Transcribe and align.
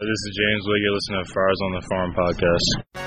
This 0.00 0.10
is 0.10 0.38
James 0.38 0.64
Wood. 0.64 0.78
You're 0.80 0.92
listening 0.92 1.24
to 1.24 1.32
Friars 1.32 1.58
on 1.60 1.72
the 1.72 1.82
Farm 1.88 2.14
podcast. 2.14 3.02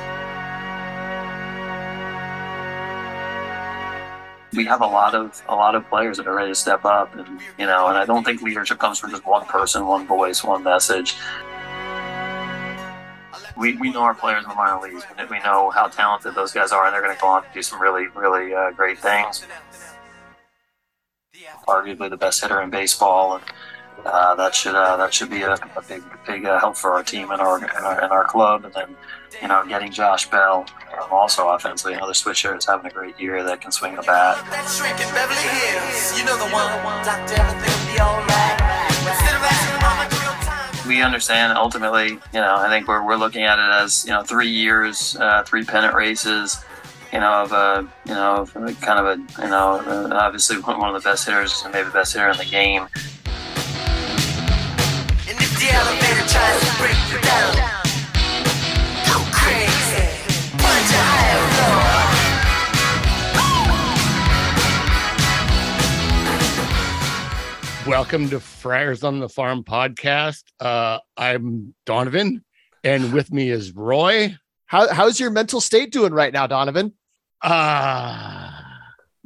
we 4.53 4.65
have 4.65 4.81
a 4.81 4.85
lot 4.85 5.15
of 5.15 5.41
a 5.47 5.55
lot 5.55 5.73
of 5.73 5.87
players 5.87 6.17
that 6.17 6.27
are 6.27 6.35
ready 6.35 6.51
to 6.51 6.55
step 6.55 6.83
up 6.83 7.15
and 7.15 7.39
you 7.57 7.65
know 7.65 7.87
and 7.87 7.97
i 7.97 8.03
don't 8.03 8.25
think 8.25 8.41
leadership 8.41 8.77
comes 8.77 8.99
from 8.99 9.09
just 9.09 9.25
one 9.25 9.45
person 9.45 9.87
one 9.87 10.05
voice 10.05 10.43
one 10.43 10.61
message 10.61 11.15
we, 13.55 13.77
we 13.77 13.89
know 13.89 14.01
our 14.01 14.13
players 14.13 14.43
in 14.43 14.49
the 14.49 14.55
minor 14.55 14.81
leagues 14.81 15.05
we 15.29 15.39
know 15.39 15.69
how 15.69 15.87
talented 15.87 16.35
those 16.35 16.51
guys 16.51 16.73
are 16.73 16.85
and 16.85 16.93
they're 16.93 17.01
going 17.01 17.15
to 17.15 17.21
go 17.21 17.27
on 17.27 17.41
to 17.41 17.47
do 17.53 17.61
some 17.61 17.81
really 17.81 18.07
really 18.13 18.53
uh, 18.53 18.71
great 18.71 18.99
things 18.99 19.45
arguably 21.69 22.09
the 22.09 22.17
best 22.17 22.41
hitter 22.41 22.61
in 22.61 22.69
baseball 22.69 23.35
and 23.35 23.43
uh, 24.05 24.35
that 24.35 24.55
should 24.55 24.75
uh, 24.75 24.97
that 24.97 25.13
should 25.13 25.29
be 25.29 25.43
a, 25.43 25.53
a 25.53 25.81
big 25.87 26.03
big 26.25 26.45
uh, 26.45 26.59
help 26.59 26.75
for 26.77 26.93
our 26.93 27.03
team 27.03 27.31
and 27.31 27.41
our, 27.41 27.57
and 27.57 27.85
our 27.85 28.01
and 28.03 28.11
our 28.11 28.25
club. 28.25 28.65
And 28.65 28.73
then 28.73 28.95
you 29.41 29.47
know 29.47 29.63
getting 29.67 29.91
Josh 29.91 30.29
Bell 30.29 30.65
um, 30.93 31.07
also 31.11 31.49
offensively, 31.49 31.93
another 31.93 32.13
switch 32.13 32.41
hitter 32.43 32.55
is 32.55 32.65
having 32.65 32.85
a 32.87 32.93
great 32.93 33.19
year 33.19 33.43
that 33.43 33.61
can 33.61 33.71
swing 33.71 33.95
the 33.95 34.01
bat. 34.01 34.37
We 40.87 41.01
understand 41.01 41.57
ultimately, 41.57 42.09
you 42.09 42.41
know, 42.41 42.55
I 42.57 42.67
think 42.67 42.87
we're, 42.87 43.05
we're 43.05 43.15
looking 43.15 43.43
at 43.43 43.59
it 43.59 43.71
as, 43.83 44.03
you 44.05 44.11
know, 44.11 44.23
three 44.23 44.49
years, 44.49 45.15
uh, 45.17 45.43
three 45.43 45.63
pennant 45.63 45.93
races, 45.93 46.57
you 47.13 47.19
know, 47.19 47.43
of 47.43 47.51
a, 47.51 47.87
you 48.05 48.13
know, 48.13 48.47
kind 48.81 48.99
of 48.99 49.05
a, 49.05 49.41
you 49.43 49.49
know, 49.49 50.09
obviously 50.11 50.57
one 50.59 50.93
of 50.93 51.01
the 51.01 51.07
best 51.07 51.25
hitters, 51.25 51.63
maybe 51.71 51.85
the 51.85 51.91
best 51.91 52.13
hitter 52.13 52.29
in 52.29 52.37
the 52.37 52.45
game. 52.45 52.87
The 55.71 55.77
elevator 55.77 56.27
tries 56.27 56.59
to 56.59 56.71
break 56.79 56.99
you 57.09 57.19
down. 57.21 57.53
Go 59.07 59.15
crazy. 59.31 60.03
Punch 60.57 60.91
a 60.91 61.03
higher 61.07 61.43
floor. 67.85 67.89
Welcome 67.89 68.29
to 68.31 68.41
Friars 68.41 69.05
on 69.05 69.19
the 69.21 69.29
Farm 69.29 69.63
podcast. 69.63 70.43
Uh, 70.59 70.99
I'm 71.15 71.73
Donovan, 71.85 72.43
and 72.83 73.13
with 73.13 73.31
me 73.31 73.49
is 73.49 73.73
Roy. 73.73 74.35
How, 74.65 74.93
how's 74.93 75.21
your 75.21 75.31
mental 75.31 75.61
state 75.61 75.93
doing 75.93 76.11
right 76.11 76.33
now, 76.33 76.47
Donovan? 76.47 76.91
Ah. 77.41 78.57
Uh, 78.57 78.60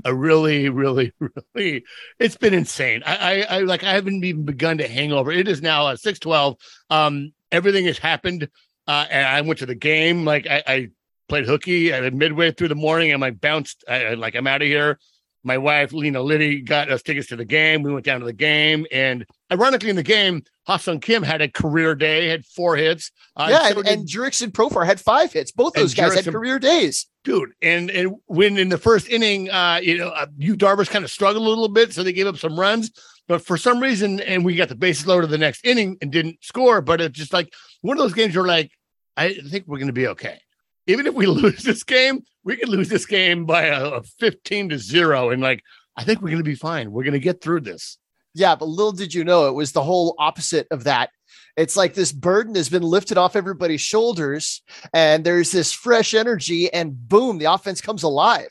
a 0.05 0.13
really, 0.13 0.69
really, 0.69 1.11
really, 1.55 1.83
it's 2.19 2.37
been 2.37 2.53
insane. 2.53 3.03
I, 3.05 3.15
I, 3.17 3.41
I, 3.41 3.59
like, 3.61 3.83
I 3.83 3.93
haven't 3.93 4.23
even 4.23 4.45
begun 4.45 4.77
to 4.77 4.87
hang 4.87 5.11
over. 5.11 5.31
It 5.31 5.47
is 5.47 5.61
now 5.61 5.87
uh, 5.87 5.95
612. 5.97 6.55
Um, 6.89 7.33
everything 7.51 7.85
has 7.85 7.97
happened. 7.97 8.47
Uh, 8.87 9.05
and 9.09 9.27
I 9.27 9.41
went 9.41 9.59
to 9.59 9.65
the 9.65 9.75
game. 9.75 10.23
Like, 10.23 10.47
I, 10.47 10.63
I 10.67 10.87
played 11.27 11.45
hooky 11.45 11.91
at 11.91 12.13
midway 12.13 12.51
through 12.51 12.67
the 12.67 12.75
morning. 12.75 13.09
And 13.09 13.15
I'm 13.15 13.21
like 13.21 13.41
bounced, 13.41 13.83
I, 13.89 14.13
like, 14.13 14.35
I'm 14.35 14.47
out 14.47 14.61
of 14.61 14.67
here. 14.67 14.99
My 15.43 15.57
wife, 15.57 15.91
Lena 15.91 16.21
Liddy, 16.21 16.61
got 16.61 16.91
us 16.91 17.01
tickets 17.01 17.27
to 17.27 17.35
the 17.35 17.45
game. 17.45 17.83
We 17.83 17.93
went 17.93 18.05
down 18.05 18.19
to 18.19 18.25
the 18.25 18.33
game. 18.33 18.85
And 18.91 19.25
ironically, 19.51 19.89
in 19.89 19.95
the 19.95 20.03
game, 20.03 20.43
Ha-Seong 20.65 21.01
Kim 21.01 21.21
had 21.21 21.41
a 21.41 21.47
career 21.47 21.93
day, 21.93 22.27
had 22.27 22.45
four 22.45 22.75
hits. 22.75 23.11
Uh, 23.35 23.47
yeah, 23.51 23.69
and, 23.69 23.87
and 23.87 24.07
Jurickson 24.07 24.51
Profar 24.51 24.85
had 24.85 24.99
five 24.99 25.31
hits. 25.31 25.51
Both 25.51 25.73
those 25.73 25.93
guys 25.93 26.13
Jurickson, 26.13 26.25
had 26.25 26.33
career 26.33 26.59
days. 26.59 27.05
Dude, 27.23 27.51
and 27.61 27.89
and 27.91 28.15
when 28.25 28.57
in 28.57 28.69
the 28.69 28.77
first 28.77 29.07
inning, 29.07 29.49
uh, 29.49 29.79
you 29.81 29.97
know, 29.97 30.09
uh, 30.09 30.25
Yu 30.37 30.55
Darvish 30.55 30.89
kind 30.89 31.05
of 31.05 31.11
struggled 31.11 31.45
a 31.45 31.49
little 31.49 31.69
bit, 31.69 31.93
so 31.93 32.03
they 32.03 32.13
gave 32.13 32.27
up 32.27 32.37
some 32.37 32.59
runs. 32.59 32.91
But 33.27 33.43
for 33.43 33.57
some 33.57 33.79
reason, 33.79 34.19
and 34.19 34.45
we 34.45 34.55
got 34.55 34.69
the 34.69 34.75
bases 34.75 35.07
loaded 35.07 35.29
the 35.29 35.37
next 35.37 35.65
inning 35.65 35.97
and 36.01 36.11
didn't 36.11 36.43
score. 36.43 36.81
But 36.81 37.01
it's 37.01 37.17
just 37.17 37.33
like 37.33 37.53
one 37.81 37.97
of 37.97 38.03
those 38.03 38.13
games 38.13 38.35
where 38.35 38.45
like, 38.45 38.71
I 39.17 39.33
think 39.33 39.65
we're 39.67 39.77
going 39.77 39.87
to 39.87 39.93
be 39.93 40.07
okay. 40.07 40.39
Even 40.87 41.07
if 41.07 41.13
we 41.13 41.25
lose 41.27 41.63
this 41.63 41.83
game, 41.83 42.23
we 42.43 42.55
could 42.57 42.69
lose 42.69 42.89
this 42.89 43.05
game 43.05 43.45
by 43.45 43.65
a, 43.65 43.85
a 43.85 44.03
15 44.19 44.69
to 44.69 44.77
zero. 44.77 45.29
And 45.29 45.41
like, 45.41 45.63
I 45.97 46.03
think 46.03 46.21
we're 46.21 46.29
going 46.29 46.37
to 46.37 46.43
be 46.43 46.55
fine. 46.55 46.91
We're 46.91 47.03
going 47.03 47.13
to 47.13 47.19
get 47.19 47.41
through 47.41 47.61
this. 47.61 47.97
Yeah, 48.35 48.55
but 48.55 48.65
little 48.65 48.91
did 48.91 49.13
you 49.13 49.23
know 49.23 49.47
it 49.47 49.53
was 49.53 49.71
the 49.71 49.83
whole 49.83 50.13
opposite 50.19 50.67
of 50.69 50.83
that. 50.83 51.09
It's 51.55 51.77
like 51.77 51.93
this 51.93 52.11
burden 52.11 52.53
has 52.55 52.67
been 52.67 52.83
lifted 52.83 53.17
off 53.17 53.37
everybody's 53.37 53.81
shoulders, 53.81 54.61
and 54.93 55.23
there's 55.23 55.51
this 55.51 55.71
fresh 55.71 56.13
energy, 56.13 56.71
and 56.71 57.07
boom, 57.07 57.37
the 57.37 57.45
offense 57.45 57.79
comes 57.79 58.03
alive. 58.03 58.49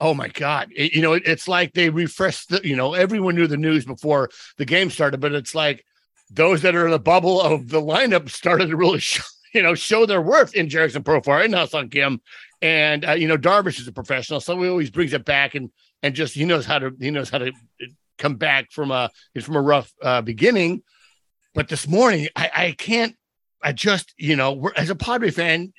Oh 0.00 0.14
my 0.14 0.28
God. 0.28 0.70
It, 0.74 0.94
you 0.94 1.02
know, 1.02 1.14
it, 1.14 1.22
it's 1.26 1.48
like 1.48 1.72
they 1.72 1.90
refreshed, 1.90 2.50
the, 2.50 2.60
you 2.62 2.76
know, 2.76 2.94
everyone 2.94 3.34
knew 3.34 3.46
the 3.46 3.56
news 3.56 3.84
before 3.84 4.30
the 4.58 4.64
game 4.64 4.90
started, 4.90 5.20
but 5.20 5.32
it's 5.32 5.54
like 5.54 5.84
those 6.30 6.62
that 6.62 6.74
are 6.74 6.86
in 6.86 6.90
the 6.90 6.98
bubble 6.98 7.40
of 7.40 7.68
the 7.68 7.80
lineup 7.80 8.28
started 8.28 8.68
to 8.68 8.76
really 8.76 9.00
show, 9.00 9.22
you 9.54 9.62
know, 9.62 9.74
show 9.74 10.04
their 10.04 10.20
worth 10.20 10.54
in 10.54 10.68
Jurickson 10.68 11.02
Profar 11.02 11.44
and 11.44 11.54
Ha-Seong 11.54 11.90
Kim. 11.90 12.20
And, 12.60 13.06
uh, 13.06 13.12
you 13.12 13.28
know, 13.28 13.38
Darvish 13.38 13.80
is 13.80 13.88
a 13.88 13.92
professional. 13.92 14.40
So 14.40 14.60
he 14.60 14.68
always 14.68 14.90
brings 14.90 15.14
it 15.14 15.24
back 15.24 15.54
and, 15.54 15.70
and 16.02 16.14
just, 16.14 16.34
he 16.34 16.44
knows 16.44 16.66
how 16.66 16.78
to, 16.78 16.92
he 16.98 17.10
knows 17.10 17.30
how 17.30 17.38
to 17.38 17.52
come 18.18 18.36
back 18.36 18.70
from 18.72 18.90
a 18.90 19.10
from 19.42 19.56
a 19.56 19.60
rough 19.60 19.92
uh, 20.02 20.22
beginning. 20.22 20.82
But 21.54 21.68
this 21.68 21.88
morning, 21.88 22.28
I, 22.36 22.50
I 22.54 22.72
can't. 22.72 23.16
I 23.62 23.72
just 23.72 24.12
you 24.18 24.36
know, 24.36 24.52
we're, 24.52 24.72
as 24.76 24.90
a 24.90 24.94
Padre 24.94 25.30
fan, 25.30 25.72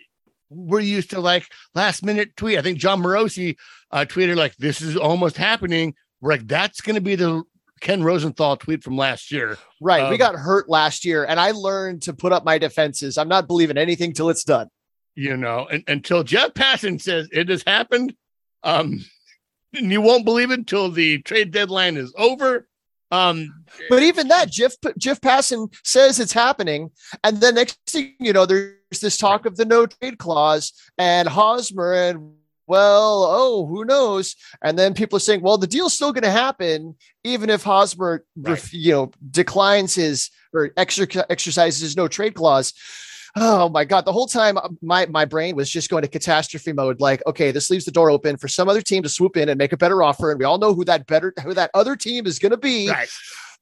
we're 0.50 0.80
used 0.80 1.12
to 1.12 1.20
like 1.20 1.48
last 1.75 2.03
minute 2.03 2.36
tweet. 2.36 2.58
I 2.58 2.62
think 2.62 2.80
Jon 2.80 3.02
Morosi 3.02 3.58
uh, 3.92 4.06
tweeted 4.08 4.36
like, 4.36 4.56
"This 4.58 4.81
is 4.81 4.98
almost 4.98 5.38
happening." 5.38 5.94
We're 6.22 6.31
like, 6.31 6.48
"That's 6.48 6.81
going 6.81 6.96
to 6.96 7.02
be 7.02 7.16
the 7.16 7.44
Ken 7.80 8.03
Rosenthal 8.03 8.58
tweet 8.58 8.84
from 8.84 8.98
last 8.98 9.31
year." 9.31 9.58
Right. 9.80 10.04
Um, 10.04 10.09
we 10.09 10.18
got 10.18 10.36
hurt 10.36 10.69
last 10.69 11.06
year, 11.06 11.24
and 11.24 11.40
I 11.40 11.52
learned 11.52 12.04
to 12.04 12.14
put 12.14 12.31
up 12.34 12.44
my 12.44 12.58
defenses. 12.58 13.18
I'm 13.18 13.30
not 13.30 13.48
believing 13.48 13.78
anything 13.78 14.14
till 14.14 14.30
it's 14.30 14.44
done. 14.44 14.69
You 15.16 15.36
know, 15.36 15.68
and, 15.72 15.84
until 15.88 16.24
Jeff 16.24 16.54
Passan 16.54 17.02
says 17.02 17.28
it 17.31 17.50
has 17.50 17.64
happened. 17.66 18.16
Um, 18.64 19.06
and 19.74 19.92
you 19.92 20.02
won't 20.02 20.26
believe 20.26 20.52
it 20.52 20.60
until 20.60 20.90
the 20.90 21.22
trade 21.22 21.52
deadline 21.52 21.98
is 21.98 22.14
over. 22.18 22.68
Um, 23.10 23.64
but 23.90 24.04
even 24.04 24.28
that, 24.28 24.52
Jeff 24.52 24.74
Jeff 24.98 25.22
Passan 25.22 25.74
says 25.84 26.20
it's 26.20 26.34
happening, 26.34 26.92
and 27.24 27.40
the 27.40 27.54
next 27.54 27.80
thing 27.88 28.16
you 28.20 28.34
know, 28.34 28.46
there's 28.46 29.00
this 29.02 29.18
talk 29.18 29.46
of 29.46 29.56
the 29.56 29.64
no 29.64 29.86
trade 29.86 30.18
clause 30.18 30.74
and 30.98 31.28
Hosmer, 31.28 31.94
and 31.94 32.34
well, 32.66 33.26
oh, 33.30 33.66
who 33.66 33.86
knows? 33.86 34.36
And 34.62 34.78
then 34.78 34.94
people 34.94 35.16
are 35.16 35.22
saying, 35.22 35.42
well, 35.42 35.58
the 35.58 35.68
deal's 35.68 35.94
still 35.94 36.12
going 36.12 36.26
to 36.26 36.32
happen, 36.32 36.96
even 37.24 37.50
if 37.50 37.64
Hosmer, 37.64 38.26
right. 38.36 38.74
you 38.74 38.92
know, 38.92 39.12
declines 39.32 39.96
his 39.96 40.30
or 40.54 40.72
exercises 40.76 41.80
his 41.80 41.96
no 41.96 42.10
trade 42.10 42.34
clause 42.34 42.74
oh 43.42 43.70
my 43.70 43.86
god 43.86 44.06
the 44.06 44.12
whole 44.12 44.28
time 44.28 44.58
uh, 44.58 44.70
my 44.81 45.06
my 45.08 45.25
brain 45.25 45.56
was 45.56 45.70
just 45.70 45.90
going 45.90 46.02
to 46.02 46.08
catastrophe 46.08 46.74
mode 46.74 47.00
like 47.00 47.22
okay 47.25 47.52
this 47.52 47.70
leaves 47.70 47.86
the 47.86 47.92
door 47.92 48.09
open 48.09 48.38
for 48.38 48.48
some 48.48 48.70
other 48.70 48.81
team 48.81 49.03
to 49.03 49.09
swoop 49.09 49.38
in 49.38 49.50
and 49.50 49.58
make 49.58 49.74
a 49.74 49.78
better 49.78 50.03
offer 50.03 50.31
and 50.31 50.40
we 50.40 50.46
all 50.46 50.58
know 50.58 50.74
who 50.74 50.84
that 50.84 51.08
better 51.08 51.34
who 51.44 51.53
that 51.53 51.72
other 51.74 51.96
team 51.96 52.25
is 52.25 52.40
going 52.40 52.52
to 52.52 52.58
be. 52.58 52.90
Right. 52.90 53.09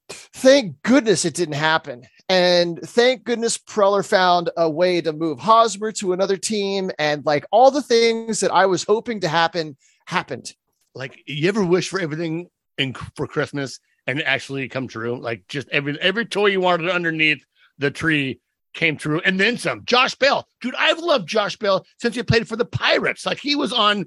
thank 0.09 0.81
goodness 0.84 1.25
it 1.25 1.34
didn't 1.34 1.56
happen 1.56 2.03
and 2.28 2.80
thank 2.81 3.24
goodness 3.24 3.58
Preller 3.58 4.08
found 4.08 4.50
a 4.58 4.69
way 4.69 5.00
to 5.02 5.13
move 5.13 5.40
Hosmer 5.40 5.92
to 5.94 6.13
another 6.13 6.38
team 6.38 6.90
and 6.97 7.25
like 7.25 7.46
all 7.52 7.69
the 7.69 7.84
things 7.84 8.40
that 8.40 8.52
I 8.52 8.66
was 8.66 8.84
hoping 8.84 9.19
to 9.19 9.28
happen 9.28 9.78
happened. 10.07 10.53
Like 10.96 11.19
you 11.28 11.47
ever 11.50 11.63
wish 11.63 11.90
for 11.90 12.00
everything 12.00 12.50
in 12.78 12.94
for 13.16 13.28
Christmas 13.28 13.80
and 14.07 14.24
actually 14.24 14.68
come 14.69 14.88
true? 14.88 15.19
Like 15.19 15.47
just 15.47 15.69
every 15.69 16.00
every 16.02 16.25
toy 16.25 16.47
you 16.47 16.62
wanted 16.62 16.90
underneath 16.90 17.46
the 17.78 17.92
tree 17.92 18.40
came 18.75 18.97
through 18.97 19.22
and 19.22 19.40
then 19.40 19.58
some. 19.58 19.84
Josh 19.86 20.16
Bell, 20.16 20.47
dude, 20.62 20.75
I've 20.75 21.00
loved 21.00 21.28
Josh 21.28 21.58
Bell 21.58 21.86
since 22.00 22.16
he 22.16 22.24
played 22.24 22.47
for 22.47 22.56
the 22.56 22.66
Pirates. 22.66 23.25
Like 23.25 23.40
he 23.40 23.56
was 23.56 23.74
on, 23.74 24.06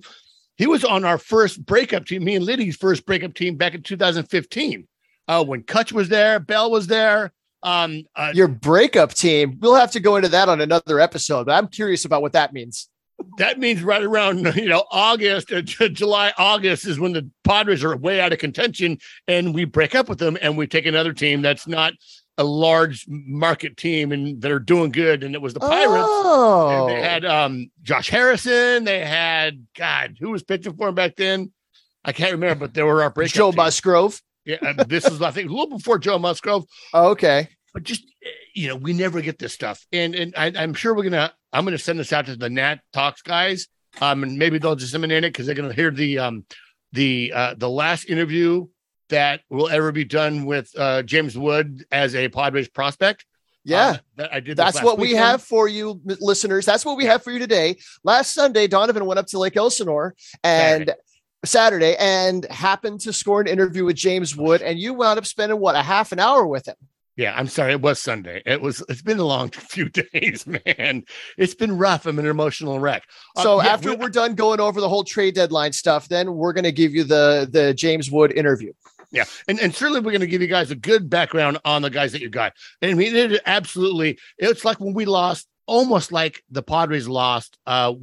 he 0.56 0.66
was 0.66 0.84
on 0.84 1.04
our 1.04 1.18
first 1.18 1.64
breakup 1.64 2.06
team, 2.06 2.24
me 2.24 2.36
and 2.36 2.44
Liddy's 2.44 2.76
first 2.76 3.04
breakup 3.06 3.34
team 3.34 3.56
back 3.56 3.74
in 3.74 3.82
2015. 3.82 4.86
Uh, 5.26 5.44
when 5.44 5.62
Kutch 5.62 5.92
was 5.92 6.08
there, 6.08 6.38
Bell 6.40 6.70
was 6.70 6.86
there. 6.86 7.32
Um, 7.62 8.04
uh, 8.14 8.32
your 8.34 8.48
breakup 8.48 9.14
team. 9.14 9.58
We'll 9.60 9.74
have 9.74 9.90
to 9.92 10.00
go 10.00 10.16
into 10.16 10.28
that 10.28 10.48
on 10.48 10.60
another 10.60 11.00
episode. 11.00 11.46
But 11.46 11.52
I'm 11.52 11.68
curious 11.68 12.04
about 12.04 12.22
what 12.22 12.32
that 12.32 12.52
means. 12.52 12.88
That 13.38 13.58
means 13.58 13.82
right 13.82 14.02
around 14.02 14.54
you 14.56 14.68
know 14.68 14.84
August, 14.92 15.52
uh, 15.52 15.60
July, 15.62 16.32
August 16.38 16.86
is 16.86 17.00
when 17.00 17.12
the 17.12 17.28
Padres 17.42 17.82
are 17.82 17.96
way 17.96 18.20
out 18.20 18.32
of 18.32 18.38
contention, 18.38 18.98
and 19.26 19.54
we 19.54 19.64
break 19.64 19.94
up 19.94 20.08
with 20.08 20.18
them, 20.18 20.38
and 20.40 20.56
we 20.56 20.66
take 20.66 20.86
another 20.86 21.12
team 21.12 21.42
that's 21.42 21.66
not 21.66 21.94
a 22.38 22.44
large 22.44 23.04
market 23.08 23.76
team 23.76 24.12
and 24.12 24.40
that 24.40 24.50
are 24.50 24.60
doing 24.60 24.92
good. 24.92 25.24
And 25.24 25.34
it 25.34 25.42
was 25.42 25.54
the 25.54 25.60
Pirates. 25.60 26.06
Oh. 26.08 26.86
And 26.86 26.96
they 26.96 27.02
had 27.02 27.24
um, 27.24 27.70
Josh 27.82 28.08
Harrison. 28.08 28.84
They 28.84 29.04
had 29.04 29.66
God, 29.76 30.16
who 30.20 30.30
was 30.30 30.44
pitching 30.44 30.74
for 30.74 30.88
him 30.88 30.94
back 30.94 31.16
then? 31.16 31.52
I 32.04 32.12
can't 32.12 32.32
remember, 32.32 32.66
but 32.66 32.74
they 32.74 32.82
were 32.82 33.02
our 33.02 33.10
breakup. 33.10 33.34
Joe 33.34 33.50
team. 33.50 33.56
Musgrove. 33.56 34.22
Yeah, 34.44 34.72
this 34.86 35.04
is 35.04 35.20
I 35.20 35.30
think 35.30 35.50
a 35.50 35.52
little 35.52 35.76
before 35.76 35.98
Joe 35.98 36.18
Musgrove. 36.18 36.64
Oh, 36.94 37.08
okay. 37.10 37.48
But 37.74 37.82
just 37.82 38.04
you 38.54 38.68
know, 38.68 38.76
we 38.76 38.94
never 38.94 39.20
get 39.20 39.38
this 39.38 39.52
stuff, 39.52 39.86
and 39.92 40.14
and 40.14 40.32
I, 40.36 40.46
am 40.46 40.72
sure 40.72 40.94
we're 40.94 41.02
gonna. 41.02 41.34
I'm 41.52 41.64
gonna 41.64 41.76
send 41.76 41.98
this 41.98 42.14
out 42.14 42.26
to 42.26 42.36
the 42.36 42.48
Nat 42.48 42.76
Talks 42.94 43.20
guys, 43.20 43.68
um, 44.00 44.22
and 44.22 44.38
maybe 44.38 44.58
they'll 44.58 44.74
disseminate 44.74 45.24
it 45.24 45.32
because 45.32 45.44
they're 45.44 45.54
gonna 45.54 45.74
hear 45.74 45.90
the 45.90 46.18
um 46.18 46.46
the 46.92 47.32
uh 47.34 47.54
the 47.58 47.68
last 47.68 48.08
interview 48.08 48.66
that 49.08 49.40
will 49.50 49.68
ever 49.68 49.92
be 49.92 50.04
done 50.04 50.44
with 50.44 50.70
uh, 50.76 51.02
James 51.02 51.36
Wood 51.36 51.84
as 51.90 52.14
a 52.14 52.28
Padres 52.28 52.68
prospect. 52.68 53.24
Yeah. 53.64 53.88
Uh, 53.88 53.96
that 54.16 54.34
I 54.34 54.40
did. 54.40 54.56
That's 54.56 54.82
what 54.82 54.98
we 54.98 55.12
have 55.12 55.42
for 55.42 55.68
you, 55.68 56.00
listeners. 56.04 56.64
That's 56.64 56.84
what 56.84 56.96
we 56.96 57.04
have 57.04 57.22
for 57.22 57.30
you 57.30 57.38
today. 57.38 57.76
Last 58.04 58.32
Sunday, 58.32 58.66
Donovan 58.66 59.04
went 59.04 59.18
up 59.18 59.26
to 59.28 59.38
Lake 59.38 59.56
Elsinore 59.56 60.14
and 60.42 60.94
Saturday, 61.44 61.94
and 61.98 62.44
happened 62.46 63.00
to 63.00 63.12
score 63.12 63.40
an 63.40 63.46
interview 63.46 63.84
with 63.84 63.96
James 63.96 64.34
Wood, 64.36 64.62
and 64.62 64.78
you 64.78 64.94
wound 64.94 65.18
up 65.18 65.26
spending 65.26 65.60
what 65.60 65.76
a 65.76 65.82
half 65.82 66.12
an 66.12 66.18
hour 66.18 66.46
with 66.46 66.66
him. 66.66 66.76
Yeah, 67.16 67.34
I'm 67.36 67.48
sorry. 67.48 67.72
It 67.72 67.80
was 67.80 68.00
Sunday. 68.00 68.42
It 68.46 68.60
was. 68.60 68.82
It's 68.88 69.02
been 69.02 69.18
a 69.18 69.24
long 69.24 69.50
few 69.52 69.88
days, 69.88 70.46
man. 70.46 71.04
It's 71.36 71.54
been 71.54 71.76
rough. 71.76 72.06
I'm 72.06 72.18
an 72.18 72.26
emotional 72.26 72.78
wreck. 72.78 73.02
Uh, 73.36 73.42
So 73.42 73.62
yeah, 73.62 73.68
after 73.70 73.94
we, 73.94 74.06
are 74.06 74.08
done 74.08 74.34
going 74.34 74.60
over 74.60 74.80
the 74.80 74.88
whole 74.88 75.04
trade 75.04 75.34
deadline 75.34 75.72
stuff, 75.72 76.08
then 76.08 76.34
we're 76.34 76.52
going 76.52 76.64
to 76.64 76.72
give 76.72 76.94
you 76.94 77.04
the 77.04 77.48
the 77.50 77.74
James 77.74 78.10
Wood 78.10 78.32
interview. 78.32 78.72
Yeah, 79.10 79.24
and, 79.46 79.58
and 79.58 79.74
certainly 79.74 80.00
we're 80.00 80.12
going 80.12 80.20
to 80.20 80.26
give 80.26 80.42
you 80.42 80.48
guys 80.48 80.70
a 80.70 80.76
good 80.76 81.08
background 81.08 81.58
on 81.64 81.82
the 81.82 81.90
guys 81.90 82.12
that 82.12 82.20
you 82.20 82.28
got. 82.28 82.52
And 82.82 82.90
I 82.90 82.94
mean, 82.94 83.16
it 83.16 83.40
absolutely. 83.46 84.18
It's 84.36 84.64
like 84.64 84.80
when 84.80 84.94
we 84.94 85.06
lost, 85.06 85.48
almost 85.66 86.12
like 86.12 86.42
the 86.50 86.62
Padres 86.62 87.08
lost 87.08 87.58
uh, 87.66 87.94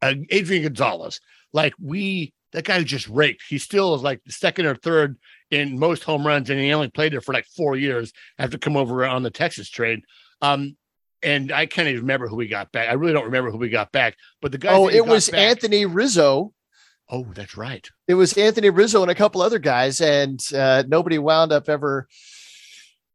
uh 0.00 0.14
Adrian 0.30 0.62
Gonzalez. 0.62 1.20
Like 1.52 1.74
we, 1.80 2.32
that 2.52 2.64
guy 2.64 2.82
just 2.82 3.08
raked. 3.08 3.42
He 3.48 3.58
still 3.58 3.94
is 3.94 4.02
like 4.02 4.20
second 4.28 4.66
or 4.66 4.74
third 4.74 5.18
in 5.50 5.78
most 5.78 6.04
home 6.04 6.26
runs, 6.26 6.50
and 6.50 6.58
he 6.58 6.72
only 6.72 6.88
played 6.88 7.12
there 7.12 7.20
for 7.20 7.32
like 7.34 7.46
four 7.46 7.76
years 7.76 8.12
after 8.38 8.58
come 8.58 8.76
over 8.76 9.04
on 9.04 9.22
the 9.22 9.30
Texas 9.30 9.68
trade. 9.68 10.00
Um, 10.40 10.76
and 11.22 11.50
I 11.52 11.66
can't 11.66 11.88
even 11.88 12.02
remember 12.02 12.28
who 12.28 12.36
we 12.36 12.48
got 12.48 12.70
back. 12.72 12.88
I 12.88 12.92
really 12.92 13.12
don't 13.12 13.24
remember 13.24 13.50
who 13.50 13.58
we 13.58 13.68
got 13.68 13.92
back. 13.92 14.16
But 14.40 14.52
the 14.52 14.58
guy. 14.58 14.72
Oh, 14.72 14.88
it 14.88 15.04
was 15.04 15.28
Anthony 15.28 15.84
Rizzo. 15.84 16.52
Oh, 17.10 17.26
that's 17.34 17.56
right. 17.56 17.88
It 18.06 18.14
was 18.14 18.36
Anthony 18.36 18.70
Rizzo 18.70 19.02
and 19.02 19.10
a 19.10 19.14
couple 19.14 19.40
other 19.40 19.58
guys, 19.58 20.00
and 20.00 20.42
uh, 20.54 20.84
nobody 20.86 21.18
wound 21.18 21.52
up 21.52 21.68
ever 21.68 22.06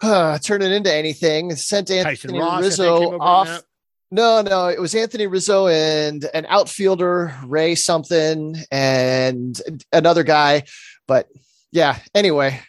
uh, 0.01 0.40
turning 0.40 0.72
into 0.72 0.94
anything. 0.94 1.56
Sent 1.56 1.92
Anthony 1.92 2.40
Ross. 2.40 2.50
I 2.50 2.62
think, 2.62 2.62
came 2.62 2.63
Rizzo 2.63 3.19
off. 3.19 3.63
No, 4.10 4.42
no, 4.42 4.68
it 4.68 4.80
was 4.80 4.94
Anthony 4.94 5.25
Rizzo 5.25 5.68
and 5.68 6.24
an 6.36 6.45
outfielder, 6.48 7.36
Ray 7.45 7.74
something, 7.75 8.56
and 8.72 9.60
another 9.92 10.24
guy. 10.24 10.63
But 11.07 11.30
yeah, 11.72 11.98
anyway, 12.13 12.62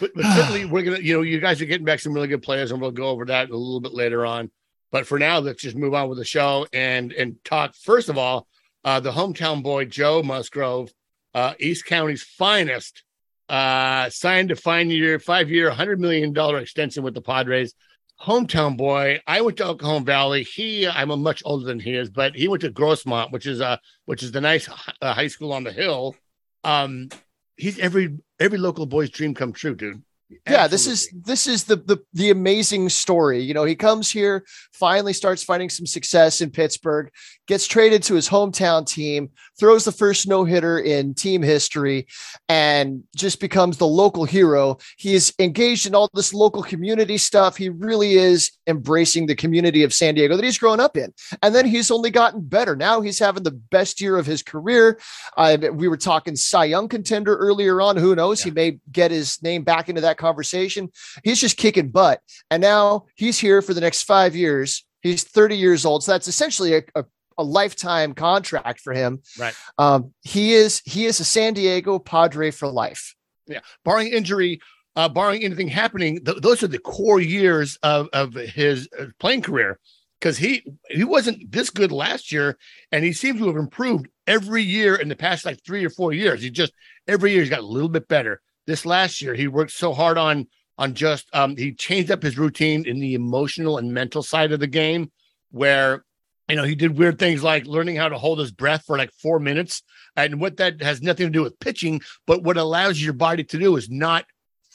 But, 0.00 0.12
but 0.14 0.24
certainly, 0.34 0.64
we're 0.64 0.82
gonna, 0.82 0.98
you 0.98 1.14
know, 1.14 1.22
you 1.22 1.40
guys 1.40 1.60
are 1.60 1.66
getting 1.66 1.84
back 1.84 2.00
some 2.00 2.12
really 2.12 2.28
good 2.28 2.42
players, 2.42 2.70
and 2.70 2.80
we'll 2.80 2.90
go 2.90 3.08
over 3.08 3.26
that 3.26 3.50
a 3.50 3.56
little 3.56 3.80
bit 3.80 3.94
later 3.94 4.26
on. 4.26 4.50
But 4.90 5.06
for 5.06 5.18
now, 5.18 5.38
let's 5.38 5.62
just 5.62 5.76
move 5.76 5.94
on 5.94 6.08
with 6.08 6.18
the 6.18 6.24
show 6.24 6.66
and 6.72 7.12
and 7.12 7.36
talk. 7.44 7.74
First 7.74 8.08
of 8.08 8.18
all, 8.18 8.46
uh, 8.86 9.00
the 9.00 9.10
hometown 9.10 9.64
boy 9.64 9.84
Joe 9.84 10.22
Musgrove, 10.22 10.92
uh, 11.34 11.54
East 11.58 11.84
County's 11.84 12.22
finest, 12.22 13.02
uh, 13.48 14.08
signed 14.10 14.52
a 14.52 14.56
five 14.56 14.86
year, 14.86 15.18
five 15.18 15.50
year, 15.50 15.70
hundred 15.70 16.00
million 16.00 16.32
dollar 16.32 16.58
extension 16.58 17.02
with 17.02 17.12
the 17.12 17.20
Padres. 17.20 17.74
Hometown 18.22 18.78
boy. 18.78 19.20
I 19.26 19.42
went 19.42 19.58
to 19.58 19.66
Oklahoma 19.66 20.06
Valley. 20.06 20.44
He, 20.44 20.86
I'm 20.86 21.10
a 21.10 21.16
much 21.16 21.42
older 21.44 21.66
than 21.66 21.80
he 21.80 21.94
is, 21.94 22.08
but 22.08 22.34
he 22.34 22.48
went 22.48 22.62
to 22.62 22.70
Grossmont, 22.70 23.32
which 23.32 23.46
is 23.46 23.60
a 23.60 23.78
which 24.06 24.22
is 24.22 24.32
the 24.32 24.40
nice 24.40 24.68
uh, 25.02 25.12
high 25.12 25.26
school 25.26 25.52
on 25.52 25.64
the 25.64 25.72
hill. 25.72 26.16
Um, 26.64 27.08
he's 27.56 27.78
every 27.80 28.16
every 28.38 28.56
local 28.56 28.86
boy's 28.86 29.10
dream 29.10 29.34
come 29.34 29.52
true, 29.52 29.74
dude. 29.74 30.02
Yeah, 30.48 30.66
this 30.66 30.86
is 30.86 31.08
this 31.12 31.46
is 31.46 31.64
the 31.64 31.76
the 31.76 31.98
the 32.12 32.30
amazing 32.30 32.88
story. 32.88 33.40
You 33.40 33.54
know, 33.54 33.64
he 33.64 33.76
comes 33.76 34.10
here, 34.10 34.44
finally 34.72 35.12
starts 35.12 35.44
finding 35.44 35.70
some 35.70 35.86
success 35.86 36.40
in 36.40 36.50
Pittsburgh, 36.50 37.10
gets 37.46 37.66
traded 37.66 38.02
to 38.04 38.14
his 38.14 38.28
hometown 38.28 38.86
team, 38.86 39.30
throws 39.58 39.84
the 39.84 39.92
first 39.92 40.26
no 40.26 40.44
hitter 40.44 40.80
in 40.80 41.14
team 41.14 41.42
history, 41.42 42.06
and 42.48 43.04
just 43.14 43.40
becomes 43.40 43.76
the 43.76 43.86
local 43.86 44.24
hero. 44.24 44.78
He 44.96 45.14
is 45.14 45.32
engaged 45.38 45.86
in 45.86 45.94
all 45.94 46.10
this 46.12 46.34
local 46.34 46.62
community 46.62 47.18
stuff. 47.18 47.56
He 47.56 47.68
really 47.68 48.14
is 48.14 48.50
embracing 48.66 49.26
the 49.26 49.36
community 49.36 49.84
of 49.84 49.94
San 49.94 50.14
Diego 50.14 50.36
that 50.36 50.44
he's 50.44 50.58
grown 50.58 50.80
up 50.80 50.96
in. 50.96 51.12
And 51.42 51.54
then 51.54 51.66
he's 51.66 51.90
only 51.90 52.10
gotten 52.10 52.40
better. 52.42 52.74
Now 52.74 53.00
he's 53.00 53.18
having 53.18 53.44
the 53.44 53.52
best 53.52 54.00
year 54.00 54.16
of 54.16 54.26
his 54.26 54.42
career. 54.42 54.98
Uh, 55.36 55.56
we 55.72 55.88
were 55.88 55.96
talking 55.96 56.34
Cy 56.34 56.66
Young 56.66 56.88
contender 56.88 57.36
earlier 57.36 57.80
on. 57.80 57.96
Who 57.96 58.16
knows? 58.16 58.42
He 58.42 58.50
may 58.50 58.78
get 58.90 59.10
his 59.10 59.40
name 59.42 59.62
back 59.62 59.88
into 59.88 60.00
that 60.00 60.15
conversation. 60.16 60.90
He's 61.24 61.40
just 61.40 61.56
kicking 61.56 61.90
butt. 61.90 62.20
And 62.50 62.60
now 62.60 63.06
he's 63.14 63.38
here 63.38 63.62
for 63.62 63.74
the 63.74 63.80
next 63.80 64.02
five 64.02 64.34
years. 64.34 64.84
He's 65.02 65.24
30 65.24 65.56
years 65.56 65.84
old. 65.84 66.04
So 66.04 66.12
that's 66.12 66.28
essentially 66.28 66.74
a, 66.74 66.82
a, 66.94 67.04
a 67.38 67.44
lifetime 67.44 68.14
contract 68.14 68.80
for 68.80 68.92
him. 68.92 69.22
Right. 69.38 69.54
Um, 69.78 70.12
he 70.22 70.54
is 70.54 70.82
he 70.84 71.06
is 71.06 71.20
a 71.20 71.24
San 71.24 71.54
Diego 71.54 71.98
Padre 71.98 72.50
for 72.50 72.68
life. 72.68 73.14
Yeah. 73.46 73.60
Barring 73.84 74.08
injury, 74.08 74.60
uh, 74.96 75.08
barring 75.08 75.44
anything 75.44 75.68
happening, 75.68 76.24
th- 76.24 76.38
those 76.38 76.62
are 76.62 76.68
the 76.68 76.78
core 76.78 77.20
years 77.20 77.78
of 77.82 78.08
of 78.12 78.34
his 78.34 78.88
uh, 78.98 79.06
playing 79.18 79.42
career. 79.42 79.78
Because 80.18 80.38
he 80.38 80.64
he 80.88 81.04
wasn't 81.04 81.52
this 81.52 81.68
good 81.68 81.92
last 81.92 82.32
year, 82.32 82.56
and 82.90 83.04
he 83.04 83.12
seems 83.12 83.38
to 83.38 83.46
have 83.48 83.56
improved 83.56 84.08
every 84.26 84.62
year 84.62 84.96
in 84.96 85.08
the 85.08 85.16
past 85.16 85.44
like 85.44 85.62
three 85.62 85.84
or 85.84 85.90
four 85.90 86.12
years. 86.14 86.42
He 86.42 86.50
just 86.50 86.72
every 87.06 87.32
year 87.32 87.40
he's 87.40 87.50
got 87.50 87.60
a 87.60 87.66
little 87.66 87.90
bit 87.90 88.08
better. 88.08 88.40
This 88.66 88.86
last 88.86 89.22
year 89.22 89.34
he 89.34 89.48
worked 89.48 89.72
so 89.72 89.92
hard 89.92 90.18
on 90.18 90.46
on 90.78 90.94
just 90.94 91.28
um, 91.34 91.56
he 91.56 91.72
changed 91.72 92.10
up 92.10 92.22
his 92.22 92.36
routine 92.36 92.86
in 92.86 93.00
the 93.00 93.14
emotional 93.14 93.78
and 93.78 93.92
mental 93.92 94.22
side 94.22 94.52
of 94.52 94.60
the 94.60 94.66
game, 94.66 95.10
where 95.50 96.04
you 96.48 96.56
know 96.56 96.64
he 96.64 96.74
did 96.74 96.98
weird 96.98 97.18
things 97.18 97.42
like 97.42 97.66
learning 97.66 97.96
how 97.96 98.08
to 98.08 98.18
hold 98.18 98.38
his 98.38 98.50
breath 98.50 98.84
for 98.84 98.98
like 98.98 99.10
four 99.22 99.38
minutes, 99.38 99.82
and 100.16 100.40
what 100.40 100.56
that 100.58 100.82
has 100.82 101.02
nothing 101.02 101.26
to 101.26 101.32
do 101.32 101.42
with 101.42 101.58
pitching, 101.60 102.00
but 102.26 102.42
what 102.42 102.56
allows 102.56 103.02
your 103.02 103.12
body 103.12 103.44
to 103.44 103.58
do 103.58 103.76
is 103.76 103.88
not 103.88 104.26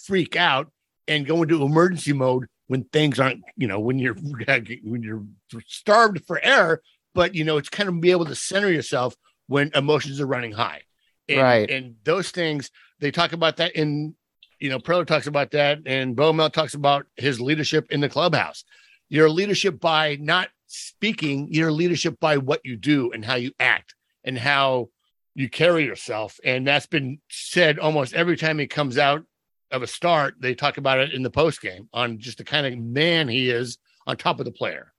freak 0.05 0.35
out 0.35 0.71
and 1.07 1.27
go 1.27 1.43
into 1.43 1.63
emergency 1.63 2.13
mode 2.13 2.47
when 2.67 2.83
things 2.85 3.19
aren't, 3.19 3.41
you 3.57 3.67
know, 3.67 3.79
when 3.79 3.99
you're 3.99 4.13
when 4.83 5.03
you're 5.03 5.23
starved 5.67 6.23
for 6.25 6.39
air, 6.43 6.81
but 7.13 7.35
you 7.35 7.43
know, 7.43 7.57
it's 7.57 7.69
kind 7.69 7.89
of 7.89 7.99
be 7.99 8.11
able 8.11 8.25
to 8.25 8.35
center 8.35 8.71
yourself 8.71 9.15
when 9.47 9.71
emotions 9.75 10.21
are 10.21 10.27
running 10.27 10.53
high. 10.53 10.81
And, 11.27 11.41
Right. 11.41 11.69
And 11.69 11.95
those 12.03 12.31
things, 12.31 12.71
they 13.01 13.11
talk 13.11 13.33
about 13.33 13.57
that 13.57 13.75
in, 13.75 14.15
you 14.59 14.69
know, 14.69 14.79
Preller 14.79 15.05
talks 15.05 15.27
about 15.27 15.51
that, 15.51 15.79
and 15.85 16.15
Bowmel 16.15 16.49
talks 16.49 16.75
about 16.75 17.07
his 17.17 17.41
leadership 17.41 17.91
in 17.91 17.99
the 17.99 18.09
clubhouse. 18.09 18.63
Your 19.09 19.29
leadership 19.29 19.79
by 19.79 20.17
not 20.21 20.49
speaking, 20.67 21.51
your 21.51 21.71
leadership 21.71 22.19
by 22.19 22.37
what 22.37 22.61
you 22.63 22.77
do 22.77 23.11
and 23.11 23.25
how 23.25 23.35
you 23.35 23.51
act 23.59 23.95
and 24.23 24.37
how 24.37 24.89
you 25.35 25.49
carry 25.49 25.83
yourself. 25.83 26.39
And 26.45 26.65
that's 26.65 26.85
been 26.85 27.19
said 27.29 27.79
almost 27.79 28.13
every 28.13 28.37
time 28.37 28.59
he 28.59 28.67
comes 28.67 28.97
out 28.97 29.23
of 29.71 29.81
a 29.81 29.87
start. 29.87 30.35
They 30.39 30.53
talk 30.53 30.77
about 30.77 30.99
it 30.99 31.13
in 31.13 31.23
the 31.23 31.29
post 31.29 31.61
game 31.61 31.89
on 31.93 32.19
just 32.19 32.37
the 32.37 32.43
kind 32.43 32.65
of 32.65 32.77
man 32.77 33.27
he 33.27 33.49
is 33.49 33.77
on 34.05 34.17
top 34.17 34.39
of 34.39 34.45
the 34.45 34.51
player. 34.51 34.93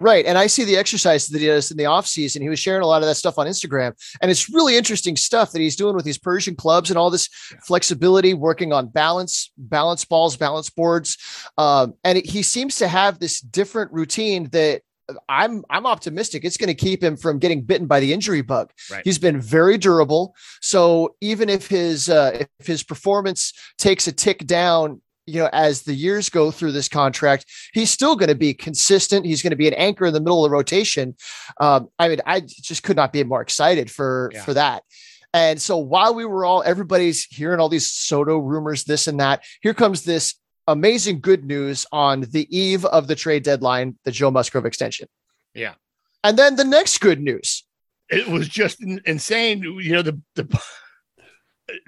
Right. 0.00 0.24
And 0.24 0.38
I 0.38 0.46
see 0.46 0.64
the 0.64 0.76
exercises 0.76 1.28
that 1.28 1.40
he 1.40 1.46
does 1.46 1.70
in 1.70 1.76
the 1.76 1.86
off 1.86 2.06
season. 2.06 2.42
He 2.42 2.48
was 2.48 2.58
sharing 2.58 2.82
a 2.82 2.86
lot 2.86 3.02
of 3.02 3.08
that 3.08 3.16
stuff 3.16 3.38
on 3.38 3.46
Instagram. 3.46 3.92
And 4.20 4.30
it's 4.30 4.48
really 4.48 4.76
interesting 4.76 5.16
stuff 5.16 5.52
that 5.52 5.60
he's 5.60 5.76
doing 5.76 5.94
with 5.96 6.04
these 6.04 6.18
Persian 6.18 6.56
clubs 6.56 6.90
and 6.90 6.98
all 6.98 7.10
this 7.10 7.28
flexibility, 7.66 8.34
working 8.34 8.72
on 8.72 8.88
balance, 8.88 9.50
balance 9.56 10.04
balls, 10.04 10.36
balance 10.36 10.70
boards. 10.70 11.18
Um, 11.58 11.94
and 12.04 12.18
he 12.24 12.42
seems 12.42 12.76
to 12.76 12.88
have 12.88 13.18
this 13.18 13.40
different 13.40 13.92
routine 13.92 14.48
that 14.50 14.82
I'm 15.28 15.64
I'm 15.68 15.86
optimistic 15.86 16.44
it's 16.44 16.56
going 16.56 16.68
to 16.68 16.74
keep 16.74 17.02
him 17.02 17.16
from 17.16 17.38
getting 17.38 17.62
bitten 17.62 17.86
by 17.86 18.00
the 18.00 18.12
injury 18.12 18.42
bug. 18.42 18.70
Right. 18.90 19.02
He's 19.04 19.18
been 19.18 19.40
very 19.40 19.78
durable. 19.78 20.34
So 20.60 21.16
even 21.20 21.48
if 21.48 21.66
his 21.66 22.08
uh, 22.08 22.44
if 22.58 22.66
his 22.66 22.82
performance 22.82 23.52
takes 23.78 24.06
a 24.06 24.12
tick 24.12 24.46
down, 24.46 25.00
you 25.26 25.40
know, 25.40 25.48
as 25.52 25.82
the 25.82 25.94
years 25.94 26.28
go 26.28 26.50
through 26.50 26.72
this 26.72 26.88
contract, 26.88 27.46
he's 27.72 27.90
still 27.90 28.16
going 28.16 28.28
to 28.28 28.34
be 28.34 28.54
consistent. 28.54 29.24
He's 29.24 29.42
going 29.42 29.50
to 29.50 29.56
be 29.56 29.68
an 29.68 29.74
anchor 29.74 30.06
in 30.06 30.14
the 30.14 30.20
middle 30.20 30.44
of 30.44 30.50
the 30.50 30.54
rotation. 30.54 31.14
Um, 31.60 31.88
I 31.98 32.08
mean, 32.08 32.20
I 32.26 32.40
just 32.40 32.82
could 32.82 32.96
not 32.96 33.12
be 33.12 33.22
more 33.24 33.40
excited 33.42 33.90
for 33.90 34.30
Yeah. 34.34 34.42
for 34.42 34.54
that. 34.54 34.82
And 35.34 35.60
so 35.62 35.78
while 35.78 36.14
we 36.14 36.24
were 36.26 36.44
all 36.44 36.62
everybody's 36.64 37.24
hearing 37.24 37.58
all 37.60 37.68
these 37.68 37.90
Soto 37.90 38.36
rumors, 38.38 38.84
this 38.84 39.06
and 39.06 39.20
that, 39.20 39.42
here 39.62 39.74
comes 39.74 40.02
this 40.04 40.34
amazing 40.68 41.20
good 41.20 41.44
news 41.44 41.86
on 41.92 42.20
the 42.32 42.46
eve 42.56 42.84
of 42.84 43.06
the 43.06 43.14
trade 43.14 43.42
deadline, 43.42 43.98
the 44.04 44.10
Joe 44.10 44.30
Musgrove 44.30 44.66
extension. 44.66 45.08
Yeah. 45.54 45.74
And 46.24 46.38
then 46.38 46.56
the 46.56 46.64
next 46.64 46.98
good 46.98 47.20
news. 47.20 47.64
It 48.10 48.28
was 48.28 48.46
just 48.48 48.82
insane. 48.82 49.62
You 49.62 49.92
know, 49.92 50.02
the 50.02 50.20
the 50.34 50.44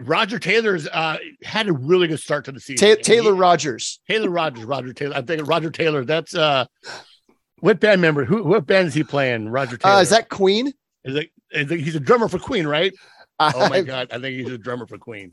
Roger 0.01 0.39
Taylor's 0.39 0.87
uh 0.89 1.19
had 1.43 1.69
a 1.69 1.73
really 1.73 2.07
good 2.07 2.21
start 2.21 2.45
to 2.47 2.53
the 2.53 2.61
season. 2.61 2.97
Ta- 2.97 3.03
Taylor 3.03 3.35
He- 3.35 3.39
Rogers. 3.41 4.01
Taylor 4.09 4.31
Rogers, 4.31 4.65
Roger 4.65 4.93
Taylor. 4.93 5.17
I'm 5.17 5.27
thinking 5.27 5.47
Roger 5.47 5.71
Taylor. 5.71 6.05
That's 6.05 6.35
uh 6.35 6.67
what 7.61 7.81
band 7.81 8.01
member? 8.01 8.25
Who 8.25 8.43
what 8.45 8.67
band 8.67 8.89
is 8.89 8.95
he 8.95 9.03
playing? 9.05 9.49
Roger 9.49 9.77
Taylor. 9.77 9.97
Uh, 9.97 10.01
is 10.01 10.11
that 10.11 10.29
Queen? 10.29 10.73
is 11.05 11.17
it, 11.17 11.31
is 11.51 11.71
it- 11.71 11.81
he's 11.81 11.95
a 11.97 12.01
drummer 12.01 12.29
for 12.29 12.39
Queen, 12.39 12.67
right? 12.67 12.93
Oh 13.41 13.69
my 13.69 13.83
god, 13.83 14.09
I 14.13 14.19
think 14.21 14.37
he's 14.39 14.53
a 14.53 14.59
drummer 14.59 14.87
for 14.87 14.97
Queen. 14.99 15.33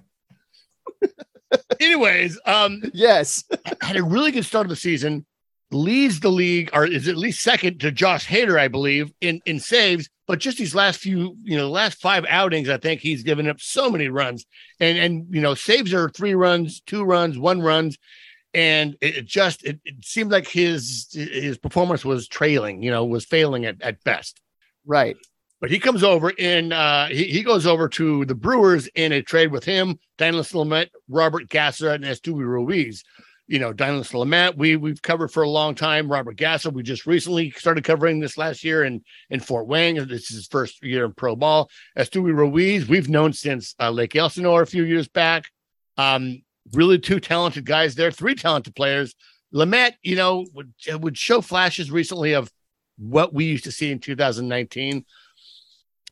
Anyways, 1.80 2.40
um 2.46 2.82
yes. 2.94 3.44
had 3.82 3.98
a 3.98 4.04
really 4.04 4.32
good 4.32 4.46
start 4.46 4.66
of 4.66 4.70
the 4.70 4.76
season, 4.76 5.26
leads 5.72 6.20
the 6.20 6.30
league, 6.30 6.70
or 6.74 6.86
is 6.86 7.08
at 7.08 7.18
least 7.18 7.42
second 7.42 7.80
to 7.80 7.92
Josh 7.92 8.28
Hader, 8.28 8.60
I 8.60 8.68
believe, 8.68 9.12
in 9.22 9.42
in 9.46 9.60
saves. 9.60 10.10
But 10.28 10.40
just 10.40 10.58
these 10.58 10.76
last 10.76 11.00
few, 11.00 11.36
you 11.44 11.58
know, 11.58 11.64
the 11.66 11.72
last 11.72 12.00
five 12.02 12.26
outings, 12.30 12.70
I 12.70 12.78
think 12.78 13.02
he's 13.02 13.24
given 13.24 13.50
up 13.50 13.60
so 13.60 13.90
many 13.90 14.08
runs, 14.10 14.46
and 14.80 14.98
and 14.98 15.28
you 15.30 15.42
know, 15.42 15.56
saves 15.56 15.94
are 15.94 16.10
three 16.10 16.36
runs, 16.36 16.82
two 16.82 17.04
runs, 17.04 17.38
one 17.38 17.62
runs. 17.62 17.98
and 18.54 18.98
it 19.02 19.26
just 19.26 19.64
it, 19.64 19.80
it 19.86 20.04
seemed 20.04 20.32
like 20.32 20.48
his 20.48 21.08
his 21.14 21.58
performance 21.58 22.04
was 22.04 22.28
trailing, 22.28 22.84
you 22.84 22.92
know, 22.92 23.06
was 23.06 23.26
failing 23.26 23.66
at, 23.66 23.82
at 23.82 24.04
best. 24.04 24.42
Right. 24.86 25.16
But 25.62 25.70
he 25.70 25.80
comes 25.80 26.04
over 26.04 26.34
and 26.40 26.74
uh, 26.74 27.06
he, 27.08 27.26
he 27.26 27.44
goes 27.44 27.68
over 27.68 27.88
to 27.90 28.26
the 28.26 28.34
Brewers 28.36 28.88
in 28.96 29.12
a 29.12 29.22
trade 29.22 29.52
with 29.52 29.64
him, 29.64 30.00
Dinelson 30.18 30.66
Lamet, 30.66 30.90
Robert 31.08 31.50
Gasser, 31.50 31.92
and 31.92 32.04
Esteury 32.04 32.46
Ruiz. 32.46 33.04
You 33.52 33.60
know, 33.60 33.74
Dinelson 33.74 34.14
Lamet, 34.14 34.56
we 34.56 34.78
we've 34.78 35.02
covered 35.02 35.28
for 35.28 35.44
a 35.44 35.50
long 35.50 35.76
time. 35.76 36.10
Robert 36.10 36.38
Gasser, 36.38 36.70
we 36.70 36.84
just 36.84 37.06
recently 37.06 37.52
started 37.52 37.84
covering 37.84 38.22
this 38.22 38.38
last 38.38 38.64
year 38.64 38.86
in 38.86 39.04
in 39.30 39.42
Fort 39.42 39.68
Wayne. 39.68 39.96
This 40.08 40.32
is 40.32 40.38
his 40.38 40.48
first 40.48 40.82
year 40.82 41.04
in 41.04 41.14
pro 41.14 41.36
ball. 41.36 41.70
Esteury 41.98 42.34
Ruiz, 42.34 42.88
we've 42.88 43.10
known 43.10 43.34
since 43.34 43.76
uh, 43.78 43.90
Lake 43.90 44.16
Elsinore 44.16 44.62
a 44.62 44.66
few 44.66 44.86
years 44.86 45.10
back. 45.10 45.50
Um, 45.98 46.44
really 46.72 46.98
two 46.98 47.20
talented 47.20 47.66
guys 47.66 47.94
there, 47.94 48.10
three 48.10 48.36
talented 48.36 48.74
players. 48.74 49.16
Lamet, 49.54 49.96
you 50.02 50.16
know, 50.16 50.46
would 50.54 50.72
would 51.02 51.18
show 51.18 51.42
flashes 51.42 51.92
recently 51.92 52.32
of 52.32 52.50
what 52.98 53.34
we 53.34 53.44
used 53.44 53.66
to 53.66 53.72
see 53.74 53.92
in 53.92 54.00
2019 54.00 55.04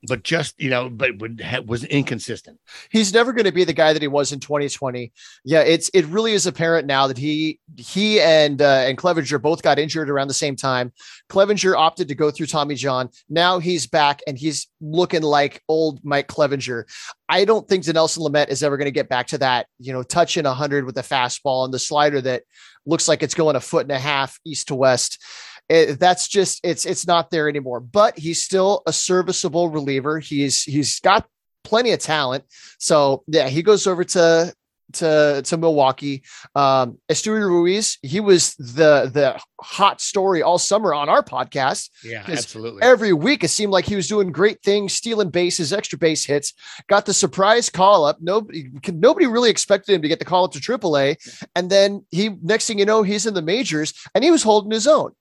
but 0.08 0.24
just 0.24 0.60
you 0.62 0.70
know, 0.70 0.90
but 0.90 1.18
would 1.18 1.44
was 1.68 1.84
inconsistent. 1.84 2.58
He's 2.90 3.14
never 3.14 3.34
going 3.34 3.46
to 3.46 3.52
be 3.52 3.64
the 3.64 3.74
guy 3.74 3.92
that 3.92 4.02
he 4.02 4.08
was 4.08 4.32
in 4.32 4.40
2020. 4.40 5.12
Yeah, 5.44 5.62
it's 5.62 5.90
it 5.94 6.06
really 6.06 6.34
is 6.34 6.48
apparent 6.48 6.88
now 6.88 7.08
that 7.08 7.18
he 7.18 7.60
he 7.78 8.22
and 8.22 8.62
uh, 8.62 8.86
and 8.88 8.98
Clevinger 8.98 9.42
both 9.42 9.62
got 9.62 9.78
injured 9.78 10.10
around 10.10 10.30
the 10.30 10.34
same 10.34 10.56
time. 10.56 10.94
Clevinger 11.30 11.76
opted 11.76 12.08
to 12.08 12.16
go 12.16 12.32
through 12.32 12.48
Tommy 12.48 12.76
John. 12.76 13.10
Now 13.30 13.60
he's 13.60 13.88
back 13.88 14.22
and 14.26 14.38
he's 14.38 14.68
looking 14.80 15.22
like 15.22 15.62
old 15.68 16.00
Mike 16.04 16.28
Clevinger. 16.28 16.86
I 17.28 17.46
don't 17.46 17.68
think 17.68 17.84
Dinelson 17.84 18.20
Lamet 18.20 18.50
is 18.50 18.64
ever 18.64 18.78
going 18.78 18.86
to 18.86 18.92
get 18.92 19.10
back 19.10 19.28
to 19.28 19.38
that, 19.40 19.68
you 19.80 19.92
know, 19.92 20.04
touching 20.04 20.46
100 20.46 20.86
with 20.86 20.96
the 20.96 21.02
fastball 21.02 21.66
and 21.66 21.74
the 21.74 21.80
slider 21.80 22.22
that 22.22 22.44
looks 22.86 23.08
like 23.08 23.22
it's 23.22 23.36
going 23.36 23.56
a 23.56 23.60
foot 23.60 23.84
and 23.84 23.92
a 23.92 24.00
half 24.00 24.40
east 24.46 24.70
to 24.70 24.76
west. 24.76 25.22
It, 25.70 26.00
that's 26.00 26.28
just 26.28 26.60
it's 26.64 26.86
it's 26.86 27.06
not 27.06 27.30
there 27.30 27.48
anymore. 27.48 27.80
But 27.80 28.18
he's 28.18 28.44
still 28.44 28.82
a 28.88 28.94
serviceable 28.94 29.70
reliever. 29.70 30.20
He's 30.20 30.64
he's 30.64 31.00
got 31.00 31.28
plenty 31.64 31.92
of 31.92 32.00
talent. 32.00 32.44
So 32.80 33.24
yeah, 33.28 33.48
he 33.50 33.62
goes 33.62 33.86
over 33.88 34.04
to 34.04 34.54
to 34.94 35.42
to 35.46 35.58
Milwaukee. 35.58 36.24
Um 36.56 36.98
Esteury 37.10 37.46
Ruiz, 37.46 37.98
he 38.02 38.20
was 38.20 38.56
the 38.56 39.10
the 39.12 39.40
hot 39.62 40.02
story 40.02 40.42
all 40.42 40.58
summer 40.58 40.94
on 40.94 41.10
our 41.10 41.24
podcast. 41.24 41.90
Yeah, 42.04 42.24
absolutely. 42.28 42.82
Every 42.82 43.14
week 43.14 43.44
it 43.44 43.50
seemed 43.50 43.72
like 43.72 43.86
he 43.86 43.96
was 43.96 44.08
doing 44.08 44.32
great 44.32 44.62
things, 44.64 44.94
stealing 44.94 45.30
bases, 45.30 45.74
extra 45.74 45.98
base 45.98 46.26
hits, 46.26 46.54
got 46.88 47.06
the 47.06 47.14
surprise 47.14 47.70
call 47.70 48.06
up. 48.06 48.18
Nobody 48.22 48.70
nobody 48.88 49.28
really 49.28 49.50
expected 49.50 49.94
him 49.94 50.02
to 50.02 50.08
get 50.08 50.20
the 50.20 50.26
call 50.26 50.46
up 50.46 50.52
to 50.54 50.60
AAA. 50.60 51.18
And 51.56 51.70
then 51.70 52.06
he 52.12 52.30
next 52.42 52.68
thing 52.68 52.80
you 52.80 52.86
know, 52.86 53.04
he's 53.04 53.26
in 53.26 53.34
the 53.34 53.42
majors 53.42 53.94
and 54.14 54.24
he 54.24 54.32
was 54.32 54.44
holding 54.44 54.72
his 54.72 54.88
own. 54.88 55.12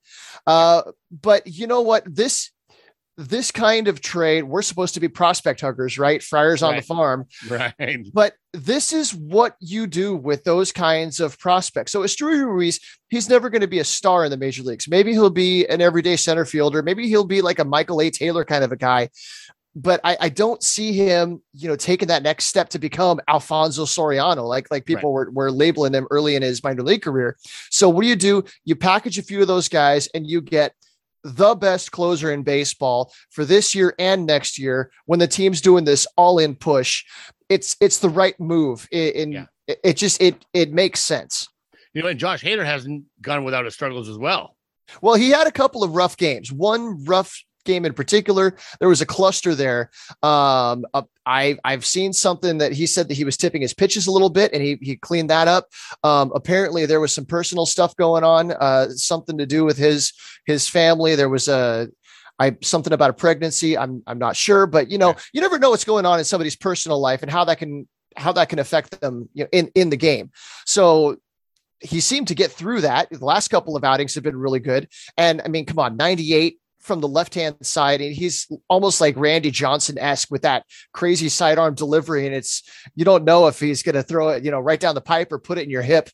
Uh, 0.46 0.82
but 1.10 1.46
you 1.46 1.66
know 1.66 1.82
what? 1.82 2.04
This 2.06 2.50
this 3.20 3.50
kind 3.50 3.88
of 3.88 4.00
trade, 4.00 4.44
we're 4.44 4.62
supposed 4.62 4.94
to 4.94 5.00
be 5.00 5.08
prospect 5.08 5.60
huggers, 5.60 5.98
right? 5.98 6.22
Friars 6.22 6.62
on 6.62 6.76
the 6.76 6.82
farm. 6.82 7.26
Right. 7.50 8.06
But 8.14 8.34
this 8.52 8.92
is 8.92 9.12
what 9.12 9.56
you 9.58 9.88
do 9.88 10.14
with 10.14 10.44
those 10.44 10.70
kinds 10.70 11.18
of 11.18 11.36
prospects. 11.36 11.90
So 11.90 12.02
Esteury 12.02 12.46
Ruiz, 12.46 12.78
he's 13.08 13.28
never 13.28 13.50
going 13.50 13.62
to 13.62 13.66
be 13.66 13.80
a 13.80 13.84
star 13.84 14.24
in 14.24 14.30
the 14.30 14.36
major 14.36 14.62
leagues. 14.62 14.86
Maybe 14.86 15.10
he'll 15.10 15.30
be 15.30 15.66
an 15.66 15.80
everyday 15.80 16.14
center 16.14 16.44
fielder. 16.44 16.80
Maybe 16.80 17.08
he'll 17.08 17.26
be 17.26 17.42
like 17.42 17.58
a 17.58 17.64
Michael 17.64 18.00
A. 18.00 18.08
Taylor 18.08 18.44
kind 18.44 18.62
of 18.62 18.70
a 18.70 18.76
guy. 18.76 19.08
But 19.74 20.00
I, 20.04 20.16
I 20.20 20.28
don't 20.28 20.62
see 20.62 20.92
him, 20.92 21.42
you 21.54 21.66
know, 21.66 21.76
taking 21.76 22.08
that 22.08 22.22
next 22.22 22.44
step 22.44 22.68
to 22.68 22.78
become 22.78 23.20
Alfonso 23.26 23.84
Soriano, 23.84 24.46
like 24.46 24.70
like 24.70 24.84
people 24.84 25.12
right. 25.12 25.26
were, 25.26 25.46
were 25.46 25.50
labeling 25.50 25.92
him 25.92 26.06
early 26.12 26.36
in 26.36 26.42
his 26.42 26.62
minor 26.62 26.84
league 26.84 27.02
career. 27.02 27.36
So 27.70 27.88
what 27.88 28.02
do 28.02 28.08
you 28.08 28.16
do? 28.16 28.44
You 28.64 28.76
package 28.76 29.18
a 29.18 29.22
few 29.22 29.40
of 29.40 29.48
those 29.48 29.68
guys 29.68 30.08
and 30.14 30.24
you 30.24 30.40
get– 30.40 30.72
the 31.24 31.54
best 31.54 31.92
closer 31.92 32.32
in 32.32 32.42
baseball 32.42 33.12
for 33.30 33.44
this 33.44 33.74
year 33.74 33.94
and 33.98 34.26
next 34.26 34.58
year 34.58 34.90
when 35.06 35.18
the 35.18 35.26
team's 35.26 35.60
doing 35.60 35.84
this 35.84 36.06
all 36.16 36.38
in 36.38 36.54
push. 36.54 37.04
It's 37.48 37.76
it's 37.80 37.98
the 37.98 38.08
right 38.08 38.38
move. 38.38 38.86
And 38.92 39.32
yeah. 39.32 39.46
it, 39.66 39.80
it 39.84 39.96
just 39.96 40.20
it 40.20 40.44
it 40.52 40.72
makes 40.72 41.00
sense. 41.00 41.48
You 41.94 42.02
know 42.02 42.08
and 42.08 42.18
josh 42.18 42.42
hader 42.42 42.64
hasn't 42.64 43.04
gone 43.20 43.44
without 43.44 43.64
his 43.64 43.74
struggles 43.74 44.08
as 44.08 44.18
well. 44.18 44.56
Well 45.02 45.14
he 45.14 45.30
had 45.30 45.46
a 45.46 45.52
couple 45.52 45.82
of 45.82 45.94
rough 45.94 46.16
games. 46.16 46.52
One 46.52 47.04
rough 47.04 47.42
game 47.64 47.84
in 47.84 47.92
particular. 47.92 48.56
There 48.80 48.88
was 48.88 49.00
a 49.00 49.06
cluster 49.06 49.54
there. 49.54 49.90
Um, 50.22 50.86
uh, 50.94 51.02
I 51.26 51.58
I've 51.64 51.84
seen 51.84 52.12
something 52.12 52.58
that 52.58 52.72
he 52.72 52.86
said 52.86 53.08
that 53.08 53.16
he 53.16 53.24
was 53.24 53.36
tipping 53.36 53.62
his 53.62 53.74
pitches 53.74 54.06
a 54.06 54.12
little 54.12 54.30
bit, 54.30 54.52
and 54.52 54.62
he 54.62 54.78
he 54.80 54.96
cleaned 54.96 55.30
that 55.30 55.48
up. 55.48 55.66
Um, 56.02 56.32
apparently, 56.34 56.86
there 56.86 57.00
was 57.00 57.12
some 57.12 57.26
personal 57.26 57.66
stuff 57.66 57.96
going 57.96 58.24
on, 58.24 58.52
uh, 58.52 58.90
something 58.90 59.38
to 59.38 59.46
do 59.46 59.64
with 59.64 59.78
his 59.78 60.12
his 60.46 60.68
family. 60.68 61.14
There 61.14 61.28
was 61.28 61.48
a 61.48 61.88
I 62.38 62.56
something 62.62 62.92
about 62.92 63.10
a 63.10 63.14
pregnancy. 63.14 63.76
I'm 63.76 64.02
I'm 64.06 64.18
not 64.18 64.36
sure, 64.36 64.66
but 64.66 64.90
you 64.90 64.98
know, 64.98 65.14
you 65.32 65.40
never 65.40 65.58
know 65.58 65.70
what's 65.70 65.84
going 65.84 66.06
on 66.06 66.18
in 66.18 66.24
somebody's 66.24 66.56
personal 66.56 67.00
life 67.00 67.22
and 67.22 67.30
how 67.30 67.44
that 67.44 67.58
can 67.58 67.88
how 68.16 68.32
that 68.32 68.48
can 68.48 68.58
affect 68.58 69.00
them 69.00 69.28
you 69.34 69.44
know, 69.44 69.48
in 69.52 69.70
in 69.74 69.90
the 69.90 69.96
game. 69.96 70.30
So 70.64 71.16
he 71.80 72.00
seemed 72.00 72.28
to 72.28 72.34
get 72.34 72.50
through 72.50 72.82
that. 72.82 73.08
The 73.10 73.24
last 73.24 73.48
couple 73.48 73.76
of 73.76 73.84
outings 73.84 74.14
have 74.14 74.24
been 74.24 74.36
really 74.36 74.60
good. 74.60 74.88
And 75.16 75.40
I 75.44 75.48
mean, 75.48 75.64
come 75.64 75.78
on, 75.78 75.96
98 75.96 76.58
from 76.80 77.00
the 77.00 77.08
left 77.08 77.34
hand 77.34 77.56
side, 77.62 78.00
and 78.00 78.14
he's 78.14 78.50
almost 78.68 79.00
like 79.00 79.16
Randy 79.16 79.50
Johnson 79.50 79.98
esque 79.98 80.30
with 80.30 80.42
that 80.42 80.64
crazy 80.92 81.28
sidearm 81.28 81.74
delivery. 81.74 82.26
And 82.26 82.34
it's 82.34 82.62
you 82.94 83.04
don't 83.04 83.24
know 83.24 83.46
if 83.46 83.60
he's 83.60 83.82
going 83.82 83.94
to 83.94 84.02
throw 84.02 84.30
it, 84.30 84.44
you 84.44 84.50
know, 84.50 84.60
right 84.60 84.80
down 84.80 84.94
the 84.94 85.00
pipe 85.00 85.32
or 85.32 85.38
put 85.38 85.58
it 85.58 85.64
in 85.64 85.70
your 85.70 85.82
hip. 85.82 86.10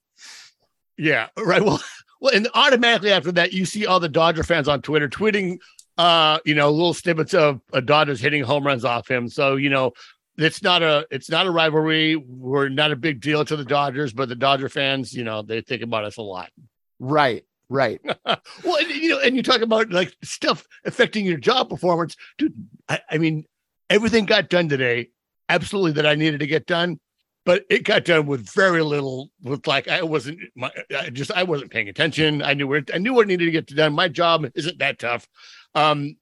Yeah, 0.97 1.29
right. 1.39 1.63
Well, 1.63 1.81
well, 2.21 2.35
and 2.35 2.49
automatically 2.55 3.13
after 3.13 3.33
that, 3.33 3.53
you 3.53 3.65
see 3.67 3.87
all 3.87 4.01
the 4.01 4.09
Dodger 4.09 4.43
fans 4.43 4.69
on 4.69 4.83
Twitter 4.83 5.09
tweeting, 5.09 5.59
uh, 5.99 6.39
you 6.45 6.55
know, 6.55 6.71
little 6.71 6.95
snippets 6.95 7.35
of 7.35 7.61
uh, 7.73 7.81
Dodgers 7.81 8.21
hitting 8.21 8.43
home 8.43 8.67
runs 8.67 8.85
off 8.85 9.09
him. 9.09 9.29
So 9.29 9.57
you 9.57 9.71
know, 9.71 9.93
it's 10.37 10.63
not 10.63 10.83
a 10.83 11.07
it's 11.11 11.31
not 11.31 11.47
a 11.47 11.51
rivalry. 11.51 12.17
We're 12.17 12.69
not 12.69 12.93
a 12.93 12.97
big 12.97 13.21
deal 13.21 13.45
to 13.45 13.57
the 13.57 13.65
Dodgers, 13.65 14.13
but 14.13 14.29
the 14.29 14.35
Dodger 14.35 14.69
fans, 14.69 15.13
you 15.13 15.25
know, 15.25 15.43
they 15.43 15.61
think 15.61 15.83
about 15.83 16.05
us 16.05 16.17
a 16.17 16.23
lot. 16.23 16.51
Right. 16.99 17.45
Right. 17.69 18.01
well, 18.65 18.83
you 18.83 19.11
know, 19.11 19.21
and 19.21 19.37
you 19.37 19.43
talk 19.43 19.63
about 19.63 19.91
like 19.91 20.15
stuff 20.23 20.67
affecting 20.85 21.25
your 21.25 21.39
job 21.39 21.71
performance, 21.71 22.17
dude. 22.39 22.55
I, 22.89 23.01
I, 23.11 23.19
mean, 23.19 23.45
everything 23.89 24.27
got 24.27 24.51
done 24.51 24.69
today, 24.69 25.11
absolutely 25.49 25.93
that 25.93 26.07
I 26.07 26.15
needed 26.15 26.41
to 26.41 26.47
get 26.47 26.67
done, 26.67 27.01
but 27.47 27.65
it 27.71 27.85
got 27.85 28.05
done 28.05 28.27
with 28.27 28.49
very 28.51 28.83
little. 28.83 29.31
With 29.43 29.67
like 29.67 29.89
I 29.89 30.03
wasn't, 30.03 30.41
my, 30.55 30.71
I 30.97 31.11
just 31.11 31.33
I 31.33 31.45
wasn't 31.45 31.71
paying 31.71 31.89
attention. 31.89 32.43
I 32.43 32.55
knew 32.55 32.67
where 32.67 32.85
I 32.93 32.99
knew 32.99 33.15
what 33.15 33.27
needed 33.27 33.47
to 33.47 33.51
get 33.51 33.67
done. 33.67 33.95
My 33.95 34.09
job 34.09 34.45
isn't 34.55 34.79
that 34.79 34.99
tough, 34.99 35.27
um, 35.75 36.17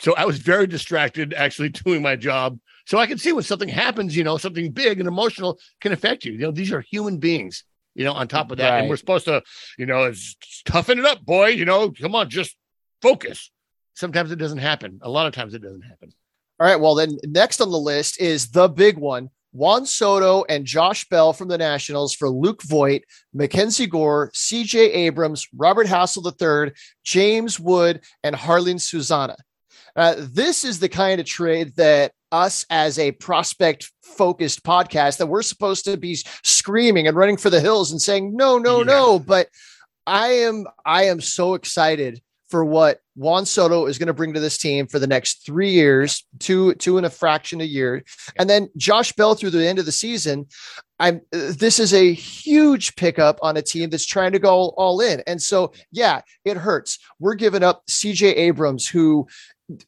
so 0.00 0.14
I 0.16 0.24
was 0.24 0.38
very 0.38 0.66
distracted 0.66 1.32
actually 1.32 1.68
doing 1.84 2.02
my 2.02 2.16
job. 2.16 2.58
So 2.86 2.98
I 2.98 3.06
can 3.06 3.18
see 3.18 3.30
when 3.30 3.44
something 3.44 3.68
happens, 3.68 4.16
you 4.16 4.24
know, 4.24 4.36
something 4.36 4.72
big 4.72 4.98
and 4.98 5.06
emotional 5.06 5.60
can 5.80 5.92
affect 5.92 6.24
you. 6.24 6.32
You 6.32 6.38
know, 6.38 6.50
these 6.50 6.72
are 6.72 6.80
human 6.80 7.18
beings 7.18 7.62
you 7.94 8.04
know, 8.04 8.12
on 8.12 8.28
top 8.28 8.50
of 8.50 8.58
that. 8.58 8.70
Right. 8.70 8.78
And 8.80 8.88
we're 8.88 8.96
supposed 8.96 9.26
to, 9.26 9.42
you 9.78 9.86
know, 9.86 10.04
it's, 10.04 10.36
toughen 10.64 10.98
it 10.98 11.04
up, 11.04 11.24
boy. 11.24 11.48
You 11.48 11.64
know, 11.64 11.90
come 11.90 12.14
on, 12.14 12.30
just 12.30 12.56
focus. 13.00 13.50
Sometimes 13.94 14.32
it 14.32 14.36
doesn't 14.36 14.58
happen. 14.58 15.00
A 15.02 15.10
lot 15.10 15.26
of 15.26 15.34
times 15.34 15.54
it 15.54 15.62
doesn't 15.62 15.82
happen. 15.82 16.12
All 16.60 16.66
right. 16.66 16.80
Well, 16.80 16.94
then 16.94 17.18
next 17.24 17.60
on 17.60 17.70
the 17.70 17.78
list 17.78 18.20
is 18.20 18.50
the 18.50 18.68
big 18.68 18.96
one. 18.96 19.30
Juan 19.52 19.84
Soto 19.84 20.44
and 20.48 20.64
Josh 20.64 21.06
Bell 21.08 21.34
from 21.34 21.48
the 21.48 21.58
Nationals 21.58 22.14
for 22.14 22.30
Luke 22.30 22.62
Voit, 22.62 23.02
Mackenzie 23.34 23.86
Gore, 23.86 24.30
CJ 24.30 24.76
Abrams, 24.94 25.46
Robert 25.54 25.86
Hassell 25.86 26.24
III, 26.24 26.72
James 27.04 27.60
Wood, 27.60 28.00
and 28.24 28.34
Jarlin 28.34 28.80
Susana. 28.80 29.36
Uh, 29.94 30.14
this 30.18 30.64
is 30.64 30.80
the 30.80 30.88
kind 30.88 31.20
of 31.20 31.26
trade 31.26 31.76
that 31.76 32.12
us 32.32 32.66
as 32.70 32.98
a 32.98 33.12
prospect 33.12 33.90
focused 34.02 34.64
podcast 34.64 35.18
that 35.18 35.26
we're 35.26 35.42
supposed 35.42 35.84
to 35.84 35.96
be 35.96 36.16
screaming 36.42 37.06
and 37.06 37.16
running 37.16 37.36
for 37.36 37.50
the 37.50 37.60
hills 37.60 37.92
and 37.92 38.02
saying 38.02 38.34
no 38.34 38.58
no 38.58 38.78
yeah. 38.78 38.84
no 38.84 39.18
but 39.18 39.48
i 40.06 40.28
am 40.28 40.66
i 40.84 41.04
am 41.04 41.20
so 41.20 41.54
excited 41.54 42.20
for 42.52 42.66
what 42.66 43.00
Juan 43.16 43.46
Soto 43.46 43.86
is 43.86 43.96
going 43.96 44.08
to 44.08 44.12
bring 44.12 44.34
to 44.34 44.40
this 44.40 44.58
team 44.58 44.86
for 44.86 44.98
the 44.98 45.06
next 45.06 45.46
three 45.46 45.70
years, 45.70 46.22
two 46.38 46.74
two 46.74 46.98
and 46.98 47.06
a 47.06 47.10
fraction 47.10 47.62
a 47.62 47.64
year, 47.64 48.04
and 48.36 48.48
then 48.48 48.68
Josh 48.76 49.10
Bell 49.12 49.34
through 49.34 49.50
the 49.50 49.66
end 49.66 49.78
of 49.78 49.86
the 49.86 49.92
season. 49.92 50.46
I'm. 50.98 51.22
This 51.30 51.78
is 51.78 51.94
a 51.94 52.12
huge 52.12 52.94
pickup 52.96 53.38
on 53.40 53.56
a 53.56 53.62
team 53.62 53.88
that's 53.88 54.04
trying 54.04 54.32
to 54.32 54.38
go 54.38 54.74
all 54.76 55.00
in, 55.00 55.22
and 55.26 55.40
so 55.40 55.72
yeah, 55.92 56.20
it 56.44 56.58
hurts. 56.58 56.98
We're 57.18 57.36
giving 57.36 57.62
up 57.62 57.84
C.J. 57.88 58.28
Abrams, 58.28 58.86
who 58.86 59.26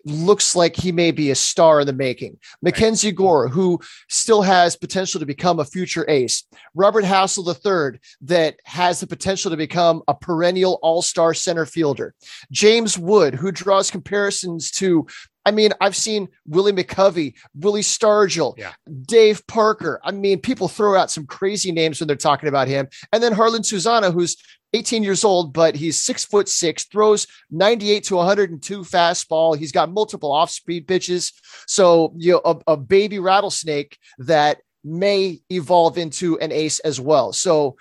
looks 0.05 0.55
like 0.57 0.77
he 0.77 0.93
may 0.93 1.11
be 1.11 1.31
a 1.31 1.35
star 1.35 1.81
in 1.81 1.87
the 1.87 1.93
making. 1.93 2.39
Mackenzie 2.63 3.13
Gore, 3.13 3.49
who 3.49 3.81
still 4.09 4.43
has 4.43 4.77
potential 4.77 5.21
to 5.21 5.27
become 5.27 5.61
a 5.61 5.65
future 5.65 6.09
ace. 6.09 6.45
Robert 6.75 7.05
Hassell 7.05 7.47
III, 7.47 8.01
that 8.23 8.57
has 8.65 9.01
the 9.01 9.07
potential 9.07 9.51
to 9.51 9.57
become 9.57 10.03
a 10.09 10.15
perennial 10.15 10.79
all 10.83 11.03
star 11.03 11.35
center 11.35 11.67
fielder. 11.67 12.15
James 12.51 12.99
Wood, 12.99 13.35
who 13.35 13.53
draws 13.53 13.91
comparisons 13.91 14.71
to 14.73 15.07
I 15.47 15.51
mean, 15.51 15.73
I've 15.81 15.97
seen 15.97 16.29
Willie 16.47 16.73
McCovey, 16.73 17.35
Willie 17.55 17.83
Stargell, 17.83 18.57
Yeah. 18.57 18.73
Dave 19.03 19.47
Parker. 19.47 20.01
I 20.03 20.11
mean, 20.11 20.41
people 20.41 20.69
throw 20.69 20.97
out 20.99 21.11
some 21.11 21.27
crazy 21.27 21.71
names 21.71 22.01
when 22.01 22.07
they're 22.07 22.17
talking 22.17 22.49
about 22.49 22.67
him. 22.67 22.89
And 23.13 23.23
then 23.23 23.35
Jarlin 23.35 23.65
Susana, 23.65 24.11
who's 24.11 24.37
18 24.75 25.03
years 25.03 25.25
old, 25.25 25.53
but 25.55 25.75
he's 25.77 26.03
six 26.03 26.25
foot 26.25 26.49
six, 26.49 26.85
throws 26.85 27.27
98 27.51 28.05
to 28.05 28.17
102 28.17 28.81
fastball. 28.81 29.57
He's 29.57 29.73
got 29.73 29.91
multiple 29.91 30.33
off 30.33 30.51
speed 30.51 30.87
pitches. 30.87 31.33
So, 31.67 32.13
you 32.17 32.33
know, 32.33 32.41
a, 32.45 32.73
a 32.73 32.77
baby 32.77 33.19
rattlesnake 33.19 33.97
that 34.19 34.59
may 34.83 35.41
evolve 35.51 35.97
into 35.97 36.39
an 36.41 36.53
ace 36.53 36.81
as 36.81 37.01
well. 37.01 37.33
So, 37.33 37.77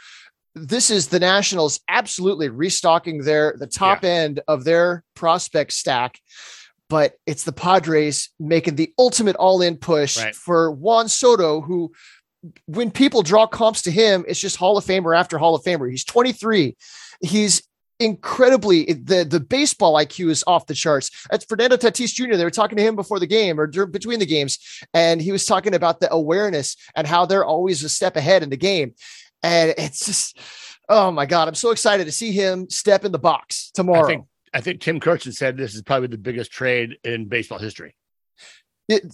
this 0.55 0.91
is 0.91 1.07
the 1.07 1.19
Nationals 1.19 1.79
absolutely 1.87 2.47
restocking 2.47 3.23
their 3.23 3.55
the 3.57 3.65
top 3.65 4.03
end 4.03 4.39
of 4.47 4.63
their 4.63 5.03
prospect 5.15 5.73
stack, 5.73 6.19
but 6.89 7.15
it's 7.25 7.43
the 7.43 7.51
Padres 7.51 8.29
making 8.39 8.75
the 8.75 8.93
ultimate 8.99 9.35
all-in 9.37 9.77
push 9.77 10.15
Right. 10.17 10.35
for 10.35 10.69
Juan 10.69 11.09
Soto, 11.09 11.59
who 11.61 11.91
when 12.65 12.91
people 12.91 13.21
draw 13.21 13.47
comps 13.47 13.81
to 13.83 13.91
him, 13.91 14.25
it's 14.27 14.39
just 14.39 14.57
Hall 14.57 14.77
of 14.77 14.85
Famer 14.85 15.17
after 15.17 15.37
Hall 15.37 15.55
of 15.55 15.63
Famer. 15.63 15.89
He's 15.89 16.03
23. 16.03 16.75
He's 17.21 17.63
incredibly 17.99 18.85
the 18.85 19.23
the 19.23 19.39
baseball 19.39 19.93
IQ 19.95 20.29
is 20.29 20.43
off 20.45 20.65
the 20.65 20.73
charts. 20.73 21.09
That's 21.29 21.45
Fernando 21.45 21.77
Tatis 21.77 22.13
Jr. 22.13 22.35
They 22.35 22.43
were 22.43 22.51
talking 22.51 22.77
to 22.77 22.83
him 22.83 22.95
before 22.95 23.19
the 23.19 23.27
game 23.27 23.59
or 23.59 23.67
between 23.67 24.19
the 24.19 24.25
games, 24.25 24.59
and 24.93 25.21
he 25.21 25.31
was 25.31 25.45
talking 25.45 25.73
about 25.73 25.99
the 25.99 26.11
awareness 26.11 26.75
and 26.95 27.07
how 27.07 27.25
they're 27.25 27.45
always 27.45 27.83
a 27.83 27.89
step 27.89 28.15
ahead 28.15 28.43
in 28.43 28.49
the 28.49 28.57
game. 28.57 28.93
And 29.41 29.73
it's 29.77 30.05
just, 30.05 30.39
oh 30.89 31.11
my 31.11 31.25
god, 31.25 31.47
I'm 31.47 31.55
so 31.55 31.71
excited 31.71 32.05
to 32.05 32.11
see 32.11 32.31
him 32.31 32.69
step 32.69 33.05
in 33.05 33.11
the 33.11 33.19
box 33.19 33.71
tomorrow. 33.73 34.05
I 34.05 34.07
think 34.07 34.25
I 34.55 34.61
think 34.61 34.81
Tim 34.81 34.99
Kurkjian 34.99 35.33
said 35.33 35.57
this 35.57 35.75
is 35.75 35.81
probably 35.81 36.07
the 36.07 36.17
biggest 36.17 36.51
trade 36.51 36.97
in 37.03 37.25
baseball 37.27 37.59
history. 37.59 37.95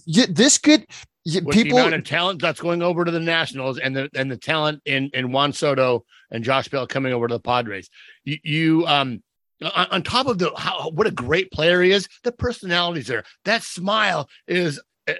This 0.06 0.58
could 0.58 0.86
With 1.24 1.34
the 1.34 1.50
people. 1.50 1.78
amount 1.78 1.94
of 1.94 2.04
talent 2.04 2.40
that's 2.40 2.60
going 2.60 2.82
over 2.82 3.04
to 3.04 3.10
the 3.10 3.20
Nationals 3.20 3.78
and 3.78 3.94
the 3.94 4.10
and 4.14 4.30
the 4.30 4.36
talent 4.36 4.82
in 4.84 5.10
in 5.12 5.32
Juan 5.32 5.52
Soto 5.52 6.04
and 6.30 6.44
Josh 6.44 6.68
Bell 6.68 6.86
coming 6.86 7.12
over 7.12 7.28
to 7.28 7.34
the 7.34 7.40
Padres. 7.40 7.90
You, 8.24 8.38
you 8.42 8.86
um 8.86 9.22
on, 9.62 9.86
on 9.90 10.02
top 10.02 10.26
of 10.26 10.38
the 10.38 10.52
how 10.56 10.90
what 10.90 11.06
a 11.06 11.10
great 11.10 11.50
player 11.52 11.82
he 11.82 11.92
is, 11.92 12.08
the 12.24 12.32
personalities 12.32 13.06
there. 13.06 13.24
That 13.44 13.62
smile 13.62 14.28
is 14.46 14.80
uh, 15.08 15.12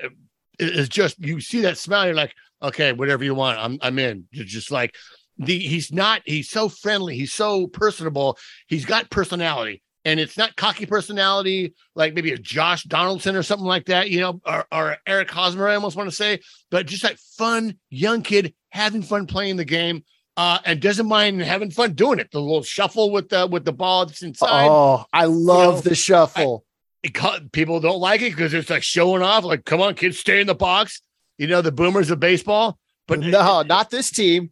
is 0.59 0.89
just 0.89 1.19
you 1.19 1.41
see 1.41 1.61
that 1.63 1.79
smile. 1.79 2.07
You're 2.07 2.15
like, 2.15 2.35
okay, 2.63 2.93
whatever 2.93 3.25
you 3.25 3.35
want, 3.35 3.59
I'm 3.59 3.79
I'm 3.83 3.99
in. 3.99 4.25
You're 4.31 4.45
just 4.45 4.71
like 4.71 4.95
the 5.39 5.59
he's 5.59 5.93
not 5.93 6.23
he's 6.25 6.49
so 6.51 6.69
friendly, 6.69 7.17
he's 7.17 7.33
so 7.33 7.67
personable, 7.67 8.39
he's 8.67 8.85
got 8.85 9.11
personality. 9.11 9.83
And 10.05 10.19
it's 10.19 10.39
not 10.39 10.57
cocky 10.57 10.87
personality 10.87 11.75
like 11.95 12.15
maybe 12.15 12.33
a 12.33 12.39
Josh 12.39 12.85
Donaldson 12.85 13.37
or 13.37 13.43
something 13.43 13.67
like 13.67 13.87
that, 13.87 14.09
you 14.09 14.21
know, 14.21 14.41
or, 14.47 14.67
or 14.73 14.97
Eric 15.07 15.31
Hosmer, 15.31 15.69
I 15.69 15.75
almost 15.75 15.97
want 15.97 16.09
to 16.09 16.17
say, 16.17 16.41
but 16.71 16.87
just 16.87 17.03
that 17.03 17.19
fun 17.19 17.77
young 17.91 18.23
kid 18.23 18.55
having 18.71 19.03
fun 19.03 19.27
playing 19.27 19.57
the 19.57 19.65
game, 19.65 20.05
uh, 20.37 20.59
and 20.65 20.81
doesn't 20.81 21.07
mind 21.07 21.43
having 21.43 21.71
fun 21.71 21.93
doing 21.93 22.19
it. 22.19 22.31
The 22.31 22.41
little 22.41 22.63
shuffle 22.63 23.11
with 23.11 23.29
the 23.29 23.47
with 23.47 23.65
the 23.65 23.73
ball 23.73 24.07
that's 24.07 24.23
inside. 24.23 24.69
oh, 24.69 25.05
I 25.13 25.27
love 25.27 25.85
know, 25.85 25.91
the 25.91 25.95
shuffle. 25.95 26.65
It 27.03 27.53
people 27.53 27.81
don't 27.81 28.01
like 28.01 28.23
it 28.23 28.31
because 28.31 28.55
it's 28.55 28.71
like 28.71 28.83
showing 28.83 29.23
off. 29.23 29.45
Like, 29.45 29.65
come 29.65 29.81
on, 29.81 29.95
kids, 29.95 30.19
stay 30.19 30.41
in 30.41 30.47
the 30.47 30.55
box. 30.55 31.03
You 31.39 31.47
know, 31.47 31.63
the 31.63 31.73
boomers 31.73 32.11
of 32.11 32.21
baseball. 32.21 32.79
But 33.07 33.21
no, 33.21 33.63
not 33.63 33.91
this 33.91 34.11
team. 34.11 34.51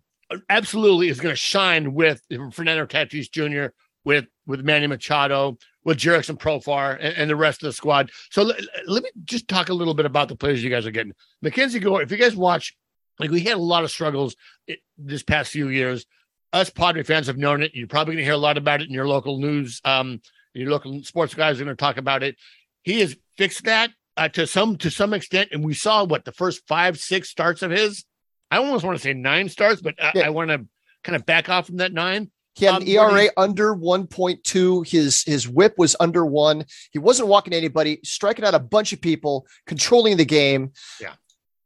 absolutely 0.51 1.09
is 1.09 1.21
going 1.21 1.33
to 1.33 1.41
shine 1.41 1.95
with 1.95 2.21
Fernando 2.53 2.87
Tatis 2.87 3.31
Jr., 3.31 3.73
with 4.05 4.27
with 4.49 4.65
Manny 4.65 4.89
Machado, 4.89 5.57
with 5.85 5.99
Jurickson 5.99 6.37
Profar, 6.37 6.95
and, 7.01 7.17
and 7.17 7.31
the 7.31 7.37
rest 7.37 7.63
of 7.63 7.69
the 7.69 7.73
squad. 7.73 8.11
So 8.31 8.43
let, 8.43 8.61
let 8.87 9.05
me 9.05 9.11
just 9.25 9.47
talk 9.47 9.69
a 9.69 9.75
little 9.75 9.95
bit 9.95 10.07
about 10.07 10.29
the 10.29 10.35
players 10.37 10.65
you 10.65 10.71
guys 10.71 10.87
are 10.87 10.91
getting. 10.91 11.13
Mackenzie 11.43 11.79
Gore, 11.79 12.03
if 12.03 12.11
you 12.11 12.17
guys 12.17 12.35
watch, 12.35 12.77
like 13.21 13.31
we 13.31 13.41
had 13.41 13.55
a 13.57 13.61
lot 13.61 13.85
of 13.85 13.91
struggles 13.93 14.35
i- 14.69 14.77
this 14.97 15.23
past 15.23 15.53
few 15.53 15.69
years. 15.69 16.05
Us 16.53 16.71
Padre 16.71 17.03
fans 17.03 17.27
have 17.29 17.37
known 17.37 17.63
it. 17.63 17.73
You're 17.75 17.87
probably 17.87 18.15
going 18.15 18.23
to 18.23 18.25
hear 18.25 18.33
a 18.33 18.39
lot 18.39 18.57
about 18.57 18.81
it 18.81 18.89
in 18.89 18.95
your 18.95 19.07
local 19.07 19.39
news. 19.39 19.81
Um, 19.85 20.21
your 20.55 20.71
local 20.71 21.03
sports 21.05 21.35
guys 21.35 21.61
are 21.61 21.65
going 21.65 21.77
to 21.77 21.81
talk 21.81 21.99
about 21.99 22.23
it. 22.23 22.37
He 22.83 23.01
has 23.01 23.17
fixed 23.37 23.65
that 23.65 23.91
uh, 24.17 24.29
to 24.31 24.47
some 24.47 24.77
to 24.79 24.91
some 24.91 25.13
extent, 25.13 25.51
and 25.53 25.63
we 25.63 25.75
saw 25.75 26.05
what 26.05 26.25
the 26.25 26.33
first 26.33 26.67
five 26.67 26.99
six 26.99 27.29
starts 27.29 27.63
of 27.63 27.71
his. 27.71 28.05
I 28.51 28.57
almost 28.57 28.83
want 28.83 28.97
to 28.97 29.03
say 29.03 29.13
nine 29.13 29.51
starts, 29.51 29.83
but 29.83 29.95
I, 30.03 30.13
Yeah. 30.15 30.27
I 30.27 30.31
want 30.31 30.49
to 30.51 30.65
kind 31.05 31.15
of 31.17 31.27
back 31.27 31.51
off 31.51 31.67
from 31.67 31.77
that 31.77 31.93
nine. 31.93 32.31
He 32.59 32.65
had 32.65 32.75
Um, 32.77 32.83
an 32.83 32.89
ERA 32.89 33.23
is- 33.25 33.31
under 33.37 33.73
1.2. 33.75 34.83
His 34.83 35.23
his 35.23 35.49
whip 35.49 35.75
was 35.79 35.95
under 36.01 36.25
one. 36.27 36.65
He 36.91 36.99
wasn't 36.99 37.29
walking 37.29 37.53
anybody, 37.53 38.01
striking 38.05 38.45
out 38.45 38.55
a 38.55 38.59
bunch 38.59 38.93
of 38.93 39.01
people, 39.01 39.47
controlling 39.67 40.17
the 40.17 40.25
game. 40.25 40.73
Yeah. 41.01 41.15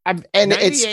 I'm, 0.05 0.25
and 0.35 0.53
it's 0.53 0.85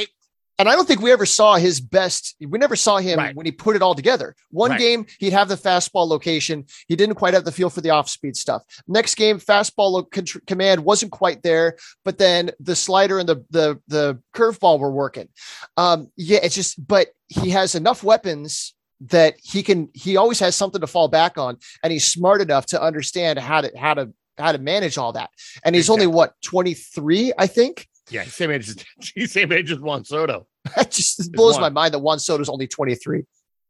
and 0.59 0.67
I 0.67 0.75
don't 0.75 0.85
think 0.85 0.99
we 1.01 1.11
ever 1.13 1.25
saw 1.25 1.55
his 1.55 1.79
best. 1.79 2.35
We 2.41 2.59
never 2.59 2.75
saw 2.75 2.97
him 2.97 3.17
Right. 3.17 3.33
when 3.35 3.45
he 3.45 3.51
put 3.51 3.77
it 3.77 3.81
all 3.81 3.95
together. 3.95 4.35
One 4.51 4.71
Right. 4.71 4.79
game, 4.79 5.05
he'd 5.17 5.31
have 5.31 5.47
the 5.47 5.55
fastball 5.55 6.05
location. 6.07 6.65
He 6.89 6.97
didn't 6.97 7.15
quite 7.15 7.33
have 7.33 7.45
the 7.45 7.51
feel 7.53 7.69
for 7.69 7.79
the 7.81 7.91
off 7.91 8.09
speed 8.09 8.35
stuff. 8.35 8.63
Next 8.87 9.15
game, 9.15 9.39
fastball 9.39 9.91
lo- 9.91 10.09
command 10.47 10.83
wasn't 10.83 11.11
quite 11.13 11.43
there, 11.43 11.77
but 12.03 12.17
then 12.17 12.51
the 12.59 12.75
slider 12.75 13.19
and 13.19 13.27
the 13.29 13.43
the 13.49 13.79
the 13.87 14.19
curveball 14.35 14.79
were 14.79 14.91
working. 14.91 15.29
Um, 15.77 16.11
yeah, 16.17 16.39
it's 16.43 16.55
just, 16.55 16.85
but 16.87 17.07
he 17.29 17.49
has 17.51 17.73
enough 17.75 18.03
weapons 18.03 18.73
that 19.01 19.35
he 19.43 19.63
can. 19.63 19.89
He 19.93 20.17
always 20.17 20.39
has 20.39 20.55
something 20.55 20.81
to 20.81 20.87
fall 20.87 21.07
back 21.07 21.37
on, 21.37 21.57
and 21.83 21.91
he's 21.93 22.05
smart 22.05 22.41
enough 22.41 22.65
to 22.67 22.81
understand 22.81 23.39
how 23.39 23.61
to 23.61 23.71
how 23.77 23.93
to 23.93 24.13
how 24.37 24.51
to 24.51 24.57
manage 24.57 24.97
all 24.97 25.13
that. 25.13 25.29
And 25.63 25.75
he's 25.75 25.89
only 25.89 26.07
what 26.07 26.33
twenty 26.43 26.73
three, 26.73 27.33
I 27.37 27.47
think. 27.47 27.87
Yeah, 28.09 28.23
same 28.23 28.51
age 28.51 28.67
as 28.69 28.77
he's 29.15 29.31
same 29.31 29.51
age 29.51 29.71
as 29.71 29.79
Juan 29.79 30.03
Soto. 30.05 30.47
That 30.75 30.91
just 30.91 31.31
blows 31.31 31.53
one. 31.53 31.61
my 31.61 31.69
mind 31.69 31.93
that 31.93 31.99
Juan 31.99 32.19
Soto's 32.19 32.49
only 32.49 32.67
23. 32.67 33.23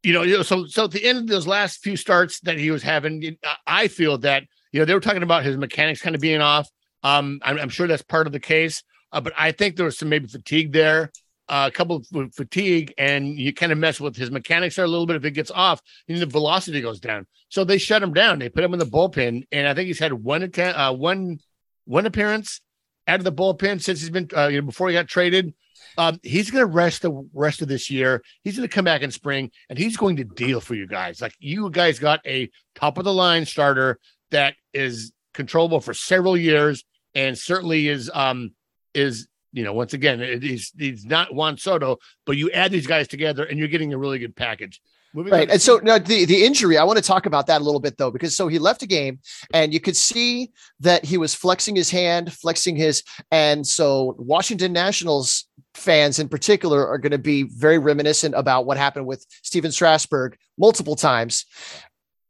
you 0.03 0.13
know, 0.13 0.23
you 0.23 0.37
know, 0.37 0.43
so 0.43 0.65
so 0.65 0.85
at 0.85 0.91
the 0.91 1.03
end 1.03 1.17
of 1.19 1.27
those 1.27 1.45
last 1.45 1.83
few 1.83 1.95
starts 1.95 2.39
that 2.41 2.57
he 2.57 2.71
was 2.71 2.81
having, 2.81 3.37
I- 3.43 3.83
I 3.83 3.87
feel 3.89 4.17
that 4.19 4.43
you 4.71 4.79
know 4.79 4.85
they 4.85 4.93
were 4.93 4.99
talking 4.99 5.23
about 5.23 5.43
his 5.43 5.57
mechanics 5.57 6.01
kind 6.01 6.15
of 6.15 6.21
being 6.21 6.41
off. 6.41 6.67
Um, 7.03 7.39
I'm, 7.43 7.57
I'm 7.59 7.69
sure 7.69 7.87
that's 7.87 8.01
part 8.01 8.27
of 8.27 8.33
the 8.33 8.39
case, 8.39 8.81
uh, 9.11 9.21
but 9.21 9.33
I 9.37 9.51
think 9.51 9.75
there 9.75 9.85
was 9.85 9.97
some 9.97 10.09
maybe 10.09 10.27
fatigue 10.27 10.71
there, 10.73 11.11
a 11.49 11.71
couple 11.71 12.03
of 12.13 12.35
fatigue, 12.35 12.93
and 12.97 13.27
you 13.37 13.53
kind 13.53 13.71
of 13.71 13.77
mess 13.77 13.99
with 13.99 14.15
his 14.15 14.31
mechanics 14.31 14.75
there 14.75 14.85
a 14.85 14.87
little 14.87 15.05
bit. 15.05 15.15
If 15.15 15.25
it 15.25 15.31
gets 15.31 15.51
off, 15.51 15.81
know, 16.07 16.19
the 16.19 16.25
velocity 16.25 16.81
goes 16.81 16.99
down. 16.99 17.25
So 17.49 17.63
they 17.63 17.77
shut 17.77 18.03
him 18.03 18.13
down. 18.13 18.39
They 18.39 18.49
put 18.49 18.63
him 18.63 18.73
in 18.73 18.79
the 18.79 18.85
bullpen, 18.85 19.47
and 19.51 19.67
I 19.67 19.73
think 19.73 19.87
he's 19.87 19.99
had 19.99 20.13
one 20.13 20.43
atta- 20.43 20.79
uh, 20.79 20.93
one 20.93 21.39
one 21.85 22.05
appearance 22.05 22.61
out 23.07 23.19
of 23.19 23.23
the 23.23 23.31
bullpen 23.31 23.81
since 23.81 24.01
he's 24.01 24.11
been 24.11 24.29
uh, 24.35 24.47
you 24.47 24.61
know 24.61 24.67
before 24.67 24.87
he 24.89 24.93
got 24.93 25.07
traded. 25.07 25.53
Um, 25.97 26.19
he's 26.23 26.51
going 26.51 26.61
to 26.61 26.71
rest 26.71 27.01
the 27.01 27.27
rest 27.33 27.61
of 27.61 27.67
this 27.67 27.89
year. 27.89 28.21
He's 28.43 28.55
going 28.55 28.67
to 28.67 28.73
come 28.73 28.85
back 28.85 29.01
in 29.01 29.11
spring, 29.11 29.51
and 29.69 29.79
he's 29.79 29.97
going 29.97 30.17
to 30.17 30.23
deal 30.23 30.61
for 30.61 30.75
you 30.75 30.87
guys. 30.87 31.21
Like 31.21 31.33
you 31.39 31.69
guys 31.69 31.99
got 31.99 32.19
a 32.25 32.49
top 32.75 32.97
of 32.97 33.05
the 33.05 33.13
line 33.13 33.45
starter 33.45 33.97
that 34.31 34.53
is 34.73 35.11
controllable 35.33 35.81
for 35.81 35.93
several 35.93 36.37
years, 36.37 36.83
and 37.15 37.37
certainly 37.37 37.87
is 37.87 38.11
um 38.13 38.51
is 38.93 39.27
you 39.51 39.63
know 39.63 39.73
once 39.73 39.93
again 39.93 40.21
it- 40.21 40.43
he's 40.43 40.71
he's 40.77 41.05
not 41.05 41.33
Juan 41.33 41.57
Soto, 41.57 41.97
but 42.25 42.37
you 42.37 42.49
add 42.51 42.71
these 42.71 42.87
guys 42.87 43.07
together, 43.07 43.43
and 43.45 43.57
you're 43.59 43.67
getting 43.67 43.93
a 43.93 43.97
really 43.97 44.19
good 44.19 44.35
package. 44.35 44.81
Moving 45.13 45.33
Right. 45.33 45.47
to- 45.47 45.53
And 45.53 45.61
so 45.61 45.79
now 45.81 45.97
the, 45.97 46.25
the 46.25 46.45
injury, 46.45 46.77
I 46.77 46.83
want 46.83 46.97
to 46.97 47.03
talk 47.03 47.25
about 47.25 47.47
that 47.47 47.61
a 47.61 47.63
little 47.63 47.79
bit 47.79 47.97
though, 47.97 48.11
because 48.11 48.37
so 48.37 48.47
he 48.47 48.59
left 48.59 48.83
a 48.83 48.85
game 48.87 49.19
and 49.55 49.73
you 49.73 49.79
could 49.79 49.97
see 49.97 50.51
that 50.81 51.03
he 51.03 51.17
was 51.17 51.33
flexing 51.33 51.75
his 51.75 51.89
hand, 51.89 52.31
flexing 52.31 52.75
his, 52.75 53.01
and 53.31 53.65
so 53.65 54.13
Washington 54.19 54.71
Nationals 54.71 55.47
fans 55.73 56.19
in 56.19 56.29
particular 56.29 56.87
are 56.87 56.99
going 56.99 57.11
to 57.11 57.17
be 57.17 57.43
very 57.43 57.79
reminiscent 57.79 58.35
about 58.35 58.67
what 58.67 58.77
happened 58.77 59.07
with 59.07 59.25
Stephen 59.41 59.71
Strasburg 59.71 60.37
multiple 60.59 60.95
times. 60.95 61.45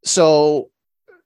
So 0.06 0.70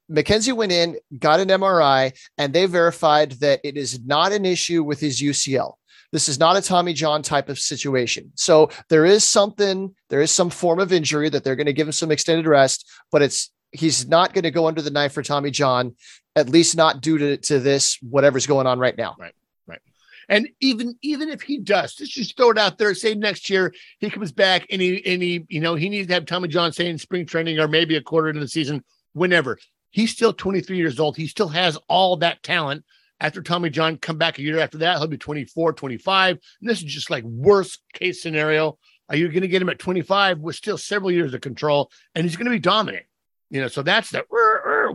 Mackenzie 0.10 0.52
went 0.52 0.72
in, 0.72 0.98
got 1.20 1.40
an 1.40 1.50
MRI, 1.50 2.14
and 2.38 2.52
they 2.54 2.66
verified 2.66 3.34
that 3.34 3.62
it 3.64 3.78
is 3.78 4.00
not 4.04 4.32
an 4.32 4.46
issue 4.46 4.84
with 4.84 5.00
his 5.00 5.22
UCL. 5.22 5.76
This 6.14 6.30
is 6.30 6.40
not 6.40 6.56
a 6.56 6.62
Tommy 6.62 6.94
John 6.94 7.24
type 7.24 7.50
of 7.50 7.58
situation. 7.58 8.32
So 8.36 8.70
there 8.88 9.04
is 9.04 9.24
something, 9.24 9.96
there 10.10 10.22
is 10.22 10.30
some 10.30 10.52
form 10.52 10.80
of 10.80 10.94
injury 10.94 11.28
that 11.30 11.44
they're 11.44 11.56
going 11.56 11.66
to 11.66 11.74
give 11.74 11.88
him 11.88 11.92
some 11.92 12.12
extended 12.12 12.46
rest, 12.46 12.88
but 13.12 13.24
it's 13.24 13.52
he's 13.72 14.08
not 14.08 14.32
going 14.32 14.44
to 14.44 14.52
go 14.52 14.68
under 14.68 14.84
the 14.84 14.92
knife 14.92 15.14
for 15.14 15.24
Tommy 15.24 15.50
John, 15.50 15.96
at 16.36 16.50
least 16.50 16.78
not 16.78 17.02
due 17.02 17.18
to, 17.18 17.38
to 17.38 17.60
this, 17.60 17.98
whatever's 18.02 18.46
going 18.46 18.68
on 18.68 18.78
right 18.78 18.96
now. 18.96 19.16
Right. 19.18 19.34
Right. 19.66 19.82
And 20.30 20.50
even 20.60 20.96
even 21.02 21.30
if 21.30 21.42
he 21.42 21.58
does, 21.58 21.98
let's 22.00 22.12
just 22.12 22.38
throw 22.38 22.52
it 22.52 22.60
out 22.60 22.78
there. 22.78 22.94
Say 22.94 23.16
next 23.16 23.50
year 23.50 23.74
he 23.98 24.12
comes 24.12 24.32
back 24.32 24.68
and 24.70 24.80
he 24.80 25.04
and 25.08 25.20
he, 25.20 25.46
you 25.50 25.62
know, 25.62 25.74
he 25.74 25.90
needs 25.90 26.10
to 26.10 26.14
have 26.14 26.28
Tommy 26.28 26.48
John 26.48 26.72
say 26.72 26.88
in 26.88 27.00
spring 27.00 27.26
training 27.26 27.58
or 27.58 27.68
maybe 27.68 27.96
a 27.96 28.02
quarter 28.02 28.30
into 28.30 28.40
the 28.40 28.48
season, 28.48 28.84
whenever. 29.14 29.58
He's 29.90 30.12
still 30.12 30.34
23 30.34 30.78
years 30.78 31.00
old. 31.00 31.18
He 31.18 31.26
still 31.26 31.50
has 31.50 31.78
all 31.88 32.18
that 32.18 32.44
talent. 32.44 32.84
After 33.24 33.42
Tommy 33.42 33.70
John 33.70 33.98
come 33.98 34.18
back 34.18 34.38
a 34.38 34.42
year 34.42 34.60
after 34.60 34.78
that, 34.80 34.98
he'll 34.98 35.08
be 35.08 35.18
24, 35.18 35.74
25. 35.74 36.38
And 36.62 36.70
this 36.70 36.80
is 36.80 36.84
just 36.84 37.10
like 37.10 37.24
worst 37.24 37.82
case 37.94 38.22
scenario. 38.22 38.78
Are 39.10 39.16
you 39.16 39.30
going 39.30 39.42
to 39.42 39.48
get 39.48 39.62
him 39.62 39.70
at 39.70 39.80
25 39.80 40.40
with 40.40 40.56
still 40.56 40.78
several 40.78 41.10
years 41.10 41.34
of 41.34 41.42
control? 41.42 41.90
And 42.14 42.26
he's 42.26 42.36
going 42.36 42.46
to 42.46 42.52
be 42.52 42.60
dominant. 42.60 43.06
You 43.50 43.62
know, 43.62 43.68
so 43.68 43.82
that's 43.82 44.10
the 44.10 44.26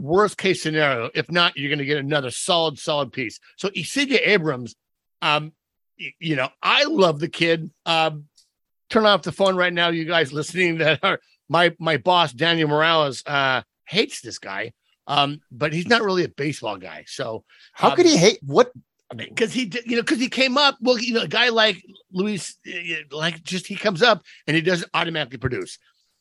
worst 0.01 0.37
case 0.37 0.62
scenario. 0.62 1.11
If 1.14 1.31
not, 1.31 1.57
you're 1.57 1.71
going 1.71 1.79
to 1.79 1.85
get 1.85 1.99
another 1.99 2.31
solid, 2.31 2.79
solid 2.79 3.12
piece. 3.12 3.41
So 3.57 3.69
CJ 3.69 4.27
Abrams, 4.27 4.75
um, 5.23 5.53
you 5.97 6.37
know, 6.37 6.49
I 6.62 6.85
love 6.85 7.21
the 7.21 7.29
kid. 7.29 7.71
Um, 7.87 8.25
turn 8.91 9.07
off 9.07 9.23
the 9.23 9.33
phone 9.33 9.57
right 9.57 9.73
now, 9.73 9.88
you 9.88 10.05
guys 10.05 10.33
listening. 10.33 10.79
That 10.79 11.01
are 11.03 11.21
my 11.49 11.75
my 11.79 11.97
boss 11.97 12.33
Daniel 12.33 12.69
Morales 12.69 13.23
uh, 13.27 13.62
hates 13.87 14.21
this 14.21 14.38
guy, 14.38 14.73
um, 15.09 15.40
but 15.51 15.73
he's 15.73 15.88
not 15.88 16.03
really 16.03 16.23
a 16.25 16.29
baseball 16.29 16.77
guy. 16.77 17.05
So 17.09 17.44
How 17.73 17.90
um, 17.90 17.97
could 17.97 18.07
he 18.07 18.16
hate 18.16 18.38
what? 18.42 18.71
I 19.11 19.14
mean? 19.14 19.31
because 19.31 19.53
he 19.53 19.64
did, 19.64 19.87
you 19.87 19.97
know, 19.97 20.03
because 20.03 20.21
he 20.21 20.29
came 20.29 20.59
up. 20.59 20.77
Well, 20.81 20.99
you 20.99 21.14
know, 21.14 21.23
a 21.23 21.29
guy 21.29 21.49
like 21.49 21.83
Luis, 22.12 22.57
like 23.11 23.42
just 23.42 23.66
he 23.66 23.75
comes 23.75 24.03
up 24.03 24.23
and 24.47 24.55
he 24.55 24.61
doesn't 24.62 24.90
automatically 24.92 25.38
produce. 25.38 25.79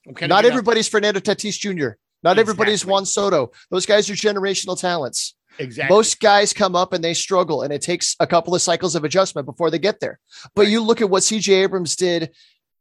Okay, 0.09 0.25
Not 0.25 0.45
everybody's 0.45 0.87
Fernando 0.87 1.19
Tatis 1.19 1.59
Jr. 1.59 1.97
Not 2.23 2.39
everybody's 2.39 2.85
Juan 2.85 3.05
Soto. 3.05 3.51
Those 3.69 3.85
guys 3.85 4.09
are 4.09 4.13
generational 4.13 4.79
talents. 4.79 5.35
exactly. 5.59 5.93
Most 5.93 6.19
guys 6.21 6.53
come 6.53 6.75
up 6.75 6.93
and 6.93 7.03
they 7.03 7.13
struggle, 7.13 7.61
and 7.61 7.73
it 7.73 7.81
takes 7.81 8.15
a 8.21 8.25
couple 8.25 8.55
of 8.55 8.61
cycles 8.61 8.95
of 8.95 9.03
adjustment 9.03 9.45
before 9.45 9.69
they 9.69 9.79
get 9.79 9.99
there. 9.99 10.19
But 10.55 10.67
you 10.67 10.81
look 10.81 11.01
at 11.01 11.09
what 11.09 11.23
CJ 11.23 11.63
Abrams 11.63 11.97
did 11.97 12.31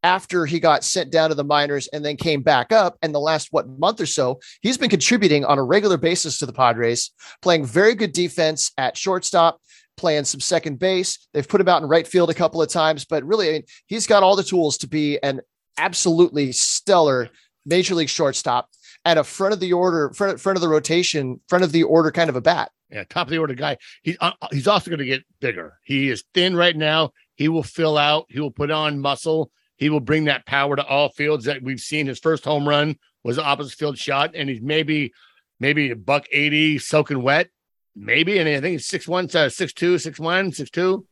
after 0.02 0.46
he 0.46 0.60
got 0.60 0.84
sent 0.84 1.10
down 1.10 1.30
to 1.30 1.34
the 1.34 1.44
minors 1.44 1.88
and 1.88 2.04
then 2.04 2.16
came 2.16 2.42
back 2.42 2.72
up. 2.72 2.96
And 3.02 3.14
the 3.14 3.20
last 3.20 3.48
what 3.50 3.68
month 3.68 4.00
or 4.00 4.06
so, 4.06 4.40
he's 4.60 4.78
been 4.78 4.90
contributing 4.90 5.44
on 5.44 5.58
a 5.58 5.64
regular 5.64 5.96
basis 5.96 6.38
to 6.38 6.46
the 6.46 6.52
Padres, 6.52 7.10
playing 7.42 7.64
very 7.64 7.94
good 7.94 8.12
defense 8.12 8.72
at 8.78 8.96
shortstop, 8.96 9.60
playing 9.96 10.24
some 10.24 10.40
second 10.40 10.78
base. 10.78 11.26
They've 11.32 11.48
put 11.48 11.60
him 11.60 11.68
out 11.68 11.82
in 11.82 11.88
right 11.88 12.06
field 12.06 12.30
a 12.30 12.34
couple 12.34 12.62
of 12.62 12.68
times, 12.68 13.04
but 13.04 13.24
really, 13.24 13.48
I 13.48 13.52
mean, 13.52 13.62
he's 13.86 14.06
got 14.06 14.22
all 14.22 14.36
the 14.36 14.42
tools 14.42 14.78
to 14.78 14.88
be 14.88 15.18
an 15.22 15.40
absolutely 15.78 16.52
stellar 16.52 17.30
major 17.64 17.94
league 17.94 18.08
shortstop 18.08 18.70
and 19.04 19.18
a 19.18 19.24
front 19.24 19.54
of 19.54 19.60
the 19.60 19.72
order, 19.72 20.12
front, 20.14 20.40
front 20.40 20.56
of 20.56 20.62
the 20.62 20.68
rotation, 20.68 21.40
front 21.48 21.64
of 21.64 21.72
the 21.72 21.84
order 21.84 22.10
kind 22.10 22.28
of 22.28 22.36
a 22.36 22.40
bat. 22.40 22.70
yeah, 22.90 23.04
top 23.04 23.26
of 23.26 23.30
the 23.30 23.38
order 23.38 23.54
guy. 23.54 23.76
He's 24.02 24.16
uh, 24.20 24.32
he's 24.52 24.68
also 24.68 24.90
going 24.90 24.98
to 24.98 25.04
get 25.04 25.24
bigger. 25.40 25.78
He 25.82 26.10
is 26.10 26.24
thin 26.34 26.56
right 26.56 26.76
now. 26.76 27.12
He 27.34 27.48
will 27.48 27.62
fill 27.62 27.98
out. 27.98 28.26
He 28.28 28.40
will 28.40 28.50
put 28.50 28.70
on 28.70 29.00
muscle. 29.00 29.50
He 29.76 29.90
will 29.90 30.00
bring 30.00 30.24
that 30.24 30.46
power 30.46 30.76
to 30.76 30.84
all 30.84 31.10
fields 31.10 31.44
that 31.44 31.62
we've 31.62 31.80
seen. 31.80 32.06
His 32.06 32.18
first 32.18 32.44
home 32.44 32.68
run 32.68 32.96
was 33.22 33.38
an 33.38 33.44
opposite 33.46 33.76
field 33.78 33.98
shot, 33.98 34.32
and 34.34 34.48
he's 34.48 34.60
maybe 34.62 35.12
maybe 35.60 35.90
a 35.90 35.96
buck 35.96 36.26
eighty 36.32 36.78
soaking 36.78 37.22
wet, 37.22 37.48
maybe. 37.94 38.38
And 38.38 38.48
I 38.48 38.60
think 38.60 38.72
he's 38.72 38.86
six 38.86 39.06
one, 39.06 39.28
uh, 39.34 39.48
six 39.48 39.72
two, 39.72 39.98
six 39.98 40.18
one, 40.18 40.52
six 40.52 40.70
two. 40.70 41.06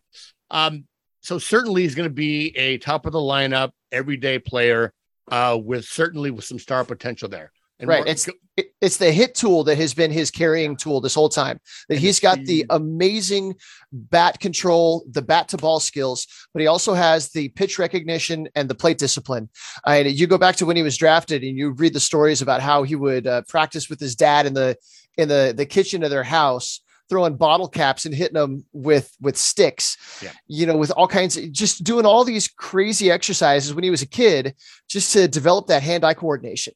Um, 0.51 0.85
so 1.21 1.39
certainly 1.39 1.83
he's 1.83 1.95
going 1.95 2.09
to 2.09 2.15
be 2.15 2.57
a 2.57 2.79
top 2.79 3.07
of 3.07 3.13
the 3.13 3.19
lineup, 3.19 3.71
everyday 3.91 4.39
player, 4.39 4.93
uh, 5.31 5.59
with 5.63 5.85
certainly 5.87 6.31
with 6.31 6.45
some 6.45 6.59
star 6.59 6.85
potential 6.85 7.29
there. 7.29 7.51
And 7.79 7.89
Right. 7.89 7.99
Mark- 7.99 8.09
It's 8.09 8.29
it- 8.57 8.74
it's 8.85 8.99
the 8.99 9.11
hit 9.13 9.35
tool 9.35 9.65
that 9.65 9.79
has 9.79 9.95
been 9.95 10.11
his 10.11 10.31
carrying 10.31 10.77
tool 10.77 11.01
this 11.01 11.15
whole 11.15 11.29
time. 11.29 11.59
That 11.89 11.99
he's 11.99 12.21
got 12.21 12.39
the 12.45 12.67
amazing 12.71 13.55
bat 13.93 14.41
control, 14.41 15.05
the 15.11 15.23
bat 15.23 15.49
to 15.49 15.57
ball 15.57 15.81
skills, 15.81 16.27
but 16.53 16.61
he 16.61 16.67
also 16.67 16.95
has 16.95 17.31
the 17.31 17.49
pitch 17.49 17.79
recognition 17.79 18.49
and 18.55 18.69
the 18.69 18.75
plate 18.75 18.99
discipline. 18.99 19.49
And 19.87 20.11
you 20.11 20.27
go 20.27 20.39
back 20.39 20.57
to 20.57 20.67
when 20.67 20.77
he 20.77 20.83
was 20.83 20.97
drafted, 20.97 21.43
and 21.43 21.57
you 21.57 21.71
read 21.71 21.95
the 21.95 22.01
stories 22.01 22.43
about 22.43 22.61
how 22.61 22.83
he 22.83 22.97
would 22.97 23.27
uh, 23.27 23.43
practice 23.49 23.89
with 23.89 24.01
his 24.01 24.15
dad 24.15 24.47
in 24.47 24.55
the 24.55 24.77
in 25.17 25.29
the 25.29 25.55
the 25.57 25.67
kitchen 25.67 26.03
of 26.03 26.11
their 26.11 26.25
house. 26.25 26.81
Throwing 27.11 27.37
bottle 27.37 27.69
caps 27.69 28.07
and 28.07 28.15
hitting 28.15 28.41
them 28.41 28.65
with 28.73 29.15
with 29.21 29.37
sticks, 29.37 29.99
Yeah. 30.23 30.31
you 30.49 30.65
know, 30.67 30.79
with 30.79 30.91
all 30.93 31.07
kinds 31.07 31.37
of 31.37 31.53
just 31.53 31.85
doing 31.85 32.07
all 32.07 32.25
these 32.25 32.49
crazy 32.49 33.11
exercises 33.11 33.75
when 33.75 33.85
he 33.85 33.91
was 33.91 34.01
a 34.01 34.07
kid, 34.07 34.55
just 34.89 35.13
to 35.13 35.29
develop 35.29 35.67
that 35.67 35.83
hand-eye 35.83 36.15
coordination. 36.15 36.73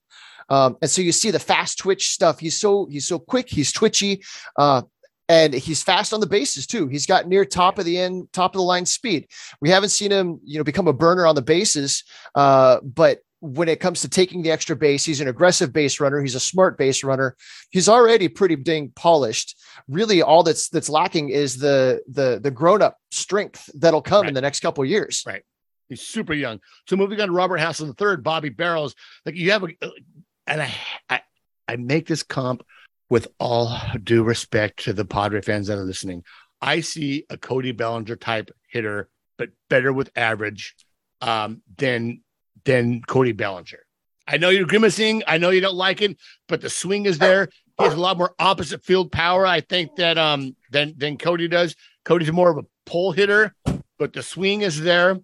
Um, 0.48 0.76
and 0.80 0.90
so 0.90 1.02
you 1.02 1.12
see 1.12 1.30
the 1.30 1.38
fast 1.38 1.78
twitch 1.78 2.11
stuff. 2.11 2.38
He's 2.38 2.58
so 2.58 2.87
he's 2.87 3.06
so 3.06 3.18
quick. 3.18 3.48
He's 3.48 3.72
twitchy, 3.72 4.22
uh, 4.56 4.82
and 5.28 5.52
he's 5.52 5.82
fast 5.82 6.12
on 6.12 6.20
the 6.20 6.26
bases 6.26 6.66
too. 6.66 6.88
He's 6.88 7.06
got 7.06 7.28
near 7.28 7.44
top 7.44 7.78
of 7.78 7.84
the 7.84 7.98
end, 7.98 8.28
top 8.32 8.54
of 8.54 8.58
the 8.58 8.64
line 8.64 8.87
speed. 8.87 9.28
We 9.61 9.70
haven't 9.70 9.90
seen 9.90 10.11
him, 10.11 10.40
you 10.44 10.58
know, 10.58 10.64
become 10.64 10.88
a 10.88 10.92
burner 10.92 11.26
on 11.26 11.34
the 11.34 11.42
bases, 11.42 12.04
uh, 12.34 12.80
but 12.82 13.20
when 13.40 13.68
it 13.68 13.78
comes 13.80 14.00
to 14.00 14.08
taking 14.08 14.42
the 14.42 14.50
extra 14.50 14.74
base, 14.74 15.04
he's 15.04 15.20
an 15.20 15.28
aggressive 15.28 15.72
base 15.72 16.00
runner. 16.00 16.20
He's 16.20 16.34
a 16.34 16.40
smart 16.40 16.76
base 16.76 17.04
runner. 17.04 17.37
He's 17.70 17.88
already 17.88 18.28
pretty 18.28 18.56
dang 18.56 18.90
polished. 18.96 19.56
Really, 19.87 20.22
all 20.22 20.42
that's 20.42 20.68
that's 20.68 20.88
lacking 20.88 21.28
is 21.28 21.56
the 21.56 22.02
the 22.08 22.40
the 22.42 22.50
grown 22.50 22.82
up 22.82 22.96
strength 23.11 23.70
that'll 23.74 24.02
come 24.02 24.26
in 24.26 24.34
the 24.34 24.40
next 24.40 24.61
couple 24.61 24.82
of 24.82 24.90
years. 24.90 25.22
Right. 25.26 25.42
He's 25.88 26.02
super 26.02 26.34
young. 26.34 26.61
So 26.87 26.96
moving 26.96 27.20
on 27.20 27.28
to 27.28 27.34
Robert 27.34 27.61
Hassell 27.61 27.87
the 27.87 27.94
third, 27.94 28.22
Bobby 28.22 28.50
Barrows. 28.50 28.94
Like 29.24 29.37
you 29.37 29.52
have 29.52 29.64
a, 29.64 29.68
and 30.48 30.62
I, 30.62 30.74
I, 31.11 31.20
I 31.68 31.76
make 31.76 32.06
this 32.06 32.22
comp 32.22 32.64
with 33.11 33.28
all 33.38 33.78
due 34.02 34.22
respect 34.22 34.84
to 34.84 34.92
the 34.92 35.04
Padre 35.04 35.40
fans 35.42 35.68
that 35.68 35.78
are 35.78 35.84
listening. 35.84 36.24
I 36.61 36.80
see 36.80 37.24
a 37.30 37.37
Cody 37.37 37.72
Bellinger 37.72 38.16
type 38.16 38.50
hitter, 38.68 39.08
but 39.37 39.50
better 39.70 39.92
with 39.92 40.11
average 40.16 40.74
um, 41.20 41.62
than 41.76 42.22
than 42.64 43.02
Cody 43.02 43.32
Bellinger. 43.32 43.80
I 44.26 44.37
know 44.37 44.50
you're 44.50 44.66
grimacing. 44.66 45.22
I 45.26 45.38
know 45.38 45.50
you 45.50 45.61
don't 45.61 45.76
like 45.76 46.02
it, 46.02 46.18
but 46.48 46.61
the 46.61 46.68
swing 46.68 47.06
is 47.06 47.18
there. 47.18 47.48
He 47.78 47.84
has 47.84 47.94
a 47.94 48.00
lot 48.00 48.18
more 48.18 48.34
opposite 48.38 48.84
field 48.84 49.12
power, 49.12 49.46
I 49.46 49.61
think, 49.61 49.96
that 49.96 50.18
um 50.18 50.56
than 50.70 50.94
than 50.96 51.18
Cody 51.18 51.48
does. 51.48 51.76
Cody's 52.04 52.32
more 52.32 52.50
of 52.50 52.58
a 52.58 52.66
pull 52.87 53.12
hitter, 53.12 53.54
but 53.98 54.12
the 54.12 54.22
swing 54.22 54.62
is 54.62 54.80
there. 54.80 55.18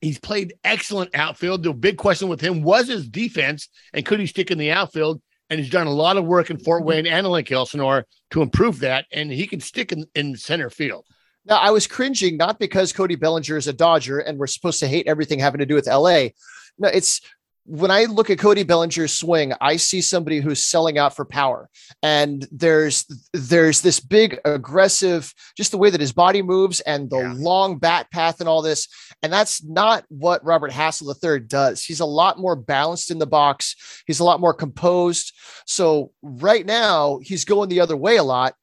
He's 0.00 0.18
played 0.18 0.54
excellent 0.64 1.14
outfield. 1.14 1.62
The 1.62 1.72
big 1.72 1.98
question 1.98 2.28
with 2.28 2.40
him 2.40 2.62
was 2.62 2.88
his 2.88 3.08
defense 3.08 3.68
and 3.92 4.06
could 4.06 4.20
he 4.20 4.26
stick 4.26 4.50
in 4.50 4.58
the 4.58 4.70
outfield? 4.70 5.20
And 5.50 5.58
he's 5.58 5.70
done 5.70 5.88
a 5.88 5.92
lot 5.92 6.16
of 6.16 6.24
work 6.24 6.50
in 6.50 6.58
Fort 6.58 6.84
Wayne 6.84 7.06
and 7.06 7.26
Lake 7.26 7.50
Elsinore 7.50 8.06
to 8.30 8.40
improve 8.40 8.78
that, 8.80 9.06
and 9.12 9.32
he 9.32 9.48
can 9.48 9.58
stick 9.58 9.90
in, 9.90 10.06
in 10.14 10.36
center 10.36 10.70
field. 10.70 11.04
Now, 11.44 11.56
I 11.56 11.70
was 11.70 11.88
cringing 11.88 12.36
not 12.36 12.60
because 12.60 12.92
Cody 12.92 13.16
Bellinger 13.16 13.56
is 13.56 13.66
a 13.66 13.72
Dodger 13.72 14.20
and 14.20 14.38
we're 14.38 14.46
supposed 14.46 14.78
to 14.80 14.86
hate 14.86 15.08
everything 15.08 15.40
having 15.40 15.58
to 15.58 15.66
do 15.66 15.74
with 15.74 15.88
LA. 15.88 16.28
No, 16.78 16.88
it's 16.88 17.20
when 17.64 17.90
I 17.90 18.04
look 18.06 18.30
at 18.30 18.38
Cody 18.38 18.62
Bellinger's 18.64 19.12
swing, 19.12 19.52
I 19.60 19.76
see 19.76 20.00
somebody 20.00 20.40
who's 20.40 20.64
selling 20.64 20.98
out 20.98 21.14
for 21.14 21.24
power. 21.24 21.68
And 22.02 22.46
there's 22.50 23.04
there's 23.32 23.80
this 23.80 24.00
big 24.00 24.38
aggressive, 24.44 25.32
just 25.56 25.70
the 25.70 25.78
way 25.78 25.90
that 25.90 26.00
his 26.00 26.12
body 26.12 26.42
moves 26.42 26.80
and 26.80 27.08
the 27.10 27.18
Yeah. 27.18 27.34
long 27.36 27.78
bat 27.78 28.10
path 28.10 28.40
and 28.40 28.48
all 28.48 28.62
this. 28.62 28.88
And 29.22 29.32
that's 29.32 29.62
not 29.62 30.04
what 30.08 30.44
Robert 30.44 30.72
Hassell 30.72 31.14
III 31.22 31.40
does. 31.40 31.84
He's 31.84 32.00
a 32.00 32.06
lot 32.06 32.38
more 32.38 32.56
balanced 32.56 33.10
in 33.10 33.18
the 33.18 33.26
box. 33.26 33.76
He's 34.06 34.20
a 34.20 34.24
lot 34.24 34.40
more 34.40 34.54
composed. 34.54 35.32
So 35.66 36.12
right 36.22 36.64
now 36.64 37.18
he's 37.22 37.44
going 37.44 37.68
the 37.68 37.80
other 37.80 37.96
way 37.96 38.16
a 38.16 38.24
lot. 38.24 38.54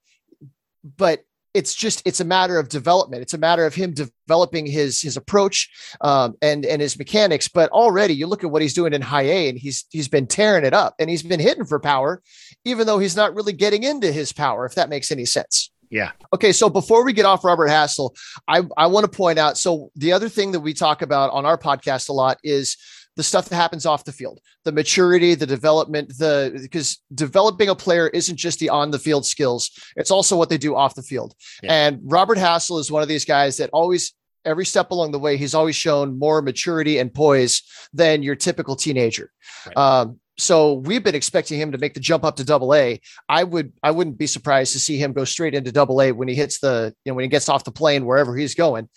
But 0.97 1.23
it's 1.57 1.73
just 1.73 2.03
it's 2.05 2.19
a 2.19 2.25
matter 2.25 2.59
of 2.59 2.69
development. 2.69 3.23
It's 3.23 3.33
a 3.33 3.37
matter 3.39 3.65
of 3.65 3.73
him 3.73 3.91
developing 3.91 4.67
his 4.67 5.01
his 5.01 5.17
approach 5.17 5.69
um, 6.01 6.35
and 6.39 6.63
and 6.63 6.79
his 6.79 6.99
mechanics. 6.99 7.47
But 7.47 7.71
already, 7.71 8.13
you 8.13 8.27
look 8.27 8.43
at 8.43 8.51
what 8.51 8.61
he's 8.61 8.75
doing 8.75 8.93
in 8.93 9.01
high 9.01 9.23
A, 9.23 9.49
and 9.49 9.57
he's 9.57 9.85
he's 9.89 10.07
been 10.07 10.27
tearing 10.27 10.65
it 10.65 10.75
up, 10.75 10.93
and 10.99 11.09
he's 11.09 11.23
been 11.23 11.39
hitting 11.39 11.65
for 11.65 11.79
power, 11.79 12.21
even 12.63 12.85
though 12.85 12.99
he's 12.99 13.15
not 13.15 13.33
really 13.33 13.53
getting 13.53 13.81
into 13.81 14.11
his 14.11 14.31
power. 14.31 14.67
If 14.67 14.75
that 14.75 14.87
makes 14.89 15.11
any 15.11 15.25
sense. 15.25 15.71
Yeah. 15.89 16.11
Okay, 16.31 16.51
so 16.51 16.69
before 16.69 17.03
we 17.03 17.13
get 17.13 17.25
off 17.25 17.43
Robert 17.43 17.69
Hassell, 17.69 18.15
I 18.47 18.61
I 18.77 18.85
want 18.85 19.11
to 19.11 19.17
point 19.17 19.39
out. 19.39 19.57
So 19.57 19.91
the 19.95 20.13
other 20.13 20.29
thing 20.29 20.51
that 20.51 20.59
we 20.59 20.75
talk 20.75 21.01
about 21.01 21.31
on 21.31 21.45
our 21.45 21.57
podcast 21.57 22.09
a 22.09 22.13
lot 22.13 22.37
is 22.43 22.77
the 23.17 23.23
stuff 23.23 23.49
that 23.49 23.55
happens 23.55 23.85
off 23.85 24.05
the 24.05 24.11
field, 24.11 24.39
the 24.63 24.71
maturity, 24.71 25.33
the 25.33 25.45
development, 25.45 26.09
the 26.17 26.57
because 26.61 26.99
developing 27.13 27.67
a 27.67 27.75
player 27.75 28.07
isn't 28.09 28.37
just 28.37 28.59
the 28.59 28.69
on 28.69 28.91
the 28.91 28.99
field 28.99 29.25
skills, 29.25 29.71
it's 29.95 30.11
also 30.11 30.37
what 30.37 30.49
they 30.49 30.57
do 30.57 30.75
off 30.75 30.95
the 30.95 31.01
field. 31.01 31.33
Yeah. 31.61 31.73
And 31.73 31.99
Robert 32.03 32.37
Hassell 32.37 32.79
is 32.79 32.91
one 32.91 33.01
of 33.01 33.09
these 33.09 33.25
guys 33.25 33.57
that 33.57 33.71
always 33.73 34.13
every 34.45 34.65
step 34.65 34.91
along 34.91 35.11
the 35.11 35.19
way 35.19 35.35
he's 35.35 35.55
always 35.55 35.75
shown 35.75 36.17
more 36.17 36.41
maturity 36.41 36.99
and 36.99 37.13
poise 37.13 37.63
than 37.91 38.23
your 38.23 38.35
typical 38.35 38.75
teenager. 38.75 39.31
Right. 39.65 39.77
Um, 39.77 40.19
so 40.37 40.73
we've 40.73 41.03
been 41.03 41.15
expecting 41.15 41.59
him 41.59 41.71
to 41.71 41.79
make 41.79 41.95
the 41.95 41.99
jump 41.99 42.23
up 42.23 42.35
to 42.35 42.43
double 42.43 42.75
A. 42.75 43.01
I 43.27 43.43
would 43.43 43.73
I 43.81 43.89
wouldn't 43.89 44.19
be 44.19 44.27
surprised 44.27 44.73
to 44.73 44.79
see 44.79 44.97
him 44.97 45.11
go 45.11 45.25
straight 45.25 45.55
into 45.55 45.71
double 45.71 45.99
A 46.03 46.11
when 46.11 46.27
he 46.27 46.35
hits 46.35 46.59
the 46.59 46.93
you 47.03 47.11
know 47.11 47.15
when 47.15 47.23
he 47.23 47.29
gets 47.29 47.49
off 47.49 47.63
the 47.63 47.71
plane 47.71 48.05
wherever 48.05 48.37
he's 48.37 48.53
going. 48.53 48.87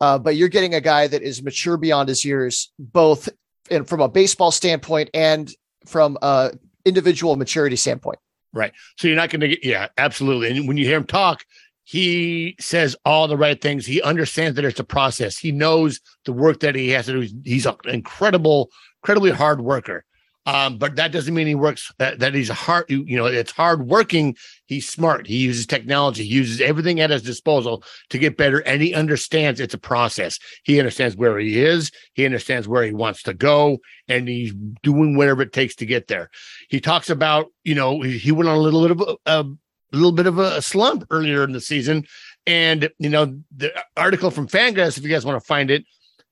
Uh, 0.00 0.18
but 0.18 0.34
you're 0.34 0.48
getting 0.48 0.74
a 0.74 0.80
guy 0.80 1.06
that 1.06 1.22
is 1.22 1.42
mature 1.42 1.76
beyond 1.76 2.08
his 2.08 2.24
years, 2.24 2.72
both 2.78 3.28
in, 3.70 3.84
from 3.84 4.00
a 4.00 4.08
baseball 4.08 4.50
standpoint 4.50 5.10
and 5.14 5.52
from 5.86 6.18
a 6.22 6.52
individual 6.84 7.36
maturity 7.36 7.76
standpoint. 7.76 8.18
Right. 8.52 8.72
So 8.96 9.06
you're 9.06 9.16
not 9.16 9.30
going 9.30 9.40
to 9.40 9.48
get, 9.48 9.64
yeah, 9.64 9.88
absolutely. 9.96 10.50
And 10.50 10.66
when 10.66 10.76
you 10.76 10.84
hear 10.84 10.96
him 10.96 11.04
talk, 11.04 11.44
he 11.84 12.56
says 12.60 12.96
all 13.04 13.28
the 13.28 13.36
right 13.36 13.60
things. 13.60 13.86
He 13.86 14.02
understands 14.02 14.56
that 14.56 14.64
it's 14.64 14.80
a 14.80 14.84
process. 14.84 15.38
He 15.38 15.52
knows 15.52 16.00
the 16.24 16.32
work 16.32 16.60
that 16.60 16.74
he 16.74 16.88
has 16.90 17.06
to 17.06 17.12
do. 17.12 17.20
He's, 17.20 17.34
he's 17.44 17.66
an 17.66 17.76
incredible, 17.86 18.70
incredibly 19.02 19.30
hard 19.30 19.60
worker. 19.60 20.04
Um, 20.50 20.78
but 20.78 20.96
that 20.96 21.12
doesn't 21.12 21.32
mean 21.32 21.46
he 21.46 21.54
works 21.54 21.92
that, 21.98 22.18
that 22.18 22.34
he's 22.34 22.50
a 22.50 22.54
hard, 22.54 22.86
you 22.88 23.16
know, 23.16 23.26
it's 23.26 23.52
hard 23.52 23.86
working. 23.86 24.36
He's 24.66 24.88
smart. 24.88 25.28
He 25.28 25.36
uses 25.36 25.64
technology. 25.64 26.24
He 26.24 26.34
uses 26.34 26.60
everything 26.60 26.98
at 26.98 27.10
his 27.10 27.22
disposal 27.22 27.84
to 28.08 28.18
get 28.18 28.36
better. 28.36 28.58
And 28.58 28.82
he 28.82 28.92
understands 28.92 29.60
it's 29.60 29.74
a 29.74 29.78
process. 29.78 30.40
He 30.64 30.80
understands 30.80 31.14
where 31.14 31.38
he 31.38 31.62
is. 31.62 31.92
He 32.14 32.24
understands 32.24 32.66
where 32.66 32.82
he 32.82 32.92
wants 32.92 33.22
to 33.24 33.32
go. 33.32 33.78
And 34.08 34.26
he's 34.26 34.52
doing 34.82 35.16
whatever 35.16 35.42
it 35.42 35.52
takes 35.52 35.76
to 35.76 35.86
get 35.86 36.08
there. 36.08 36.30
He 36.68 36.80
talks 36.80 37.10
about, 37.10 37.52
you 37.62 37.76
know, 37.76 38.00
he 38.02 38.32
went 38.32 38.48
on 38.48 38.56
a 38.56 38.60
little 38.60 38.82
bit 38.82 38.90
of 38.90 39.18
a, 39.26 39.30
a 39.30 39.46
little 39.92 40.10
bit 40.10 40.26
of 40.26 40.38
a 40.38 40.60
slump 40.60 41.06
earlier 41.10 41.44
in 41.44 41.52
the 41.52 41.60
season. 41.60 42.06
And, 42.44 42.90
you 42.98 43.10
know, 43.10 43.38
the 43.56 43.72
article 43.96 44.32
from 44.32 44.48
Fangraphs, 44.48 44.98
if 44.98 45.04
you 45.04 45.10
guys 45.10 45.24
want 45.24 45.40
to 45.40 45.46
find 45.46 45.70
it, 45.70 45.84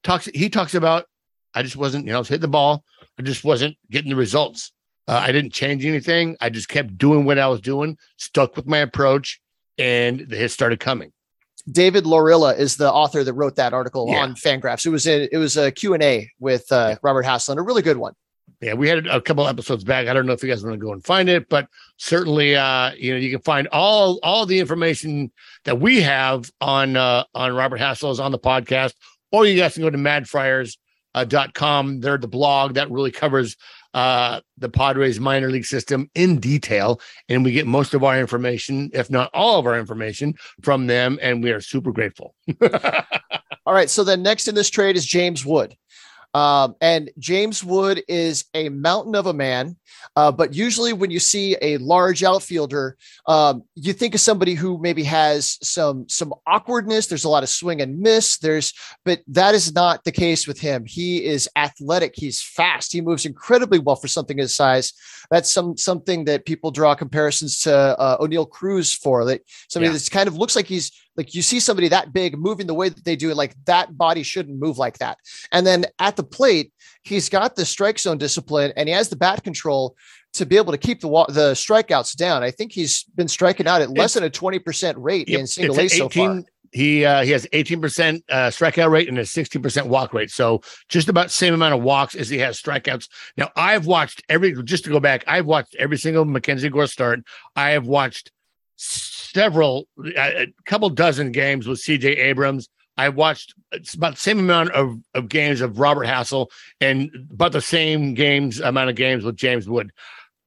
talks, 0.03 0.25
he 0.35 0.51
talks 0.51 0.75
about, 0.75 1.05
I 1.55 1.63
just 1.63 1.77
wasn't, 1.77 2.05
you 2.07 2.13
know, 2.13 2.19
was 2.19 2.29
hitting 2.29 2.41
the 2.41 2.49
ball 2.49 2.83
I 3.19 3.23
just 3.23 3.45
wasn't 3.45 3.77
getting 3.91 4.11
the 4.11 4.17
results. 4.17 4.73
Uh, 5.07 5.23
I 5.27 5.33
didn't 5.33 5.53
change 5.53 5.85
anything. 5.85 6.37
I 6.41 6.51
just 6.51 6.69
kept 6.69 6.99
doing 6.99 7.25
what 7.25 7.39
I 7.39 7.49
was 7.49 7.61
doing, 7.61 7.97
stuck 8.17 8.57
with 8.57 8.67
my 8.67 8.79
approach, 8.79 9.41
and 9.79 10.21
the 10.29 10.37
hits 10.37 10.55
started 10.55 10.81
coming. 10.81 11.13
David 11.71 12.05
Laurila 12.05 12.57
is 12.57 12.77
the 12.77 12.91
author 12.91 13.25
that 13.25 13.33
wrote 13.33 13.57
that 13.57 13.73
article 13.73 14.07
yeah. 14.09 14.23
on 14.23 14.35
Fangraphs. 14.35 14.87
It 14.87 14.91
was 14.91 15.07
a, 15.07 15.29
it 15.35 15.39
was 15.39 15.57
a 15.57 15.71
Q&A 15.71 16.31
with 16.39 16.71
uh, 16.71 16.97
Robert 17.03 17.25
Hassell, 17.25 17.57
a 17.57 17.63
really 17.63 17.83
good 17.83 17.97
one. 17.97 18.15
Yeah, 18.61 18.75
we 18.75 18.89
had 18.89 19.07
a 19.07 19.21
couple 19.21 19.47
episodes 19.47 19.85
back. 19.85 20.09
I 20.09 20.13
don't 20.13 20.27
know 20.27 20.33
if 20.33 20.43
you 20.43 20.49
guys 20.49 20.65
want 20.65 20.75
to 20.75 20.85
go 20.85 20.93
and 20.93 21.05
find 21.05 21.29
it, 21.29 21.49
but 21.49 21.69
certainly, 21.97 22.57
uh, 22.57 22.93
you 22.97 23.13
know, 23.13 23.19
you 23.19 23.31
can 23.31 23.43
find 23.43 23.69
all 23.69 24.19
all 24.23 24.47
the 24.47 24.59
information 24.59 25.31
that 25.65 25.79
we 25.79 26.01
have 26.01 26.51
on 26.61 26.97
uh, 26.97 27.25
on 27.35 27.55
Robert 27.55 27.79
Hassell's 27.79 28.19
on 28.19 28.33
the 28.33 28.39
podcast, 28.39 28.95
or 29.31 29.47
you 29.47 29.57
guys 29.57 29.75
can 29.75 29.83
go 29.83 29.91
to 29.91 29.99
Mad 29.99 30.29
Friars 30.29 30.77
dot 31.29 31.55
com. 31.55 32.01
They're 32.01 32.18
the 32.18 32.29
blog 32.29 32.75
that 32.75 32.90
really 32.90 33.11
covers 33.11 33.57
uh, 33.94 34.40
the 34.59 34.68
Padres 34.68 35.18
minor 35.18 35.51
league 35.51 35.64
system 35.64 36.11
in 36.14 36.38
detail. 36.38 37.01
And 37.29 37.44
we 37.44 37.53
get 37.53 37.66
most 37.66 37.94
of 37.94 38.05
our 38.05 38.18
information, 38.18 38.90
if 38.92 39.11
not 39.11 39.31
all 39.33 39.59
of 39.59 39.66
our 39.66 39.79
information, 39.79 40.35
from 40.62 40.87
them. 40.87 41.18
And 41.23 41.42
we 41.42 41.51
are 41.51 41.61
super 41.61 41.92
grateful. 41.92 42.35
all 43.66 43.75
right. 43.75 43.90
So 43.90 44.05
then 44.05 44.23
next 44.23 44.49
in 44.49 44.55
this 44.55 44.71
trade 44.71 44.97
is 44.97 45.07
James 45.07 45.44
Wood. 45.44 45.77
Um, 46.35 46.75
and 46.81 47.11
James 47.19 47.64
Wood 47.64 48.03
is 48.07 48.45
a 48.55 48.69
mountain 48.69 49.14
of 49.14 49.27
a 49.27 49.33
man. 49.33 49.77
Uh, 50.14 50.31
but 50.31 50.55
usually, 50.55 50.93
when 50.93 51.11
you 51.11 51.19
see 51.19 51.57
a 51.62 51.79
large 51.79 52.23
outfielder, 52.23 52.97
um, 53.27 53.62
you 53.75 53.93
think 53.93 54.14
of 54.14 54.21
somebody 54.21 54.55
who 54.55 54.79
maybe 54.79 55.03
has 55.05 55.59
some 55.67 56.09
some 56.09 56.35
awkwardness. 56.47 57.07
There's 57.07 57.25
a 57.25 57.29
lot 57.29 57.43
of 57.43 57.49
swing 57.49 57.81
and 57.81 57.99
miss. 57.99 58.38
There's, 58.38 58.73
but 59.05 59.23
that 59.29 59.55
is 59.55 59.75
not 59.75 60.05
the 60.05 60.12
case 60.12 60.47
with 60.47 60.61
him. 60.61 60.85
He 60.87 61.25
is 61.25 61.49
athletic. 61.57 62.14
He's 62.17 62.43
fast. 62.43 62.93
He 62.93 63.01
moves 63.01 63.27
incredibly 63.27 63.79
well 63.79 63.97
for 63.97 64.09
something 64.09 64.38
his 64.38 64.55
size. 64.55 64.93
That's 65.31 65.53
some 65.53 65.77
something 65.77 66.25
that 66.25 66.47
people 66.47 66.71
draw 66.71 66.95
comparisons 66.95 67.61
to 67.62 67.75
uh, 67.75 68.19
Oneil 68.19 68.49
Cruz 68.49 68.95
for. 68.95 69.25
Like 69.25 69.45
somebody 69.69 69.93
yeah. 69.93 69.99
that 69.99 70.11
kind 70.11 70.29
of 70.29 70.37
looks 70.37 70.57
like 70.57 70.67
he's 70.67 70.93
like 71.19 71.35
you 71.35 71.43
see 71.43 71.59
somebody 71.59 71.89
that 71.89 72.13
big 72.13 72.39
moving 72.39 72.69
the 72.69 72.75
way 72.75 72.89
that 72.89 73.05
they 73.05 73.17
do 73.17 73.29
it, 73.31 73.37
like 73.37 73.55
that 73.67 73.99
body 73.99 74.23
shouldn't 74.23 74.59
move 74.59 74.79
like 74.79 74.99
that. 74.99 75.19
And 75.51 75.67
then 75.67 75.85
at 75.99 76.15
the 76.15 76.23
plate, 76.23 76.73
he's 77.03 77.29
got 77.29 77.57
the 77.57 77.67
strike 77.67 77.99
zone 77.99 78.19
discipline 78.19 78.73
and 78.77 78.89
he 78.89 78.95
has 78.95 79.09
the 79.09 79.17
bat 79.17 79.43
control 79.43 79.97
to 80.35 80.47
be 80.47 80.57
able 80.57 80.73
to 80.73 80.79
keep 80.79 81.01
the 81.01 81.09
the 81.09 81.53
strikeouts 81.53 82.17
down. 82.17 82.45
I 82.45 82.53
think 82.53 82.73
he's 82.73 83.03
been 83.17 83.27
striking 83.27 83.67
out 83.67 83.83
at 83.83 83.91
less 83.91 84.15
it's, 84.15 84.15
than 84.15 84.25
a 84.25 84.61
20% 84.61 84.95
rate 84.97 85.29
yep, 85.29 85.41
in 85.41 85.47
single 85.49 85.79
A 85.79 85.89
so 85.89 86.09
far. 86.09 86.43
He 86.71 87.05
uh, 87.05 87.25
he 87.25 87.31
has 87.33 87.47
18% 87.47 88.23
uh, 88.29 88.35
strikeout 88.49 88.91
rate 88.91 89.09
and 89.09 89.19
a 89.19 89.23
16% 89.23 89.87
walk 89.87 90.13
rate. 90.13 90.31
So 90.31 90.61
just 90.89 91.09
about 91.09 91.31
same 91.31 91.55
amount 91.55 91.75
of 91.75 91.83
walks 91.83 92.15
as 92.15 92.29
he 92.29 92.39
has 92.39 92.61
strikeouts. 92.61 93.09
Now 93.37 93.51
I've 93.57 93.87
watched 93.87 94.23
every 94.29 94.63
just 94.63 94.85
to 94.85 94.91
go 94.91 95.01
back, 95.01 95.25
I've 95.27 95.47
watched 95.47 95.75
every 95.79 95.97
single 95.97 96.27
Mackenzie 96.27 96.69
Gore 96.69 96.87
start. 96.87 97.21
I 97.57 97.71
have 97.71 97.87
watched 97.87 98.31
several 99.33 99.87
a 100.17 100.47
couple 100.67 100.88
dozen 100.91 101.33
games 101.33 101.67
with 101.67 101.81
CJ 101.81 102.19
Abrams. 102.19 102.69
I 102.97 103.11
watched 103.11 103.55
about 103.95 104.14
the 104.14 104.21
same 104.21 104.41
amount 104.41 104.73
of, 104.73 104.99
of 105.14 105.29
games 105.29 105.61
of 105.61 105.79
Robert 105.79 106.07
Hassell 106.07 106.49
and 106.81 107.11
about 107.31 107.53
the 107.53 107.61
same 107.61 108.14
games 108.14 108.61
amount 108.61 108.91
of 108.91 108.97
games 108.97 109.25
with 109.25 109.37
James 109.37 109.69
Wood. 109.69 109.93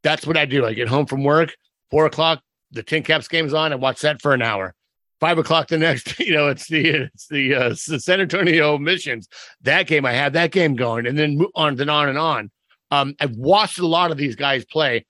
That's 0.04 0.28
what 0.28 0.36
I 0.36 0.46
do. 0.46 0.66
I 0.66 0.74
get 0.74 0.90
home 0.90 1.06
from 1.06 1.24
work, 1.24 1.54
four 1.90 2.06
o'clock, 2.06 2.42
the 2.72 2.84
Tin 2.84 3.04
Caps 3.04 3.28
game's 3.28 3.54
on. 3.54 3.72
I 3.72 3.76
watch 3.76 4.02
that 4.02 4.22
for 4.22 4.34
an 4.34 4.42
hour. 4.42 4.74
Five 5.20 5.38
o'clock 5.38 5.68
the 5.68 5.78
next, 5.78 6.20
you 6.20 6.34
know, 6.34 6.50
it's 6.50 6.68
the 6.68 7.10
it's 7.14 7.28
the, 7.28 7.56
uh, 7.56 7.70
the 7.70 8.00
San 8.00 8.20
Antonio 8.20 8.78
Missions. 8.78 9.30
That 9.62 9.88
game, 9.88 10.06
I 10.06 10.14
have 10.14 10.34
that 10.34 10.52
game 10.52 10.76
going, 10.76 11.06
and 11.06 11.18
then 11.18 11.46
on 11.56 11.80
and 11.80 11.90
on 11.90 12.10
and 12.10 12.18
on. 12.18 12.52
Um, 12.90 13.16
I've 13.22 13.36
watched 13.38 13.80
a 13.80 13.88
lot 13.88 14.12
of 14.12 14.18
these 14.18 14.36
guys 14.36 14.66
play. 14.66 15.06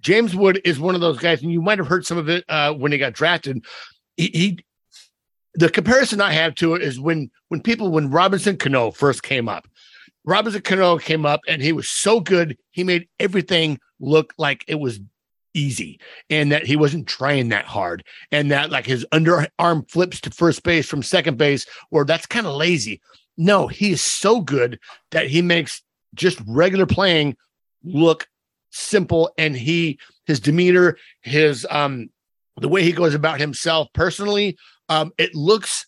James 0.00 0.34
Wood 0.34 0.60
is 0.64 0.80
one 0.80 0.94
of 0.94 1.00
those 1.00 1.18
guys, 1.18 1.42
and 1.42 1.52
you 1.52 1.60
might 1.60 1.78
have 1.78 1.86
heard 1.86 2.06
some 2.06 2.18
of 2.18 2.28
it 2.28 2.44
uh, 2.48 2.72
when 2.72 2.92
he 2.92 2.98
got 2.98 3.12
drafted. 3.12 3.64
He, 4.16 4.26
he 4.26 4.58
the 5.54 5.68
comparison 5.68 6.20
I 6.20 6.32
have 6.32 6.54
to 6.56 6.74
it 6.74 6.82
is 6.82 7.00
when 7.00 7.30
when 7.48 7.60
people 7.60 7.90
when 7.90 8.10
Robinson 8.10 8.56
Cano 8.56 8.90
first 8.90 9.22
came 9.22 9.48
up. 9.48 9.66
Robinson 10.24 10.62
Cano 10.62 10.98
came 10.98 11.26
up 11.26 11.40
and 11.48 11.62
he 11.62 11.72
was 11.72 11.88
so 11.88 12.20
good, 12.20 12.56
he 12.70 12.84
made 12.84 13.08
everything 13.18 13.78
look 13.98 14.34
like 14.38 14.64
it 14.68 14.78
was 14.78 15.00
easy 15.54 15.98
and 16.28 16.52
that 16.52 16.66
he 16.66 16.76
wasn't 16.76 17.08
trying 17.08 17.48
that 17.48 17.64
hard 17.64 18.04
and 18.30 18.50
that 18.50 18.70
like 18.70 18.86
his 18.86 19.04
underarm 19.12 19.90
flips 19.90 20.20
to 20.20 20.30
first 20.30 20.62
base 20.62 20.86
from 20.86 21.02
second 21.02 21.36
base 21.36 21.66
or 21.90 22.04
that's 22.04 22.26
kind 22.26 22.46
of 22.46 22.54
lazy. 22.54 23.00
No, 23.36 23.66
he 23.66 23.92
is 23.92 24.02
so 24.02 24.40
good 24.40 24.78
that 25.10 25.28
he 25.28 25.42
makes 25.42 25.82
just 26.14 26.40
regular 26.46 26.86
playing 26.86 27.36
look 27.82 28.28
simple 28.70 29.30
and 29.36 29.56
he 29.56 29.98
his 30.26 30.40
demeanor, 30.40 30.96
his 31.22 31.66
um 31.70 32.10
the 32.56 32.68
way 32.68 32.82
he 32.82 32.92
goes 32.92 33.14
about 33.14 33.40
himself 33.40 33.88
personally 33.94 34.56
um, 34.90 35.12
it 35.16 35.34
looks 35.34 35.86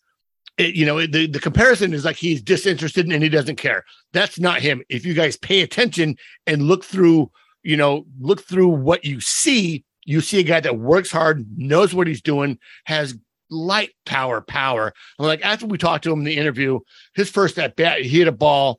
it, 0.57 0.75
you 0.75 0.87
know 0.87 1.05
the, 1.05 1.27
the 1.27 1.41
comparison 1.41 1.93
is 1.93 2.05
like 2.05 2.17
he's 2.17 2.41
disinterested 2.41 3.11
and 3.11 3.23
he 3.23 3.29
doesn't 3.29 3.57
care. 3.57 3.85
That's 4.13 4.39
not 4.39 4.61
him. 4.61 4.83
If 4.89 5.05
you 5.05 5.13
guys 5.13 5.37
pay 5.37 5.61
attention 5.61 6.17
and 6.47 6.63
look 6.63 6.85
through 6.85 7.31
you 7.63 7.77
know 7.77 8.07
look 8.21 8.43
through 8.43 8.69
what 8.69 9.05
you 9.05 9.21
see 9.21 9.85
you 10.05 10.21
see 10.21 10.41
a 10.41 10.45
guy 10.45 10.61
that 10.61 10.79
works 10.79 11.11
hard 11.11 11.47
knows 11.57 11.95
what 11.95 12.07
he's 12.07 12.23
doing 12.23 12.59
has 12.85 13.19
light 13.51 13.91
power 14.07 14.41
power. 14.41 14.93
Like 15.19 15.45
after 15.45 15.67
we 15.67 15.79
talked 15.79 16.05
to 16.05 16.13
him 16.13 16.21
in 16.21 16.25
the 16.25 16.39
interview 16.39 16.79
his 17.15 17.29
first 17.29 17.59
at 17.59 17.77
bat 17.77 18.03
he 18.03 18.19
hit 18.19 18.29
a 18.29 18.33
ball 18.33 18.79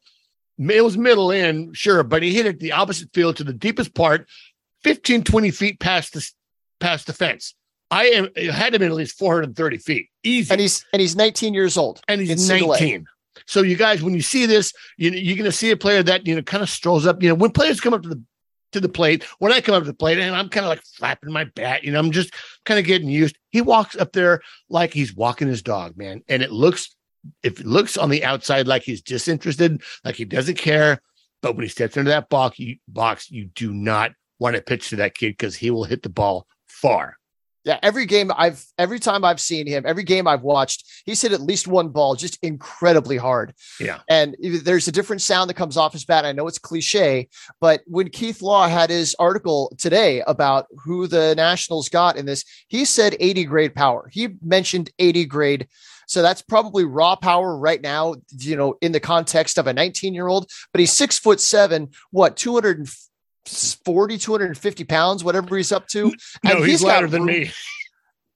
it 0.71 0.84
was 0.84 0.97
middle 0.97 1.32
in 1.32 1.73
sure 1.73 2.04
but 2.04 2.23
he 2.23 2.34
hit 2.34 2.45
it 2.45 2.60
the 2.60 2.71
opposite 2.71 3.10
field 3.13 3.38
to 3.38 3.43
the 3.43 3.54
deepest 3.54 3.93
part 3.93 4.28
15 4.84 5.23
20 5.23 5.52
feet 5.52 5.80
past 5.80 6.13
the 6.13 6.32
past 6.80 7.08
the 7.08 7.13
fence 7.13 7.56
I 7.93 8.06
am 8.06 8.30
it 8.36 8.52
had 8.52 8.73
him 8.73 8.82
at 8.82 8.91
least 8.91 9.19
430 9.19 9.78
feet. 9.78 10.10
Easy. 10.23 10.52
And 10.52 10.60
he's 10.60 10.84
and 10.91 10.99
he's 10.99 11.15
19 11.15 11.54
years 11.54 11.78
old. 11.78 12.02
And 12.08 12.19
he's 12.19 12.49
19. 12.49 13.06
So 13.45 13.62
you 13.62 13.76
guys, 13.76 14.02
when 14.02 14.15
you 14.15 14.21
see 14.21 14.47
this, 14.47 14.73
you 14.97 15.12
you're 15.12 15.38
gonna 15.38 15.52
see 15.52 15.69
a 15.69 15.78
player 15.78 16.02
that 16.02 16.26
you 16.26 16.36
know 16.36 16.41
kind 16.41 16.63
of 16.63 16.69
strolls 16.69 17.06
up. 17.06 17.21
You 17.21 17.30
know, 17.30 17.36
when 17.36 17.52
players 17.52 17.80
come 17.80 17.93
up 17.93 18.02
to 18.02 18.10
the 18.10 18.21
to 18.71 18.80
the 18.80 18.89
plate, 18.89 19.23
when 19.38 19.52
I 19.52 19.62
come 19.62 19.76
up 19.76 19.84
to 19.84 19.88
the 19.88 19.95
plate 19.95 20.17
and 20.17 20.36
I'm 20.36 20.49
kind 20.49 20.65
of 20.65 20.69
like 20.69 20.82
flapping 20.82 21.32
my 21.32 21.43
bat, 21.43 21.84
you 21.84 21.91
know, 21.91 21.99
I'm 21.99 22.12
just 22.12 22.34
kind 22.65 22.80
of 22.80 22.86
getting 22.86 23.10
used. 23.10 23.38
He 23.52 23.62
walks 23.62 23.95
up 23.95 24.12
there 24.12 24.41
like 24.69 24.91
he's 24.91 25.15
walking 25.15 25.47
his 25.47 25.62
dog, 25.62 25.95
man. 25.95 26.23
And 26.28 26.41
it 26.41 26.52
looks 26.52 26.95
if 27.44 27.60
it 27.60 27.66
looks 27.66 27.98
on 27.98 28.10
the 28.10 28.24
outside 28.24 28.68
like 28.68 28.84
he's 28.84 29.02
disinterested, 29.02 29.82
like 30.04 30.16
he 30.16 30.26
doesn't 30.26 30.58
care. 30.58 31.02
But 31.42 31.56
when 31.56 31.64
he 31.64 31.70
steps 31.70 31.98
into 31.98 32.10
that 32.10 32.30
box, 32.30 32.60
you 32.60 32.78
box, 32.88 33.30
you 33.30 33.46
do 33.46 33.74
not 33.74 34.12
want 34.40 34.56
to 34.56 34.62
pitch 34.62 34.90
to 34.90 34.96
that 34.98 35.16
kid 35.16 35.32
because 35.34 35.56
he 35.56 35.72
will 35.72 35.84
hit 35.84 36.04
the 36.04 36.10
ball 36.10 36.48
far. 36.68 37.18
Yeah, 37.65 37.80
every 37.82 38.06
game 38.06 38.30
I've 38.36 38.65
every 38.78 38.99
time 38.99 39.23
I've 39.23 39.39
seen 39.39 39.67
him, 39.67 39.84
every 39.86 40.04
game 40.04 40.28
I've 40.28 40.41
watched, 40.41 40.86
he's 41.06 41.21
hit 41.21 41.32
at 41.32 41.41
least 41.41 41.67
one 41.67 41.89
ball 41.89 42.15
just 42.15 42.38
incredibly 42.43 43.15
hard. 43.15 43.54
Yeah. 43.80 43.99
And 44.10 44.36
there's 44.41 44.88
a 44.88 44.91
different 44.91 45.21
sound 45.21 45.49
that 45.49 45.56
comes 45.56 45.78
off 45.78 45.93
his 45.93 46.04
bat. 46.04 46.26
I 46.26 46.34
know 46.34 46.47
it's 46.47 46.60
cliche, 46.60 47.30
but 47.62 47.82
when 47.88 48.10
Keith 48.10 48.41
Law 48.41 48.67
had 48.67 48.89
his 48.89 49.15
article 49.17 49.73
today 49.78 50.21
about 50.28 50.65
who 50.84 51.08
the 51.08 51.36
Nationals 51.36 51.88
got 51.88 52.17
in 52.17 52.26
this, 52.26 52.43
he 52.67 52.84
said 52.84 53.15
80 53.19 53.45
grade 53.45 53.76
power. 53.76 54.10
He 54.12 54.30
mentioned 54.41 54.91
80 54.99 55.26
grade. 55.26 55.67
So 56.08 56.21
that's 56.21 56.41
probably 56.41 56.84
raw 56.84 57.15
power 57.15 57.58
right 57.58 57.82
now, 57.82 58.15
you 58.38 58.58
know, 58.58 58.76
in 58.82 58.91
the 58.91 58.99
context 58.99 59.58
of 59.58 59.67
a 59.67 59.73
19 59.73 60.13
year 60.13 60.28
old, 60.28 60.49
but 60.71 60.80
he's 60.80 60.91
six 60.91 61.17
foot 61.17 61.39
seven, 61.39 61.91
what, 62.12 62.36
200 62.36 62.88
40, 63.46 64.18
250 64.18 64.84
pounds, 64.86 65.24
whatever 65.24 65.56
he's 65.58 65.72
up 65.72 65.88
to. 65.90 66.14
No, 66.44 66.58
he's, 66.58 66.66
he's 66.66 66.84
lighter 66.84 67.08
than 67.08 67.26
me. 67.26 67.52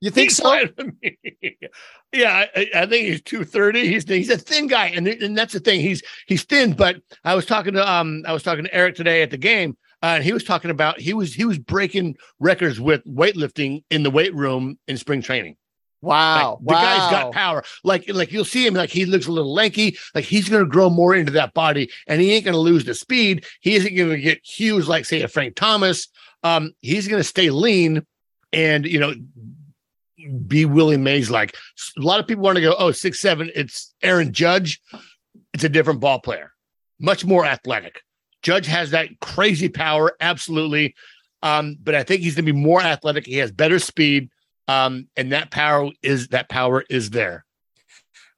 You 0.01 0.11
think 0.11 0.29
he's 0.29 0.37
so? 0.37 0.53
yeah, 2.13 2.45
I, 2.55 2.69
I, 2.75 2.85
think 2.85 3.07
he's 3.07 3.21
230. 3.21 3.87
He's 3.87 4.07
he's 4.07 4.29
a 4.29 4.37
thin 4.37 4.67
guy, 4.67 4.87
and, 4.87 5.07
and 5.07 5.37
that's 5.37 5.53
the 5.53 5.59
thing. 5.59 5.81
He's 5.81 6.01
he's 6.27 6.43
thin, 6.43 6.73
but 6.73 6.97
I 7.23 7.35
was 7.35 7.45
talking 7.45 7.73
to 7.73 7.89
um 7.89 8.23
I 8.27 8.33
was 8.33 8.43
talking 8.43 8.65
to 8.65 8.73
Eric 8.73 8.95
today 8.95 9.21
at 9.21 9.31
the 9.31 9.37
game, 9.37 9.77
uh, 10.03 10.15
and 10.15 10.23
he 10.23 10.33
was 10.33 10.43
talking 10.43 10.71
about 10.71 10.99
he 10.99 11.13
was 11.13 11.33
he 11.33 11.45
was 11.45 11.57
breaking 11.57 12.15
records 12.39 12.79
with 12.79 13.03
weightlifting 13.05 13.83
in 13.89 14.03
the 14.03 14.11
weight 14.11 14.33
room 14.35 14.77
in 14.87 14.97
spring 14.97 15.21
training. 15.21 15.57
Wow. 16.01 16.59
Like, 16.61 16.67
the 16.67 16.73
wow. 16.73 16.81
guy's 16.81 17.11
got 17.11 17.33
power. 17.33 17.63
Like, 17.83 18.09
like 18.13 18.31
you'll 18.31 18.45
see 18.45 18.65
him, 18.65 18.73
like 18.73 18.89
he 18.89 19.05
looks 19.05 19.27
a 19.27 19.31
little 19.31 19.53
lanky, 19.53 19.97
like 20.13 20.25
he's 20.25 20.49
gonna 20.49 20.65
grow 20.65 20.89
more 20.89 21.15
into 21.15 21.31
that 21.33 21.53
body, 21.53 21.89
and 22.07 22.21
he 22.21 22.33
ain't 22.33 22.45
gonna 22.45 22.57
lose 22.57 22.85
the 22.85 22.93
speed. 22.93 23.45
He 23.61 23.75
isn't 23.75 23.95
gonna 23.95 24.17
get 24.17 24.45
huge, 24.45 24.87
like 24.87 25.05
say 25.05 25.21
a 25.21 25.27
Frank 25.27 25.55
Thomas. 25.55 26.07
Um, 26.43 26.73
he's 26.81 27.07
gonna 27.07 27.23
stay 27.23 27.49
lean 27.49 28.05
and 28.53 28.85
you 28.85 28.99
know 28.99 29.13
be 30.47 30.65
Willie 30.65 30.97
Mays 30.97 31.29
like. 31.29 31.55
A 31.97 32.01
lot 32.01 32.19
of 32.19 32.27
people 32.27 32.43
want 32.43 32.57
to 32.57 32.61
go, 32.61 32.75
oh, 32.77 32.91
six 32.91 33.19
seven, 33.19 33.51
it's 33.55 33.93
Aaron 34.03 34.33
Judge. 34.33 34.81
It's 35.53 35.63
a 35.63 35.69
different 35.69 35.99
ball 35.99 36.19
player, 36.19 36.53
much 36.99 37.25
more 37.25 37.45
athletic. 37.45 38.01
Judge 38.43 38.67
has 38.67 38.91
that 38.91 39.19
crazy 39.19 39.67
power, 39.67 40.15
absolutely. 40.19 40.95
Um, 41.41 41.77
but 41.81 41.95
I 41.95 42.03
think 42.03 42.21
he's 42.21 42.35
gonna 42.35 42.45
be 42.45 42.51
more 42.51 42.81
athletic. 42.81 43.25
He 43.25 43.37
has 43.37 43.51
better 43.51 43.79
speed 43.79 44.29
um, 44.67 45.07
and 45.15 45.31
that 45.31 45.51
power 45.51 45.91
is 46.01 46.29
that 46.29 46.49
power 46.49 46.83
is 46.89 47.09
there. 47.09 47.45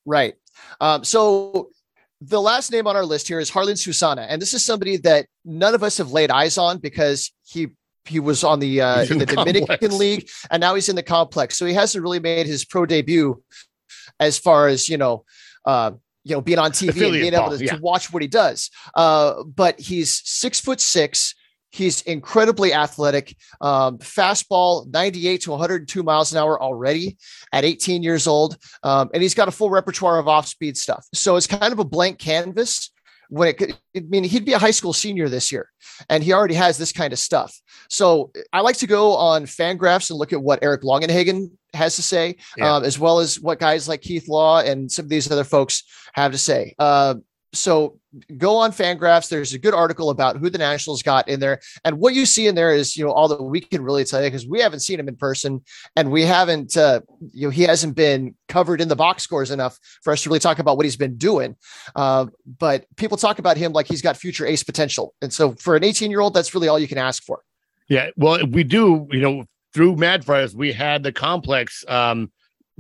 Right. 0.05 0.35
Um, 0.81 1.03
so 1.03 1.69
the 2.21 2.41
last 2.41 2.71
name 2.71 2.87
on 2.87 2.95
our 2.95 3.05
list 3.05 3.27
here 3.27 3.39
is 3.39 3.49
Jarlin 3.49 3.77
Susana, 3.77 4.23
and 4.23 4.41
this 4.41 4.53
is 4.53 4.63
somebody 4.63 4.97
that 4.97 5.27
none 5.45 5.73
of 5.73 5.83
us 5.83 5.97
have 5.97 6.11
laid 6.11 6.31
eyes 6.31 6.57
on 6.57 6.79
because 6.79 7.31
he 7.45 7.69
he 8.05 8.19
was 8.19 8.43
on 8.43 8.59
the 8.59 8.81
uh, 8.81 9.01
in, 9.09 9.19
the, 9.19 9.25
the 9.25 9.35
Dominican 9.35 9.97
League, 9.97 10.29
and 10.51 10.61
now 10.61 10.75
he's 10.75 10.89
in 10.89 10.95
the 10.95 11.03
complex. 11.03 11.57
So 11.57 11.65
he 11.65 11.73
hasn't 11.73 12.03
really 12.03 12.19
made 12.19 12.47
his 12.47 12.65
pro 12.65 12.85
debut 12.85 13.41
as 14.19 14.37
far 14.37 14.67
as 14.67 14.89
you 14.89 14.97
know. 14.97 15.25
Uh, 15.65 15.91
you 16.25 16.35
know, 16.35 16.41
being 16.41 16.59
on 16.59 16.71
TV 16.71 16.89
Affiliate 16.89 17.13
and 17.13 17.21
being 17.21 17.33
able 17.33 17.57
to, 17.57 17.63
yeah. 17.63 17.75
to, 17.75 17.81
watch 17.81 18.11
what 18.11 18.21
he 18.21 18.27
does. 18.27 18.69
Uh, 18.93 19.41
but 19.43 19.79
he's 19.79 20.21
six 20.25 20.59
foot 20.59 20.81
six, 20.81 21.33
He's 21.71 22.01
incredibly 22.01 22.73
athletic. 22.73 23.35
Um, 23.61 23.99
fastball 23.99 24.91
98 24.91 25.41
to 25.41 25.51
102 25.51 26.03
miles 26.03 26.31
an 26.31 26.39
hour 26.39 26.61
already 26.61 27.17
at 27.53 27.63
18 27.65 28.01
years 28.03 28.27
old. 28.27 28.57
Um, 28.83 29.09
and 29.13 29.21
he's 29.21 29.35
got 29.35 29.47
a 29.47 29.51
full 29.51 29.69
repertoire 29.69 30.19
of 30.19 30.27
off 30.27 30.47
speed 30.47 30.77
stuff. 30.77 31.05
So 31.13 31.35
it's 31.35 31.47
kind 31.47 31.71
of 31.71 31.79
a 31.79 31.85
blank 31.85 32.19
canvas 32.19 32.91
when 33.29 33.47
it 33.47 33.57
could, 33.57 33.77
I 33.95 33.99
mean, 33.99 34.23
he'd 34.23 34.45
be 34.45 34.53
a 34.53 34.59
high 34.59 34.71
school 34.71 34.93
senior 34.93 35.29
this 35.29 35.51
year 35.51 35.69
and 36.09 36.23
he 36.23 36.33
already 36.33 36.55
has 36.55 36.77
this 36.77 36.91
kind 36.91 37.13
of 37.13 37.19
stuff. 37.19 37.55
So 37.89 38.31
I 38.51 38.61
like 38.61 38.77
to 38.77 38.87
go 38.87 39.15
on 39.15 39.45
Fangraphs 39.45 40.09
and 40.09 40.17
look 40.17 40.33
at 40.33 40.41
what 40.41 40.59
Eric 40.63 40.81
Longenhagen 40.81 41.51
has 41.73 41.95
to 41.97 42.01
say, 42.01 42.37
yeah. 42.57 42.75
um, 42.75 42.83
as 42.83 42.97
well 42.97 43.19
as 43.19 43.39
what 43.39 43.59
guys 43.59 43.87
like 43.87 44.01
Keith 44.01 44.27
Law 44.27 44.61
and 44.61 44.91
some 44.91 45.05
of 45.05 45.09
these 45.09 45.31
other 45.31 45.43
folks 45.43 45.83
have 46.13 46.31
to 46.31 46.37
say. 46.39 46.73
Uh, 46.79 47.15
so 47.53 47.99
go 48.37 48.57
on 48.57 48.71
Fangraphs. 48.71 49.29
There's 49.29 49.53
a 49.53 49.59
good 49.59 49.73
article 49.73 50.09
about 50.09 50.37
who 50.37 50.49
the 50.49 50.57
Nationals 50.57 51.01
got 51.01 51.27
in 51.27 51.39
there, 51.39 51.59
and 51.83 51.99
what 51.99 52.13
you 52.13 52.25
see 52.25 52.47
in 52.47 52.55
there 52.55 52.73
is 52.73 52.95
you 52.95 53.05
know 53.05 53.11
all 53.11 53.27
that 53.27 53.41
we 53.41 53.59
can 53.59 53.83
really 53.83 54.03
tell 54.03 54.21
you 54.21 54.27
because 54.27 54.47
we 54.47 54.59
haven't 54.59 54.81
seen 54.81 54.99
him 54.99 55.07
in 55.07 55.15
person, 55.15 55.63
and 55.95 56.11
we 56.11 56.23
haven't 56.23 56.77
uh, 56.77 57.01
you 57.31 57.47
know 57.47 57.51
he 57.51 57.63
hasn't 57.63 57.95
been 57.95 58.35
covered 58.47 58.81
in 58.81 58.87
the 58.87 58.95
box 58.95 59.23
scores 59.23 59.51
enough 59.51 59.79
for 60.03 60.13
us 60.13 60.23
to 60.23 60.29
really 60.29 60.39
talk 60.39 60.59
about 60.59 60.77
what 60.77 60.85
he's 60.85 60.97
been 60.97 61.17
doing. 61.17 61.55
Uh, 61.95 62.27
but 62.59 62.85
people 62.97 63.17
talk 63.17 63.39
about 63.39 63.57
him 63.57 63.73
like 63.73 63.87
he's 63.87 64.01
got 64.01 64.17
future 64.17 64.45
ace 64.45 64.63
potential, 64.63 65.13
and 65.21 65.33
so 65.33 65.53
for 65.53 65.75
an 65.75 65.83
18 65.83 66.11
year 66.11 66.19
old, 66.19 66.33
that's 66.33 66.53
really 66.53 66.67
all 66.67 66.79
you 66.79 66.87
can 66.87 66.97
ask 66.97 67.23
for. 67.23 67.41
Yeah, 67.87 68.09
well, 68.15 68.45
we 68.45 68.63
do. 68.63 69.07
You 69.11 69.21
know, 69.21 69.45
through 69.73 69.95
Mad 69.95 70.25
we 70.55 70.71
had 70.71 71.03
the 71.03 71.11
complex. 71.11 71.83
Um, 71.87 72.31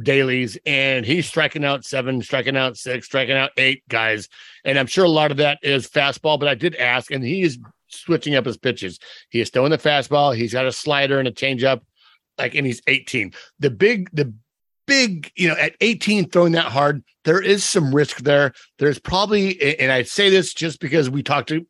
dailies 0.01 0.57
and 0.65 1.05
he's 1.05 1.27
striking 1.27 1.65
out 1.65 1.85
seven, 1.85 2.21
striking 2.21 2.57
out 2.57 2.77
six, 2.77 3.05
striking 3.05 3.35
out 3.35 3.51
eight 3.57 3.83
guys. 3.89 4.29
And 4.63 4.77
I'm 4.77 4.87
sure 4.87 5.05
a 5.05 5.09
lot 5.09 5.31
of 5.31 5.37
that 5.37 5.59
is 5.61 5.87
fastball, 5.87 6.39
but 6.39 6.47
I 6.47 6.55
did 6.55 6.75
ask, 6.75 7.11
and 7.11 7.23
he 7.23 7.41
is 7.41 7.59
switching 7.87 8.35
up 8.35 8.45
his 8.45 8.57
pitches. 8.57 8.99
He 9.29 9.41
is 9.41 9.49
throwing 9.49 9.71
the 9.71 9.77
fastball, 9.77 10.35
he's 10.35 10.53
got 10.53 10.65
a 10.65 10.71
slider 10.71 11.19
and 11.19 11.27
a 11.27 11.31
changeup, 11.31 11.81
like, 12.37 12.55
and 12.55 12.65
he's 12.65 12.81
18. 12.87 13.33
The 13.59 13.69
big, 13.69 14.09
the 14.13 14.33
big, 14.85 15.31
you 15.35 15.47
know, 15.47 15.55
at 15.55 15.75
18 15.81 16.29
throwing 16.29 16.53
that 16.53 16.65
hard, 16.65 17.03
there 17.25 17.41
is 17.41 17.63
some 17.63 17.93
risk 17.93 18.19
there. 18.19 18.53
There's 18.77 18.99
probably, 18.99 19.79
and 19.79 19.91
I 19.91 20.03
say 20.03 20.29
this 20.29 20.53
just 20.53 20.79
because 20.79 21.09
we 21.09 21.23
talked 21.23 21.49
to 21.49 21.65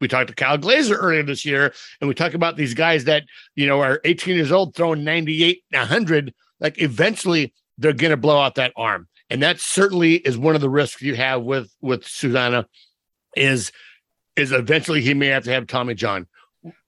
we 0.00 0.08
talked 0.08 0.28
to 0.28 0.34
Kyle 0.34 0.58
Glaser 0.58 0.96
earlier 0.96 1.22
this 1.22 1.46
year, 1.46 1.72
and 2.00 2.08
we 2.08 2.14
talk 2.14 2.34
about 2.34 2.56
these 2.56 2.74
guys 2.74 3.04
that 3.04 3.24
you 3.54 3.66
know 3.66 3.80
are 3.80 4.00
18 4.04 4.36
years 4.36 4.52
old 4.52 4.74
throwing 4.74 5.04
98, 5.04 5.62
100. 5.70 6.34
Like 6.60 6.80
eventually, 6.80 7.54
they're 7.78 7.92
going 7.92 8.10
to 8.10 8.16
blow 8.16 8.40
out 8.40 8.56
that 8.56 8.72
arm. 8.76 9.08
And 9.30 9.42
that 9.42 9.60
certainly 9.60 10.14
is 10.14 10.36
one 10.36 10.54
of 10.54 10.60
the 10.60 10.70
risks 10.70 11.02
you 11.02 11.14
have 11.16 11.42
with 11.42 11.72
with 11.80 12.06
Susana 12.06 12.66
is 13.36 13.72
is 14.36 14.52
eventually 14.52 15.00
he 15.00 15.14
may 15.14 15.28
have 15.28 15.44
to 15.44 15.50
have 15.50 15.66
Tommy 15.66 15.94
John. 15.94 16.26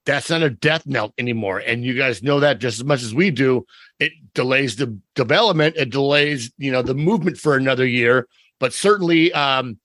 That's 0.04 0.30
not 0.30 0.42
a 0.42 0.50
death 0.50 0.86
knell 0.86 1.12
anymore. 1.18 1.58
And 1.58 1.84
you 1.84 1.94
guys 1.94 2.22
know 2.22 2.40
that 2.40 2.60
just 2.60 2.78
as 2.78 2.84
much 2.84 3.02
as 3.02 3.14
we 3.14 3.30
do. 3.30 3.66
It 3.98 4.12
delays 4.34 4.76
the 4.76 4.98
development, 5.14 5.76
it 5.76 5.90
delays, 5.90 6.52
you 6.58 6.70
know, 6.70 6.82
the 6.82 6.94
movement 6.94 7.38
for 7.38 7.56
another 7.56 7.86
year, 7.86 8.28
but 8.60 8.72
certainly 8.72 9.32
um 9.32 9.78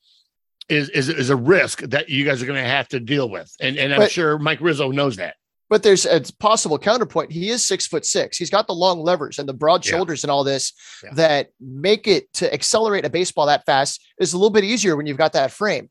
is 0.69 0.89
is, 0.89 1.09
is 1.09 1.29
a 1.29 1.35
risk 1.35 1.81
that 1.81 2.09
you 2.09 2.25
guys 2.25 2.41
are 2.41 2.45
going 2.45 2.61
to 2.61 2.69
have 2.69 2.87
to 2.89 2.99
deal 2.99 3.29
with. 3.29 3.53
And 3.59 3.77
and 3.77 3.93
I'm 3.93 4.01
but, 4.01 4.11
sure 4.11 4.37
Mike 4.37 4.61
Rizzo 4.61 4.91
knows 4.91 5.17
that. 5.17 5.35
But 5.71 5.83
there's 5.83 6.05
a 6.05 6.21
possible 6.39 6.77
counterpoint. 6.77 7.31
He 7.31 7.49
is 7.49 7.63
six 7.63 7.87
foot 7.87 8.05
six. 8.05 8.37
He's 8.37 8.49
got 8.49 8.67
the 8.67 8.73
long 8.73 8.99
levers 8.99 9.39
and 9.39 9.47
the 9.47 9.53
broad 9.53 9.85
shoulders 9.85 10.21
yeah. 10.21 10.25
and 10.25 10.31
all 10.31 10.43
this 10.43 10.73
yeah. 11.01 11.11
that 11.13 11.47
make 11.61 12.09
it 12.09 12.31
to 12.33 12.53
accelerate 12.53 13.05
a 13.05 13.09
baseball 13.09 13.45
that 13.45 13.65
fast 13.65 14.05
is 14.19 14.33
a 14.33 14.37
little 14.37 14.49
bit 14.49 14.65
easier 14.65 14.97
when 14.97 15.05
you've 15.05 15.17
got 15.17 15.31
that 15.31 15.49
frame. 15.49 15.89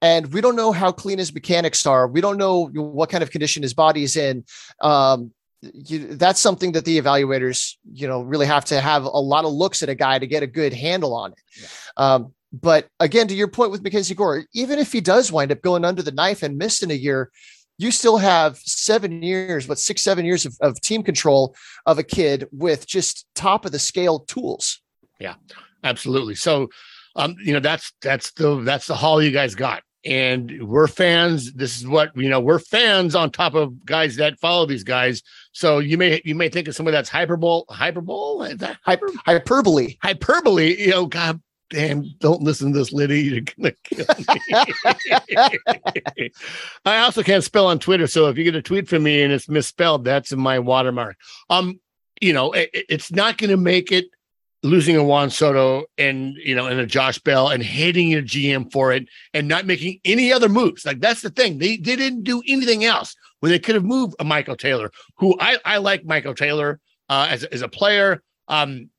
And 0.00 0.32
we 0.32 0.40
don't 0.40 0.56
know 0.56 0.72
how 0.72 0.92
clean 0.92 1.18
his 1.18 1.34
mechanics 1.34 1.84
are. 1.84 2.08
We 2.08 2.22
don't 2.22 2.38
know 2.38 2.68
what 2.72 3.10
kind 3.10 3.22
of 3.22 3.30
condition 3.30 3.62
his 3.62 3.74
body's 3.74 4.16
in. 4.16 4.46
Um, 4.80 5.32
you, 5.60 6.14
that's 6.14 6.40
something 6.40 6.72
that 6.72 6.86
the 6.86 6.98
evaluators, 6.98 7.74
you 7.92 8.08
know, 8.08 8.22
really 8.22 8.46
have 8.46 8.64
to 8.66 8.80
have 8.80 9.04
a 9.04 9.20
lot 9.20 9.44
of 9.44 9.52
looks 9.52 9.82
at 9.82 9.90
a 9.90 9.94
guy 9.94 10.18
to 10.18 10.26
get 10.26 10.42
a 10.42 10.46
good 10.46 10.72
handle 10.72 11.14
on 11.14 11.32
it. 11.32 11.38
Yeah. 11.60 11.68
Um, 11.96 12.34
but 12.50 12.88
again, 12.98 13.28
to 13.28 13.34
your 13.34 13.48
point 13.48 13.72
with 13.72 13.82
Mackenzie 13.82 14.14
Gore, 14.14 14.44
even 14.54 14.78
if 14.78 14.90
he 14.90 15.02
does 15.02 15.30
wind 15.30 15.52
up 15.52 15.60
going 15.60 15.84
under 15.84 16.00
the 16.00 16.12
knife 16.12 16.42
and 16.42 16.56
missing 16.56 16.90
a 16.90 16.94
year, 16.94 17.30
you 17.78 17.92
still 17.92 18.18
have 18.18 18.58
seven 18.58 19.22
years, 19.22 19.68
what 19.68 19.78
six, 19.78 20.02
seven 20.02 20.24
years 20.24 20.44
of, 20.44 20.56
of 20.60 20.80
team 20.80 21.02
control 21.02 21.54
of 21.86 21.98
a 21.98 22.02
kid 22.02 22.46
with 22.52 22.86
just 22.86 23.26
top 23.34 23.64
of 23.64 23.72
the 23.72 23.78
scale 23.78 24.20
tools. 24.20 24.80
Yeah, 25.20 25.34
absolutely. 25.84 26.34
So, 26.34 26.68
um, 27.16 27.36
you 27.42 27.52
know, 27.52 27.60
that's 27.60 27.92
that's 28.02 28.32
the 28.32 28.60
that's 28.62 28.86
the 28.86 28.96
haul 28.96 29.22
you 29.22 29.30
guys 29.30 29.54
got. 29.54 29.82
And 30.04 30.68
we're 30.68 30.86
fans. 30.86 31.52
This 31.52 31.76
is 31.76 31.86
what 31.86 32.16
you 32.16 32.28
know. 32.28 32.40
We're 32.40 32.60
fans 32.60 33.14
on 33.14 33.30
top 33.30 33.54
of 33.54 33.84
guys 33.84 34.16
that 34.16 34.38
follow 34.38 34.64
these 34.64 34.84
guys. 34.84 35.22
So 35.52 35.78
you 35.80 35.98
may 35.98 36.20
you 36.24 36.34
may 36.34 36.48
think 36.48 36.68
of 36.68 36.74
somebody 36.74 36.96
that's 36.96 37.08
hyperbole, 37.08 37.64
hyperbole, 37.68 38.56
hyper, 38.84 39.10
hyperbole, 39.26 39.96
hyperbole. 40.02 40.80
You 40.80 40.90
know, 40.90 41.06
God, 41.06 41.40
damn, 41.70 42.14
don't 42.18 42.42
listen 42.42 42.72
to 42.72 42.78
this, 42.78 42.92
Liddy. 42.92 43.22
You're 43.22 43.40
gonna 43.40 43.72
kill 43.84 44.06
me. 46.16 46.30
I 46.84 46.98
also 46.98 47.22
can't 47.22 47.44
spell 47.44 47.66
on 47.66 47.78
Twitter, 47.78 48.06
so 48.06 48.28
if 48.28 48.38
you 48.38 48.44
get 48.44 48.54
a 48.54 48.62
tweet 48.62 48.88
from 48.88 49.02
me 49.02 49.22
and 49.22 49.32
it's 49.32 49.48
misspelled, 49.48 50.04
that's 50.04 50.32
my 50.32 50.58
watermark. 50.58 51.16
Um, 51.50 51.80
you 52.20 52.32
know, 52.32 52.52
it, 52.52 52.70
it's 52.72 53.12
not 53.12 53.38
gonna 53.38 53.56
make 53.56 53.92
it 53.92 54.06
losing 54.62 54.96
a 54.96 55.04
Juan 55.04 55.30
Soto 55.30 55.84
and 55.96 56.34
you 56.36 56.54
know 56.54 56.66
and 56.66 56.80
a 56.80 56.86
Josh 56.86 57.18
Bell 57.18 57.48
and 57.48 57.62
hating 57.62 58.08
your 58.08 58.22
GM 58.22 58.72
for 58.72 58.92
it 58.92 59.08
and 59.32 59.46
not 59.46 59.66
making 59.66 60.00
any 60.04 60.32
other 60.32 60.48
moves. 60.48 60.84
Like 60.84 61.00
that's 61.00 61.22
the 61.22 61.30
thing. 61.30 61.58
They 61.58 61.76
they 61.76 61.96
didn't 61.96 62.24
do 62.24 62.42
anything 62.46 62.84
else 62.84 63.14
where 63.40 63.50
they 63.50 63.58
could 63.58 63.74
have 63.74 63.84
moved 63.84 64.14
a 64.18 64.24
Michael 64.24 64.56
Taylor, 64.56 64.90
who 65.18 65.36
I 65.40 65.58
I 65.64 65.78
like 65.78 66.04
Michael 66.04 66.34
Taylor 66.34 66.80
uh, 67.08 67.26
as 67.30 67.44
as 67.44 67.62
a 67.62 67.68
player. 67.68 68.22
Um, 68.48 68.90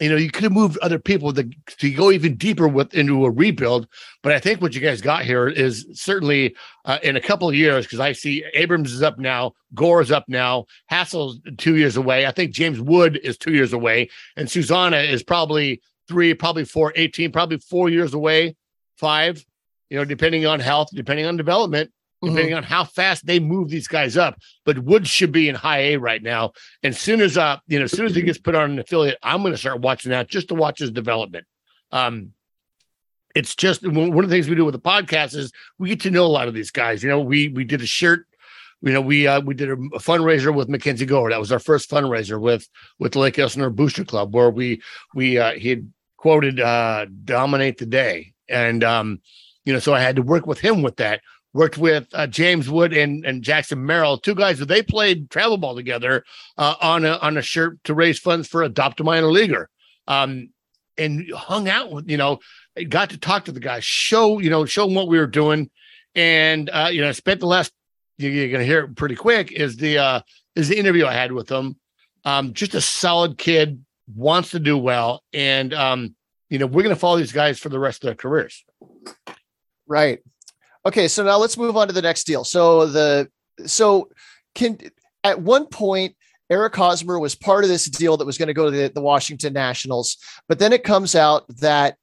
you 0.00 0.08
know, 0.08 0.16
you 0.16 0.30
could 0.30 0.44
have 0.44 0.52
moved 0.52 0.78
other 0.78 0.98
people 0.98 1.32
to, 1.32 1.48
to 1.78 1.90
go 1.90 2.12
even 2.12 2.36
deeper 2.36 2.68
with 2.68 2.94
into 2.94 3.24
a 3.24 3.30
rebuild. 3.30 3.88
But 4.22 4.32
I 4.32 4.38
think 4.38 4.60
what 4.60 4.74
you 4.74 4.80
guys 4.80 5.00
got 5.00 5.24
here 5.24 5.48
is 5.48 5.86
certainly 5.92 6.54
uh, 6.84 6.98
in 7.02 7.16
a 7.16 7.20
couple 7.20 7.48
of 7.48 7.54
years, 7.54 7.84
because 7.84 7.98
I 7.98 8.12
see 8.12 8.44
Abrams 8.54 8.92
is 8.92 9.02
up 9.02 9.18
now, 9.18 9.54
Gore 9.74 10.00
is 10.00 10.12
up 10.12 10.24
now, 10.28 10.66
Hassell's 10.90 11.40
two 11.56 11.76
years 11.76 11.96
away. 11.96 12.26
I 12.26 12.30
think 12.30 12.52
James 12.52 12.80
Wood 12.80 13.18
is 13.24 13.36
two 13.36 13.52
years 13.52 13.72
away, 13.72 14.10
and 14.36 14.48
Susana 14.48 14.98
is 14.98 15.22
probably 15.22 15.82
three, 16.06 16.32
probably 16.32 16.64
four, 16.64 16.92
18, 16.94 17.32
probably 17.32 17.58
four 17.58 17.88
years 17.88 18.14
away, 18.14 18.56
five, 18.96 19.44
you 19.90 19.98
know, 19.98 20.04
depending 20.04 20.46
on 20.46 20.60
health, 20.60 20.88
depending 20.94 21.26
on 21.26 21.36
development 21.36 21.90
depending 22.22 22.48
mm-hmm. 22.48 22.56
on 22.56 22.62
how 22.62 22.84
fast 22.84 23.26
they 23.26 23.38
move 23.38 23.68
these 23.68 23.88
guys 23.88 24.16
up. 24.16 24.38
But 24.64 24.78
Woods 24.78 25.08
should 25.08 25.32
be 25.32 25.48
in 25.48 25.54
high 25.54 25.80
A 25.80 25.96
right 25.96 26.22
now. 26.22 26.52
And 26.82 26.94
as 26.94 27.00
soon 27.00 27.20
as 27.20 27.38
uh, 27.38 27.58
you 27.66 27.78
know, 27.78 27.84
as 27.84 27.92
soon 27.92 28.06
as 28.06 28.14
he 28.14 28.22
gets 28.22 28.38
put 28.38 28.54
on 28.54 28.70
an 28.70 28.78
affiliate, 28.78 29.18
I'm 29.22 29.42
going 29.42 29.52
to 29.52 29.58
start 29.58 29.80
watching 29.80 30.10
that 30.10 30.28
just 30.28 30.48
to 30.48 30.54
watch 30.54 30.78
his 30.78 30.90
development. 30.90 31.46
Um, 31.92 32.32
it's 33.34 33.54
just 33.54 33.86
one 33.86 34.24
of 34.24 34.30
the 34.30 34.34
things 34.34 34.48
we 34.48 34.56
do 34.56 34.64
with 34.64 34.74
the 34.74 34.80
podcast 34.80 35.36
is 35.36 35.52
we 35.78 35.90
get 35.90 36.00
to 36.00 36.10
know 36.10 36.24
a 36.24 36.26
lot 36.26 36.48
of 36.48 36.54
these 36.54 36.70
guys. 36.70 37.02
You 37.02 37.08
know, 37.08 37.20
we 37.20 37.48
we 37.48 37.64
did 37.64 37.82
a 37.82 37.86
shirt. 37.86 38.26
You 38.80 38.92
know, 38.92 39.00
we 39.00 39.26
uh, 39.26 39.40
we 39.40 39.54
did 39.54 39.70
a, 39.70 39.74
a 39.74 40.00
fundraiser 40.00 40.54
with 40.54 40.68
Mackenzie 40.68 41.06
Gore. 41.06 41.30
That 41.30 41.40
was 41.40 41.52
our 41.52 41.58
first 41.58 41.90
fundraiser 41.90 42.40
with 42.40 42.68
with 42.98 43.16
Lake 43.16 43.38
Elsinore 43.38 43.70
Booster 43.70 44.04
Club, 44.04 44.34
where 44.34 44.50
we 44.50 44.82
we 45.14 45.38
uh, 45.38 45.52
he 45.52 45.68
had 45.68 45.92
quoted 46.16 46.58
uh, 46.58 47.06
"dominate 47.24 47.78
the 47.78 47.86
day," 47.86 48.34
and 48.48 48.82
um, 48.82 49.20
you 49.64 49.72
know, 49.72 49.78
so 49.78 49.94
I 49.94 50.00
had 50.00 50.16
to 50.16 50.22
work 50.22 50.46
with 50.46 50.60
him 50.60 50.82
with 50.82 50.96
that 50.96 51.20
worked 51.54 51.78
with 51.78 52.06
uh, 52.12 52.26
James 52.26 52.68
Wood 52.68 52.92
and, 52.92 53.24
and 53.24 53.42
Jackson 53.42 53.84
Merrill, 53.84 54.18
two 54.18 54.34
guys 54.34 54.58
that 54.58 54.66
they 54.66 54.82
played 54.82 55.30
travel 55.30 55.56
ball 55.56 55.74
together 55.74 56.24
uh, 56.56 56.74
on 56.80 57.04
a 57.04 57.16
on 57.18 57.36
a 57.36 57.42
shirt 57.42 57.82
to 57.84 57.94
raise 57.94 58.18
funds 58.18 58.46
for 58.46 58.62
Adopt 58.62 59.00
a 59.00 59.04
Minor 59.04 59.30
Leaguer. 59.30 59.68
um, 60.08 60.48
and 60.96 61.30
hung 61.32 61.68
out 61.68 61.92
with, 61.92 62.10
you 62.10 62.16
know, 62.16 62.40
got 62.88 63.10
to 63.10 63.18
talk 63.18 63.44
to 63.44 63.52
the 63.52 63.60
guys, 63.60 63.84
show, 63.84 64.40
you 64.40 64.50
know, 64.50 64.64
show 64.64 64.84
them 64.84 64.96
what 64.96 65.06
we 65.06 65.18
were 65.18 65.28
doing. 65.28 65.70
And, 66.16 66.68
uh, 66.70 66.88
you 66.90 67.00
know, 67.00 67.08
I 67.08 67.12
spent 67.12 67.38
the 67.38 67.46
last, 67.46 67.72
you're 68.16 68.48
going 68.48 68.58
to 68.58 68.66
hear 68.66 68.80
it 68.80 68.96
pretty 68.96 69.14
quick 69.14 69.52
is 69.52 69.76
the, 69.76 69.98
uh, 69.98 70.20
is 70.56 70.68
the 70.68 70.78
interview 70.78 71.06
I 71.06 71.12
had 71.12 71.30
with 71.30 71.48
him. 71.48 71.76
Um, 72.24 72.52
just 72.52 72.74
a 72.74 72.80
solid 72.80 73.38
kid, 73.38 73.84
wants 74.16 74.50
to 74.50 74.58
do 74.58 74.76
well. 74.76 75.22
And, 75.32 75.72
um, 75.72 76.16
you 76.50 76.58
know, 76.58 76.66
we're 76.66 76.82
going 76.82 76.94
to 76.94 77.00
follow 77.00 77.18
these 77.18 77.32
guys 77.32 77.60
for 77.60 77.68
the 77.68 77.78
rest 77.78 78.02
of 78.02 78.08
their 78.08 78.16
careers. 78.16 78.64
Right. 79.86 80.20
Okay. 80.88 81.06
So 81.06 81.22
now 81.22 81.36
let's 81.36 81.58
move 81.58 81.76
on 81.76 81.86
to 81.88 81.92
the 81.92 82.00
next 82.00 82.24
deal. 82.24 82.44
So 82.44 82.86
the, 82.86 83.30
so 83.66 84.08
can, 84.54 84.78
at 85.22 85.38
one 85.38 85.66
point, 85.66 86.16
Eric 86.48 86.74
Hosmer 86.76 87.18
was 87.18 87.34
part 87.34 87.62
of 87.62 87.68
this 87.68 87.84
deal 87.84 88.16
that 88.16 88.24
was 88.24 88.38
going 88.38 88.46
to 88.46 88.54
go 88.54 88.70
to 88.70 88.76
the, 88.76 88.88
the 88.88 89.02
Washington 89.02 89.52
Nationals. 89.52 90.16
But 90.48 90.58
then 90.58 90.72
it 90.72 90.84
comes 90.84 91.14
out 91.14 91.44
that 91.58 91.96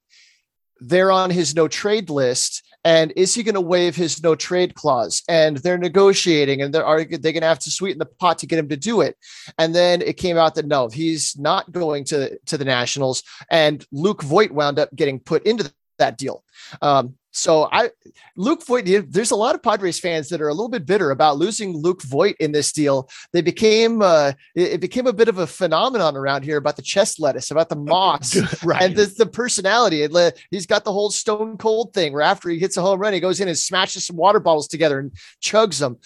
they're 0.79 1.09
on 1.09 1.31
his 1.31 1.55
no 1.55 1.67
trade 1.67 2.11
list. 2.11 2.61
And 2.83 3.11
is 3.15 3.33
he 3.33 3.41
going 3.41 3.55
to 3.55 3.61
waive 3.61 3.95
his 3.95 4.21
no 4.21 4.35
trade 4.35 4.75
clause? 4.75 5.23
And 5.27 5.57
they're 5.57 5.79
negotiating 5.79 6.61
and 6.61 6.71
they're, 6.71 6.85
are 6.85 7.03
they 7.03 7.33
going 7.33 7.41
to 7.41 7.47
have 7.47 7.57
to 7.59 7.71
sweeten 7.71 7.97
the 7.97 8.05
pot 8.05 8.37
to 8.39 8.45
get 8.45 8.59
him 8.59 8.69
to 8.69 8.77
do 8.77 9.01
it? 9.01 9.17
And 9.57 9.73
then 9.73 10.03
it 10.03 10.17
came 10.17 10.37
out 10.37 10.53
that 10.53 10.67
no, 10.67 10.89
he's 10.89 11.35
not 11.39 11.71
going 11.71 12.03
to, 12.05 12.37
to 12.45 12.57
the 12.59 12.65
Nationals. 12.65 13.23
And 13.49 13.83
Luke 13.91 14.21
Voit 14.21 14.51
wound 14.51 14.77
up 14.77 14.95
getting 14.95 15.19
put 15.19 15.47
into 15.47 15.73
that 15.97 16.19
deal. 16.19 16.43
Um, 16.83 17.15
so 17.35 17.67
I, 17.69 17.89
Luke 18.37 18.65
Voit, 18.65 18.85
there's 18.85 19.31
a 19.31 19.35
lot 19.35 19.55
of 19.55 19.61
Padres 19.61 19.99
fans 19.99 20.29
that 20.29 20.39
are 20.39 20.47
a 20.47 20.53
little 20.53 20.69
bit 20.69 20.85
bitter 20.85 21.11
about 21.11 21.37
losing 21.37 21.75
Luke 21.75 22.01
Voit 22.01 22.37
in 22.39 22.53
this 22.53 22.71
deal. 22.71 23.09
They 23.33 23.41
became, 23.41 24.01
uh, 24.01 24.31
it 24.55 24.79
became 24.79 25.05
a 25.05 25.11
bit 25.11 25.27
of 25.27 25.37
a 25.37 25.45
phenomenon 25.45 26.15
around 26.15 26.43
here 26.43 26.55
about 26.55 26.77
the 26.77 26.81
chest 26.81 27.19
lettuce, 27.19 27.51
about 27.51 27.67
the 27.67 27.75
moss, 27.75 28.63
right. 28.63 28.81
and 28.81 28.95
the, 28.95 29.13
the 29.17 29.25
personality. 29.25 30.07
He's 30.49 30.65
got 30.65 30.85
the 30.85 30.93
whole 30.93 31.11
stone 31.11 31.57
cold 31.57 31.93
thing 31.93 32.13
where 32.13 32.21
after 32.21 32.49
he 32.49 32.57
hits 32.57 32.77
a 32.77 32.81
home 32.81 32.99
run, 32.99 33.11
he 33.11 33.19
goes 33.19 33.41
in 33.41 33.49
and 33.49 33.57
smashes 33.57 34.05
some 34.05 34.15
water 34.15 34.39
bottles 34.39 34.69
together 34.69 34.99
and 34.99 35.11
chugs 35.41 35.79
them. 35.79 35.97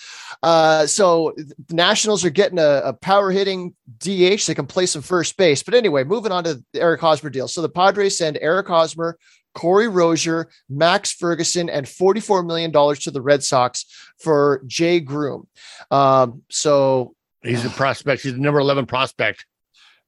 Uh, 0.42 0.88
so 0.88 1.36
the 1.38 1.76
Nationals 1.76 2.26
are 2.26 2.32
getting 2.32 2.58
a, 2.58 2.82
a 2.86 2.94
power 2.94 3.30
hitting 3.30 3.76
DH. 4.00 4.48
They 4.48 4.56
can 4.56 4.66
play 4.66 4.88
some 4.88 5.04
first 5.04 5.38
base. 5.38 5.62
But 5.62 5.76
anyway, 5.76 6.04
moving 6.04 6.32
on 6.32 6.44
to 6.46 6.64
the 6.74 6.82
Eric 6.82 7.02
Hosmer 7.02 7.30
deal. 7.30 7.48
So 7.48 7.62
the 7.62 7.70
Padres 7.70 8.18
send 8.18 8.40
Eric 8.42 8.68
Hosmer 8.68 9.16
Corey 9.56 9.88
Rosier, 9.88 10.50
Max 10.70 11.12
Ferguson, 11.12 11.70
and 11.70 11.86
$44 11.86 12.46
million 12.46 12.72
to 12.72 13.12
the 13.12 13.22
Red 13.22 13.44
Sox 13.44 13.86
for 14.20 14.62
Jay 14.68 15.00
Groome. 15.00 15.48
Um, 15.92 16.44
so 16.50 17.16
he's 17.42 17.66
a 17.66 17.70
prospect. 17.70 18.24
He's 18.24 18.34
the 18.34 18.40
number 18.40 18.60
11 18.60 18.86
prospect. 18.86 19.46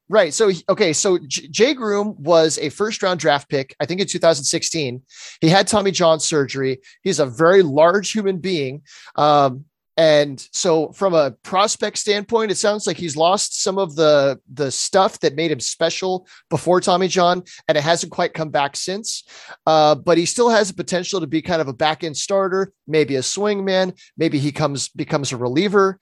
Right. 0.09 0.33
So, 0.33 0.51
okay. 0.67 0.91
So 0.91 1.19
J- 1.19 1.47
Jay 1.47 1.73
Groome 1.73 2.15
was 2.21 2.59
a 2.59 2.67
first 2.67 3.01
round 3.01 3.21
draft 3.21 3.49
pick, 3.49 3.73
I 3.79 3.85
think 3.85 4.01
in 4.01 4.07
2016. 4.07 5.01
He 5.39 5.47
had 5.47 5.67
Tommy 5.67 5.91
John 5.91 6.19
surgery. 6.19 6.81
He's 7.01 7.19
a 7.19 7.25
very 7.25 7.63
large 7.63 8.11
human 8.11 8.39
being. 8.39 8.81
Um, 9.15 9.63
and 9.97 10.47
so 10.51 10.91
from 10.93 11.13
a 11.13 11.31
prospect 11.43 11.97
standpoint, 11.97 12.51
it 12.51 12.57
sounds 12.57 12.87
like 12.87 12.97
he's 12.97 13.17
lost 13.17 13.61
some 13.61 13.77
of 13.77 13.95
the 13.95 14.39
the 14.51 14.71
stuff 14.71 15.19
that 15.19 15.35
made 15.35 15.51
him 15.51 15.59
special 15.59 16.27
before 16.49 16.79
Tommy 16.79 17.07
John, 17.07 17.43
and 17.67 17.77
it 17.77 17.81
hasn't 17.83 18.11
quite 18.11 18.33
come 18.33 18.49
back 18.49 18.75
since. 18.75 19.23
Uh, 19.65 19.95
but 19.95 20.17
he 20.17 20.25
still 20.25 20.49
has 20.49 20.69
the 20.69 20.73
potential 20.73 21.19
to 21.19 21.27
be 21.27 21.41
kind 21.41 21.61
of 21.61 21.67
a 21.67 21.73
back 21.73 22.03
end 22.03 22.15
starter, 22.15 22.71
maybe 22.87 23.15
a 23.15 23.23
swing 23.23 23.65
man, 23.65 23.93
maybe 24.17 24.39
he 24.39 24.51
comes 24.51 24.87
becomes 24.89 25.31
a 25.31 25.37
reliever. 25.37 25.99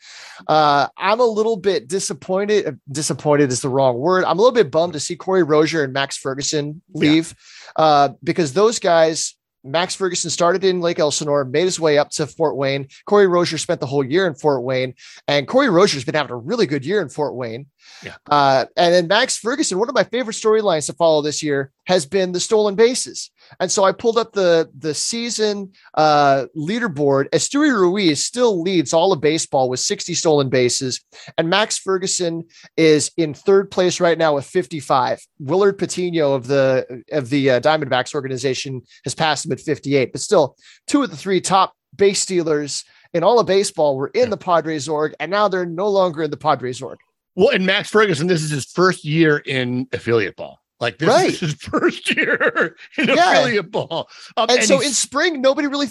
Uh, 0.47 0.87
I'm 0.95 1.19
a 1.19 1.25
little 1.25 1.57
bit 1.57 1.87
disappointed. 1.87 2.79
Disappointed 2.91 3.51
is 3.51 3.61
the 3.61 3.69
wrong 3.69 3.97
word. 3.97 4.23
I'm 4.23 4.37
a 4.37 4.41
little 4.41 4.55
bit 4.55 4.71
bummed 4.71 4.93
to 4.93 4.99
see 4.99 5.15
Corey 5.15 5.43
Rosier 5.43 5.83
and 5.83 5.93
Max 5.93 6.15
Ferguson 6.15 6.81
leave 6.93 7.33
yeah. 7.77 7.83
uh, 7.83 8.09
because 8.23 8.53
those 8.53 8.77
guys 8.77 9.35
Max 9.63 9.93
Ferguson 9.93 10.29
started 10.29 10.63
in 10.63 10.79
Lake 10.79 10.99
Elsinore, 10.99 11.43
made 11.43 11.65
his 11.65 11.79
way 11.79 11.97
up 11.97 12.09
to 12.11 12.25
Fort 12.25 12.55
Wayne. 12.55 12.87
Corey 13.05 13.27
Rosier 13.27 13.57
spent 13.57 13.79
the 13.79 13.85
whole 13.85 14.03
year 14.03 14.25
in 14.25 14.33
Fort 14.33 14.63
Wayne, 14.63 14.93
and 15.27 15.47
Corey 15.47 15.69
Rosier's 15.69 16.05
been 16.05 16.15
having 16.15 16.31
a 16.31 16.37
really 16.37 16.65
good 16.65 16.85
year 16.85 17.01
in 17.01 17.09
Fort 17.09 17.35
Wayne. 17.35 17.65
Yeah. 18.03 18.15
Uh, 18.29 18.65
and 18.77 18.93
then 18.93 19.07
Max 19.07 19.37
Ferguson, 19.37 19.77
one 19.77 19.89
of 19.89 19.95
my 19.95 20.03
favorite 20.03 20.35
storylines 20.35 20.85
to 20.87 20.93
follow 20.93 21.21
this 21.21 21.43
year 21.43 21.71
has 21.85 22.05
been 22.05 22.31
the 22.31 22.39
stolen 22.39 22.75
bases. 22.75 23.31
And 23.59 23.71
so 23.71 23.83
I 23.83 23.91
pulled 23.91 24.17
up 24.17 24.31
the 24.33 24.69
the 24.77 24.93
season 24.93 25.73
uh, 25.95 26.45
leaderboard. 26.55 27.29
Esteury 27.31 27.71
Ruiz 27.71 28.23
still 28.23 28.61
leads 28.61 28.93
all 28.93 29.11
of 29.11 29.21
baseball 29.21 29.69
with 29.69 29.79
60 29.79 30.13
stolen 30.13 30.49
bases, 30.49 31.01
and 31.37 31.49
Max 31.49 31.77
Ferguson 31.77 32.45
is 32.77 33.11
in 33.17 33.33
third 33.33 33.71
place 33.71 33.99
right 33.99 34.17
now 34.17 34.35
with 34.35 34.45
55. 34.45 35.19
Wilderd 35.41 35.73
Patiño 35.73 36.35
of 36.35 36.47
the 36.47 37.03
of 37.11 37.29
the 37.29 37.51
uh, 37.51 37.59
Diamondbacks 37.59 38.13
organization 38.13 38.81
has 39.03 39.15
passed 39.15 39.45
him 39.45 39.51
at 39.51 39.59
58, 39.59 40.11
but 40.11 40.21
still 40.21 40.55
two 40.87 41.03
of 41.03 41.09
the 41.09 41.17
three 41.17 41.41
top 41.41 41.73
base 41.95 42.19
stealers 42.19 42.83
in 43.13 43.23
all 43.23 43.39
of 43.39 43.47
baseball 43.47 43.97
were 43.97 44.11
in 44.13 44.29
the 44.29 44.37
Padres 44.37 44.87
org, 44.87 45.15
and 45.19 45.31
now 45.31 45.47
they're 45.47 45.65
no 45.65 45.87
longer 45.87 46.23
in 46.23 46.31
the 46.31 46.37
Padres 46.37 46.81
org. 46.81 46.99
Well, 47.39 47.51
and 47.51 47.65
Max 47.65 47.89
Ferguson, 47.89 48.27
this 48.27 48.43
is 48.43 48.49
his 48.49 48.65
first 48.65 49.05
year 49.05 49.37
in 49.37 49.87
affiliate 49.93 50.35
ball. 50.35 50.59
Like 50.81 50.97
this 50.97 51.07
right. 51.07 51.29
is 51.29 51.39
his 51.39 51.53
first 51.59 52.13
year 52.13 52.75
in 52.97 53.07
yeah. 53.07 53.31
affiliate 53.31 53.71
ball. 53.71 54.09
Um, 54.35 54.49
and, 54.49 54.59
and, 54.59 54.67
so 54.67 54.81
in 54.81 54.91
spring, 54.91 55.39
nobody 55.39 55.69
really 55.69 55.87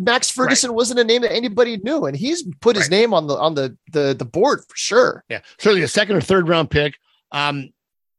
Max 0.00 0.30
Ferguson 0.30 0.70
right. 0.70 0.76
wasn't 0.76 1.00
a 1.00 1.04
name 1.04 1.22
that 1.22 1.32
anybody 1.32 1.78
knew, 1.78 2.04
and 2.04 2.16
he's 2.16 2.44
put 2.60 2.76
his 2.76 2.84
right. 2.84 2.92
name 2.92 3.14
on 3.14 3.26
the 3.26 3.36
on 3.36 3.56
the 3.56 3.76
the 3.90 4.14
the 4.16 4.24
board 4.24 4.60
for 4.60 4.76
sure. 4.76 5.24
Yeah, 5.28 5.40
certainly 5.58 5.82
a 5.82 5.88
second 5.88 6.14
or 6.14 6.20
third 6.20 6.48
round 6.48 6.70
pick. 6.70 6.94
Um, 7.32 7.70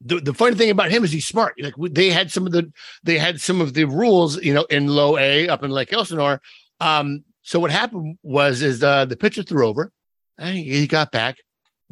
the, 0.02 0.20
the 0.20 0.34
funny 0.34 0.58
thing 0.58 0.70
about 0.70 0.92
him 0.92 1.06
is 1.06 1.12
he's 1.14 1.26
smart. 1.26 1.54
Like 1.62 1.76
they 1.78 2.10
had 2.10 2.34
some 2.34 2.46
of 2.46 2.52
the 2.52 2.70
they 3.04 3.18
had 3.18 3.40
some 3.40 3.62
of 3.62 3.74
the 3.74 3.86
rules, 3.86 4.44
you 4.44 4.54
know, 4.54 4.64
in 4.64 4.88
low 4.88 5.18
A 5.18 5.48
up 5.48 5.64
in 5.64 5.72
Lake 5.72 5.94
Elsinore. 5.94 6.42
Um, 6.82 7.24
so 7.44 7.62
what 7.62 7.72
happened 7.72 8.18
was 8.24 8.62
is 8.62 8.84
uh, 8.84 9.06
the 9.06 9.16
pitcher 9.16 9.44
threw 9.44 9.70
over, 9.70 9.94
and 10.38 10.58
he 10.58 10.86
got 10.86 11.14
back 11.14 11.38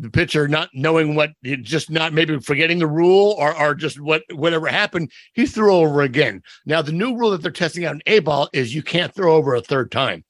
the 0.02 0.10
pitcher 0.10 0.47
not 0.47 0.70
knowing 0.74 1.14
what 1.14 1.32
just 1.43 1.91
not 1.91 2.12
maybe 2.12 2.39
forgetting 2.39 2.80
the 2.80 2.88
rule 2.88 3.36
or 3.38 3.56
or 3.56 3.76
just 3.76 3.99
what 3.99 4.24
whatever 4.34 4.68
happened 4.68 5.12
he 5.34 5.45
threw 5.45 5.74
over 5.74 6.02
again. 6.02 6.41
Now 6.66 6.82
the 6.82 6.91
new 6.91 7.16
rule 7.16 7.32
that 7.32 7.43
they're 7.43 7.52
testing 7.52 7.86
out 7.86 7.95
in 7.95 8.02
a 8.08 8.20
ball 8.20 8.49
is 8.52 8.74
you 8.74 8.82
can't 8.82 9.14
throw 9.14 9.36
over 9.36 9.54
a 9.54 9.62
third 9.62 9.91
time. 9.91 10.26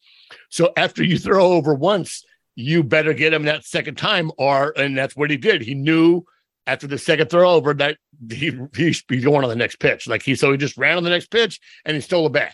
So 0.49 0.73
after 0.75 1.03
you 1.03 1.17
throw 1.17 1.53
over 1.53 1.73
once 1.73 2.25
you 2.55 2.83
better 2.83 3.13
get 3.13 3.33
him 3.33 3.43
that 3.43 3.63
second 3.63 3.95
time 3.95 4.29
or 4.37 4.73
and 4.75 4.97
that's 4.97 5.15
what 5.15 5.31
he 5.31 5.37
did. 5.37 5.61
He 5.61 5.73
knew 5.73 6.23
after 6.67 6.85
the 6.85 6.97
second 6.97 7.29
throw 7.29 7.51
over 7.51 7.73
that 7.75 7.97
he 8.29 8.59
he's 8.75 9.01
going 9.03 9.43
on 9.43 9.49
the 9.49 9.55
next 9.55 9.79
pitch. 9.79 10.05
Like 10.05 10.21
he 10.21 10.35
so 10.35 10.51
he 10.51 10.57
just 10.57 10.77
ran 10.77 10.97
on 10.97 11.03
the 11.03 11.09
next 11.09 11.31
pitch 11.31 11.61
and 11.85 11.95
he 11.95 12.01
stole 12.01 12.25
a 12.25 12.29
bat. 12.29 12.53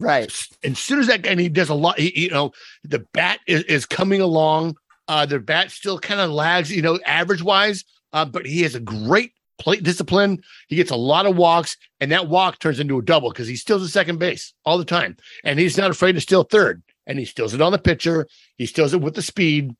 Right. 0.00 0.32
And 0.64 0.72
as 0.72 0.80
soon 0.80 0.98
as 0.98 1.06
that 1.06 1.22
guy 1.22 1.30
and 1.30 1.40
he 1.40 1.48
does 1.48 1.68
a 1.68 1.74
lot 1.74 2.00
he, 2.00 2.24
you 2.24 2.30
know 2.30 2.50
the 2.82 3.06
bat 3.12 3.38
is, 3.46 3.62
is 3.62 3.86
coming 3.86 4.20
along 4.20 4.76
uh, 5.08 5.26
their 5.26 5.40
bat 5.40 5.70
still 5.70 5.98
kind 5.98 6.20
of 6.20 6.30
lags, 6.30 6.70
you 6.70 6.82
know, 6.82 6.98
average 7.06 7.42
wise, 7.42 7.84
uh, 8.12 8.24
but 8.24 8.46
he 8.46 8.62
has 8.62 8.74
a 8.74 8.80
great 8.80 9.32
plate 9.58 9.82
discipline. 9.82 10.42
He 10.68 10.76
gets 10.76 10.90
a 10.90 10.96
lot 10.96 11.26
of 11.26 11.36
walks, 11.36 11.76
and 12.00 12.12
that 12.12 12.28
walk 12.28 12.58
turns 12.58 12.80
into 12.80 12.98
a 12.98 13.02
double 13.02 13.30
because 13.30 13.48
he 13.48 13.56
steals 13.56 13.82
the 13.82 13.88
second 13.88 14.18
base 14.18 14.54
all 14.64 14.78
the 14.78 14.84
time. 14.84 15.16
And 15.44 15.58
he's 15.58 15.76
not 15.76 15.90
afraid 15.90 16.12
to 16.12 16.20
steal 16.20 16.44
third. 16.44 16.82
And 17.06 17.18
he 17.18 17.24
steals 17.24 17.54
it 17.54 17.60
on 17.60 17.72
the 17.72 17.78
pitcher. 17.78 18.26
He 18.56 18.66
steals 18.66 18.92
it 18.92 19.00
with 19.00 19.14
the 19.14 19.22
speed. 19.22 19.74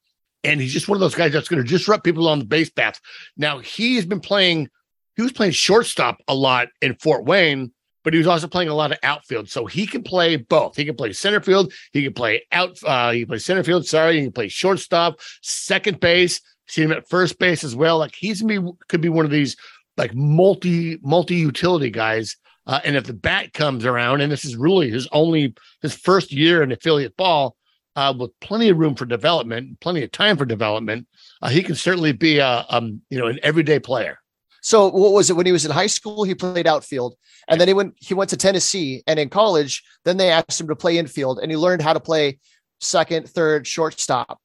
And 0.44 0.60
he's 0.60 0.72
just 0.72 0.88
one 0.88 0.96
of 0.96 1.00
those 1.00 1.14
guys 1.14 1.32
that's 1.32 1.48
going 1.48 1.62
to 1.62 1.68
disrupt 1.68 2.04
people 2.04 2.28
on 2.28 2.38
the 2.38 2.44
base 2.44 2.70
paths. 2.70 3.00
Now, 3.36 3.58
he 3.58 3.96
has 3.96 4.06
been 4.06 4.20
playing, 4.20 4.68
he 5.16 5.22
was 5.22 5.32
playing 5.32 5.52
shortstop 5.52 6.18
a 6.28 6.34
lot 6.34 6.68
in 6.80 6.94
Fort 6.94 7.24
Wayne 7.24 7.72
but 8.06 8.14
he 8.14 8.18
was 8.18 8.28
also 8.28 8.46
playing 8.46 8.68
a 8.68 8.74
lot 8.74 8.92
of 8.92 8.98
outfield. 9.02 9.48
So 9.48 9.66
he 9.66 9.84
can 9.84 10.04
play 10.04 10.36
both. 10.36 10.76
He 10.76 10.84
can 10.84 10.94
play 10.94 11.12
center 11.12 11.40
field. 11.40 11.72
He 11.92 12.04
can 12.04 12.12
play 12.12 12.44
out. 12.52 12.78
Uh, 12.86 13.10
he 13.10 13.22
can 13.22 13.28
play 13.30 13.38
center 13.38 13.64
field. 13.64 13.84
Sorry, 13.84 14.18
he 14.18 14.22
can 14.22 14.32
play 14.32 14.46
shortstop, 14.46 15.18
second 15.42 15.98
base. 15.98 16.40
See 16.68 16.82
him 16.82 16.92
at 16.92 17.08
first 17.08 17.36
base 17.40 17.64
as 17.64 17.74
well. 17.74 17.98
Like 17.98 18.14
he's 18.14 18.44
be 18.44 18.60
could 18.88 19.00
be 19.00 19.08
one 19.08 19.24
of 19.24 19.32
these 19.32 19.56
like 19.96 20.14
multi 20.14 21.00
multi 21.02 21.34
utility 21.34 21.90
guys. 21.90 22.36
Uh, 22.64 22.78
and 22.84 22.94
if 22.94 23.06
the 23.06 23.12
bat 23.12 23.52
comes 23.52 23.84
around, 23.84 24.20
and 24.20 24.30
this 24.30 24.44
is 24.44 24.54
really 24.54 24.88
his 24.88 25.08
only 25.10 25.52
his 25.82 25.92
first 25.92 26.30
year 26.30 26.62
in 26.62 26.70
affiliate 26.70 27.16
ball, 27.16 27.56
uh, 27.96 28.14
with 28.16 28.30
plenty 28.38 28.68
of 28.68 28.78
room 28.78 28.94
for 28.94 29.04
development, 29.04 29.80
plenty 29.80 30.04
of 30.04 30.12
time 30.12 30.36
for 30.36 30.44
development, 30.44 31.08
uh, 31.42 31.48
he 31.48 31.60
can 31.60 31.74
certainly 31.74 32.12
be 32.12 32.38
a 32.38 32.64
um, 32.68 33.02
you 33.10 33.18
know 33.18 33.26
an 33.26 33.40
everyday 33.42 33.80
player. 33.80 34.20
So 34.66 34.88
what 34.88 35.12
was 35.12 35.30
it 35.30 35.36
when 35.36 35.46
he 35.46 35.52
was 35.52 35.64
in 35.64 35.70
high 35.70 35.86
school? 35.86 36.24
He 36.24 36.34
played 36.34 36.66
outfield, 36.66 37.14
and 37.46 37.60
then 37.60 37.68
he 37.68 37.74
went 37.74 37.94
he 38.00 38.14
went 38.14 38.30
to 38.30 38.36
Tennessee, 38.36 39.00
and 39.06 39.16
in 39.16 39.28
college, 39.28 39.84
then 40.04 40.16
they 40.16 40.28
asked 40.28 40.60
him 40.60 40.66
to 40.66 40.74
play 40.74 40.98
infield, 40.98 41.38
and 41.38 41.52
he 41.52 41.56
learned 41.56 41.82
how 41.82 41.92
to 41.92 42.00
play 42.00 42.40
second, 42.80 43.28
third, 43.28 43.64
shortstop. 43.64 44.40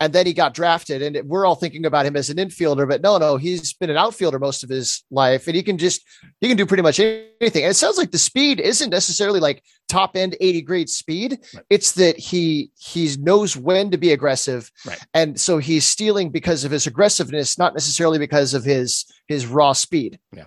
And 0.00 0.12
then 0.12 0.26
he 0.26 0.32
got 0.32 0.54
drafted, 0.54 1.02
and 1.02 1.28
we're 1.28 1.44
all 1.44 1.54
thinking 1.54 1.84
about 1.84 2.06
him 2.06 2.16
as 2.16 2.30
an 2.30 2.38
infielder, 2.38 2.88
but 2.88 3.02
no, 3.02 3.18
no, 3.18 3.36
he's 3.36 3.74
been 3.74 3.90
an 3.90 3.96
outfielder 3.96 4.38
most 4.38 4.64
of 4.64 4.70
his 4.70 5.04
life, 5.10 5.46
and 5.46 5.54
he 5.54 5.62
can 5.62 5.78
just 5.78 6.02
he 6.40 6.48
can 6.48 6.56
do 6.56 6.66
pretty 6.66 6.82
much 6.82 7.00
anything. 7.00 7.64
And 7.64 7.70
it 7.70 7.76
sounds 7.76 7.98
like 7.98 8.10
the 8.10 8.18
speed 8.18 8.60
isn't 8.60 8.90
necessarily 8.90 9.40
like 9.40 9.62
top 9.88 10.16
end 10.16 10.36
80 10.40 10.62
grade 10.62 10.88
speed. 10.88 11.38
Right. 11.54 11.64
It's 11.70 11.92
that 11.92 12.18
he 12.18 12.70
he 12.78 13.14
knows 13.18 13.56
when 13.56 13.90
to 13.90 13.98
be 13.98 14.12
aggressive, 14.12 14.70
right. 14.86 14.98
and 15.12 15.38
so 15.38 15.58
he's 15.58 15.84
stealing 15.86 16.30
because 16.30 16.64
of 16.64 16.70
his 16.70 16.86
aggressiveness, 16.86 17.58
not 17.58 17.74
necessarily 17.74 18.18
because 18.18 18.54
of 18.54 18.64
his 18.64 19.04
his 19.28 19.46
raw 19.46 19.72
speed. 19.72 20.18
Yeah. 20.32 20.44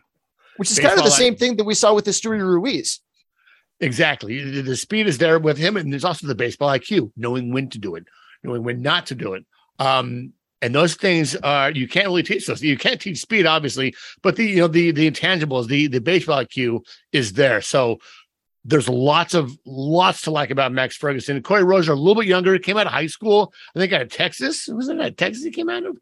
which 0.58 0.72
is 0.72 0.80
kind 0.80 0.94
of 0.94 0.98
the 0.98 1.04
Baseball, 1.04 1.18
same 1.20 1.36
thing 1.36 1.58
that 1.58 1.66
we 1.66 1.76
saw 1.76 1.94
with 1.94 2.06
the 2.06 2.12
Stewie 2.12 2.42
Ruiz. 2.42 3.02
Exactly. 3.80 4.62
The 4.62 4.76
speed 4.76 5.08
is 5.08 5.20
there 5.20 5.38
with 5.38 5.58
him, 5.58 5.78
and 5.78 5.92
there's 5.92 6.06
also 6.06 6.26
the 6.26 6.34
baseball 6.34 6.70
IQ, 6.70 7.12
knowing 7.16 7.54
when 7.54 7.70
to 7.70 7.78
do 7.78 7.96
it, 7.96 8.06
knowing 8.44 8.64
when 8.64 8.82
not 8.82 9.08
to 9.08 9.16
do 9.16 9.34
it. 9.34 9.46
Um, 9.80 10.34
and 10.62 10.74
those 10.74 10.96
things 10.96 11.36
are 11.36 11.72
you 11.72 11.88
can't 11.88 12.08
really 12.08 12.24
teach 12.24 12.48
those. 12.48 12.64
You 12.64 12.78
can't 12.78 13.00
teach 13.00 13.20
speed, 13.20 13.46
obviously, 13.46 13.96
but 14.24 14.36
the 14.36 14.46
you 14.46 14.58
know 14.58 14.68
the 14.68 14.92
the 14.92 15.10
intangibles, 15.10 15.68
the 15.68 15.88
the 15.88 16.02
baseball 16.02 16.44
IQ 16.44 16.86
is 17.12 17.34
there. 17.34 17.62
So 17.62 18.00
there's 18.66 18.90
lots 18.90 19.34
of 19.34 19.56
lots 19.66 20.22
to 20.22 20.32
like 20.32 20.50
about 20.50 20.72
Max 20.72 20.98
Ferguson. 20.98 21.42
Corey 21.44 21.64
Rosier, 21.64 21.94
a 21.94 21.96
little 21.96 22.20
bit 22.22 22.28
younger, 22.28 22.58
came 22.58 22.78
out 22.78 22.88
of 22.88 22.92
high 22.92 23.08
school. 23.08 23.54
I 23.76 23.80
think 23.80 23.94
out 23.94 24.02
of 24.02 24.12
Texas. 24.12 24.68
Was 24.68 24.90
it 24.90 25.00
at 25.00 25.18
Texas? 25.18 25.44
He 25.44 25.52
came 25.52 25.70
out 25.70 25.86
of. 25.86 25.98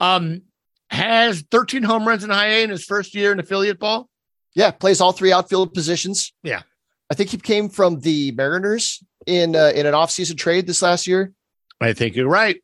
Um, 0.00 0.42
has 0.90 1.42
13 1.50 1.82
home 1.82 2.06
runs 2.06 2.24
in 2.24 2.30
high 2.30 2.48
A 2.48 2.64
in 2.64 2.70
his 2.70 2.84
first 2.84 3.14
year 3.14 3.32
in 3.32 3.38
affiliate 3.38 3.78
ball. 3.78 4.08
Yeah, 4.54 4.72
plays 4.72 5.00
all 5.00 5.12
three 5.12 5.32
outfield 5.32 5.72
positions. 5.72 6.32
Yeah. 6.42 6.62
I 7.10 7.14
think 7.14 7.30
he 7.30 7.36
came 7.36 7.68
from 7.68 8.00
the 8.00 8.32
Mariners 8.32 9.02
in 9.26 9.54
uh, 9.54 9.72
in 9.74 9.86
an 9.86 9.94
offseason 9.94 10.36
trade 10.36 10.66
this 10.66 10.82
last 10.82 11.06
year. 11.06 11.32
I 11.80 11.92
think 11.92 12.16
you're 12.16 12.28
right. 12.28 12.62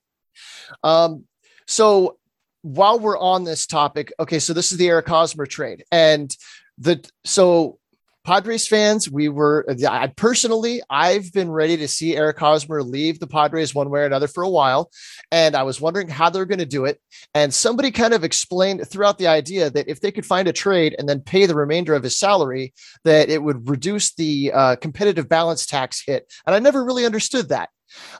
Um, 0.82 1.24
so 1.66 2.18
while 2.62 2.98
we're 2.98 3.18
on 3.18 3.44
this 3.44 3.66
topic, 3.66 4.12
okay, 4.18 4.38
so 4.38 4.52
this 4.52 4.72
is 4.72 4.78
the 4.78 4.88
Eric 4.88 5.08
Hosmer 5.08 5.46
trade, 5.46 5.84
and 5.90 6.34
the 6.78 7.08
so 7.24 7.78
Padres 8.26 8.66
fans, 8.66 9.08
we 9.08 9.28
were 9.28 9.64
I 9.88 10.08
personally, 10.08 10.82
I've 10.90 11.32
been 11.32 11.48
ready 11.48 11.76
to 11.76 11.86
see 11.86 12.16
Eric 12.16 12.40
Hosmer 12.40 12.82
leave 12.82 13.20
the 13.20 13.28
Padres 13.28 13.72
one 13.72 13.88
way 13.88 14.00
or 14.00 14.04
another 14.04 14.26
for 14.26 14.42
a 14.42 14.50
while, 14.50 14.90
and 15.30 15.54
I 15.54 15.62
was 15.62 15.80
wondering 15.80 16.08
how 16.08 16.28
they're 16.28 16.44
going 16.44 16.58
to 16.58 16.66
do 16.66 16.86
it. 16.86 17.00
And 17.34 17.54
somebody 17.54 17.92
kind 17.92 18.12
of 18.12 18.24
explained 18.24 18.82
throughout 18.88 19.18
the 19.18 19.28
idea 19.28 19.70
that 19.70 19.88
if 19.88 20.00
they 20.00 20.10
could 20.10 20.26
find 20.26 20.48
a 20.48 20.52
trade 20.52 20.96
and 20.98 21.08
then 21.08 21.20
pay 21.20 21.46
the 21.46 21.54
remainder 21.54 21.94
of 21.94 22.02
his 22.02 22.18
salary, 22.18 22.74
that 23.04 23.28
it 23.28 23.44
would 23.44 23.70
reduce 23.70 24.12
the 24.14 24.50
uh, 24.52 24.74
competitive 24.74 25.28
balance 25.28 25.64
tax 25.64 26.02
hit. 26.04 26.28
And 26.46 26.56
I 26.56 26.58
never 26.58 26.84
really 26.84 27.06
understood 27.06 27.50
that. 27.50 27.68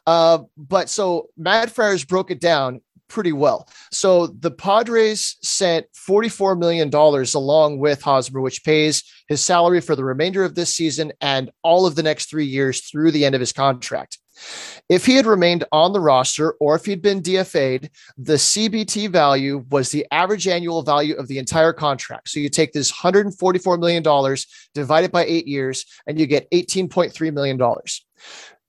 Uh, 0.07 0.39
but 0.57 0.89
so 0.89 1.31
Mad 1.37 1.73
Friars 1.73 2.05
broke 2.05 2.31
it 2.31 2.41
down 2.41 2.81
pretty 3.09 3.33
well. 3.33 3.69
So 3.93 4.27
the 4.27 4.51
Padres 4.51 5.37
sent 5.43 5.87
$44 5.93 6.59
million 6.59 6.91
along 6.95 7.79
with 7.79 8.03
Hosmer, 8.03 8.41
which 8.41 8.65
pays 8.65 9.03
his 9.29 9.41
salary 9.41 9.81
for 9.81 9.97
the 9.97 10.05
remainder 10.05 10.45
of 10.45 10.55
this 10.55 10.75
season 10.75 11.13
and 11.21 11.51
all 11.63 11.87
of 11.87 11.95
the 11.95 12.03
next 12.03 12.31
three 12.31 12.47
years 12.47 12.89
through 12.89 13.11
the 13.11 13.25
end 13.25 13.35
of 13.35 13.41
his 13.41 13.53
contract. 13.53 14.19
If 14.89 15.07
he 15.07 15.15
had 15.15 15.27
remained 15.27 15.65
on 15.73 15.93
the 15.93 16.01
roster 16.01 16.53
or 16.61 16.77
if 16.77 16.85
he'd 16.85 17.03
been 17.03 17.23
DFA'd, 17.23 17.91
the 18.19 18.35
CBT 18.35 19.11
value 19.11 19.65
was 19.71 19.91
the 19.91 20.07
average 20.11 20.47
annual 20.47 20.83
value 20.83 21.15
of 21.17 21.27
the 21.27 21.39
entire 21.39 21.73
contract. 21.73 22.29
So 22.29 22.41
you 22.41 22.49
take 22.49 22.73
this 22.73 22.93
$144 22.93 23.81
million, 23.81 24.03
divide 24.75 25.05
it 25.05 25.13
by 25.13 25.25
eight 25.25 25.49
years, 25.49 25.87
and 26.07 26.21
you 26.21 26.27
get 26.27 26.51
$18.3 26.51 27.33
million 27.33 27.59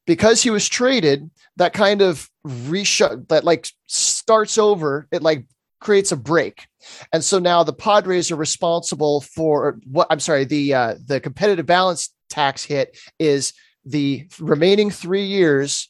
because 0.07 0.41
he 0.41 0.49
was 0.49 0.67
traded, 0.67 1.29
that 1.57 1.73
kind 1.73 2.01
of 2.01 2.27
reshut 2.47 3.27
that 3.27 3.43
like 3.43 3.69
starts 3.85 4.57
over, 4.57 5.07
it 5.11 5.21
like 5.21 5.45
creates 5.79 6.11
a 6.11 6.17
break. 6.17 6.65
And 7.13 7.23
so 7.23 7.37
now 7.37 7.63
the 7.63 7.73
Padres 7.73 8.31
are 8.31 8.37
responsible 8.37 9.21
for 9.21 9.79
what 9.85 10.07
I'm 10.09 10.21
sorry, 10.21 10.45
the 10.45 10.73
uh, 10.73 10.95
the 11.05 11.19
competitive 11.19 11.67
balance 11.67 12.11
tax 12.29 12.63
hit 12.63 12.97
is 13.19 13.53
the 13.85 14.27
remaining 14.39 14.89
three 14.89 15.25
years. 15.25 15.89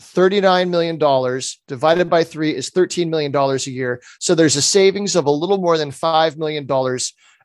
$39 0.00 0.70
million 0.70 1.40
divided 1.66 2.08
by 2.08 2.22
three 2.22 2.54
is 2.54 2.70
$13 2.70 3.08
million 3.08 3.34
a 3.34 3.56
year. 3.68 4.00
So 4.20 4.36
there's 4.36 4.54
a 4.54 4.62
savings 4.62 5.16
of 5.16 5.26
a 5.26 5.30
little 5.30 5.58
more 5.58 5.76
than 5.76 5.90
$5 5.90 6.36
million 6.36 6.68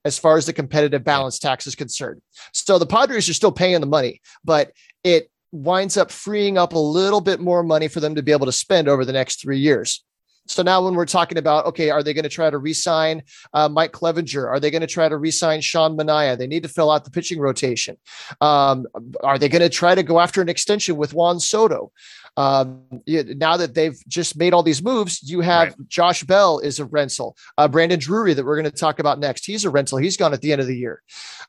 as 0.06 0.20
far 0.20 0.38
as 0.38 0.46
the 0.46 0.54
competitive 0.54 1.04
balance 1.04 1.40
tax 1.40 1.66
is 1.66 1.74
concerned. 1.74 2.22
So 2.52 2.78
the 2.78 2.86
Padres 2.86 3.28
are 3.28 3.34
still 3.34 3.52
paying 3.52 3.82
the 3.82 3.88
money, 3.88 4.22
but 4.46 4.72
it 5.04 5.32
winds 5.54 5.98
up 5.98 6.12
freeing 6.12 6.58
up 6.58 6.74
a 6.74 6.80
little 6.80 7.22
bit 7.22 7.40
more 7.40 7.64
money 7.64 7.88
for 7.88 8.00
them 8.00 8.16
to 8.16 8.24
be 8.24 8.32
able 8.32 8.48
to 8.48 8.52
spend 8.52 8.90
over 8.90 9.06
the 9.06 9.14
next 9.14 9.40
three 9.40 9.60
years. 9.60 10.04
So 10.48 10.62
now, 10.62 10.84
when 10.84 10.96
we're 10.96 11.06
talking 11.06 11.38
about, 11.38 11.66
okay, 11.68 11.90
are 11.90 12.04
they 12.04 12.14
going 12.14 12.24
to 12.24 12.30
try 12.30 12.50
to 12.50 12.58
re-sign 12.58 13.24
uh, 13.54 13.70
Mike 13.70 13.94
Clevinger? 13.94 14.46
Are 14.46 14.60
they 14.60 14.72
going 14.72 14.82
to 14.82 14.88
try 14.88 15.08
to 15.08 15.16
re-sign 15.16 15.62
Sean 15.62 15.96
Manaea? 15.96 16.38
They 16.38 16.48
need 16.48 16.64
to 16.64 16.70
fill 16.70 16.92
out 16.92 17.06
the 17.06 17.12
pitching 17.12 17.40
rotation. 17.40 17.96
Um, 18.42 18.86
are 19.24 19.40
they 19.40 19.48
going 19.48 19.62
to 19.62 19.70
try 19.70 19.96
to 19.96 20.04
go 20.04 20.20
after 20.20 20.42
an 20.42 20.50
extension 20.50 20.98
with 20.98 21.14
Juan 21.14 21.40
Soto? 21.40 21.94
Um, 22.36 22.82
now 23.08 23.56
that 23.56 23.74
they've 23.74 23.98
just 24.08 24.36
made 24.36 24.54
all 24.54 24.64
these 24.64 24.84
moves, 24.84 25.24
you 25.24 25.40
have 25.42 25.70
Right. 25.70 25.88
Josh 25.88 26.24
Bell 26.24 26.60
is 26.60 26.80
a 26.80 26.86
rental. 26.86 27.38
Uh, 27.58 27.70
Brandon 27.70 28.00
Drury 28.00 28.34
that 28.34 28.44
we're 28.44 28.60
going 28.60 28.70
to 28.70 28.78
talk 28.78 29.00
about 29.00 29.20
next. 29.20 29.46
He's 29.46 29.64
a 29.64 29.70
rental. 29.70 29.98
He's 29.98 30.18
gone 30.18 30.34
at 30.34 30.42
the 30.42 30.52
end 30.52 30.60
of 30.60 30.68
the 30.68 30.78
year. 30.78 31.02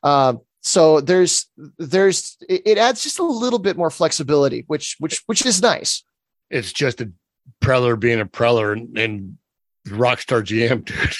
Um, 0.03 0.39
so 0.65 0.99
there's 0.99 1.47
there's 1.77 2.37
it, 2.49 2.79
adds 2.79 3.03
just 3.03 3.19
a 3.19 3.23
little 3.23 3.59
bit 3.59 3.77
more 3.77 3.91
flexibility, 3.91 4.63
which 4.65 4.95
which 4.99 5.21
which 5.27 5.45
is 5.45 5.61
nice. 5.61 6.03
It's 6.49 6.73
just 6.73 7.01
a 7.01 7.11
Preller 7.61 7.99
being 7.99 8.19
a 8.19 8.25
Preller 8.25 8.73
and, 8.73 8.97
and 8.97 9.37
Rockstar 9.87 10.41
GM, 10.41 10.83
dude. 10.85 11.15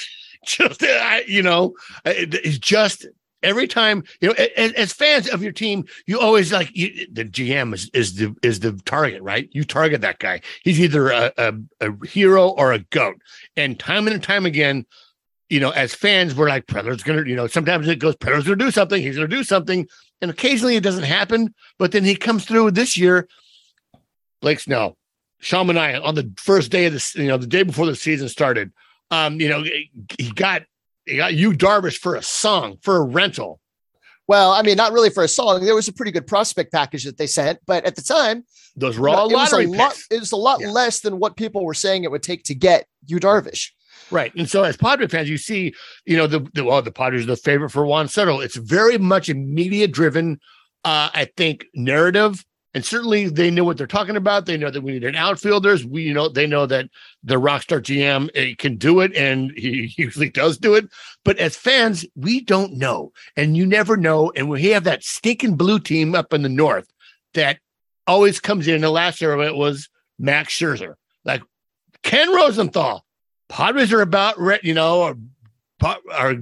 just 0.47 0.83
I, 0.83 1.23
you 1.27 1.43
know, 1.43 1.75
it's 2.05 2.57
just 2.57 3.05
every 3.43 3.67
time 3.67 4.03
you 4.19 4.29
know, 4.29 4.35
as, 4.57 4.71
as 4.73 4.93
fans 4.93 5.29
of 5.29 5.43
your 5.43 5.51
team, 5.51 5.85
you 6.07 6.19
always 6.19 6.51
like 6.51 6.75
you, 6.75 7.05
the 7.11 7.23
GM 7.23 7.71
is 7.75 7.91
is 7.93 8.15
the 8.15 8.35
is 8.41 8.59
the 8.61 8.73
target, 8.83 9.21
right? 9.21 9.47
You 9.51 9.63
target 9.63 10.01
that 10.01 10.17
guy. 10.17 10.41
He's 10.63 10.81
either 10.81 11.09
a, 11.11 11.31
a, 11.37 11.53
a 11.81 12.07
hero 12.07 12.49
or 12.49 12.73
a 12.73 12.79
goat, 12.79 13.21
and 13.55 13.79
time 13.79 14.07
and 14.07 14.23
time 14.23 14.47
again. 14.47 14.87
You 15.49 15.59
know, 15.59 15.69
as 15.69 15.93
fans, 15.93 16.33
we're 16.35 16.49
like, 16.49 16.65
Preller's 16.65 17.03
gonna, 17.03 17.23
you 17.27 17.35
know, 17.35 17.45
sometimes 17.47 17.87
it 17.87 17.97
goes, 17.99 18.15
Preller's 18.15 18.45
gonna 18.45 18.55
do 18.55 18.71
something, 18.71 19.01
he's 19.01 19.15
gonna 19.15 19.27
do 19.27 19.43
something, 19.43 19.87
and 20.21 20.31
occasionally 20.31 20.75
it 20.75 20.81
doesn't 20.83 21.03
happen, 21.03 21.53
but 21.77 21.91
then 21.91 22.03
he 22.03 22.15
comes 22.15 22.45
through 22.45 22.71
this 22.71 22.97
year. 22.97 23.27
Blake 24.41 24.59
Snell, 24.59 24.97
Sean 25.39 25.67
Manaea 25.67 26.03
on 26.03 26.15
the 26.15 26.31
first 26.37 26.71
day 26.71 26.85
of 26.85 26.93
this, 26.93 27.15
you 27.15 27.27
know, 27.27 27.37
the 27.37 27.47
day 27.47 27.63
before 27.63 27.85
the 27.85 27.95
season 27.95 28.27
started. 28.29 28.71
Um, 29.11 29.39
you 29.39 29.47
know, 29.49 29.63
he 29.63 30.31
got 30.33 30.63
he 31.05 31.17
got 31.17 31.35
Yu 31.35 31.51
Darvish 31.53 31.97
for 31.97 32.15
a 32.15 32.23
song 32.23 32.77
for 32.81 32.97
a 32.97 33.01
rental. 33.01 33.59
Well, 34.27 34.51
I 34.51 34.63
mean, 34.63 34.75
not 34.75 34.91
really 34.91 35.11
for 35.11 35.23
a 35.23 35.27
song. 35.27 35.63
There 35.63 35.75
was 35.75 35.87
a 35.87 35.93
pretty 35.93 36.11
good 36.11 36.25
prospect 36.25 36.71
package 36.73 37.03
that 37.03 37.17
they 37.17 37.27
sent, 37.27 37.59
but 37.67 37.85
at 37.85 37.95
the 37.95 38.01
time, 38.01 38.43
Those 38.75 38.97
were 38.97 39.09
all 39.09 39.29
it 39.29 39.33
was 39.35 39.51
a 39.51 39.57
lottery 39.57 39.67
lot. 39.67 39.91
picks. 39.91 40.07
It 40.09 40.19
was 40.19 40.31
a 40.31 40.35
lot 40.37 40.61
Yeah. 40.61 40.71
less 40.71 41.01
than 41.01 41.19
what 41.19 41.37
people 41.37 41.63
were 41.63 41.75
saying 41.75 42.03
it 42.03 42.09
would 42.11 42.23
take 42.23 42.43
to 42.45 42.55
get 42.55 42.87
Yu 43.05 43.19
Darvish. 43.19 43.69
Right. 44.11 44.33
And 44.35 44.49
so 44.49 44.63
as 44.63 44.77
Padre 44.77 45.07
fans, 45.07 45.29
you 45.29 45.37
see, 45.37 45.73
you 46.05 46.17
know, 46.17 46.27
the 46.27 46.47
the 46.53 46.63
well, 46.63 46.81
the 46.81 46.91
Padres 46.91 47.23
are 47.23 47.27
the 47.27 47.35
favorite 47.35 47.71
for 47.71 47.85
Juan 47.85 48.07
Soto. 48.07 48.39
It's 48.39 48.55
very 48.55 48.97
much 48.97 49.29
a 49.29 49.33
media 49.33 49.87
driven, 49.87 50.39
uh, 50.83 51.09
I 51.13 51.29
think, 51.35 51.65
narrative. 51.73 52.45
And 52.75 52.83
certainly 52.83 53.29
they 53.29 53.49
know 53.49 53.63
what 53.63 53.77
they're 53.77 53.87
talking 53.87 54.17
about. 54.17 54.45
They 54.45 54.57
know 54.57 54.69
that 54.69 54.81
we 54.81 54.91
need 54.91 55.05
an 55.05 55.15
outfielders. 55.15 55.85
We, 55.85 56.03
you 56.03 56.13
know, 56.13 56.27
they 56.27 56.45
know 56.45 56.65
that 56.65 56.89
the 57.23 57.35
rockstar 57.35 57.79
GM 57.79 58.29
eh, 58.35 58.53
can 58.57 58.75
do 58.75 58.99
it 58.99 59.15
and 59.15 59.51
he 59.55 59.93
usually 59.97 60.29
does 60.29 60.57
do 60.57 60.75
it. 60.75 60.89
But 61.23 61.37
as 61.37 61.55
fans, 61.55 62.05
we 62.15 62.41
don't 62.41 62.73
know. 62.73 63.13
And 63.37 63.55
you 63.55 63.65
never 63.65 63.95
know. 63.95 64.29
And 64.35 64.49
we 64.49 64.71
have 64.71 64.83
that 64.83 65.05
stinking 65.05 65.55
blue 65.55 65.79
team 65.79 66.15
up 66.15 66.33
in 66.33 66.41
the 66.41 66.49
north 66.49 66.91
that 67.33 67.59
always 68.05 68.41
comes 68.41 68.67
in. 68.67 68.81
The 68.81 68.89
last 68.89 69.21
year 69.21 69.31
of 69.31 69.39
it 69.39 69.55
was 69.55 69.87
Max 70.19 70.53
Scherzer. 70.53 70.95
Like 71.23 71.43
Ken 72.03 72.29
Rosenthal. 72.33 73.04
Padres 73.49 73.93
are 73.93 74.01
about, 74.01 74.37
you 74.63 74.73
know, 74.73 75.03
are, 75.03 75.97
are 76.11 76.35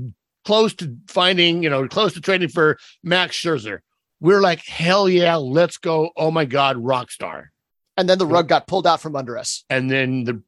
close 0.46 0.74
to 0.76 0.96
finding, 1.08 1.64
you 1.64 1.70
know, 1.70 1.88
close 1.88 2.14
to 2.14 2.22
trading 2.22 2.50
for 2.50 2.78
Max 3.04 3.36
Scherzer. 3.36 3.80
We're 4.20 4.42
like, 4.42 4.64
hell 4.66 5.10
yeah, 5.10 5.36
let's 5.36 5.78
go. 5.78 6.12
Oh 6.16 6.32
my 6.32 6.46
God, 6.46 6.78
rock 6.78 7.12
star. 7.12 7.52
And 7.98 8.10
then 8.10 8.18
the 8.18 8.26
rug 8.26 8.48
got 8.48 8.68
pulled 8.68 8.88
out 8.88 9.02
from 9.02 9.16
under 9.16 9.38
us, 9.38 9.66
And 9.70 9.92
then 9.92 10.24
the, 10.24 10.42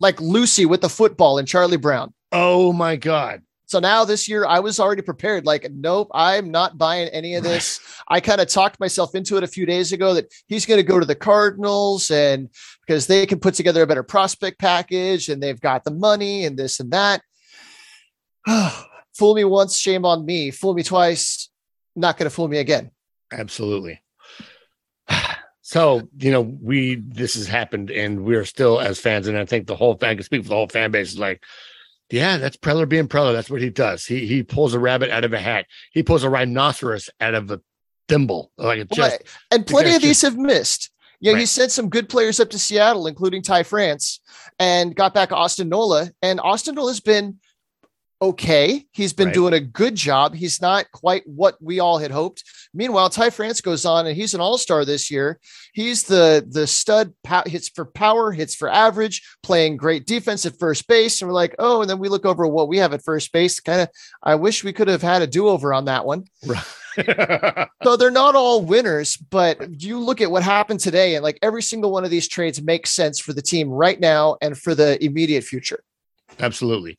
like 0.00 0.20
Lucy 0.20 0.66
with 0.66 0.80
the 0.80 0.88
football 0.88 1.38
and 1.38 1.46
Charlie 1.46 1.76
Brown. 1.76 2.12
oh 2.32 2.72
my 2.72 2.96
God. 2.96 3.42
So 3.70 3.78
now 3.78 4.04
this 4.04 4.26
year, 4.26 4.44
I 4.46 4.58
was 4.58 4.80
already 4.80 5.02
prepared. 5.02 5.46
Like, 5.46 5.70
nope, 5.70 6.10
I'm 6.12 6.50
not 6.50 6.76
buying 6.76 7.06
any 7.10 7.36
of 7.36 7.44
this. 7.44 7.78
I 8.08 8.18
kind 8.18 8.40
of 8.40 8.48
talked 8.48 8.80
myself 8.80 9.14
into 9.14 9.36
it 9.36 9.44
a 9.44 9.46
few 9.46 9.64
days 9.64 9.92
ago 9.92 10.12
that 10.14 10.26
he's 10.48 10.66
going 10.66 10.80
to 10.80 10.82
go 10.82 10.98
to 10.98 11.06
the 11.06 11.14
Cardinals 11.14 12.10
and 12.10 12.48
because 12.84 13.06
they 13.06 13.26
can 13.26 13.38
put 13.38 13.54
together 13.54 13.82
a 13.82 13.86
better 13.86 14.02
prospect 14.02 14.58
package 14.58 15.28
and 15.28 15.40
they've 15.40 15.60
got 15.60 15.84
the 15.84 15.92
money 15.92 16.46
and 16.46 16.58
this 16.58 16.80
and 16.80 16.90
that. 16.90 17.22
fool 19.14 19.36
me 19.36 19.44
once, 19.44 19.76
shame 19.76 20.04
on 20.04 20.26
me. 20.26 20.50
Fool 20.50 20.74
me 20.74 20.82
twice, 20.82 21.48
not 21.94 22.18
going 22.18 22.28
to 22.28 22.34
fool 22.34 22.48
me 22.48 22.58
again. 22.58 22.90
Absolutely. 23.32 24.02
So, 25.62 26.08
you 26.18 26.32
know, 26.32 26.40
we, 26.40 26.96
this 26.96 27.34
has 27.34 27.46
happened 27.46 27.92
and 27.92 28.24
we're 28.24 28.44
still 28.44 28.80
as 28.80 28.98
fans. 28.98 29.28
And 29.28 29.38
I 29.38 29.44
think 29.44 29.68
the 29.68 29.76
whole 29.76 29.96
fan 29.96 30.16
can 30.16 30.24
speak 30.24 30.42
for 30.42 30.48
the 30.48 30.56
whole 30.56 30.66
fan 30.66 30.90
base 30.90 31.12
is 31.12 31.18
like, 31.20 31.44
yeah, 32.10 32.36
that's 32.38 32.56
Preller 32.56 32.88
being 32.88 33.08
Preller. 33.08 33.32
That's 33.32 33.50
what 33.50 33.62
he 33.62 33.70
does. 33.70 34.04
He 34.04 34.26
he 34.26 34.42
pulls 34.42 34.74
a 34.74 34.78
rabbit 34.78 35.10
out 35.10 35.24
of 35.24 35.32
a 35.32 35.38
hat. 35.38 35.66
He 35.92 36.02
pulls 36.02 36.24
a 36.24 36.30
rhinoceros 36.30 37.10
out 37.20 37.34
of 37.34 37.50
a 37.50 37.60
thimble. 38.08 38.50
Like 38.56 38.78
it 38.78 38.88
Well, 38.90 39.08
just 39.08 39.22
and 39.50 39.66
plenty 39.66 39.94
of 39.94 40.02
these 40.02 40.22
have 40.22 40.36
missed. 40.36 40.90
Yeah, 41.20 41.36
he 41.36 41.44
sent 41.44 41.70
some 41.70 41.90
good 41.90 42.08
players 42.08 42.40
up 42.40 42.48
to 42.50 42.58
Seattle, 42.58 43.06
including 43.06 43.42
Ty 43.42 43.64
France, 43.64 44.20
and 44.58 44.96
got 44.96 45.12
back 45.12 45.32
Austin 45.32 45.68
Nola. 45.68 46.10
And 46.22 46.40
Austin 46.40 46.74
Nola 46.74 46.90
has 46.90 47.00
been 47.00 47.38
okay. 48.22 48.84
He's 48.92 49.12
been 49.12 49.28
Right. 49.28 49.34
doing 49.34 49.54
a 49.54 49.60
good 49.60 49.94
job. 49.94 50.34
He's 50.34 50.60
not 50.60 50.90
quite 50.92 51.22
what 51.26 51.56
we 51.62 51.80
all 51.80 51.98
had 51.98 52.10
hoped. 52.10 52.44
Meanwhile, 52.74 53.10
Ty 53.10 53.30
France 53.30 53.60
goes 53.60 53.84
on 53.84 54.06
and 54.06 54.16
he's 54.16 54.34
an 54.34 54.40
all-star 54.40 54.84
this 54.84 55.10
year. 55.10 55.40
He's 55.72 56.04
the 56.04 56.46
the 56.48 56.66
stud 56.66 57.14
pow- 57.24 57.44
hits 57.46 57.68
for 57.68 57.84
power, 57.84 58.30
hits 58.32 58.54
for 58.54 58.68
average, 58.68 59.22
playing 59.42 59.76
great 59.76 60.06
defense 60.06 60.44
at 60.46 60.58
first 60.58 60.86
base. 60.86 61.20
And 61.20 61.28
we're 61.28 61.34
like, 61.34 61.54
oh, 61.58 61.80
and 61.80 61.88
then 61.90 61.98
we 61.98 62.08
look 62.08 62.26
over 62.26 62.46
what 62.46 62.68
we 62.68 62.78
have 62.78 62.92
at 62.92 63.02
first 63.04 63.32
base. 63.32 63.58
Kind 63.60 63.80
of, 63.82 63.88
I 64.22 64.34
wish 64.34 64.62
we 64.64 64.72
could 64.72 64.88
have 64.88 65.02
had 65.02 65.22
a 65.22 65.26
do-over 65.26 65.72
on 65.74 65.86
that 65.86 66.04
one. 66.04 66.24
So 67.82 67.96
they're 67.96 68.10
not 68.10 68.34
all 68.34 68.62
winners, 68.62 69.16
but 69.16 69.80
you 69.82 69.98
look 70.00 70.20
at 70.20 70.30
what 70.30 70.42
happened 70.42 70.80
today, 70.80 71.14
and 71.14 71.22
like 71.22 71.38
every 71.40 71.62
single 71.62 71.92
one 71.92 72.04
of 72.04 72.10
these 72.10 72.28
trades 72.28 72.60
makes 72.60 72.90
sense 72.90 73.18
for 73.20 73.32
the 73.32 73.40
team 73.40 73.70
right 73.70 73.98
now 73.98 74.36
and 74.42 74.58
for 74.58 74.74
the 74.74 75.02
immediate 75.02 75.44
future. 75.44 75.82
Absolutely. 76.40 76.98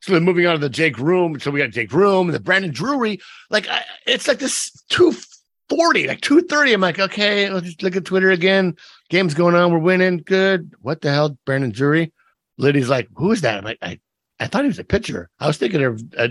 So 0.00 0.12
then 0.12 0.24
moving 0.24 0.46
on 0.46 0.54
to 0.54 0.58
the 0.58 0.68
Jay 0.68 0.90
Groome. 0.90 1.38
So 1.40 1.50
we 1.50 1.60
got 1.60 1.70
Jay 1.70 1.86
Groome, 1.86 2.28
the 2.28 2.40
Brandon 2.40 2.70
Drury. 2.70 3.20
Like 3.50 3.68
I, 3.68 3.84
it's 4.06 4.28
like 4.28 4.38
this 4.38 4.70
240, 4.88 6.08
like 6.08 6.20
230. 6.20 6.72
I'm 6.72 6.80
like, 6.80 6.98
okay, 6.98 7.48
let's 7.50 7.66
just 7.66 7.82
look 7.82 7.96
at 7.96 8.04
Twitter 8.04 8.30
again. 8.30 8.76
Game's 9.10 9.34
going 9.34 9.54
on. 9.54 9.72
We're 9.72 9.78
winning. 9.78 10.18
Good. 10.18 10.74
What 10.80 11.00
the 11.00 11.10
hell, 11.10 11.38
Brandon 11.46 11.70
Drury? 11.70 12.12
Liddy's 12.58 12.88
like, 12.88 13.08
who 13.14 13.32
is 13.32 13.40
that? 13.42 13.58
I'm 13.58 13.64
like, 13.64 13.78
I, 13.80 13.98
I 14.38 14.46
thought 14.46 14.62
he 14.62 14.68
was 14.68 14.78
a 14.78 14.84
pitcher. 14.84 15.30
I 15.38 15.46
was 15.46 15.56
thinking 15.56 15.82
of, 15.84 16.02
uh, 16.16 16.28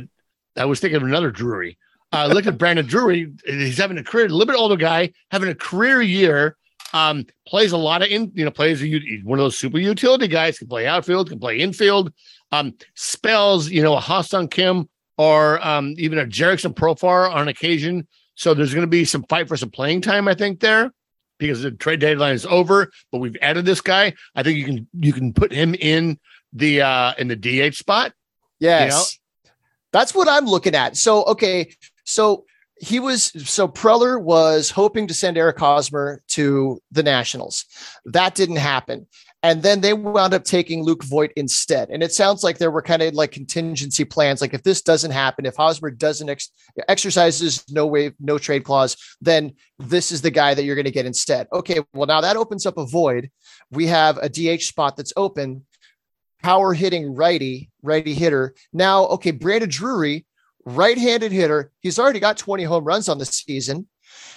I 0.55 0.66
was 0.66 0.80
thinking 0.80 0.97
of 0.97 1.03
another 1.03 1.32
Drury. 1.32 1.78
Uh, 2.12 2.30
look 2.32 2.45
at 2.45 2.57
Brandon 2.57 2.86
Drury. 2.86 3.32
He's 3.45 3.78
having 3.78 3.97
a 3.97 4.03
career, 4.03 4.26
a 4.26 4.30
little 4.30 4.51
bit 4.51 4.59
older 4.59 4.76
guy, 4.76 5.14
having 5.32 5.49
a 5.49 5.55
career 5.55 6.01
year. 6.01 6.57
Um, 6.94 7.26
plays 7.48 7.72
a 7.72 7.78
lot 7.78 8.02
of 8.02 8.10
in, 8.10 8.32
you 8.34 8.46
know, 8.46 8.52
plays 8.52 8.82
one 9.24 9.39
of 9.39 9.44
those 9.44 9.58
super 9.58 9.78
utility 9.78 10.28
guys. 10.28 10.60
Can 10.60 10.68
play 10.68 10.88
outfield, 10.88 11.30
can 11.30 11.39
play 11.39 11.60
infield. 11.60 12.12
Um, 12.52 12.74
spells, 12.96 13.70
you 13.70 13.82
know, 13.82 13.96
a 13.96 14.00
Ha-Seong 14.00 14.52
Kim 14.52 14.89
or 15.18 15.66
um, 15.66 15.94
even 15.98 16.20
a 16.20 16.26
Jurickson 16.26 16.74
Profar 16.74 17.34
on 17.34 17.48
occasion. 17.48 18.08
So 18.36 18.54
there's 18.54 18.74
going 18.74 18.86
to 18.86 18.89
be 18.89 19.06
some 19.06 19.24
fight 19.24 19.48
for 19.48 19.56
some 19.56 19.70
playing 19.70 20.02
time, 20.02 20.28
I 20.28 20.34
think, 20.34 20.60
there 20.60 20.92
because 21.38 21.62
the 21.62 21.72
trade 21.72 22.00
deadline 22.00 22.34
is 22.34 22.46
over. 22.46 22.92
But 23.12 23.20
we've 23.20 23.38
added 23.42 23.66
this 23.66 23.82
guy. 23.82 24.14
I 24.36 24.44
think 24.44 24.58
you 24.58 24.66
can 24.66 24.88
you 24.94 25.14
can 25.14 25.34
put 25.34 25.52
him 25.52 25.76
in 25.76 26.20
the 26.54 26.82
uh 26.82 27.14
in 27.18 27.28
the 27.28 27.36
DH 27.36 27.76
spot. 27.76 28.14
Yes. 28.60 29.20
That's 29.92 30.16
what 30.16 30.30
I'm 30.30 30.46
looking 30.46 30.76
at. 30.76 30.96
So, 30.96 31.24
okay. 31.26 31.76
So 32.06 32.46
he 32.82 33.00
was, 33.00 33.26
so 33.48 33.68
Preller 33.68 34.20
was 34.20 34.72
hoping 34.72 35.08
to 35.08 35.14
send 35.14 35.38
Eric 35.38 35.60
Hosmer 35.60 36.24
to 36.30 36.82
the 36.92 37.04
Nationals. 37.04 37.66
That 38.06 38.34
didn't 38.34 38.56
happen. 38.56 39.06
And 39.44 39.62
then 39.62 39.82
they 39.82 39.94
wound 39.94 40.34
up 40.34 40.44
taking 40.44 40.84
Luke 40.84 41.04
Voit 41.04 41.32
instead. 41.36 41.90
And 41.90 42.02
it 42.02 42.12
sounds 42.12 42.44
like 42.44 42.58
there 42.58 42.72
were 42.72 42.82
kind 42.82 43.04
of 43.04 43.14
like 43.14 43.32
contingency 43.32 44.04
plans. 44.04 44.42
Like 44.42 44.56
if 44.56 44.64
this 44.64 44.82
doesn't 44.82 45.12
happen, 45.12 45.46
if 45.46 45.56
Hosmer 45.56 45.92
doesn't 45.92 46.30
ex- 46.30 46.52
exercises 46.88 47.64
no 47.70 47.86
way, 47.86 48.14
no 48.20 48.40
trade 48.40 48.64
clause, 48.64 48.98
then 49.22 49.54
this 49.78 50.12
is 50.12 50.24
the 50.24 50.32
guy 50.32 50.56
that 50.56 50.64
you're 50.64 50.76
going 50.76 50.86
to 50.86 50.92
get 50.92 51.06
instead. 51.06 51.48
Okay. 51.54 51.80
Well, 51.94 52.08
now 52.08 52.22
that 52.22 52.36
opens 52.36 52.66
up 52.66 52.78
a 52.78 52.86
void. 52.86 53.30
We 53.70 53.88
have 53.88 54.18
a 54.18 54.30
DH 54.30 54.64
spot 54.64 54.98
that's 54.98 55.14
open 55.16 55.66
power 56.42 56.74
hitting 56.74 57.14
righty, 57.14 57.70
righty 57.84 58.16
hitter. 58.16 58.56
Now, 58.74 59.06
okay, 59.06 59.32
Brandon 59.32 59.70
Drury, 59.70 60.26
right-handed 60.66 61.32
hitter. 61.32 61.72
He's 61.80 61.99
already 61.99 62.20
got 62.20 62.38
20 62.38 62.64
home 62.64 62.84
runs 62.84 63.09
on 63.09 63.18
the 63.18 63.26
season. 63.26 63.88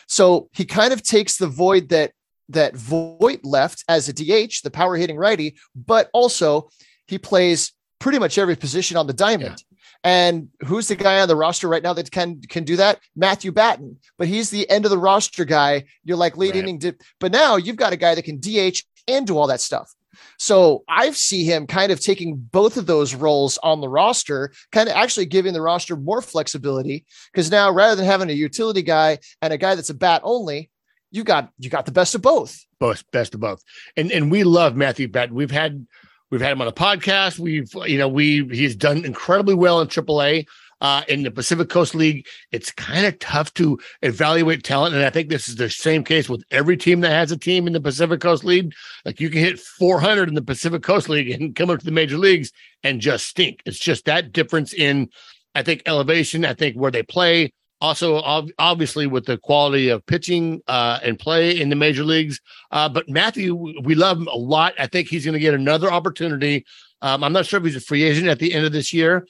So 0.06 0.48
he 0.52 0.64
kind 0.64 0.92
of 0.92 1.02
takes 1.02 1.36
the 1.36 1.46
void 1.46 1.88
that 1.90 2.12
that 2.50 2.76
Voit 2.76 3.42
left 3.42 3.84
as 3.88 4.08
a 4.08 4.12
DH, 4.12 4.60
the 4.62 4.70
power 4.70 4.96
hitting 4.96 5.16
righty, 5.16 5.56
but 5.74 6.10
also 6.12 6.68
he 7.06 7.16
plays 7.16 7.72
pretty 7.98 8.18
much 8.18 8.36
every 8.36 8.54
position 8.54 8.98
on 8.98 9.06
the 9.06 9.14
diamond. 9.14 9.64
And 10.02 10.48
who's 10.66 10.88
the 10.88 10.94
guy 10.94 11.20
on 11.20 11.28
the 11.28 11.36
roster 11.36 11.68
right 11.68 11.82
now 11.82 11.94
that 11.94 12.10
can 12.10 12.42
can 12.42 12.64
do 12.64 12.76
that? 12.76 13.00
Matthew 13.16 13.50
Batten. 13.50 13.98
But 14.18 14.28
he's 14.28 14.50
the 14.50 14.68
end 14.68 14.84
of 14.84 14.90
the 14.90 14.98
roster 14.98 15.46
guy. 15.46 15.84
You're 16.04 16.18
like 16.18 16.36
late 16.36 16.52
Right. 16.54 16.62
inning 16.64 16.78
dip. 16.78 17.00
But 17.18 17.32
now 17.32 17.56
you've 17.56 17.76
got 17.76 17.94
a 17.94 17.96
guy 17.96 18.14
that 18.14 18.24
can 18.24 18.38
DH 18.38 18.84
and 19.08 19.26
do 19.26 19.38
all 19.38 19.46
that 19.46 19.62
stuff. 19.62 19.90
So 20.38 20.84
I 20.88 21.10
see 21.12 21.44
him 21.44 21.66
kind 21.66 21.92
of 21.92 22.00
taking 22.00 22.36
both 22.36 22.76
of 22.76 22.86
those 22.86 23.14
roles 23.14 23.58
on 23.62 23.80
the 23.80 23.88
roster, 23.88 24.52
kind 24.72 24.88
of 24.88 24.94
actually 24.94 25.26
giving 25.26 25.52
the 25.52 25.62
roster 25.62 25.96
more 25.96 26.22
flexibility. 26.22 27.04
Because 27.32 27.50
now 27.50 27.70
rather 27.70 27.96
than 27.96 28.04
having 28.04 28.30
a 28.30 28.34
utility 28.34 28.82
guy 28.82 29.18
and 29.42 29.52
a 29.52 29.58
guy 29.58 29.74
that's 29.74 29.90
a 29.90 29.94
bat 29.94 30.20
only, 30.24 30.70
you 31.14 31.22
got 31.22 31.50
you 31.58 31.70
got 31.70 31.86
the 31.86 31.92
best 31.92 32.14
of 32.14 32.22
both. 32.22 32.64
both 32.80 33.08
best 33.12 33.34
of 33.34 33.40
both 33.40 33.62
and 33.96 34.10
and 34.10 34.30
we 34.30 34.42
love 34.42 34.74
matthew 34.74 35.06
batten 35.06 35.34
we've 35.34 35.50
had 35.50 35.86
we've 36.30 36.40
had 36.40 36.52
him 36.52 36.60
on 36.60 36.66
the 36.66 36.72
podcast 36.72 37.38
we've 37.38 37.72
you 37.86 37.96
know 37.96 38.08
we 38.08 38.44
he's 38.48 38.74
done 38.74 39.04
incredibly 39.04 39.54
well 39.54 39.80
in 39.80 39.86
aaa 39.86 40.44
uh, 40.80 41.02
in 41.08 41.22
the 41.22 41.30
Pacific 41.30 41.68
Coast 41.68 41.94
League, 41.94 42.26
it's 42.52 42.70
kind 42.70 43.06
of 43.06 43.18
tough 43.18 43.52
to 43.54 43.78
evaluate 44.02 44.62
talent, 44.62 44.94
and 44.94 45.04
I 45.04 45.10
think 45.10 45.28
this 45.28 45.48
is 45.48 45.56
the 45.56 45.70
same 45.70 46.04
case 46.04 46.28
with 46.28 46.44
every 46.50 46.76
team 46.76 47.00
that 47.00 47.10
has 47.10 47.32
a 47.32 47.36
team 47.36 47.66
in 47.66 47.72
the 47.72 47.80
Pacific 47.80 48.20
Coast 48.20 48.44
League. 48.44 48.72
Like 49.04 49.20
you 49.20 49.30
can 49.30 49.40
hit 49.40 49.58
400 49.58 50.28
in 50.28 50.34
the 50.34 50.42
Pacific 50.42 50.82
Coast 50.82 51.08
League 51.08 51.30
and 51.30 51.54
come 51.54 51.70
up 51.70 51.78
to 51.78 51.84
the 51.84 51.90
major 51.90 52.18
leagues 52.18 52.52
and 52.82 53.00
just 53.00 53.26
stink. 53.26 53.60
It's 53.66 53.78
just 53.78 54.04
that 54.04 54.32
difference 54.32 54.72
in, 54.72 55.08
I 55.54 55.62
think, 55.62 55.82
elevation. 55.86 56.44
I 56.44 56.54
think 56.54 56.76
where 56.76 56.90
they 56.90 57.02
play, 57.02 57.52
also 57.80 58.16
ob- 58.16 58.50
obviously 58.58 59.06
with 59.06 59.26
the 59.26 59.38
quality 59.38 59.88
of 59.88 60.04
pitching 60.06 60.62
uh, 60.68 60.98
and 61.02 61.18
play 61.18 61.58
in 61.60 61.68
the 61.68 61.76
major 61.76 62.04
leagues. 62.04 62.40
Uh, 62.70 62.88
but 62.88 63.08
Matthew, 63.08 63.54
we 63.82 63.94
love 63.94 64.18
him 64.18 64.28
a 64.28 64.36
lot. 64.36 64.74
I 64.78 64.86
think 64.86 65.08
he's 65.08 65.24
going 65.24 65.34
to 65.34 65.40
get 65.40 65.54
another 65.54 65.90
opportunity. 65.90 66.64
Um, 67.02 67.22
I'm 67.22 67.32
not 67.32 67.46
sure 67.46 67.58
if 67.58 67.64
he's 67.66 67.76
a 67.76 67.80
free 67.80 68.02
agent 68.02 68.28
at 68.28 68.38
the 68.38 68.54
end 68.54 68.64
of 68.64 68.72
this 68.72 68.92
year, 68.92 69.26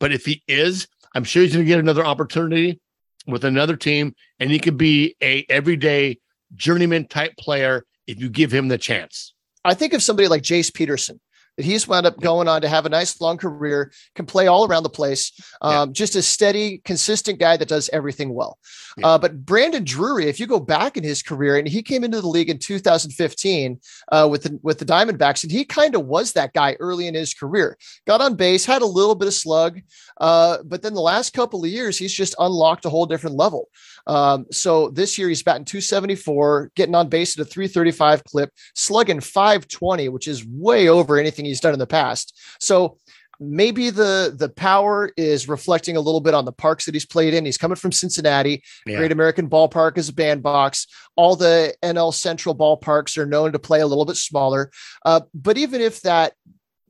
but 0.00 0.12
if 0.12 0.24
he 0.24 0.42
is, 0.46 0.88
I'm 1.14 1.24
sure 1.24 1.42
he's 1.42 1.52
going 1.52 1.64
to 1.64 1.68
get 1.68 1.78
another 1.78 2.04
opportunity 2.04 2.80
with 3.26 3.44
another 3.44 3.76
team, 3.76 4.14
and 4.38 4.50
he 4.50 4.58
could 4.58 4.76
be 4.78 5.16
a 5.22 5.44
everyday 5.48 6.18
journeyman 6.54 7.06
type 7.06 7.36
player 7.36 7.84
if 8.06 8.20
you 8.20 8.28
give 8.28 8.52
him 8.52 8.68
the 8.68 8.78
chance. 8.78 9.34
I 9.64 9.74
think 9.74 9.92
of 9.92 10.02
somebody 10.02 10.28
like 10.28 10.42
Jace 10.42 10.72
Peterson. 10.72 11.20
That 11.58 11.64
he's 11.64 11.86
wound 11.86 12.06
up 12.06 12.20
going 12.20 12.48
on 12.48 12.62
to 12.62 12.68
have 12.68 12.86
a 12.86 12.88
nice 12.88 13.20
long 13.20 13.36
career, 13.36 13.92
can 14.14 14.24
play 14.24 14.46
all 14.46 14.66
around 14.66 14.84
the 14.84 14.88
place. 14.88 15.32
Um, 15.60 15.92
Just 15.92 16.14
a 16.14 16.22
steady, 16.22 16.80
consistent 16.84 17.38
guy 17.38 17.56
that 17.56 17.68
does 17.68 17.90
everything 17.92 18.32
well. 18.32 18.58
Yeah. 18.96 19.08
Uh, 19.08 19.18
but 19.18 19.44
Brandon 19.44 19.84
Drury, 19.84 20.26
if 20.26 20.38
you 20.38 20.46
go 20.46 20.60
back 20.60 20.96
in 20.96 21.04
his 21.04 21.22
career, 21.22 21.56
and 21.56 21.68
he 21.68 21.82
came 21.82 22.04
into 22.04 22.20
the 22.20 22.28
league 22.28 22.48
in 22.48 22.58
2015 22.58 23.80
uh, 24.12 24.28
with 24.30 24.44
the 24.44 24.58
with 24.62 24.78
the 24.78 24.84
Diamondbacks, 24.84 25.42
and 25.42 25.52
he 25.52 25.64
kind 25.64 25.94
of 25.94 26.06
was 26.06 26.32
that 26.32 26.52
guy 26.52 26.76
early 26.80 27.06
in 27.08 27.14
his 27.14 27.34
career. 27.34 27.76
Got 28.06 28.20
on 28.20 28.36
base, 28.36 28.64
had 28.64 28.82
a 28.82 28.86
little 28.86 29.14
bit 29.14 29.28
of 29.28 29.34
slug, 29.34 29.80
uh, 30.20 30.58
but 30.64 30.82
then 30.82 30.94
the 30.94 31.00
last 31.00 31.32
couple 31.32 31.64
of 31.64 31.70
years, 31.70 31.98
he's 31.98 32.14
just 32.14 32.34
unlocked 32.38 32.84
a 32.84 32.90
whole 32.90 33.06
different 33.06 33.36
level. 33.36 33.68
Um, 34.06 34.46
so 34.50 34.88
this 34.88 35.18
year 35.18 35.28
he's 35.28 35.42
batting 35.42 35.66
274, 35.66 36.72
getting 36.74 36.94
on 36.94 37.08
base 37.08 37.38
at 37.38 37.46
a 37.46 37.48
335 37.48 38.24
clip, 38.24 38.50
slugging 38.74 39.20
520, 39.20 40.08
which 40.08 40.28
is 40.28 40.46
way 40.46 40.88
over 40.88 41.18
anything 41.18 41.44
he's 41.48 41.60
done 41.60 41.72
in 41.72 41.78
the 41.78 41.86
past. 41.86 42.38
So 42.60 42.98
maybe 43.40 43.90
the 43.90 44.34
the 44.36 44.48
power 44.48 45.12
is 45.16 45.48
reflecting 45.48 45.96
a 45.96 46.00
little 46.00 46.20
bit 46.20 46.34
on 46.34 46.44
the 46.44 46.52
parks 46.52 46.84
that 46.86 46.94
he's 46.94 47.06
played 47.06 47.34
in. 47.34 47.44
He's 47.44 47.58
coming 47.58 47.76
from 47.76 47.92
Cincinnati, 47.92 48.62
Yeah. 48.86 48.98
Great 48.98 49.12
American 49.12 49.48
Ballpark 49.48 49.96
is 49.96 50.08
a 50.08 50.12
bandbox. 50.12 50.86
All 51.16 51.36
the 51.36 51.74
NL 51.82 52.12
Central 52.12 52.54
ballparks 52.54 53.16
are 53.18 53.26
known 53.26 53.52
to 53.52 53.58
play 53.58 53.80
a 53.80 53.86
little 53.86 54.04
bit 54.04 54.16
smaller. 54.16 54.70
Uh, 55.04 55.20
but 55.34 55.56
even 55.56 55.80
if 55.80 56.02
that 56.02 56.32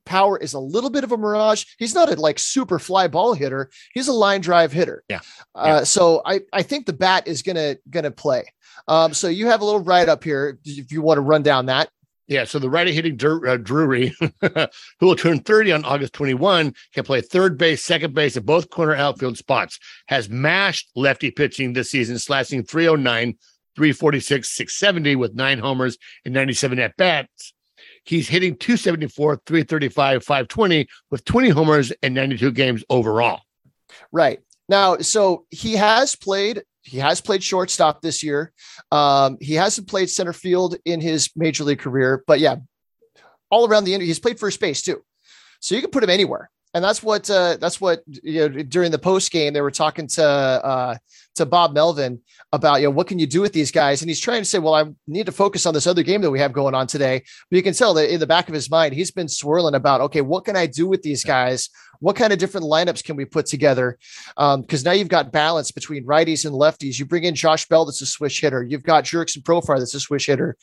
power 0.06 0.38
is 0.38 0.54
a 0.54 0.58
little 0.58 0.88
bit 0.88 1.04
of 1.04 1.12
a 1.12 1.18
mirage, 1.18 1.66
he's 1.78 1.94
not 1.94 2.10
a 2.10 2.18
like 2.18 2.38
super 2.38 2.78
fly 2.78 3.08
ball 3.08 3.34
hitter. 3.34 3.68
He's 3.92 4.08
a 4.08 4.12
line 4.12 4.40
drive 4.40 4.72
hitter. 4.72 5.04
Yeah. 5.10 5.20
Uh, 5.54 5.84
so 5.84 6.22
I 6.24 6.40
I 6.52 6.62
think 6.62 6.86
the 6.86 6.94
bat 6.94 7.28
is 7.28 7.42
gonna 7.42 7.76
gonna 7.90 8.10
play. 8.10 8.44
Um, 8.86 9.12
so 9.12 9.28
you 9.28 9.48
have 9.48 9.60
a 9.60 9.64
little 9.66 9.80
write 9.80 10.08
up 10.08 10.24
here 10.24 10.58
if 10.64 10.92
you 10.92 11.02
want 11.02 11.18
to 11.18 11.22
run 11.22 11.42
down 11.42 11.66
that. 11.66 11.90
Yeah, 12.28 12.44
so 12.44 12.58
the 12.58 12.68
righty 12.68 12.92
hitting 12.92 13.14
uh, 13.14 13.56
Drury, 13.56 14.14
who 15.00 15.06
will 15.06 15.16
turn 15.16 15.40
30 15.40 15.72
on 15.72 15.84
August 15.84 16.12
21, 16.12 16.74
can 16.92 17.04
play 17.04 17.22
third 17.22 17.56
base, 17.56 17.82
second 17.82 18.14
base, 18.14 18.36
and 18.36 18.44
both 18.44 18.68
corner 18.68 18.94
outfield 18.94 19.38
spots. 19.38 19.78
Has 20.08 20.28
mashed 20.28 20.90
lefty 20.94 21.30
pitching 21.30 21.72
this 21.72 21.90
season, 21.90 22.18
slashing 22.18 22.64
309, 22.64 23.38
346, 23.76 24.50
670 24.50 25.16
with 25.16 25.34
nine 25.34 25.58
homers 25.58 25.96
and 26.26 26.34
97 26.34 26.78
at 26.78 26.96
bats. 26.98 27.54
He's 28.04 28.28
hitting 28.28 28.56
274, 28.56 29.40
335, 29.46 30.22
520 30.22 30.86
with 31.10 31.24
20 31.24 31.48
homers 31.48 31.92
and 32.02 32.14
92 32.14 32.52
games 32.52 32.84
overall. 32.90 33.40
Right. 34.12 34.40
Now, 34.68 34.98
so 34.98 35.46
he 35.50 35.74
has 35.74 36.14
played, 36.14 36.62
he 36.88 36.98
has 36.98 37.20
played 37.20 37.42
shortstop 37.42 38.00
this 38.00 38.22
year. 38.22 38.52
Um, 38.90 39.36
he 39.40 39.54
hasn't 39.54 39.88
played 39.88 40.10
center 40.10 40.32
field 40.32 40.76
in 40.84 41.00
his 41.00 41.30
major 41.36 41.64
league 41.64 41.80
career, 41.80 42.24
but 42.26 42.40
yeah, 42.40 42.56
all 43.50 43.68
around 43.68 43.84
the 43.84 43.94
end, 43.94 44.02
he's 44.02 44.18
played 44.18 44.38
first 44.38 44.60
base 44.60 44.82
too. 44.82 45.02
So 45.60 45.74
you 45.74 45.80
can 45.80 45.90
put 45.90 46.02
him 46.02 46.10
anywhere. 46.10 46.50
And 46.74 46.84
that's 46.84 47.02
what 47.02 47.30
uh, 47.30 47.56
that's 47.56 47.80
what 47.80 48.02
you 48.06 48.40
know 48.40 48.62
during 48.62 48.90
the 48.90 48.98
post 48.98 49.30
game 49.30 49.52
they 49.52 49.60
were 49.60 49.70
talking 49.70 50.06
to 50.06 50.24
uh, 50.24 50.96
to 51.36 51.46
Bob 51.46 51.72
Melvin 51.72 52.20
about 52.52 52.80
you 52.80 52.86
know 52.86 52.90
what 52.90 53.06
can 53.06 53.18
you 53.18 53.26
do 53.26 53.40
with 53.40 53.52
these 53.52 53.70
guys, 53.70 54.02
and 54.02 54.10
he's 54.10 54.20
trying 54.20 54.42
to 54.42 54.44
say, 54.44 54.58
well, 54.58 54.74
I 54.74 54.84
need 55.06 55.26
to 55.26 55.32
focus 55.32 55.66
on 55.66 55.74
this 55.74 55.86
other 55.86 56.02
game 56.02 56.20
that 56.20 56.30
we 56.30 56.40
have 56.40 56.52
going 56.52 56.74
on 56.74 56.86
today. 56.86 57.22
But 57.50 57.56
you 57.56 57.62
can 57.62 57.74
tell 57.74 57.94
that 57.94 58.12
in 58.12 58.20
the 58.20 58.26
back 58.26 58.48
of 58.48 58.54
his 58.54 58.70
mind, 58.70 58.94
he's 58.94 59.10
been 59.10 59.28
swirling 59.28 59.74
about, 59.74 60.00
okay, 60.02 60.20
what 60.20 60.44
can 60.44 60.56
I 60.56 60.66
do 60.66 60.86
with 60.86 61.02
these 61.02 61.24
guys? 61.24 61.70
What 62.00 62.16
kind 62.16 62.32
of 62.32 62.38
different 62.38 62.66
lineups 62.66 63.02
can 63.02 63.16
we 63.16 63.24
put 63.24 63.46
together? 63.46 63.98
Um, 64.36 64.60
because 64.60 64.86
um, 64.86 64.90
now 64.90 64.96
you've 64.96 65.08
got 65.08 65.32
balance 65.32 65.72
between 65.72 66.06
righties 66.06 66.44
and 66.44 66.54
lefties. 66.54 66.98
You 66.98 67.06
bring 67.06 67.24
in 67.24 67.34
Josh 67.34 67.66
Bell, 67.66 67.84
that's 67.84 68.02
a 68.02 68.06
switch 68.06 68.40
hitter. 68.40 68.62
You've 68.62 68.84
got 68.84 69.04
Jurickson 69.04 69.42
Profar, 69.42 69.78
that's 69.78 69.94
a 69.94 70.00
switch 70.00 70.26
hitter, 70.26 70.56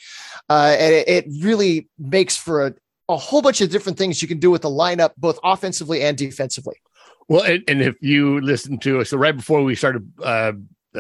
uh, 0.50 0.76
and 0.80 0.94
it, 0.94 1.08
it 1.08 1.26
really 1.44 1.90
makes 2.00 2.38
for 2.38 2.68
a, 2.68 2.74
a 3.10 3.18
whole 3.18 3.42
bunch 3.42 3.62
of 3.62 3.70
different 3.70 3.98
things 3.98 4.22
you 4.22 4.28
can 4.28 4.40
do 4.40 4.52
with 4.52 4.64
the 4.64 4.70
lineup, 4.70 5.12
both 5.18 5.40
offensively 5.44 6.02
and 6.02 6.18
defensively. 6.18 6.76
Well, 7.28 7.44
and, 7.44 7.64
and 7.68 7.82
if 7.82 7.96
you 8.02 8.40
listen 8.42 8.78
to 8.80 9.04
so 9.04 9.18
right 9.18 9.36
before 9.36 9.64
we 9.64 9.76
started, 9.76 10.12
uh, 10.24 10.54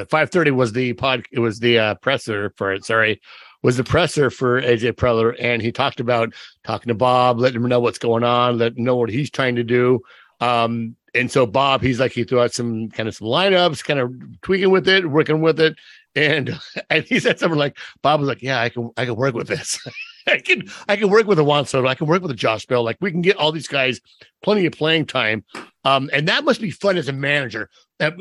five 0.09 0.31
thirty 0.31 0.51
was 0.51 0.73
the 0.73 0.93
pod. 0.93 1.25
It 1.31 1.39
was 1.39 1.59
the 1.59 1.79
uh, 1.79 1.95
presser 1.95 2.51
for 2.57 2.73
it. 2.73 2.85
Sorry, 2.85 3.21
was 3.61 3.77
the 3.77 3.83
presser 3.83 4.29
for 4.29 4.61
AJ 4.61 4.93
Preller, 4.93 5.35
and 5.39 5.61
he 5.61 5.71
talked 5.71 5.99
about 5.99 6.33
talking 6.63 6.87
to 6.89 6.95
Bob, 6.95 7.39
letting 7.39 7.61
him 7.61 7.69
know 7.69 7.79
what's 7.79 7.99
going 7.99 8.23
on, 8.23 8.57
him 8.57 8.83
know 8.83 8.95
what 8.95 9.09
he's 9.09 9.29
trying 9.29 9.55
to 9.55 9.63
do. 9.63 10.01
Um, 10.41 10.95
and 11.13 11.31
so 11.31 11.45
Bob, 11.45 11.81
he's 11.81 11.99
like 11.99 12.11
he 12.11 12.23
threw 12.23 12.41
out 12.41 12.53
some 12.53 12.89
kind 12.89 13.07
of 13.07 13.15
some 13.15 13.27
lineups, 13.27 13.83
kind 13.83 13.99
of 13.99 14.11
tweaking 14.41 14.69
with 14.69 14.87
it, 14.87 15.09
working 15.09 15.41
with 15.41 15.59
it, 15.59 15.75
and 16.15 16.59
and 16.89 17.03
he 17.05 17.19
said 17.19 17.39
something 17.39 17.59
like 17.59 17.77
Bob 18.01 18.19
was 18.19 18.29
like, 18.29 18.41
"Yeah, 18.41 18.61
I 18.61 18.69
can 18.69 18.91
I 18.97 19.05
can 19.05 19.15
work 19.15 19.33
with 19.33 19.47
this." 19.47 19.79
I 20.27 20.39
can 20.39 20.69
I 20.87 20.95
can 20.95 21.09
work 21.09 21.27
with 21.27 21.39
a 21.39 21.43
Juan 21.43 21.65
Soto. 21.65 21.87
I 21.87 21.95
can 21.95 22.07
work 22.07 22.21
with 22.21 22.31
a 22.31 22.35
Josh 22.35 22.65
Bell. 22.65 22.83
Like 22.83 22.97
we 23.01 23.11
can 23.11 23.21
get 23.21 23.37
all 23.37 23.51
these 23.51 23.67
guys 23.67 24.01
plenty 24.43 24.65
of 24.65 24.73
playing 24.73 25.05
time, 25.05 25.43
um, 25.83 26.09
and 26.13 26.27
that 26.27 26.43
must 26.43 26.61
be 26.61 26.71
fun 26.71 26.97
as 26.97 27.07
a 27.07 27.13
manager. 27.13 27.69
That 27.99 28.15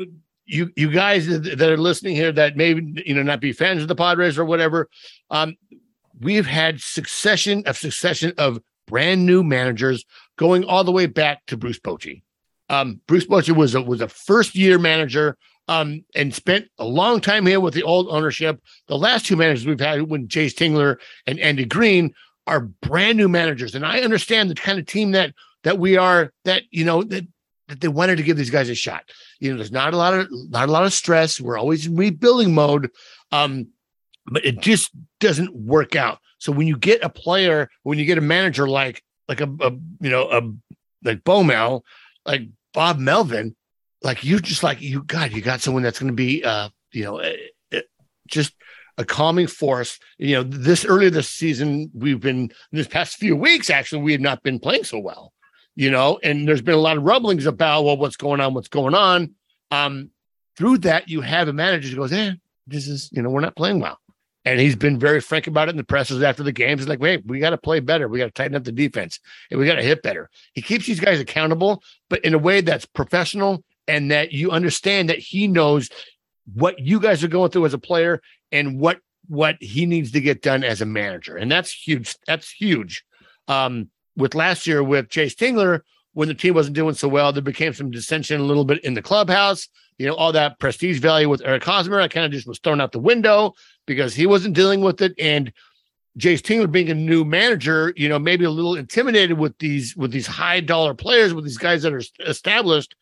you 0.45 0.71
you 0.75 0.91
guys 0.91 1.27
that 1.27 1.61
are 1.61 1.77
listening 1.77 2.15
here 2.15 2.31
that 2.31 2.55
maybe 2.55 3.03
you 3.05 3.15
know 3.15 3.23
not 3.23 3.41
be 3.41 3.53
fans 3.53 3.81
of 3.81 3.87
the 3.87 3.95
Padres 3.95 4.37
or 4.37 4.45
whatever. 4.45 4.89
Um, 5.29 5.55
we've 6.19 6.45
had 6.45 6.79
succession 6.79 7.63
of 7.65 7.77
succession 7.77 8.33
of 8.37 8.59
brand 8.87 9.25
new 9.25 9.43
managers 9.43 10.05
going 10.37 10.63
all 10.63 10.83
the 10.83 10.91
way 10.91 11.07
back 11.07 11.45
to 11.47 11.57
Bruce 11.57 11.79
Bochy. 11.79 12.21
Um, 12.69 13.01
Bruce 13.07 13.25
Bochy 13.25 13.55
was 13.55 13.75
a 13.75 13.81
was 13.81 14.01
a 14.01 14.07
first 14.07 14.55
year 14.55 14.77
manager 14.77 15.37
um, 15.67 16.03
and 16.15 16.33
spent 16.33 16.67
a 16.77 16.85
long 16.85 17.21
time 17.21 17.45
here 17.45 17.59
with 17.59 17.73
the 17.73 17.83
old 17.83 18.07
ownership. 18.09 18.61
The 18.87 18.97
last 18.97 19.25
two 19.25 19.35
managers 19.35 19.65
we've 19.65 19.79
had, 19.79 20.03
when 20.03 20.27
Jayce 20.27 20.53
Tingler 20.53 20.97
and 21.25 21.39
Andy 21.39 21.65
Green, 21.65 22.13
are 22.47 22.61
brand 22.61 23.17
new 23.17 23.27
managers, 23.27 23.73
and 23.73 23.85
I 23.85 24.01
understand 24.01 24.49
the 24.49 24.55
kind 24.55 24.77
of 24.77 24.85
team 24.85 25.11
that 25.11 25.33
that 25.63 25.79
we 25.79 25.97
are. 25.97 26.31
That 26.43 26.63
you 26.69 26.85
know 26.85 27.03
that 27.03 27.25
that 27.67 27.81
they 27.81 27.87
wanted 27.87 28.17
to 28.17 28.23
give 28.23 28.37
these 28.37 28.51
guys 28.51 28.69
a 28.69 28.75
shot. 28.75 29.03
You 29.39 29.51
know, 29.51 29.57
there's 29.57 29.71
not 29.71 29.93
a 29.93 29.97
lot 29.97 30.13
of 30.13 30.27
not 30.49 30.69
a 30.69 30.71
lot 30.71 30.85
of 30.85 30.93
stress. 30.93 31.41
We're 31.41 31.57
always 31.57 31.87
in 31.87 31.95
rebuilding 31.95 32.53
mode, 32.53 32.91
um, 33.31 33.69
but 34.27 34.45
it 34.45 34.61
just 34.61 34.91
doesn't 35.19 35.55
work 35.55 35.95
out. 35.95 36.19
So 36.37 36.51
when 36.51 36.67
you 36.67 36.77
get 36.77 37.03
a 37.03 37.09
player, 37.09 37.69
when 37.83 37.97
you 37.97 38.05
get 38.05 38.19
a 38.19 38.21
manager 38.21 38.67
like 38.67 39.03
like 39.27 39.41
a, 39.41 39.49
a 39.61 39.71
you 39.71 40.09
know 40.09 40.29
a 40.29 40.41
like 41.03 41.23
Bomel, 41.23 41.81
like 42.25 42.43
Bob 42.73 42.99
Melvin, 42.99 43.55
like 44.05 44.23
you 44.23 44.39
just 44.39 44.63
like 44.63 44.81
you 44.81 45.03
God, 45.03 45.33
you 45.33 45.41
got 45.41 45.61
someone 45.61 45.83
that's 45.83 45.99
going 45.99 46.11
to 46.11 46.15
be 46.15 46.43
uh 46.43 46.69
you 46.91 47.03
know 47.03 47.17
eh, 47.17 47.35
eh, 47.71 47.81
just 48.27 48.53
a 48.97 49.03
calming 49.03 49.47
force. 49.47 49.99
You 50.17 50.35
know, 50.35 50.43
this 50.43 50.85
earlier 50.85 51.09
this 51.09 51.27
season, 51.27 51.91
we've 51.93 52.21
been 52.21 52.51
this 52.71 52.87
past 52.87 53.17
few 53.17 53.35
weeks 53.35 53.69
actually 53.69 54.03
we 54.03 54.11
had 54.13 54.21
not 54.21 54.43
been 54.43 54.59
playing 54.59 54.85
so 54.85 54.99
well. 54.99 55.33
You 55.75 55.91
know, 55.91 56.19
and 56.23 56.47
there's 56.47 56.61
been 56.61 56.75
a 56.75 56.77
lot 56.77 56.95
of 56.95 57.03
rumblings 57.03 57.45
about 57.45 57.83
well, 57.83 57.97
what's 57.97 58.15
going 58.15 58.39
on, 58.39 58.53
what's 58.53 58.69
going 58.69 58.95
on. 58.95 59.35
Um, 59.71 60.11
through 60.55 60.77
that, 60.79 61.09
you 61.09 61.19
have 61.19 61.49
a 61.49 61.53
manager 61.53 61.89
who 61.89 61.97
goes, 61.97 62.13
"Eh, 62.13 62.33
this 62.65 62.87
is 62.87 63.09
you 63.11 63.21
know 63.21 63.29
we're 63.29 63.41
not 63.41 63.57
playing 63.57 63.81
well," 63.81 63.99
and 64.45 64.57
he's 64.57 64.77
been 64.77 64.97
very 64.97 65.19
frank 65.19 65.47
about 65.47 65.67
it 65.67 65.71
in 65.71 65.77
the 65.77 65.83
presses 65.83 66.23
after 66.23 66.43
the 66.43 66.53
games. 66.53 66.79
He's 66.79 66.87
like, 66.87 67.01
"Wait, 67.01 67.25
we 67.25 67.39
got 67.39 67.49
to 67.49 67.57
play 67.57 67.81
better. 67.81 68.07
We 68.07 68.19
got 68.19 68.25
to 68.25 68.31
tighten 68.31 68.55
up 68.55 68.63
the 68.63 68.71
defense, 68.71 69.19
and 69.51 69.59
we 69.59 69.65
got 69.65 69.75
to 69.75 69.83
hit 69.83 70.01
better." 70.01 70.29
He 70.53 70.61
keeps 70.61 70.85
these 70.85 71.01
guys 71.01 71.19
accountable, 71.19 71.83
but 72.09 72.23
in 72.23 72.33
a 72.33 72.39
way 72.39 72.61
that's 72.61 72.85
professional 72.85 73.61
and 73.87 74.11
that 74.11 74.31
you 74.31 74.51
understand 74.51 75.09
that 75.09 75.19
he 75.19 75.47
knows 75.47 75.89
what 76.53 76.79
you 76.79 76.99
guys 76.99 77.23
are 77.23 77.27
going 77.27 77.51
through 77.51 77.65
as 77.65 77.73
a 77.73 77.79
player 77.79 78.21
and 78.51 78.79
what 78.79 78.99
what 79.27 79.57
he 79.59 79.87
needs 79.87 80.11
to 80.11 80.21
get 80.21 80.43
done 80.43 80.63
as 80.63 80.81
a 80.81 80.85
manager. 80.85 81.35
And 81.35 81.51
that's 81.51 81.71
huge 81.71 82.15
that's 82.27 82.51
huge. 82.51 83.03
Um 83.47 83.89
with 84.15 84.35
last 84.35 84.65
year 84.67 84.83
with 84.83 85.09
Jayce 85.09 85.35
Tingler 85.35 85.81
when 86.13 86.27
the 86.27 86.33
team 86.33 86.53
wasn't 86.53 86.75
doing 86.75 86.95
so 86.95 87.07
well 87.07 87.33
there 87.33 87.41
became 87.41 87.73
some 87.73 87.91
dissension 87.91 88.39
a 88.39 88.45
little 88.45 88.65
bit 88.65 88.83
in 88.83 88.93
the 88.93 89.01
clubhouse 89.01 89.67
you 89.97 90.05
know 90.05 90.15
all 90.15 90.31
that 90.31 90.57
prestige 90.59 90.99
value 90.99 91.27
with 91.27 91.41
Eric 91.43 91.63
Hosmer 91.63 91.99
I 91.99 92.07
kind 92.07 92.25
of 92.25 92.31
just 92.31 92.47
was 92.47 92.59
thrown 92.59 92.79
out 92.79 92.91
the 92.91 92.99
window 92.99 93.53
because 93.85 94.13
he 94.13 94.25
wasn't 94.25 94.55
dealing 94.55 94.81
with 94.81 95.01
it. 95.01 95.13
And 95.19 95.51
Jayce 96.17 96.41
Tingler 96.41 96.71
being 96.71 96.89
a 96.89 96.95
new 96.95 97.25
manager, 97.25 97.93
you 97.97 98.07
know, 98.07 98.17
maybe 98.17 98.45
a 98.45 98.49
little 98.49 98.75
intimidated 98.75 99.37
with 99.37 99.57
these 99.57 99.95
with 99.97 100.11
these 100.11 100.27
high 100.27 100.61
dollar 100.61 100.93
players, 100.93 101.33
with 101.33 101.43
these 101.43 101.57
guys 101.57 101.83
that 101.83 101.93
are 101.93 102.01
established, 102.25 102.95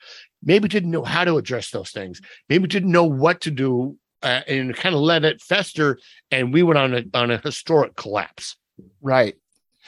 maybe 0.44 0.68
didn't 0.68 0.92
know 0.92 1.04
how 1.04 1.24
to 1.24 1.38
address 1.38 1.72
those 1.72 1.92
things, 1.92 2.22
maybe 2.50 2.68
didn't 2.68 2.92
know 2.92 3.06
what 3.06 3.42
to 3.42 3.52
do, 3.52 3.98
uh, 4.22 4.42
and 4.48 4.76
kind 4.76 4.96
of 4.96 5.02
let 5.02 5.26
it 5.26 5.42
fester. 5.42 6.00
And 6.32 6.54
we 6.54 6.64
went 6.64 6.78
on 6.78 6.94
a 6.94 7.04
on 7.14 7.32
a 7.32 7.38
historic 7.38 7.96
collapse. 7.96 8.56
Right. 9.02 9.36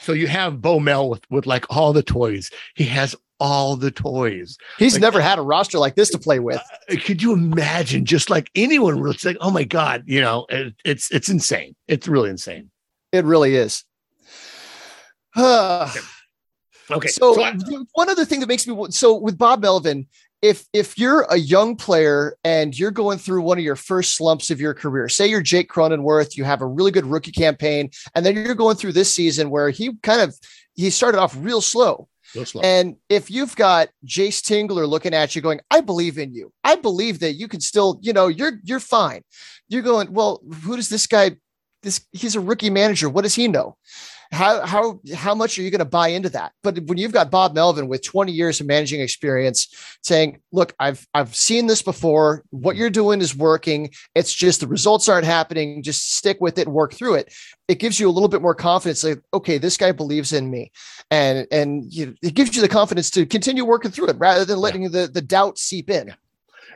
So 0.01 0.12
you 0.12 0.28
have 0.28 0.62
Bo 0.62 0.80
Mel 0.80 1.10
with 1.10 1.22
with 1.30 1.45
like 1.45 1.66
all 1.70 1.93
the 1.93 2.03
toys. 2.03 2.51
He 2.76 2.86
has 2.86 3.16
all 3.39 3.76
the 3.76 3.91
toys. 3.91 4.58
He's 4.78 4.93
like, 4.93 5.01
never 5.01 5.22
had 5.22 5.39
a 5.39 5.41
roster 5.41 5.78
like 5.78 5.95
this 5.95 6.10
to 6.12 6.20
play 6.20 6.39
with. 6.39 6.62
Uh, 6.89 6.95
could 7.03 7.22
you 7.22 7.34
imagine? 7.34 8.06
Just 8.06 8.30
like 8.30 8.49
anyone 8.56 9.01
would 9.01 9.20
say, 9.20 9.36
"Oh 9.41 9.51
my 9.51 9.64
god," 9.64 10.03
you 10.06 10.22
know, 10.22 10.45
it, 10.49 10.74
it's 10.84 11.12
it's 11.12 11.30
insane. 11.30 11.76
It's 11.88 12.08
really 12.08 12.30
insane. 12.30 12.72
It 13.12 13.26
really 13.26 13.56
is. 13.56 13.84
okay. 15.38 15.99
okay. 16.91 17.08
So, 17.08 17.34
so 17.34 17.43
I, 17.43 17.58
one 17.93 18.10
other 18.10 18.26
thing 18.26 18.39
that 18.39 18.47
makes 18.47 18.68
me 18.68 18.88
so 18.91 19.16
with 19.16 19.38
Bob 19.38 19.62
Melvin, 19.62 20.08
if 20.45 20.63
if 20.73 20.97
you're 20.97 21.25
a 21.31 21.37
young 21.37 21.75
player 21.75 22.37
and 22.43 22.77
you're 22.77 22.91
going 22.91 23.17
through 23.17 23.41
one 23.41 23.57
of 23.57 23.63
your 23.63 23.75
first 23.75 24.15
slumps 24.15 24.51
of 24.51 24.61
your 24.61 24.75
career, 24.75 25.09
say 25.09 25.25
you're 25.25 25.41
Jake 25.41 25.69
Cronenworth, 25.71 26.37
you 26.37 26.43
have 26.43 26.61
a 26.61 26.67
really 26.67 26.91
good 26.91 27.07
rookie 27.07 27.31
campaign, 27.31 27.89
and 28.13 28.23
then 28.23 28.35
you're 28.35 28.53
going 28.53 28.75
through 28.75 28.91
this 28.91 29.13
season 29.13 29.49
where 29.49 29.71
he 29.71 29.93
kind 30.03 30.21
of 30.21 30.37
he 30.75 30.91
started 30.91 31.19
off 31.19 31.35
real 31.35 31.61
slow. 31.61 32.07
Real 32.35 32.45
slow. 32.45 32.61
And 32.61 32.97
if 33.09 33.31
you've 33.31 33.55
got 33.55 33.89
Jayce 34.05 34.41
Tingler 34.41 34.87
looking 34.87 35.15
at 35.15 35.35
you 35.35 35.41
going, 35.41 35.61
I 35.71 35.81
believe 35.81 36.19
in 36.19 36.33
you. 36.33 36.53
I 36.63 36.75
believe 36.75 37.19
that 37.21 37.33
you 37.33 37.47
can 37.47 37.59
still, 37.59 37.97
you 38.03 38.13
know, 38.13 38.27
you're 38.27 38.59
you're 38.63 38.79
fine. 38.79 39.23
You're 39.67 39.81
going, 39.81 40.13
well, 40.13 40.43
who 40.63 40.75
does 40.75 40.89
this 40.89 41.07
guy 41.07 41.37
this 41.81 42.05
he's 42.11 42.35
a 42.35 42.39
rookie 42.39 42.69
manager. 42.69 43.09
What 43.09 43.23
does 43.23 43.35
he 43.35 43.47
know? 43.47 43.77
How 44.32 44.65
how 44.65 44.99
how 45.13 45.36
much 45.36 45.57
are 45.57 45.61
you 45.61 45.71
going 45.71 45.80
to 45.80 45.86
buy 45.86 46.09
into 46.09 46.30
that? 46.30 46.53
But 46.63 46.80
when 46.86 46.97
you've 46.97 47.11
got 47.11 47.32
Bob 47.32 47.53
Melvin 47.53 47.88
with 47.88 48.03
20 48.03 48.32
years 48.32 48.59
of 48.59 48.67
managing 48.67 49.01
experience 49.01 49.67
saying, 50.03 50.39
"Look, 50.51 50.73
I've 50.80 51.07
I've 51.13 51.36
seen 51.36 51.67
this 51.67 51.82
before. 51.82 52.43
What 52.49 52.76
you're 52.76 52.89
doing 52.89 53.21
is 53.21 53.36
working. 53.36 53.91
It's 54.15 54.34
just 54.34 54.59
the 54.59 54.67
results 54.67 55.07
aren't 55.07 55.26
happening. 55.26 55.84
Just 55.84 56.15
stick 56.15 56.38
with 56.39 56.57
it 56.57 56.67
work 56.67 56.93
through 56.93 57.15
it." 57.15 57.34
It 57.67 57.80
gives 57.80 57.99
you 57.99 58.09
a 58.09 58.11
little 58.11 58.30
bit 58.30 58.41
more 58.41 58.55
confidence. 58.55 59.03
Like, 59.03 59.21
okay, 59.34 59.57
this 59.57 59.78
guy 59.78 59.91
believes 59.91 60.34
in 60.34 60.49
me, 60.49 60.71
and 61.11 61.47
and 61.51 61.91
you, 61.93 62.15
it 62.21 62.34
gives 62.34 62.55
you 62.55 62.61
the 62.61 62.67
confidence 62.67 63.09
to 63.11 63.26
continue 63.26 63.65
working 63.65 63.91
through 63.91 64.09
it 64.09 64.17
rather 64.17 64.45
than 64.45 64.59
letting 64.59 64.84
yeah. 64.84 64.89
the 64.89 65.07
the 65.07 65.21
doubt 65.21 65.57
seep 65.57 65.89
in. 65.89 66.13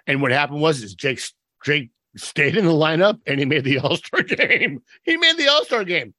And 0.08 0.22
what 0.22 0.32
happened 0.32 0.62
was 0.62 0.82
is 0.82 0.93
Jake 0.95 1.22
Jake 1.64 1.91
stayed 2.18 2.58
in 2.58 2.66
the 2.66 2.72
lineup 2.72 3.20
and 3.26 3.39
he 3.39 3.45
made 3.45 3.64
the 3.64 3.80
All 3.80 3.95
Star 3.95 4.22
game. 4.24 4.82
He 5.04 5.18
made 5.18 5.38
the 5.38 5.47
All 5.47 5.64
Star 5.66 5.84
game. 5.84 6.14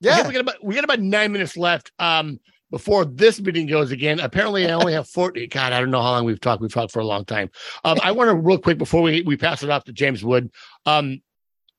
Yeah, 0.00 0.26
we 0.26 0.32
got 0.32 0.40
about 0.40 0.64
we 0.64 0.74
got 0.74 0.84
about 0.84 1.00
nine 1.00 1.32
minutes 1.32 1.56
left. 1.56 1.92
Um, 1.98 2.38
before 2.70 3.04
this 3.04 3.40
meeting 3.40 3.66
goes 3.66 3.90
again. 3.90 4.20
Apparently, 4.20 4.68
I 4.68 4.72
only 4.72 4.92
have 4.92 5.08
40. 5.08 5.46
God, 5.48 5.72
I 5.72 5.80
don't 5.80 5.90
know 5.90 6.02
how 6.02 6.12
long 6.12 6.24
we've 6.24 6.40
talked. 6.40 6.60
We've 6.60 6.72
talked 6.72 6.92
for 6.92 7.00
a 7.00 7.06
long 7.06 7.24
time. 7.24 7.50
Um, 7.84 7.98
I 8.02 8.12
want 8.12 8.28
to 8.28 8.34
real 8.34 8.58
quick 8.58 8.78
before 8.78 9.02
we 9.02 9.22
we 9.22 9.36
pass 9.36 9.62
it 9.62 9.70
off 9.70 9.84
to 9.84 9.92
James 9.92 10.24
Wood, 10.24 10.50
um, 10.86 11.22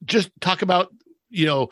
just 0.06 0.32
talk 0.42 0.62
about 0.62 0.94
you 1.30 1.46
know 1.46 1.70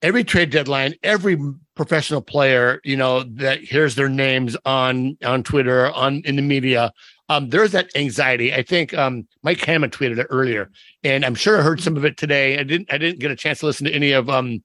every 0.00 0.24
trade 0.24 0.50
deadline, 0.50 0.94
every 1.02 1.38
professional 1.74 2.20
player, 2.20 2.80
you 2.84 2.96
know 2.96 3.22
that 3.22 3.60
hears 3.60 3.94
their 3.94 4.08
names 4.08 4.56
on 4.64 5.16
on 5.24 5.42
Twitter, 5.42 5.90
on 5.92 6.22
in 6.24 6.36
the 6.36 6.42
media. 6.42 6.92
Um, 7.28 7.48
there's 7.48 7.72
that 7.72 7.94
anxiety. 7.96 8.52
I 8.52 8.62
think 8.62 8.92
um, 8.92 9.26
Mike 9.42 9.64
Hammond 9.64 9.92
tweeted 9.92 10.18
it 10.18 10.26
earlier, 10.28 10.70
and 11.02 11.24
I'm 11.24 11.34
sure 11.34 11.58
I 11.58 11.62
heard 11.62 11.80
some 11.80 11.96
of 11.96 12.04
it 12.04 12.16
today. 12.16 12.58
I 12.58 12.64
didn't. 12.64 12.92
I 12.92 12.98
didn't 12.98 13.20
get 13.20 13.30
a 13.30 13.36
chance 13.36 13.60
to 13.60 13.66
listen 13.66 13.86
to 13.86 13.92
any 13.92 14.12
of 14.12 14.28
um, 14.28 14.62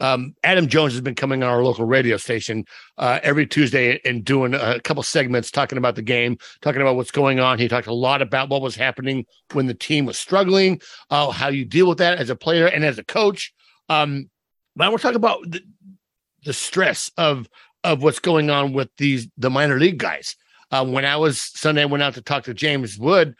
um, 0.00 0.34
Adam 0.42 0.66
Jones 0.66 0.92
has 0.92 1.00
been 1.00 1.14
coming 1.14 1.42
on 1.42 1.50
our 1.50 1.62
local 1.62 1.84
radio 1.84 2.16
station 2.16 2.64
uh, 2.98 3.20
every 3.22 3.46
Tuesday 3.46 4.00
and 4.04 4.24
doing 4.24 4.54
a 4.54 4.80
couple 4.80 5.02
segments 5.02 5.50
talking 5.50 5.78
about 5.78 5.94
the 5.94 6.02
game, 6.02 6.36
talking 6.62 6.80
about 6.80 6.96
what's 6.96 7.10
going 7.10 7.40
on. 7.40 7.58
He 7.58 7.68
talked 7.68 7.86
a 7.86 7.94
lot 7.94 8.20
about 8.20 8.48
what 8.48 8.62
was 8.62 8.74
happening 8.74 9.24
when 9.52 9.66
the 9.66 9.74
team 9.74 10.06
was 10.06 10.18
struggling, 10.18 10.80
uh, 11.10 11.30
how 11.30 11.48
you 11.48 11.64
deal 11.64 11.88
with 11.88 11.98
that 11.98 12.18
as 12.18 12.30
a 12.30 12.36
player 12.36 12.66
and 12.66 12.84
as 12.84 12.98
a 12.98 13.04
coach. 13.04 13.52
Um, 13.88 14.30
but 14.76 14.90
we're 14.90 14.98
talking 14.98 15.16
about 15.16 15.50
the, 15.50 15.60
the 16.44 16.52
stress 16.52 17.10
of 17.16 17.48
of 17.84 18.02
what's 18.02 18.18
going 18.18 18.48
on 18.48 18.72
with 18.72 18.88
these 18.96 19.28
the 19.36 19.50
minor 19.50 19.78
league 19.78 19.98
guys. 19.98 20.36
Uh, 20.70 20.84
when 20.84 21.04
I 21.04 21.16
was 21.16 21.40
Sunday, 21.40 21.82
I 21.82 21.86
went 21.86 22.02
out 22.02 22.14
to 22.14 22.22
talk 22.22 22.44
to 22.44 22.54
James 22.54 22.98
Wood. 22.98 23.36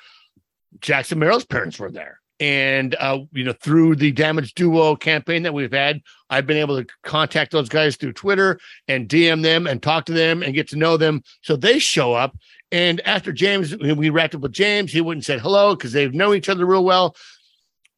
Jackson 0.80 1.18
Merrill's 1.18 1.44
parents 1.44 1.78
were 1.78 1.90
there. 1.90 2.20
And 2.40 2.96
uh, 2.98 3.20
you 3.32 3.44
know, 3.44 3.52
through 3.52 3.96
the 3.96 4.10
Damage 4.10 4.54
Duo 4.54 4.96
campaign 4.96 5.44
that 5.44 5.54
we've 5.54 5.72
had, 5.72 6.02
I've 6.30 6.46
been 6.46 6.56
able 6.56 6.82
to 6.82 6.88
contact 7.04 7.52
those 7.52 7.68
guys 7.68 7.96
through 7.96 8.14
Twitter 8.14 8.58
and 8.88 9.08
DM 9.08 9.42
them 9.42 9.66
and 9.66 9.82
talk 9.82 10.06
to 10.06 10.12
them 10.12 10.42
and 10.42 10.54
get 10.54 10.68
to 10.68 10.76
know 10.76 10.96
them. 10.96 11.22
So 11.42 11.56
they 11.56 11.78
show 11.78 12.12
up. 12.12 12.36
And 12.72 13.00
after 13.06 13.32
James, 13.32 13.76
we 13.76 14.10
wrapped 14.10 14.34
up 14.34 14.40
with 14.40 14.52
James, 14.52 14.90
he 14.92 14.98
and 14.98 15.24
said 15.24 15.40
hello 15.40 15.76
because 15.76 15.92
they've 15.92 16.12
known 16.12 16.34
each 16.34 16.48
other 16.48 16.66
real 16.66 16.84
well. 16.84 17.14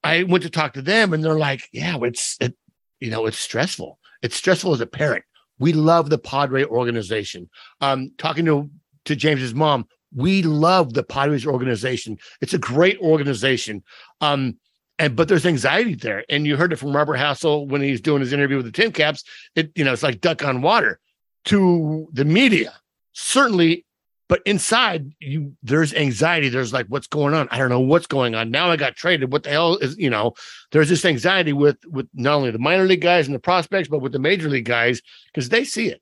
I 0.04 0.24
went 0.24 0.44
to 0.44 0.50
talk 0.50 0.74
to 0.74 0.82
them, 0.82 1.12
and 1.12 1.24
they're 1.24 1.38
like, 1.38 1.62
"Yeah, 1.72 1.96
it's 2.02 2.36
it, 2.40 2.54
you 3.00 3.10
know, 3.10 3.26
it's 3.26 3.38
stressful. 3.38 3.98
It's 4.22 4.36
stressful 4.36 4.74
as 4.74 4.80
a 4.80 4.86
parent. 4.86 5.24
We 5.58 5.72
love 5.72 6.10
the 6.10 6.18
Padre 6.18 6.64
organization. 6.64 7.48
Um, 7.80 8.12
talking 8.18 8.44
to 8.44 8.70
to 9.06 9.16
James's 9.16 9.54
mom, 9.54 9.86
we 10.16 10.42
love 10.42 10.94
the 10.94 11.04
Padres 11.04 11.46
organization. 11.46 12.18
It's 12.40 12.54
a 12.54 12.58
great 12.58 12.98
organization. 12.98 13.84
Um, 14.20 14.58
and 14.98 15.14
but 15.14 15.28
there's 15.28 15.46
anxiety 15.46 15.94
there. 15.94 16.24
And 16.28 16.46
you 16.46 16.56
heard 16.56 16.72
it 16.72 16.76
from 16.76 16.96
Robert 16.96 17.18
Hassell 17.18 17.68
when 17.68 17.82
he's 17.82 18.00
doing 18.00 18.20
his 18.20 18.32
interview 18.32 18.56
with 18.56 18.66
the 18.66 18.72
Tin 18.72 18.92
Caps. 18.92 19.22
It, 19.54 19.70
you 19.74 19.84
know, 19.84 19.92
it's 19.92 20.02
like 20.02 20.22
duck 20.22 20.42
on 20.42 20.62
water 20.62 20.98
to 21.44 22.08
the 22.12 22.24
media. 22.24 22.72
Certainly 23.12 23.84
but 24.28 24.42
inside 24.44 25.12
you 25.20 25.54
there's 25.62 25.94
anxiety 25.94 26.48
there's 26.48 26.72
like 26.72 26.86
what's 26.86 27.06
going 27.06 27.34
on 27.34 27.48
i 27.50 27.58
don't 27.58 27.68
know 27.68 27.80
what's 27.80 28.06
going 28.06 28.34
on 28.34 28.50
now 28.50 28.70
i 28.70 28.76
got 28.76 28.96
traded 28.96 29.32
what 29.32 29.42
the 29.42 29.50
hell 29.50 29.76
is 29.76 29.96
you 29.98 30.10
know 30.10 30.34
there's 30.72 30.88
this 30.88 31.04
anxiety 31.04 31.52
with 31.52 31.76
with 31.86 32.08
not 32.14 32.34
only 32.34 32.50
the 32.50 32.58
minor 32.58 32.84
league 32.84 33.00
guys 33.00 33.26
and 33.26 33.34
the 33.34 33.40
prospects 33.40 33.88
but 33.88 34.00
with 34.00 34.12
the 34.12 34.18
major 34.18 34.48
league 34.48 34.64
guys 34.64 35.00
because 35.26 35.48
they 35.48 35.64
see 35.64 35.88
it 35.88 36.00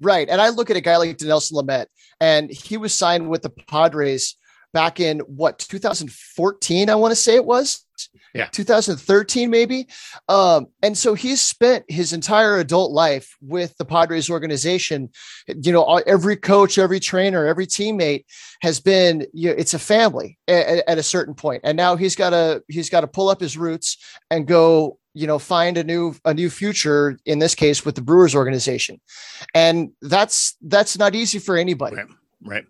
right. 0.00 0.28
And 0.28 0.40
i 0.40 0.48
look 0.48 0.70
at 0.70 0.76
a 0.76 0.80
guy 0.80 0.96
like 0.96 1.16
Dinelson 1.16 1.52
Lamet 1.52 1.86
and 2.20 2.50
he 2.50 2.76
was 2.76 2.94
signed 2.94 3.28
with 3.28 3.42
the 3.42 3.50
padres 3.50 4.36
back 4.72 5.00
in 5.00 5.20
what 5.20 5.58
2014 5.58 6.90
i 6.90 6.94
want 6.94 7.12
to 7.12 7.16
say 7.16 7.34
it 7.34 7.44
was? 7.44 7.84
Yeah. 8.34 8.46
2013 8.46 9.50
maybe? 9.50 9.88
Um, 10.28 10.66
and 10.82 10.96
so 10.96 11.14
he's 11.14 11.40
spent 11.40 11.84
his 11.88 12.12
entire 12.12 12.58
adult 12.58 12.92
life 12.92 13.36
with 13.40 13.76
the 13.78 13.84
padres 13.84 14.30
organization. 14.30 15.10
You 15.48 15.72
know 15.72 15.84
every 16.06 16.36
coach 16.36 16.78
every 16.78 17.00
trainer 17.00 17.46
every 17.46 17.66
teammate 17.66 18.24
has 18.60 18.80
been 18.80 19.26
you 19.32 19.50
know, 19.50 19.56
it's 19.56 19.74
a 19.74 19.78
family 19.78 20.38
at, 20.46 20.88
at 20.88 20.98
a 20.98 21.02
certain 21.02 21.34
point. 21.34 21.38
point 21.38 21.62
and 21.64 21.76
now 21.76 21.96
he's 21.96 22.16
got 22.16 22.30
to 22.30 22.62
he's 22.68 22.90
got 22.90 23.02
to 23.02 23.06
pull 23.06 23.28
up 23.28 23.40
his 23.40 23.56
roots 23.56 23.96
and 24.30 24.46
go 24.46 24.98
you 25.18 25.26
know 25.26 25.38
find 25.38 25.76
a 25.76 25.84
new 25.84 26.14
a 26.24 26.32
new 26.32 26.48
future 26.48 27.18
in 27.24 27.38
this 27.38 27.54
case 27.54 27.84
with 27.84 27.94
the 27.94 28.00
brewers 28.00 28.34
organization 28.34 29.00
and 29.54 29.90
that's 30.02 30.56
that's 30.62 30.96
not 30.96 31.14
easy 31.14 31.38
for 31.38 31.56
anybody 31.56 31.96
right, 31.96 32.06
right. 32.44 32.64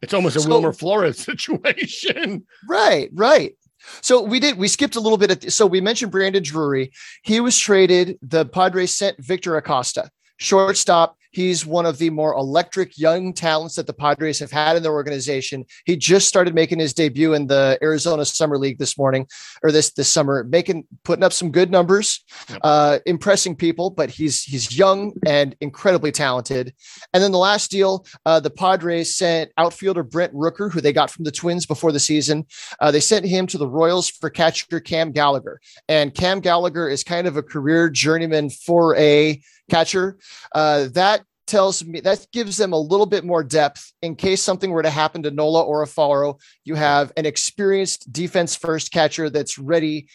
it's 0.00 0.14
almost 0.14 0.36
a 0.36 0.40
so, 0.40 0.48
wilmer 0.48 0.72
flores 0.72 1.18
situation 1.24 2.44
right 2.68 3.10
right 3.12 3.54
so 4.02 4.22
we 4.22 4.40
did. 4.40 4.58
We 4.58 4.68
skipped 4.68 4.96
a 4.96 5.00
little 5.00 5.16
bit. 5.16 5.30
At, 5.30 5.52
so 5.52 5.66
we 5.66 5.80
mentioned 5.80 6.12
Brandon 6.12 6.42
Drury. 6.42 6.92
He 7.22 7.40
was 7.40 7.58
traded. 7.58 8.18
The 8.20 8.44
Padres 8.44 8.94
sent 8.94 9.16
Victor 9.24 9.56
Acosta, 9.56 10.10
shortstop. 10.36 11.16
He's 11.30 11.64
one 11.64 11.86
of 11.86 11.98
the 11.98 12.10
more 12.10 12.34
electric 12.34 12.98
young 12.98 13.32
talents 13.32 13.76
that 13.76 13.86
the 13.86 13.92
Padres 13.92 14.38
have 14.40 14.50
had 14.50 14.76
in 14.76 14.82
their 14.82 14.92
organization. 14.92 15.64
He 15.84 15.96
just 15.96 16.28
started 16.28 16.54
making 16.54 16.80
his 16.80 16.92
debut 16.92 17.34
in 17.34 17.46
the 17.46 17.78
Arizona 17.82 18.24
Summer 18.24 18.58
League 18.58 18.78
this 18.78 18.98
morning 18.98 19.26
or 19.62 19.70
this 19.70 19.92
this 19.92 20.08
summer, 20.08 20.44
making 20.44 20.86
putting 21.04 21.22
up 21.22 21.32
some 21.32 21.50
good 21.50 21.70
numbers, 21.70 22.24
uh, 22.62 22.98
impressing 23.06 23.54
people. 23.54 23.90
But 23.90 24.10
he's 24.10 24.42
he's 24.42 24.76
young 24.76 25.12
and 25.24 25.56
incredibly 25.60 26.12
talented. 26.12 26.74
And 27.14 27.22
then 27.22 27.32
the 27.32 27.38
last 27.38 27.70
deal, 27.70 28.06
uh, 28.26 28.40
the 28.40 28.50
Padres 28.50 29.16
sent 29.16 29.52
outfielder 29.56 30.02
Brent 30.02 30.34
Rooker, 30.34 30.72
who 30.72 30.80
they 30.80 30.92
got 30.92 31.10
from 31.10 31.24
the 31.24 31.30
Twins 31.30 31.66
before 31.66 31.92
the 31.92 32.00
season. 32.00 32.46
Uh, 32.80 32.90
they 32.90 33.00
sent 33.00 33.24
him 33.24 33.46
to 33.48 33.58
the 33.58 33.68
Royals 33.68 34.08
for 34.08 34.30
catcher 34.30 34.80
Cam 34.80 35.12
Gallagher, 35.12 35.60
and 35.88 36.14
Cam 36.14 36.40
Gallagher 36.40 36.88
is 36.88 37.04
kind 37.04 37.26
of 37.26 37.36
a 37.36 37.42
career 37.42 37.88
journeyman 37.88 38.50
for 38.50 38.96
a 38.96 39.40
catcher. 39.70 40.18
Uh, 40.54 40.88
that 40.92 41.22
tells 41.46 41.84
me 41.84 42.00
that 42.00 42.26
gives 42.32 42.56
them 42.56 42.72
a 42.72 42.78
little 42.78 43.06
bit 43.06 43.24
more 43.24 43.42
depth 43.42 43.92
in 44.02 44.14
case 44.14 44.40
something 44.40 44.70
were 44.70 44.82
to 44.82 44.90
happen 44.90 45.22
to 45.24 45.30
Nola 45.30 45.62
or 45.62 45.84
Alfaro. 45.84 46.40
You 46.64 46.76
have 46.76 47.12
an 47.16 47.26
experienced 47.26 48.12
defense 48.12 48.54
first 48.54 48.92
catcher 48.92 49.28
that's 49.30 49.58
ready 49.58 50.06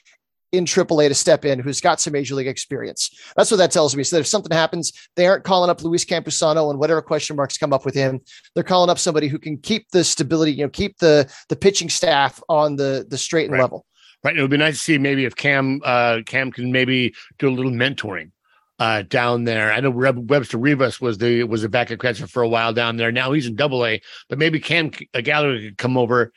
in 0.52 0.66
AAA 0.66 1.10
to 1.10 1.14
step 1.14 1.44
in 1.44 1.60
who's 1.60 1.82
got 1.82 2.00
some 2.00 2.14
major 2.14 2.36
league 2.36 2.48
experience. 2.48 3.10
That's 3.36 3.52
what 3.52 3.58
that 3.58 3.72
tells 3.72 3.96
me. 3.96 4.04
So 4.04 4.16
that 4.16 4.22
if 4.22 4.28
something 4.28 4.56
happens, 4.56 4.94
they 5.16 5.28
aren't 5.28 5.44
calling 5.44 5.70
up 5.70 5.84
Luis 5.84 6.06
Campusano 6.06 6.70
and 6.70 6.80
whatever 6.80 7.02
question 7.02 7.36
marks 7.36 7.58
come 7.58 7.74
up 7.74 7.86
with 7.86 7.96
him. 7.96 8.22
They're 8.54 8.64
calling 8.64 8.90
up 8.90 9.00
somebody 9.00 9.28
who 9.28 9.38
can 9.38 9.58
keep 9.58 9.90
the 9.92 10.04
stability, 10.04 10.54
you 10.54 10.64
know, 10.64 10.70
keep 10.70 10.98
the 11.00 11.30
the 11.50 11.56
pitching 11.56 11.90
staff 11.90 12.42
on 12.48 12.78
the 12.78 13.06
the 13.10 13.18
straight 13.18 13.46
and 13.46 13.54
right. 13.54 13.62
level. 13.62 13.86
Right. 14.24 14.38
It 14.38 14.42
would 14.42 14.52
be 14.52 14.58
nice 14.58 14.78
to 14.78 14.80
see 14.80 14.98
maybe 14.98 15.26
if 15.26 15.36
Cam 15.36 15.82
uh 15.84 16.22
Cam 16.26 16.52
can 16.52 16.72
maybe 16.72 17.14
do 17.38 17.50
a 17.50 17.52
little 17.52 17.72
mentoring 17.72 18.32
uh, 18.80 19.04
down 19.04 19.44
there. 19.44 19.72
I 19.72 19.80
know 19.80 19.90
Webster 19.90 20.58
Rivas 20.58 21.00
was 21.00 21.18
the 21.18 21.44
was 21.44 21.64
a 21.64 21.70
backup 21.70 22.00
catcher 22.00 22.28
for 22.28 22.44
a 22.44 22.48
while 22.48 22.74
down 22.74 22.98
there. 22.98 23.12
Now 23.12 23.32
he's 23.32 23.48
in 23.48 23.56
Double 23.56 23.86
A, 23.86 24.02
but 24.30 24.38
maybe 24.38 24.60
Cam 24.60 24.90
Gallagher 24.90 25.60
could 25.60 25.78
come 25.78 25.98
over 25.98 26.32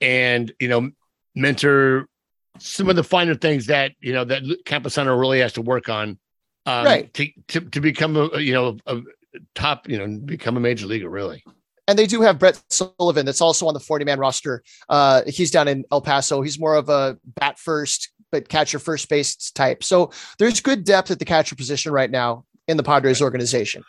and 0.00 0.52
you 0.60 0.68
know 0.68 0.90
mentor 1.34 2.06
some 2.58 2.88
of 2.88 2.96
the 2.96 3.04
finer 3.04 3.34
things 3.34 3.66
that 3.66 3.92
you 4.00 4.12
know 4.12 4.24
that 4.24 4.42
Campusano 4.64 5.18
really 5.18 5.40
has 5.40 5.54
to 5.54 5.62
work 5.62 5.88
on, 5.88 6.18
um, 6.66 6.84
right? 6.84 7.12
To, 7.14 7.28
to 7.48 7.60
to 7.60 7.80
become 7.80 8.16
a 8.16 8.38
you 8.38 8.52
know 8.52 8.76
a 8.86 9.00
top 9.54 9.88
you 9.88 9.98
know 9.98 10.20
become 10.24 10.56
a 10.56 10.60
major 10.60 10.86
leaguer 10.86 11.10
really. 11.10 11.42
And 11.88 11.98
they 11.98 12.06
do 12.06 12.20
have 12.20 12.38
Brett 12.38 12.62
Sullivan 12.68 13.26
that's 13.26 13.40
also 13.40 13.66
on 13.66 13.74
the 13.74 13.80
40 13.80 14.04
man 14.04 14.20
roster. 14.20 14.62
Uh, 14.88 15.22
he's 15.26 15.50
down 15.50 15.66
in 15.66 15.84
El 15.90 16.00
Paso. 16.00 16.40
He's 16.40 16.56
more 16.56 16.76
of 16.76 16.88
a 16.88 17.18
bat 17.24 17.58
first 17.58 18.10
but 18.32 18.48
catcher 18.48 18.78
first 18.78 19.08
base 19.08 19.50
type. 19.50 19.82
So 19.84 20.10
there's 20.38 20.60
good 20.60 20.84
depth 20.84 21.10
at 21.10 21.18
the 21.18 21.24
catcher 21.24 21.56
position 21.56 21.92
right 21.92 22.10
now 22.10 22.44
in 22.68 22.76
the 22.76 22.82
Padres 22.82 23.20
organization. 23.22 23.84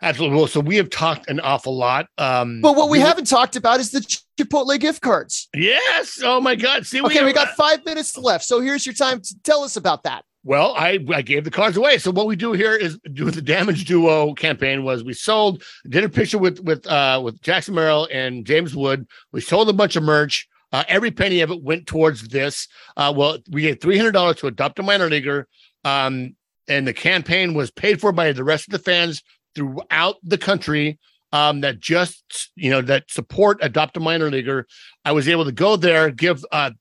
Absolutely. 0.00 0.36
Well, 0.36 0.46
so 0.46 0.60
we 0.60 0.76
have 0.76 0.90
talked 0.90 1.28
an 1.28 1.40
awful 1.40 1.76
lot. 1.76 2.06
Um, 2.18 2.60
but 2.60 2.76
what 2.76 2.88
we, 2.88 2.98
we 2.98 3.02
haven't 3.02 3.26
talked 3.26 3.56
about 3.56 3.80
is 3.80 3.90
the 3.90 4.00
Chipotle 4.38 4.78
gift 4.78 5.02
cards. 5.02 5.48
Yes. 5.54 6.20
Oh 6.22 6.40
my 6.40 6.54
God. 6.54 6.86
See, 6.86 7.02
okay, 7.02 7.20
we, 7.20 7.26
we 7.26 7.32
got 7.32 7.48
five 7.56 7.84
minutes 7.84 8.16
left. 8.16 8.44
So 8.44 8.60
here's 8.60 8.86
your 8.86 8.94
time 8.94 9.20
to 9.20 9.34
tell 9.42 9.64
us 9.64 9.76
about 9.76 10.04
that. 10.04 10.24
Well, 10.44 10.72
I, 10.76 11.04
I 11.12 11.22
gave 11.22 11.44
the 11.44 11.50
cards 11.50 11.76
away. 11.76 11.98
So 11.98 12.12
what 12.12 12.26
we 12.26 12.36
do 12.36 12.52
here 12.52 12.74
is 12.74 12.96
with 13.04 13.34
the 13.34 13.42
Damage 13.42 13.86
Duo 13.86 14.34
campaign 14.34 14.84
was 14.84 15.02
we 15.02 15.12
sold 15.12 15.64
did 15.88 16.04
a 16.04 16.08
picture 16.08 16.38
with 16.38 16.60
with 16.60 16.86
uh 16.86 17.20
with 17.22 17.40
Jackson 17.42 17.74
Merrill 17.74 18.08
and 18.12 18.46
James 18.46 18.76
Wood. 18.76 19.06
We 19.32 19.40
sold 19.40 19.68
a 19.68 19.72
bunch 19.72 19.96
of 19.96 20.04
merch. 20.04 20.48
Uh, 20.72 20.84
every 20.88 21.10
penny 21.10 21.40
of 21.40 21.50
it 21.50 21.62
went 21.62 21.86
towards 21.86 22.28
this. 22.28 22.68
Uh, 22.96 23.12
well, 23.16 23.38
we 23.50 23.62
gave 23.62 23.80
three 23.80 23.96
hundred 23.96 24.12
dollars 24.12 24.36
to 24.36 24.46
adopt 24.46 24.78
a 24.78 24.82
minor 24.82 25.08
leaguer, 25.08 25.46
um, 25.84 26.36
and 26.68 26.86
the 26.86 26.92
campaign 26.92 27.54
was 27.54 27.70
paid 27.70 28.00
for 28.00 28.12
by 28.12 28.32
the 28.32 28.44
rest 28.44 28.68
of 28.68 28.72
the 28.72 28.78
fans 28.78 29.22
throughout 29.54 30.16
the 30.22 30.38
country 30.38 30.98
um, 31.32 31.60
that 31.62 31.80
just 31.80 32.50
you 32.54 32.70
know 32.70 32.82
that 32.82 33.10
support 33.10 33.58
adopt 33.62 33.96
a 33.96 34.00
minor 34.00 34.30
leaguer. 34.30 34.66
I 35.04 35.12
was 35.12 35.28
able 35.28 35.44
to 35.44 35.52
go 35.52 35.76
there, 35.76 36.10
give 36.10 36.44
uh, 36.52 36.72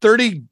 30 0.00 0.42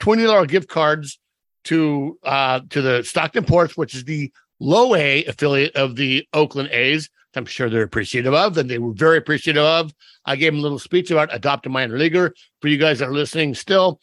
20 0.00 0.22
dollar 0.24 0.46
gift 0.46 0.68
cards 0.68 1.18
to 1.64 2.18
uh, 2.22 2.60
to 2.70 2.82
the 2.82 3.02
Stockton 3.02 3.44
Ports, 3.44 3.76
which 3.76 3.94
is 3.94 4.04
the 4.04 4.32
low 4.60 4.94
A 4.94 5.24
affiliate 5.24 5.76
of 5.76 5.96
the 5.96 6.26
Oakland 6.32 6.70
A's. 6.70 7.10
I'm 7.36 7.46
sure 7.46 7.68
they're 7.68 7.82
appreciative 7.82 8.34
of, 8.34 8.56
and 8.56 8.68
they 8.68 8.78
were 8.78 8.92
very 8.92 9.18
appreciative 9.18 9.62
of. 9.62 9.92
I 10.24 10.36
gave 10.36 10.52
them 10.52 10.60
a 10.60 10.62
little 10.62 10.78
speech 10.78 11.10
about 11.10 11.34
Adopt 11.34 11.66
a 11.66 11.68
Minor 11.68 11.98
Leaguer. 11.98 12.34
For 12.60 12.68
you 12.68 12.78
guys 12.78 12.98
that 12.98 13.08
are 13.08 13.12
listening 13.12 13.54
still, 13.54 14.00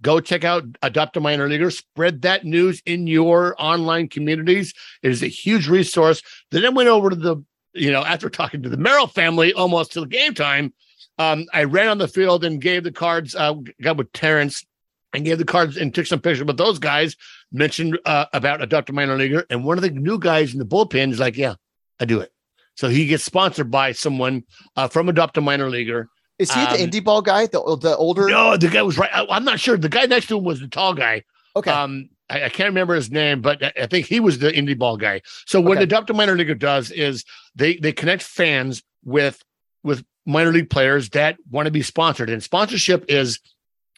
go 0.00 0.20
check 0.20 0.44
out 0.44 0.64
Adopt 0.82 1.16
a 1.16 1.20
Minor 1.20 1.48
Leaguer. 1.48 1.70
Spread 1.70 2.22
that 2.22 2.44
news 2.44 2.82
in 2.86 3.06
your 3.06 3.54
online 3.58 4.08
communities. 4.08 4.74
It 5.02 5.10
is 5.10 5.22
a 5.22 5.28
huge 5.28 5.68
resource. 5.68 6.22
Then 6.50 6.64
I 6.64 6.70
went 6.70 6.88
over 6.88 7.10
to 7.10 7.16
the, 7.16 7.36
you 7.74 7.90
know, 7.90 8.04
after 8.04 8.30
talking 8.30 8.62
to 8.62 8.68
the 8.68 8.76
Merrill 8.76 9.06
family 9.06 9.52
almost 9.52 9.92
till 9.92 10.04
game 10.04 10.34
time, 10.34 10.72
um, 11.18 11.46
I 11.52 11.64
ran 11.64 11.88
on 11.88 11.98
the 11.98 12.08
field 12.08 12.44
and 12.44 12.60
gave 12.60 12.84
the 12.84 12.92
cards, 12.92 13.34
uh, 13.34 13.54
got 13.82 13.96
with 13.96 14.12
Terrence 14.12 14.64
and 15.12 15.24
gave 15.24 15.38
the 15.38 15.44
cards 15.44 15.76
and 15.76 15.94
took 15.94 16.06
some 16.06 16.20
pictures. 16.20 16.46
But 16.46 16.56
those 16.56 16.78
guys 16.78 17.16
mentioned 17.52 17.98
uh, 18.04 18.26
about 18.32 18.62
Adopt 18.62 18.90
a 18.90 18.92
Minor 18.92 19.16
Leaguer. 19.16 19.44
And 19.50 19.64
one 19.64 19.78
of 19.78 19.82
the 19.82 19.90
new 19.90 20.18
guys 20.18 20.52
in 20.52 20.58
the 20.58 20.66
bullpen 20.66 21.10
is 21.12 21.18
like, 21.18 21.36
yeah, 21.36 21.54
I 22.00 22.04
do 22.04 22.20
it. 22.20 22.32
So 22.78 22.88
he 22.88 23.06
gets 23.06 23.24
sponsored 23.24 23.72
by 23.72 23.90
someone 23.90 24.44
uh, 24.76 24.86
from 24.86 25.08
Adopt 25.08 25.36
a 25.36 25.40
Minor 25.40 25.68
Leaguer. 25.68 26.08
Is 26.38 26.52
he 26.52 26.60
um, 26.60 26.76
the 26.76 26.78
indie 26.78 27.02
ball 27.02 27.22
guy? 27.22 27.46
The 27.46 27.58
the 27.76 27.96
older? 27.96 28.28
No, 28.28 28.56
the 28.56 28.68
guy 28.68 28.82
was 28.82 28.96
right. 28.96 29.10
I, 29.12 29.36
am 29.36 29.42
not 29.42 29.58
sure. 29.58 29.76
The 29.76 29.88
guy 29.88 30.06
next 30.06 30.28
to 30.28 30.38
him 30.38 30.44
was 30.44 30.60
the 30.60 30.68
tall 30.68 30.94
guy. 30.94 31.24
Okay. 31.56 31.72
Um, 31.72 32.08
I, 32.30 32.44
I, 32.44 32.48
can't 32.50 32.68
remember 32.68 32.94
his 32.94 33.10
name, 33.10 33.40
but 33.40 33.64
I, 33.64 33.72
I 33.82 33.86
think 33.86 34.06
he 34.06 34.20
was 34.20 34.38
the 34.38 34.52
indie 34.52 34.78
ball 34.78 34.96
guy. 34.96 35.22
So 35.44 35.60
what 35.60 35.78
okay. 35.78 35.82
Adopt 35.82 36.08
a 36.10 36.14
Minor 36.14 36.36
Leaguer 36.36 36.54
does 36.54 36.92
is 36.92 37.24
they 37.56 37.78
they 37.78 37.90
connect 37.90 38.22
fans 38.22 38.84
with 39.04 39.42
with 39.82 40.04
minor 40.24 40.52
league 40.52 40.70
players 40.70 41.10
that 41.10 41.36
want 41.50 41.66
to 41.66 41.72
be 41.72 41.82
sponsored, 41.82 42.30
and 42.30 42.44
sponsorship 42.44 43.06
is 43.08 43.40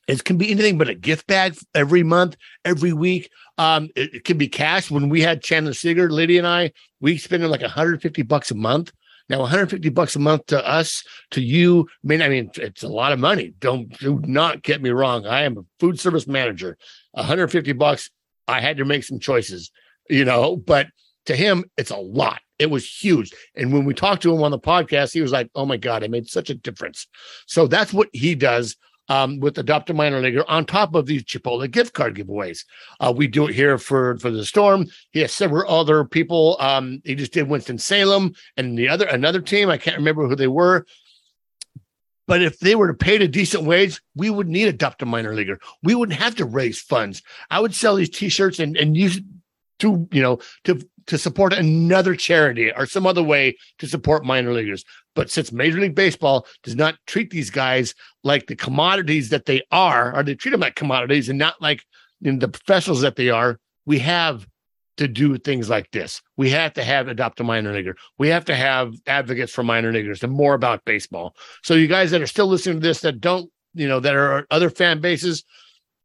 it 0.09 0.25
can 0.25 0.39
be 0.39 0.51
anything 0.51 0.79
but 0.79 0.89
a 0.89 0.95
gift 0.95 1.27
bag 1.27 1.55
every 1.75 2.03
month, 2.03 2.35
every 2.65 2.95
week. 2.95 3.31
Um, 3.61 3.91
it, 3.95 4.15
it 4.15 4.25
can 4.25 4.39
be 4.39 4.49
cash. 4.49 4.91
When 4.91 5.11
we 5.11 5.21
had 5.21 5.43
Chandler 5.43 5.75
Seeger, 5.75 6.11
Lydia 6.11 6.39
and 6.39 6.47
I, 6.47 6.73
we 6.99 7.19
spent 7.19 7.43
like 7.43 7.61
150 7.61 8.23
bucks 8.23 8.51
a 8.51 8.55
month. 8.55 8.91
Now, 9.29 9.41
150 9.41 9.91
bucks 9.91 10.17
a 10.17 10.19
month 10.19 10.47
to 10.47 10.67
us, 10.67 11.05
to 11.33 11.43
you, 11.43 11.87
I 12.03 12.07
mean, 12.07 12.23
I 12.23 12.31
mean, 12.31 12.51
it's 12.57 12.83
a 12.83 12.89
lot 12.89 13.13
of 13.13 13.19
money. 13.19 13.53
Don't 13.61 13.91
do 13.99 14.19
not 14.25 14.63
get 14.63 14.81
me 14.81 14.89
wrong. 14.89 15.27
I 15.27 15.43
am 15.43 15.59
a 15.59 15.63
food 15.79 16.01
service 16.01 16.27
manager. 16.27 16.79
150 17.13 17.75
bucks. 17.75 18.11
I 18.49 18.63
had 18.63 18.79
to 18.79 18.87
make 18.87 19.05
some 19.05 19.21
choices, 19.21 19.71
you 20.09 20.25
know, 20.25 20.57
but 20.57 20.87
to 21.27 21.37
him, 21.37 21.65
it's 21.77 21.91
a 21.91 21.99
lot. 21.99 22.41
It 22.59 22.71
was 22.71 22.91
huge. 22.91 23.31
And 23.55 23.75
when 23.75 23.85
we 23.85 23.93
talked 23.93 24.23
to 24.23 24.35
him 24.35 24.43
on 24.43 24.53
the 24.53 24.59
podcast, 24.59 25.13
he 25.13 25.21
was 25.21 25.33
like, 25.33 25.51
"Oh 25.55 25.67
my 25.67 25.77
god, 25.77 26.03
it 26.03 26.11
made 26.11 26.29
such 26.29 26.49
a 26.49 26.55
difference." 26.55 27.07
So 27.47 27.67
that's 27.67 27.93
what 27.93 28.09
he 28.13 28.35
does 28.35 28.77
um, 29.11 29.41
with 29.41 29.59
Adopt 29.59 29.91
a 29.91 29.95
Minor 29.95 30.21
Leaguer 30.21 30.49
on 30.49 30.65
top 30.65 30.95
of 30.95 31.05
these 31.05 31.25
Chipotle 31.25 31.71
gift 31.71 31.93
card 31.93 32.15
giveaways. 32.15 32.65
Uh, 33.01 33.13
we 33.15 33.27
do 33.27 33.49
it 33.49 33.55
here 33.55 33.77
for 33.77 34.17
for 34.19 34.31
the 34.31 34.45
Storm. 34.45 34.87
He 35.11 35.21
has 35.21 35.33
several 35.33 35.71
other 35.71 36.05
people. 36.05 36.57
Um, 36.61 37.03
he 37.05 37.17
just 37.17 37.33
did 37.33 37.49
Winston 37.49 37.77
Salem 37.77 38.33
and 38.57 38.79
the 38.79 38.89
other 38.89 39.07
another 39.07 39.43
team. 39.43 39.69
I 39.69 39.77
can't 39.77 39.99
remember 39.99 40.27
who 40.27 40.37
they 40.37 40.47
were. 40.47 40.87
But 42.27 42.43
if 42.43 42.61
they 42.61 42.77
were 42.77 42.87
to 42.87 42.95
pay 42.95 43.17
a 43.17 43.27
decent 43.27 43.65
wage, 43.65 44.01
we 44.15 44.31
would 44.31 44.47
need 44.47 44.69
Adopt 44.69 45.03
a 45.03 45.07
Minor 45.07 45.35
Leaguer. 45.35 45.59
We 45.83 45.97
wouldn't 45.97 46.21
have 46.21 46.37
to 46.37 46.45
raise 46.45 46.81
funds. 46.81 47.23
I 47.51 47.59
would 47.59 47.75
sell 47.75 47.97
these 47.97 48.11
T-shirts 48.11 48.61
and 48.61 48.77
and 48.77 48.97
use 48.97 49.21
to 49.81 50.09
you 50.13 50.23
know 50.23 50.39
to 50.65 50.81
to 51.11 51.19
support 51.19 51.53
another 51.53 52.15
charity 52.15 52.73
or 52.73 52.87
some 52.87 53.05
other 53.05 53.23
way 53.23 53.57
to 53.79 53.89
support 53.89 54.25
minor 54.25 54.53
leaguers. 54.53 54.85
But 55.17 55.29
since 55.29 55.51
Major 55.51 55.81
League 55.81 55.97
Baseball 55.97 56.47
does 56.63 56.77
not 56.77 56.95
treat 57.09 57.31
these 57.31 57.51
guys 57.51 57.97
like 58.23 58.47
the 58.47 58.55
commodities 58.55 59.31
that 59.31 59.45
they 59.45 59.63
are, 59.73 60.17
or 60.17 60.23
they 60.23 60.37
treat 60.37 60.53
them 60.53 60.61
like 60.61 60.77
commodities 60.77 61.29
and 61.29 61.37
not 61.37 61.61
like 61.61 61.83
you 62.21 62.31
know, 62.31 62.39
the 62.39 62.47
professionals 62.47 63.01
that 63.01 63.17
they 63.17 63.29
are, 63.29 63.59
we 63.87 63.99
have 63.99 64.47
to 64.99 65.09
do 65.09 65.37
things 65.37 65.69
like 65.69 65.91
this. 65.91 66.23
We 66.37 66.51
have 66.51 66.75
to 66.75 66.85
have 66.85 67.09
adopt 67.09 67.41
a 67.41 67.45
minor 67.45 67.73
leaguer. 67.73 67.97
We 68.19 68.29
have 68.29 68.45
to 68.45 68.55
have 68.55 68.95
advocates 69.09 69.53
for 69.53 69.65
minor 69.65 69.93
leaguers 69.93 70.23
and 70.23 70.33
more 70.33 70.55
about 70.55 70.85
baseball. 70.85 71.35
So 71.65 71.75
you 71.75 71.89
guys 71.89 72.13
that 72.13 72.23
are 72.23 72.27
still 72.29 72.47
listening 72.47 72.81
to 72.81 72.87
this 72.87 73.01
that 73.01 73.21
don't, 73.21 73.51
you 73.75 73.89
know, 73.89 73.99
that 73.99 74.15
are 74.15 74.47
other 74.49 74.71
fan 74.71 75.01
bases, 75.01 75.43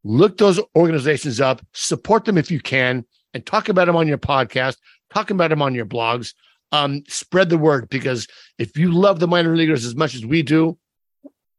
look 0.03 0.37
those 0.37 0.59
organizations 0.75 1.39
up, 1.39 1.61
support 1.73 2.25
them 2.25 2.39
if 2.39 2.49
you 2.49 2.59
can, 2.59 3.05
and 3.35 3.45
talk 3.45 3.67
about 3.67 3.85
them 3.85 3.97
on 3.97 4.07
your 4.07 4.17
podcast, 4.17 4.77
talk 5.15 5.31
about 5.31 5.49
them 5.49 5.61
on 5.61 5.73
your 5.73 5.85
blogs. 5.85 6.33
Um, 6.71 7.03
spread 7.07 7.49
the 7.49 7.57
word 7.57 7.89
because 7.89 8.27
if 8.57 8.77
you 8.77 8.91
love 8.91 9.19
the 9.19 9.27
minor 9.27 9.55
leaguers 9.55 9.85
as 9.85 9.95
much 9.95 10.13
as 10.13 10.25
we 10.25 10.41
do, 10.41 10.77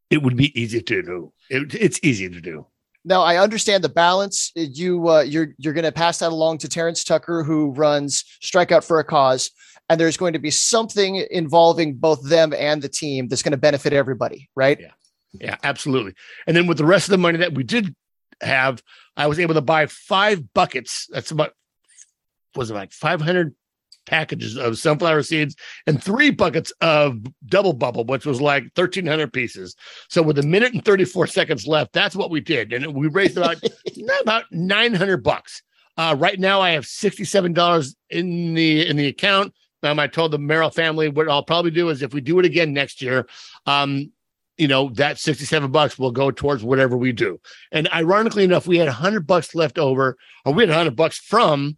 it 0.09 0.21
would 0.21 0.37
be 0.37 0.57
easy 0.59 0.81
to 0.81 1.01
do. 1.01 1.33
It, 1.49 1.73
it's 1.73 1.99
easy 2.03 2.29
to 2.29 2.39
do. 2.39 2.67
Now 3.03 3.21
I 3.21 3.37
understand 3.37 3.83
the 3.83 3.89
balance. 3.89 4.51
You 4.53 5.07
uh, 5.07 5.21
you're 5.21 5.55
you're 5.57 5.73
going 5.73 5.85
to 5.85 5.93
pass 5.93 6.19
that 6.19 6.31
along 6.31 6.59
to 6.59 6.69
Terrence 6.69 7.03
Tucker, 7.03 7.41
who 7.43 7.71
runs 7.71 8.25
Strikeout 8.41 8.85
for 8.85 8.99
a 8.99 9.03
Cause, 9.03 9.51
and 9.89 9.99
there's 9.99 10.17
going 10.17 10.33
to 10.33 10.39
be 10.39 10.51
something 10.51 11.25
involving 11.31 11.95
both 11.95 12.21
them 12.27 12.53
and 12.53 12.81
the 12.81 12.89
team 12.89 13.29
that's 13.29 13.41
going 13.41 13.51
to 13.51 13.57
benefit 13.57 13.93
everybody, 13.93 14.49
right? 14.55 14.77
Yeah, 14.79 14.91
yeah, 15.33 15.55
absolutely. 15.63 16.15
And 16.45 16.55
then 16.55 16.67
with 16.67 16.77
the 16.77 16.85
rest 16.85 17.07
of 17.07 17.11
the 17.11 17.17
money 17.17 17.37
that 17.37 17.53
we 17.53 17.63
did 17.63 17.95
have, 18.41 18.83
I 19.15 19.27
was 19.27 19.39
able 19.39 19.53
to 19.53 19.61
buy 19.61 19.85
five 19.85 20.53
buckets. 20.53 21.07
That's 21.09 21.31
about 21.31 21.53
was 22.57 22.71
it 22.71 22.73
like 22.73 22.91
500 22.91 23.55
packages 24.07 24.57
of 24.57 24.77
sunflower 24.77 25.21
seeds 25.21 25.55
and 25.85 26.01
three 26.01 26.31
buckets 26.31 26.71
of 26.81 27.19
double 27.45 27.73
bubble, 27.73 28.05
which 28.05 28.25
was 28.25 28.41
like 28.41 28.63
1,300 28.75 29.31
pieces. 29.31 29.75
So 30.09 30.23
with 30.23 30.39
a 30.39 30.43
minute 30.43 30.73
and 30.73 30.83
34 30.83 31.27
seconds 31.27 31.67
left, 31.67 31.93
that's 31.93 32.15
what 32.15 32.31
we 32.31 32.39
did, 32.39 32.73
and 32.73 32.95
we 32.95 33.07
raised 33.07 33.37
about 33.37 33.57
about 34.21 34.45
900 34.51 35.17
bucks. 35.17 35.61
Uh, 35.97 36.15
right 36.17 36.39
now, 36.39 36.61
I 36.61 36.71
have 36.71 36.85
$67 36.85 37.95
in 38.09 38.53
the 38.53 38.87
in 38.87 38.97
the 38.97 39.07
account. 39.07 39.53
Um, 39.83 39.99
I 39.99 40.07
told 40.07 40.31
the 40.31 40.39
Merrill 40.39 40.69
family 40.69 41.07
what 41.07 41.29
I'll 41.29 41.43
probably 41.43 41.71
do 41.71 41.89
is 41.89 42.01
if 42.01 42.13
we 42.13 42.21
do 42.21 42.39
it 42.39 42.45
again 42.45 42.73
next 42.73 43.01
year, 43.01 43.27
um, 43.65 44.11
you 44.57 44.67
know, 44.67 44.89
that 44.95 45.19
67 45.19 45.71
bucks 45.71 45.99
will 45.99 46.11
go 46.11 46.31
towards 46.31 46.63
whatever 46.63 46.97
we 46.97 47.11
do. 47.11 47.39
And 47.71 47.87
ironically 47.93 48.43
enough, 48.43 48.67
we 48.67 48.77
had 48.77 48.87
100 48.87 49.27
bucks 49.27 49.53
left 49.53 49.77
over, 49.77 50.17
or 50.45 50.53
we 50.53 50.63
had 50.63 50.69
100 50.69 50.95
bucks 50.95 51.17
from 51.17 51.77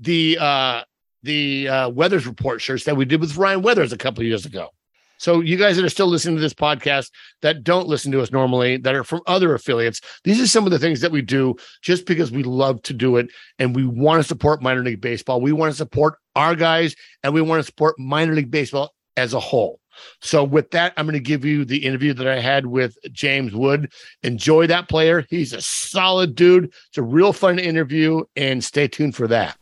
the 0.00 0.38
uh 0.40 0.82
the 1.22 1.68
uh 1.68 1.88
weathers 1.90 2.26
report 2.26 2.60
shirts 2.60 2.84
that 2.84 2.96
we 2.96 3.04
did 3.04 3.20
with 3.20 3.36
Ryan 3.36 3.62
Weathers 3.62 3.92
a 3.92 3.98
couple 3.98 4.24
years 4.24 4.46
ago. 4.46 4.70
So 5.18 5.40
you 5.40 5.58
guys 5.58 5.76
that 5.76 5.84
are 5.84 5.90
still 5.90 6.06
listening 6.06 6.36
to 6.36 6.40
this 6.40 6.54
podcast 6.54 7.10
that 7.42 7.62
don't 7.62 7.86
listen 7.86 8.10
to 8.12 8.22
us 8.22 8.32
normally, 8.32 8.78
that 8.78 8.94
are 8.94 9.04
from 9.04 9.20
other 9.26 9.52
affiliates, 9.52 10.00
these 10.24 10.40
are 10.40 10.46
some 10.46 10.64
of 10.64 10.70
the 10.70 10.78
things 10.78 11.02
that 11.02 11.12
we 11.12 11.20
do 11.20 11.56
just 11.82 12.06
because 12.06 12.32
we 12.32 12.42
love 12.42 12.80
to 12.84 12.94
do 12.94 13.18
it 13.18 13.30
and 13.58 13.76
we 13.76 13.84
want 13.84 14.18
to 14.20 14.26
support 14.26 14.62
minor 14.62 14.82
league 14.82 15.02
baseball. 15.02 15.42
We 15.42 15.52
want 15.52 15.72
to 15.72 15.76
support 15.76 16.14
our 16.36 16.54
guys 16.56 16.96
and 17.22 17.34
we 17.34 17.42
want 17.42 17.60
to 17.60 17.66
support 17.66 17.98
minor 17.98 18.34
league 18.34 18.50
baseball 18.50 18.94
as 19.18 19.34
a 19.34 19.40
whole. 19.40 19.78
So 20.22 20.42
with 20.42 20.70
that, 20.70 20.94
I'm 20.96 21.04
going 21.04 21.12
to 21.12 21.20
give 21.20 21.44
you 21.44 21.66
the 21.66 21.84
interview 21.84 22.14
that 22.14 22.26
I 22.26 22.40
had 22.40 22.64
with 22.64 22.96
James 23.12 23.52
Wood. 23.52 23.92
Enjoy 24.22 24.66
that 24.68 24.88
player. 24.88 25.26
He's 25.28 25.52
a 25.52 25.60
solid 25.60 26.34
dude. 26.34 26.72
It's 26.88 26.96
a 26.96 27.02
real 27.02 27.34
fun 27.34 27.58
interview 27.58 28.22
and 28.36 28.64
stay 28.64 28.88
tuned 28.88 29.14
for 29.14 29.28
that. 29.28 29.58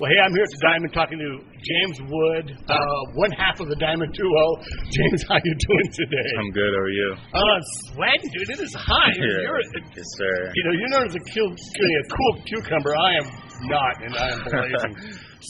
Well, 0.00 0.10
hey, 0.10 0.18
I'm 0.18 0.34
here 0.34 0.42
at 0.42 0.50
the 0.50 0.62
Diamond 0.66 0.90
talking 0.92 1.14
to 1.22 1.30
James 1.62 2.02
Wood, 2.10 2.58
uh, 2.66 2.74
one 3.14 3.30
half 3.38 3.60
of 3.62 3.68
the 3.70 3.76
Diamond 3.78 4.10
Duo. 4.18 4.44
James, 4.90 5.22
how 5.30 5.38
you 5.38 5.54
doing 5.54 5.88
today? 5.94 6.30
I'm 6.42 6.50
good. 6.50 6.74
How 6.74 6.82
are 6.82 6.90
you? 6.90 7.10
Uh, 7.30 7.58
sweating, 7.86 8.30
dude. 8.34 8.50
It 8.50 8.60
is 8.66 8.74
hot. 8.74 9.14
Yeah. 9.14 9.22
You're, 9.22 9.62
Yes, 9.94 10.08
sir. 10.18 10.50
you 10.58 10.62
know, 10.66 10.72
you're 10.74 10.88
known 10.90 11.06
as 11.06 11.14
a 11.14 11.22
cool, 11.30 11.54
a 11.54 12.02
cool 12.10 12.32
cucumber. 12.50 12.90
I 12.98 13.10
am 13.14 13.26
not, 13.70 13.94
and 14.02 14.16
I 14.16 14.26
am 14.34 14.40
blazing, 14.50 14.94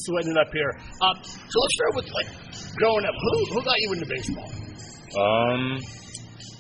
sweating 0.05 0.37
up 0.37 0.53
here. 0.53 0.69
Um, 1.01 1.17
so 1.25 1.57
let's 1.57 1.75
start 1.81 1.93
with 1.97 2.09
like 2.13 2.29
growing 2.77 3.07
up. 3.09 3.15
Who 3.17 3.55
who 3.57 3.63
got 3.65 3.77
you 3.79 3.93
into 3.95 4.05
baseball? 4.05 4.53
Um, 5.17 5.81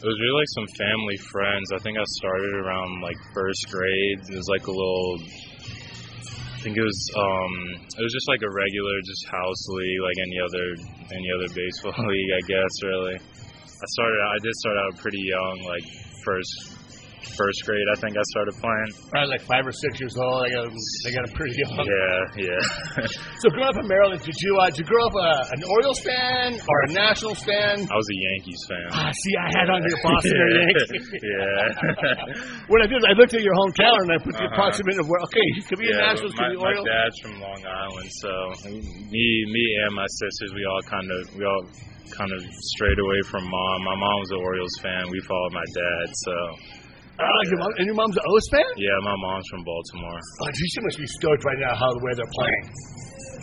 it 0.03 0.07
was 0.11 0.19
really 0.19 0.39
like 0.43 0.51
some 0.59 0.69
family 0.75 1.17
friends. 1.31 1.71
I 1.71 1.79
think 1.79 1.95
I 1.95 2.03
started 2.19 2.55
around 2.59 3.03
like 3.03 3.15
first 3.33 3.71
grade. 3.71 4.19
It 4.27 4.35
was 4.35 4.51
like 4.51 4.67
a 4.67 4.75
little. 4.75 5.23
I 5.23 6.59
think 6.59 6.75
it 6.75 6.83
was 6.83 7.01
um 7.15 7.55
it 7.87 8.03
was 8.03 8.11
just 8.11 8.27
like 8.27 8.43
a 8.43 8.51
regular 8.51 8.99
just 9.07 9.27
house 9.31 9.63
league 9.71 10.03
like 10.03 10.19
any 10.27 10.39
other 10.43 10.67
any 11.15 11.29
other 11.39 11.49
baseball 11.55 11.95
league 12.11 12.33
I 12.35 12.43
guess 12.51 12.75
really. 12.83 13.15
I 13.15 13.87
started 13.95 14.19
I 14.27 14.39
did 14.43 14.55
start 14.59 14.77
out 14.79 14.99
pretty 14.99 15.23
young 15.23 15.57
like 15.71 15.87
first 16.27 16.72
first 17.25 17.59
grade 17.65 17.87
I 17.95 17.97
think 18.03 18.15
I 18.19 18.25
started 18.35 18.55
playing. 18.59 18.91
I 19.15 19.21
was 19.27 19.31
like 19.31 19.45
five 19.47 19.65
or 19.67 19.73
six 19.73 20.01
years 20.01 20.15
old. 20.19 20.43
I 20.45 20.51
got 20.51 20.67
they 20.71 21.11
got 21.15 21.25
a 21.29 21.33
pretty 21.33 21.55
young. 21.57 21.79
Yeah, 21.87 22.51
yeah. 22.51 23.07
So 23.43 23.51
growing 23.51 23.71
up 23.75 23.79
in 23.83 23.87
Maryland, 23.91 24.23
did 24.23 24.35
you 24.39 24.53
uh, 24.59 24.71
did 24.71 24.79
you 24.83 24.87
grow 24.87 25.03
up 25.07 25.17
uh, 25.19 25.55
an 25.57 25.63
Orioles 25.67 26.01
fan 26.07 26.59
or 26.63 26.77
a 26.87 26.89
Nationals 26.93 27.43
fan? 27.43 27.83
I 27.83 27.95
was 27.99 28.09
a 28.13 28.19
Yankees 28.31 28.63
fan. 28.71 28.87
Ah, 28.95 29.11
see, 29.11 29.35
I 29.39 29.49
had 29.59 29.67
on 29.71 29.81
your 29.83 29.99
Boston 30.03 30.35
yeah. 30.39 30.63
Yankees. 30.63 31.07
yeah. 31.33 32.67
When 32.71 32.81
I 32.83 32.87
did, 32.87 33.03
I 33.07 33.13
looked 33.19 33.35
at 33.35 33.43
your 33.43 33.55
hometown 33.55 33.99
and 34.07 34.11
I 34.13 34.19
put 34.23 34.35
the 34.35 34.47
Uh-huh. 34.47 34.55
approximate 34.55 34.99
of 34.99 35.07
where. 35.09 35.21
Okay, 35.31 35.47
he 35.57 35.63
could 35.67 35.79
be 35.79 35.87
a 35.91 35.95
Yeah, 35.97 36.13
Nationals, 36.15 36.35
my, 36.39 36.49
could 36.51 36.59
be 36.59 36.63
my 36.63 36.75
dad's 36.87 37.17
from 37.23 37.35
Long 37.41 37.63
Island, 37.67 38.11
so 38.23 38.31
me, 39.11 39.27
me 39.51 39.65
and 39.87 39.95
my 39.95 40.07
sisters, 40.23 40.51
we 40.55 40.63
all 40.67 40.83
kind 40.87 41.09
of, 41.11 41.21
we 41.37 41.45
all 41.45 41.65
kind 42.15 42.31
of 42.33 42.41
strayed 42.77 42.99
away 42.99 43.21
from 43.31 43.43
mom. 43.49 43.79
My 43.85 43.97
mom 43.97 44.17
was 44.21 44.31
an 44.37 44.41
Orioles 44.45 44.77
fan. 44.83 45.03
We 45.11 45.21
followed 45.27 45.53
my 45.53 45.67
dad, 45.75 46.07
so 46.13 46.35
Your 47.51 47.59
mom, 47.63 47.71
and 47.79 47.87
your 47.87 47.99
mom's 47.99 48.17
an 48.17 48.25
O's 48.27 48.47
fan. 48.51 48.67
yeah, 48.77 48.97
my 49.03 49.15
mom's 49.19 49.47
from 49.51 49.63
Baltimore. 49.65 50.19
Oh, 50.19 50.47
dude, 50.51 50.71
she 50.75 50.81
must 50.83 50.99
be 50.99 51.09
stoked 51.19 51.45
right 51.45 51.59
now 51.63 51.75
how 51.75 51.91
the 51.95 52.03
way 52.03 52.13
they're 52.19 52.35
playing. 52.35 52.65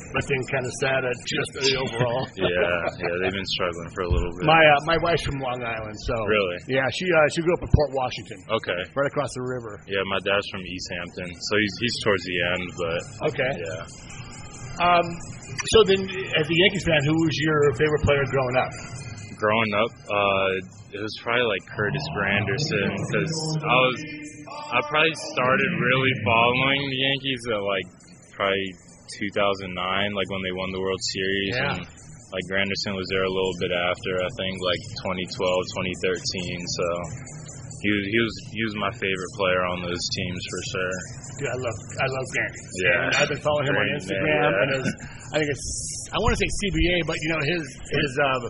But 0.09 0.25
then 0.25 0.41
kind 0.49 0.65
of 0.65 0.73
sad 0.81 1.05
at 1.05 1.13
just 1.21 1.49
the 1.61 1.69
overall. 1.77 2.25
Yeah, 2.33 2.49
yeah, 2.49 3.13
they've 3.21 3.37
been 3.37 3.51
struggling 3.53 3.89
for 3.93 4.09
a 4.09 4.09
little 4.09 4.33
bit. 4.33 4.41
My 4.49 4.57
uh, 4.57 4.81
my 4.89 4.97
wife's 5.05 5.21
from 5.21 5.37
Long 5.37 5.61
Island, 5.61 5.93
so 6.09 6.15
Really? 6.25 6.57
yeah, 6.65 6.89
she 6.89 7.05
uh, 7.13 7.27
she 7.29 7.45
grew 7.45 7.53
up 7.53 7.61
in 7.61 7.69
Port 7.69 7.91
Washington, 7.93 8.39
Okay. 8.49 8.79
right 8.97 9.05
across 9.05 9.29
the 9.37 9.45
river. 9.45 9.77
Yeah, 9.85 10.01
my 10.09 10.17
dad's 10.25 10.47
from 10.49 10.65
East 10.65 10.87
Hampton, 10.97 11.29
so 11.29 11.51
he's 11.61 11.75
he's 11.77 11.95
towards 12.01 12.23
the 12.25 12.37
end, 12.41 12.65
but 12.73 12.99
Okay. 13.37 13.51
yeah. 13.61 13.81
Um, 14.81 15.05
so 15.77 15.77
then, 15.93 16.01
as 16.09 16.45
a 16.49 16.55
Yankees 16.57 16.85
fan, 16.89 17.01
who 17.05 17.13
was 17.13 17.35
your 17.45 17.59
favorite 17.77 18.01
player 18.01 18.23
growing 18.33 18.57
up? 18.57 18.71
Growing 19.39 19.71
up, 19.79 19.91
uh, 20.11 20.49
it 20.93 21.01
was 21.01 21.15
probably 21.23 21.47
like 21.47 21.63
Curtis 21.71 22.03
Granderson 22.13 22.91
because 22.99 23.33
I 23.63 23.75
was 23.87 23.97
I 24.75 24.79
probably 24.91 25.15
started 25.33 25.69
really 25.79 26.13
following 26.27 26.81
the 26.91 26.99
Yankees 26.99 27.41
at 27.55 27.61
like 27.63 27.87
probably 28.35 28.67
2009, 29.17 29.73
like 30.13 30.29
when 30.29 30.43
they 30.45 30.53
won 30.53 30.69
the 30.75 30.81
World 30.83 31.01
Series, 31.15 31.53
Yeah. 31.55 31.73
and 31.75 31.81
like 32.29 32.45
Granderson 32.45 32.93
was 32.93 33.07
there 33.09 33.25
a 33.25 33.31
little 33.33 33.55
bit 33.57 33.73
after, 33.73 34.11
I 34.21 34.29
think 34.37 34.53
like 34.61 34.83
2012, 35.01 35.33
2013. 35.33 36.21
So 36.77 36.85
he 37.81 37.89
was 37.95 38.03
he 38.11 38.19
was 38.19 38.35
he 38.53 38.61
was 38.67 38.75
my 38.77 38.91
favorite 38.99 39.33
player 39.39 39.63
on 39.71 39.81
those 39.81 40.03
teams 40.13 40.41
for 40.51 40.61
sure. 40.75 40.93
Dude, 41.39 41.47
I 41.47 41.57
love 41.57 41.77
I 42.03 42.07
love 42.11 42.25
Grandy. 42.35 42.59
Yeah. 42.85 42.99
And 43.07 43.11
I've 43.23 43.31
been 43.31 43.41
following 43.41 43.65
him 43.71 43.75
on 43.79 43.85
Great 43.87 43.95
man, 43.95 43.99
Instagram 44.03 44.51
yeah. 44.51 44.61
and 44.61 44.69
his 44.77 44.87
I 45.31 45.35
think 45.41 45.49
it's 45.49 45.67
I 46.11 46.17
want 46.21 46.31
to 46.35 46.39
say 46.43 46.49
CBA, 46.59 46.95
but 47.07 47.17
you 47.23 47.29
know 47.33 47.41
his 47.49 47.63
his 47.97 48.11
um 48.19 48.43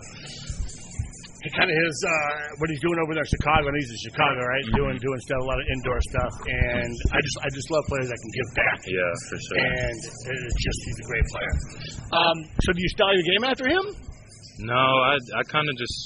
kind 1.56 1.72
of 1.72 1.76
his 1.76 1.96
uh, 2.04 2.60
what 2.60 2.68
he's 2.68 2.82
doing 2.84 3.00
over 3.00 3.16
there 3.16 3.24
in 3.24 3.32
Chicago, 3.32 3.72
and 3.72 3.76
he's 3.80 3.88
in 3.88 4.00
Chicago, 4.12 4.40
right? 4.44 4.64
Doing 4.76 4.96
doing 5.00 5.20
stuff, 5.24 5.40
a 5.40 5.48
lot 5.48 5.56
of 5.56 5.66
indoor 5.72 5.98
stuff, 6.12 6.32
and 6.44 6.92
I 7.16 7.18
just 7.24 7.36
I 7.40 7.48
just 7.56 7.68
love 7.72 7.84
players 7.88 8.08
that 8.12 8.20
can 8.20 8.32
give 8.36 8.48
back. 8.60 8.78
Yeah, 8.84 9.12
for 9.32 9.38
sure. 9.40 9.58
And 9.64 9.96
it's 9.96 10.58
just 10.60 10.78
he's 10.84 10.98
a 11.00 11.06
great 11.08 11.26
player. 11.32 11.54
Um, 12.12 12.36
so 12.60 12.68
do 12.76 12.80
you 12.84 12.90
style 12.92 13.14
your 13.16 13.28
game 13.32 13.44
after 13.48 13.64
him? 13.64 13.84
No, 14.68 14.76
I 14.76 15.16
I 15.16 15.42
kind 15.48 15.64
of 15.64 15.74
just 15.80 15.98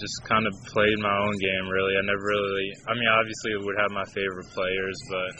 just 0.00 0.16
kind 0.24 0.48
of 0.48 0.52
played 0.72 0.98
my 0.98 1.12
own 1.12 1.36
game. 1.36 1.64
Really, 1.68 1.94
I 2.00 2.02
never 2.08 2.24
really. 2.24 2.68
I 2.88 2.92
mean, 2.96 3.10
obviously, 3.12 3.50
would 3.60 3.78
have 3.78 3.92
my 3.92 4.08
favorite 4.10 4.48
players, 4.56 4.96
but 5.12 5.30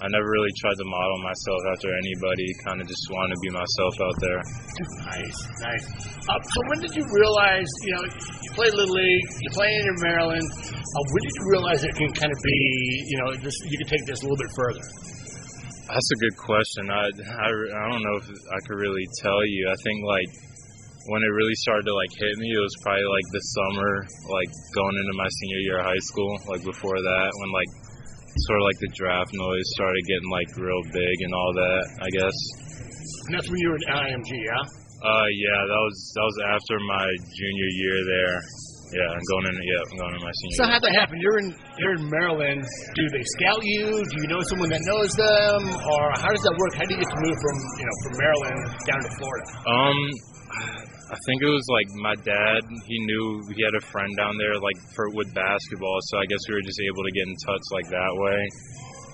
I 0.00 0.08
never 0.08 0.24
really 0.32 0.48
tried 0.56 0.80
to 0.80 0.86
model 0.88 1.18
myself 1.20 1.60
after 1.76 1.92
anybody. 1.92 2.48
Kind 2.64 2.80
of 2.80 2.88
just 2.88 3.04
wanted 3.12 3.36
to 3.36 3.40
be 3.44 3.50
myself 3.52 3.94
out 4.00 4.16
there. 4.24 4.40
Nice, 5.04 5.38
nice. 5.60 5.86
Uh, 6.24 6.40
so 6.40 6.58
when 6.72 6.80
did 6.80 6.96
you 6.96 7.04
realize? 7.04 7.68
You 7.84 7.92
know, 8.00 8.04
you 8.40 8.50
play 8.56 8.68
little 8.72 8.96
league, 8.96 9.26
you 9.44 9.50
play 9.52 9.68
in 9.68 9.96
Maryland. 10.00 10.48
Uh, 10.64 11.04
when 11.12 11.20
did 11.20 11.34
you 11.36 11.44
realize 11.52 11.84
it 11.84 11.92
can 12.00 12.12
kind 12.16 12.32
of 12.32 12.40
be? 12.40 12.58
You 13.12 13.16
know, 13.20 13.28
this 13.44 13.52
you 13.68 13.76
can 13.76 13.88
take 13.92 14.04
this 14.08 14.20
a 14.20 14.24
little 14.24 14.40
bit 14.40 14.52
further. 14.56 14.84
That's 15.84 16.10
a 16.16 16.18
good 16.22 16.36
question. 16.38 16.88
I, 16.88 17.04
I, 17.04 17.48
I 17.50 17.84
don't 17.92 18.00
know 18.00 18.16
if 18.22 18.26
I 18.30 18.58
could 18.64 18.78
really 18.80 19.04
tell 19.20 19.44
you. 19.44 19.68
I 19.68 19.76
think 19.84 20.00
like 20.06 20.30
when 21.12 21.20
it 21.20 21.32
really 21.36 21.56
started 21.60 21.84
to 21.84 21.94
like 21.94 22.12
hit 22.16 22.40
me, 22.40 22.48
it 22.48 22.62
was 22.62 22.76
probably 22.80 23.04
like 23.04 23.28
the 23.36 23.42
summer, 23.52 23.92
like 24.32 24.48
going 24.72 24.96
into 24.96 25.14
my 25.18 25.28
senior 25.28 25.60
year 25.68 25.78
of 25.80 25.86
high 25.92 26.04
school. 26.08 26.32
Like 26.48 26.64
before 26.64 26.96
that, 26.96 27.28
when 27.36 27.50
like 27.52 27.68
sort 28.36 28.58
of 28.60 28.64
like 28.64 28.78
the 28.80 28.92
draft 28.94 29.32
noise 29.34 29.66
started 29.74 30.02
getting 30.06 30.30
like 30.30 30.50
real 30.56 30.82
big 30.94 31.16
and 31.26 31.32
all 31.34 31.52
that. 31.54 31.82
I 32.04 32.08
guess. 32.14 32.36
And 33.26 33.32
that's 33.36 33.48
when 33.48 33.58
you 33.60 33.68
were 33.70 33.80
at 33.90 34.10
IMG, 34.10 34.30
yeah. 34.30 34.62
Uh, 35.00 35.28
yeah, 35.32 35.60
that 35.64 35.80
was 35.80 35.96
that 36.12 36.26
was 36.28 36.38
after 36.60 36.76
my 36.84 37.06
junior 37.32 37.70
year 37.80 37.98
there. 38.04 38.36
Yeah, 38.90 39.06
I'm 39.06 39.26
going 39.32 39.46
in. 39.48 39.54
Yeah, 39.64 39.80
I'm 39.80 39.96
going 40.02 40.14
in 40.18 40.22
my 40.26 40.34
senior. 40.34 40.56
So 40.60 40.64
how'd 40.66 40.82
that 40.82 40.92
happen? 40.98 41.16
You're 41.22 41.38
in 41.40 41.48
you're 41.80 41.94
in 41.96 42.04
Maryland. 42.10 42.60
Do 42.98 43.04
they 43.08 43.24
scout 43.38 43.62
you? 43.64 44.02
Do 44.02 44.14
you 44.20 44.28
know 44.28 44.42
someone 44.50 44.68
that 44.68 44.82
knows 44.82 45.14
them, 45.16 45.72
or 45.72 46.02
how 46.20 46.28
does 46.28 46.42
that 46.42 46.54
work? 46.58 46.74
How 46.74 46.84
do 46.84 46.92
you 46.92 47.00
get 47.00 47.08
to 47.08 47.20
move 47.22 47.38
from 47.38 47.56
you 47.80 47.86
know 47.86 47.96
from 48.04 48.12
Maryland 48.18 48.60
down 48.84 49.00
to 49.00 49.10
Florida? 49.16 49.46
Um, 49.72 49.98
I 51.10 51.18
think 51.26 51.42
it 51.42 51.50
was 51.50 51.66
like 51.74 51.88
my 51.98 52.14
dad. 52.22 52.62
He 52.86 52.96
knew 53.10 53.42
he 53.50 53.58
had 53.66 53.74
a 53.74 53.84
friend 53.90 54.10
down 54.16 54.38
there, 54.38 54.54
like 54.62 54.78
for 54.94 55.10
with 55.10 55.26
basketball. 55.34 55.98
So 56.14 56.22
I 56.22 56.26
guess 56.30 56.38
we 56.48 56.54
were 56.54 56.62
just 56.62 56.78
able 56.86 57.02
to 57.02 57.12
get 57.12 57.26
in 57.26 57.36
touch 57.46 57.64
like 57.74 57.88
that 57.90 58.12
way. 58.14 58.40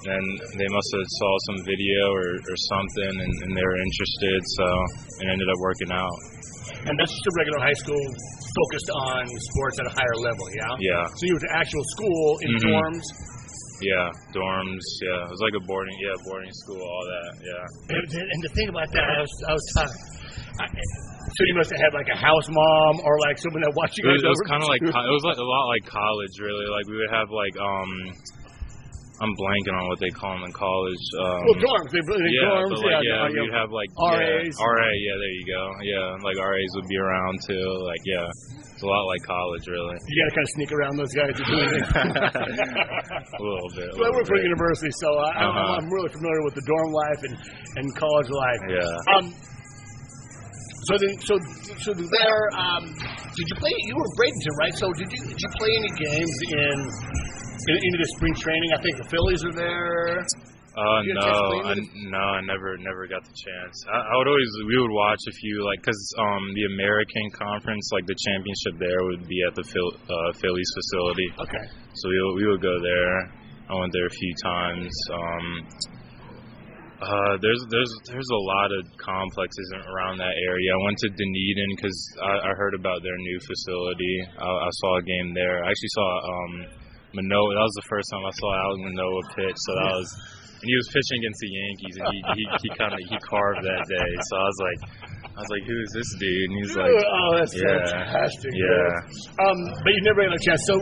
And 0.07 0.27
they 0.61 0.69
must 0.71 0.91
have 0.93 1.09
saw 1.09 1.33
some 1.51 1.59
video 1.67 2.03
or, 2.13 2.29
or 2.37 2.57
something, 2.71 3.13
and, 3.17 3.33
and 3.43 3.51
they 3.57 3.65
were 3.65 3.79
interested. 3.81 4.39
So 4.61 4.67
it 5.25 5.27
ended 5.33 5.49
up 5.49 5.59
working 5.65 5.91
out. 5.91 6.17
And 6.87 6.95
that's 7.01 7.11
just 7.11 7.27
a 7.27 7.35
regular 7.41 7.59
high 7.65 7.79
school 7.81 7.99
focused 7.99 8.91
on 8.93 9.25
sports 9.27 9.77
at 9.81 9.87
a 9.91 9.95
higher 9.97 10.17
level, 10.21 10.47
yeah. 10.53 10.73
Yeah, 10.79 11.05
So 11.17 11.23
you 11.27 11.33
went 11.35 11.45
to 11.49 11.55
actual 11.59 11.85
school 11.97 12.39
in 12.45 12.51
Mhm. 12.55 12.63
dorms. 12.71 13.07
yeah, 13.83 14.07
dorms. 14.37 14.85
Yeah, 15.03 15.27
it 15.27 15.31
was 15.33 15.41
like 15.43 15.57
a 15.59 15.65
boarding. 15.67 15.97
Yeah, 16.01 16.15
boarding 16.29 16.53
school. 16.65 16.81
All 16.81 17.05
that. 17.09 17.33
Yeah. 17.43 17.97
And, 17.97 18.05
and 18.33 18.41
the 18.45 18.53
thing 18.55 18.69
about 18.69 18.89
that, 18.93 19.05
I 19.11 19.21
was, 19.21 19.35
I 19.49 19.53
was 19.53 19.67
talking. 19.75 20.03
I, 20.61 20.67
so 21.37 21.41
you 21.45 21.55
must 21.61 21.69
have 21.71 21.83
had 21.85 21.93
like 21.93 22.09
a 22.09 22.17
house 22.17 22.49
mom 22.49 22.95
or 23.05 23.13
like 23.29 23.37
someone 23.37 23.61
that 23.63 23.75
watched 23.77 23.97
you 24.01 24.09
It 24.09 24.17
guys. 24.17 24.25
was, 24.25 24.25
it 24.25 24.33
was 24.33 24.41
over- 24.41 24.51
kind 24.57 24.63
of 24.65 24.69
like 24.73 24.81
it 24.81 25.15
was 25.21 25.25
like 25.29 25.37
a 25.41 25.49
lot 25.55 25.65
like 25.69 25.85
college, 25.85 26.35
really. 26.41 26.67
Like 26.73 26.87
we 26.89 26.97
would 26.97 27.13
have 27.13 27.29
like 27.29 27.55
um, 27.61 27.91
I'm 29.17 29.33
blanking 29.33 29.73
on 29.73 29.85
what 29.89 29.97
they 30.01 30.13
call 30.13 30.37
them 30.37 30.45
in 30.45 30.53
college. 30.53 31.05
Um, 31.25 31.41
well, 31.49 31.61
dorms. 31.65 31.89
They 31.89 32.05
really 32.05 32.29
yeah, 32.37 32.53
dorms. 32.53 32.69
but 32.69 32.85
like, 32.85 33.01
yeah, 33.01 33.01
yeah, 33.01 33.33
yeah. 33.33 33.43
we'd 33.49 33.57
have 33.57 33.71
like 33.73 33.89
RAs. 33.97 34.53
Yeah, 34.53 34.61
RA, 34.69 34.89
yeah, 34.93 35.17
there 35.17 35.35
you 35.41 35.47
go. 35.49 35.63
Yeah, 35.89 36.21
like 36.21 36.37
RAs 36.37 36.73
would 36.77 36.89
be 36.89 36.99
around 37.01 37.37
too. 37.49 37.65
Like, 37.89 38.03
yeah, 38.05 38.29
it's 38.77 38.85
a 38.85 38.89
lot 38.93 39.09
like 39.09 39.25
college, 39.25 39.65
really. 39.73 39.97
You 40.05 40.15
got 40.21 40.29
to 40.29 40.35
kind 40.37 40.45
of 40.45 40.53
sneak 40.61 40.71
around 40.77 40.95
those 41.01 41.13
guys. 41.17 41.33
You're 41.33 41.49
doing 41.49 41.73
it. 41.81 41.85
a 43.41 43.41
little 43.41 43.71
bit. 43.73 43.89
a 43.89 43.97
Well, 43.97 44.05
I 44.05 44.13
little 44.13 44.21
work 44.21 44.29
for 44.29 44.37
a 44.37 44.45
university, 44.45 44.93
so 45.01 45.09
I, 45.17 45.31
I'm- 45.33 45.49
Uh-huh. 45.49 45.77
I'm 45.81 45.89
really 45.89 46.13
familiar 46.13 46.43
with 46.45 46.55
the 46.61 46.65
dorm 46.69 46.91
life 46.93 47.21
and, 47.25 47.35
and 47.81 47.87
college 47.97 48.29
life. 48.29 48.63
Yeah. 48.69 49.17
Um, 49.17 49.25
so 50.87 50.93
then, 50.99 51.13
so 51.23 51.35
so 51.83 51.91
there, 51.95 52.43
um, 52.55 52.85
did 53.35 53.47
you 53.51 53.57
play? 53.59 53.75
You 53.91 53.97
were 53.97 54.11
Bradenton, 54.19 54.55
right? 54.59 54.75
So 54.75 54.87
did 54.95 55.11
you 55.11 55.21
did 55.27 55.39
you 55.39 55.51
play 55.59 55.73
any 55.75 55.93
games 55.99 56.37
in, 56.51 56.79
in 56.81 57.75
into 57.83 57.99
the 57.99 58.11
spring 58.17 58.35
training? 58.35 58.71
I 58.73 58.81
think 58.83 58.97
the 58.99 59.09
Phillies 59.11 59.43
are 59.45 59.55
there. 59.55 60.23
Uh, 60.77 61.01
no, 61.09 61.09
had 61.09 61.09
a 61.09 61.25
chance 61.25 61.41
to 61.41 61.49
play 61.49 61.61
I, 61.65 61.75
no, 62.13 62.25
I 62.37 62.41
never, 62.45 62.77
never 62.77 63.09
got 63.09 63.25
the 63.25 63.33
chance. 63.33 63.77
I, 63.89 63.97
I 63.97 64.15
would 64.21 64.29
always, 64.29 64.53
we 64.69 64.77
would 64.77 64.93
watch 64.93 65.25
a 65.25 65.33
few, 65.33 65.65
like, 65.65 65.81
cause 65.81 65.97
um, 66.21 66.53
the 66.53 66.69
American 66.77 67.33
Conference, 67.33 67.89
like 67.97 68.05
the 68.05 68.19
championship 68.29 68.77
there, 68.77 69.01
would 69.09 69.25
be 69.25 69.41
at 69.49 69.57
the 69.57 69.65
Phil, 69.65 69.89
uh, 69.89 70.37
Phillies 70.37 70.69
facility. 70.77 71.29
Okay. 71.49 71.65
So 71.97 72.13
we 72.13 72.45
we 72.45 72.45
would 72.53 72.61
go 72.61 72.77
there. 72.77 73.15
I 73.73 73.75
went 73.81 73.89
there 73.97 74.05
a 74.05 74.17
few 74.21 74.35
times. 74.45 74.93
Um, 75.17 75.47
uh, 76.97 77.37
there's 77.45 77.63
there's 77.69 77.93
there's 78.09 78.31
a 78.33 78.43
lot 78.57 78.73
of 78.73 78.81
complexes 78.97 79.69
around 79.85 80.17
that 80.17 80.33
area. 80.33 80.69
I 80.73 80.81
went 80.81 80.97
to 81.05 81.09
Dunedin 81.13 81.71
because 81.77 81.99
I, 82.25 82.33
I 82.49 82.53
heard 82.57 82.73
about 82.73 83.05
their 83.05 83.17
new 83.17 83.39
facility. 83.45 84.17
I, 84.41 84.49
I 84.49 84.71
saw 84.81 84.97
a 84.97 85.05
game 85.05 85.37
there. 85.37 85.61
I 85.61 85.69
actually 85.69 85.93
saw 85.93 86.09
um, 86.25 86.53
Manoah. 87.13 87.53
That 87.53 87.67
was 87.69 87.77
the 87.85 87.89
first 87.93 88.09
time 88.09 88.25
I 88.25 88.33
saw 88.33 88.49
Alex 88.65 88.79
Manoah 88.81 89.25
pitch. 89.37 89.59
So 89.61 89.71
that 89.77 89.93
was, 89.93 90.09
and 90.57 90.69
he 90.73 90.77
was 90.77 90.89
pitching 90.89 91.19
against 91.21 91.41
the 91.45 91.53
Yankees, 91.53 91.95
and 92.01 92.07
he 92.09 92.19
he, 92.33 92.43
he 92.65 92.69
kind 92.81 92.93
of 92.97 93.01
he 93.05 93.17
carved 93.29 93.61
that 93.61 93.83
day. 93.93 94.11
So 94.33 94.33
I 94.41 94.47
was 94.49 94.61
like, 94.65 94.81
I 95.37 95.45
was 95.45 95.53
like, 95.53 95.69
who 95.69 95.77
is 95.85 95.91
this 95.93 96.09
dude? 96.17 96.49
And 96.49 96.57
he's 96.65 96.73
like, 96.81 96.97
oh, 96.97 97.31
that's 97.37 97.53
yeah, 97.53 97.77
fantastic. 97.93 98.57
yeah. 98.57 99.45
Um, 99.45 99.59
but 99.85 99.91
you've 99.93 100.09
never 100.09 100.25
had 100.25 100.33
a 100.33 100.41
chance. 100.41 100.65
So, 100.65 100.75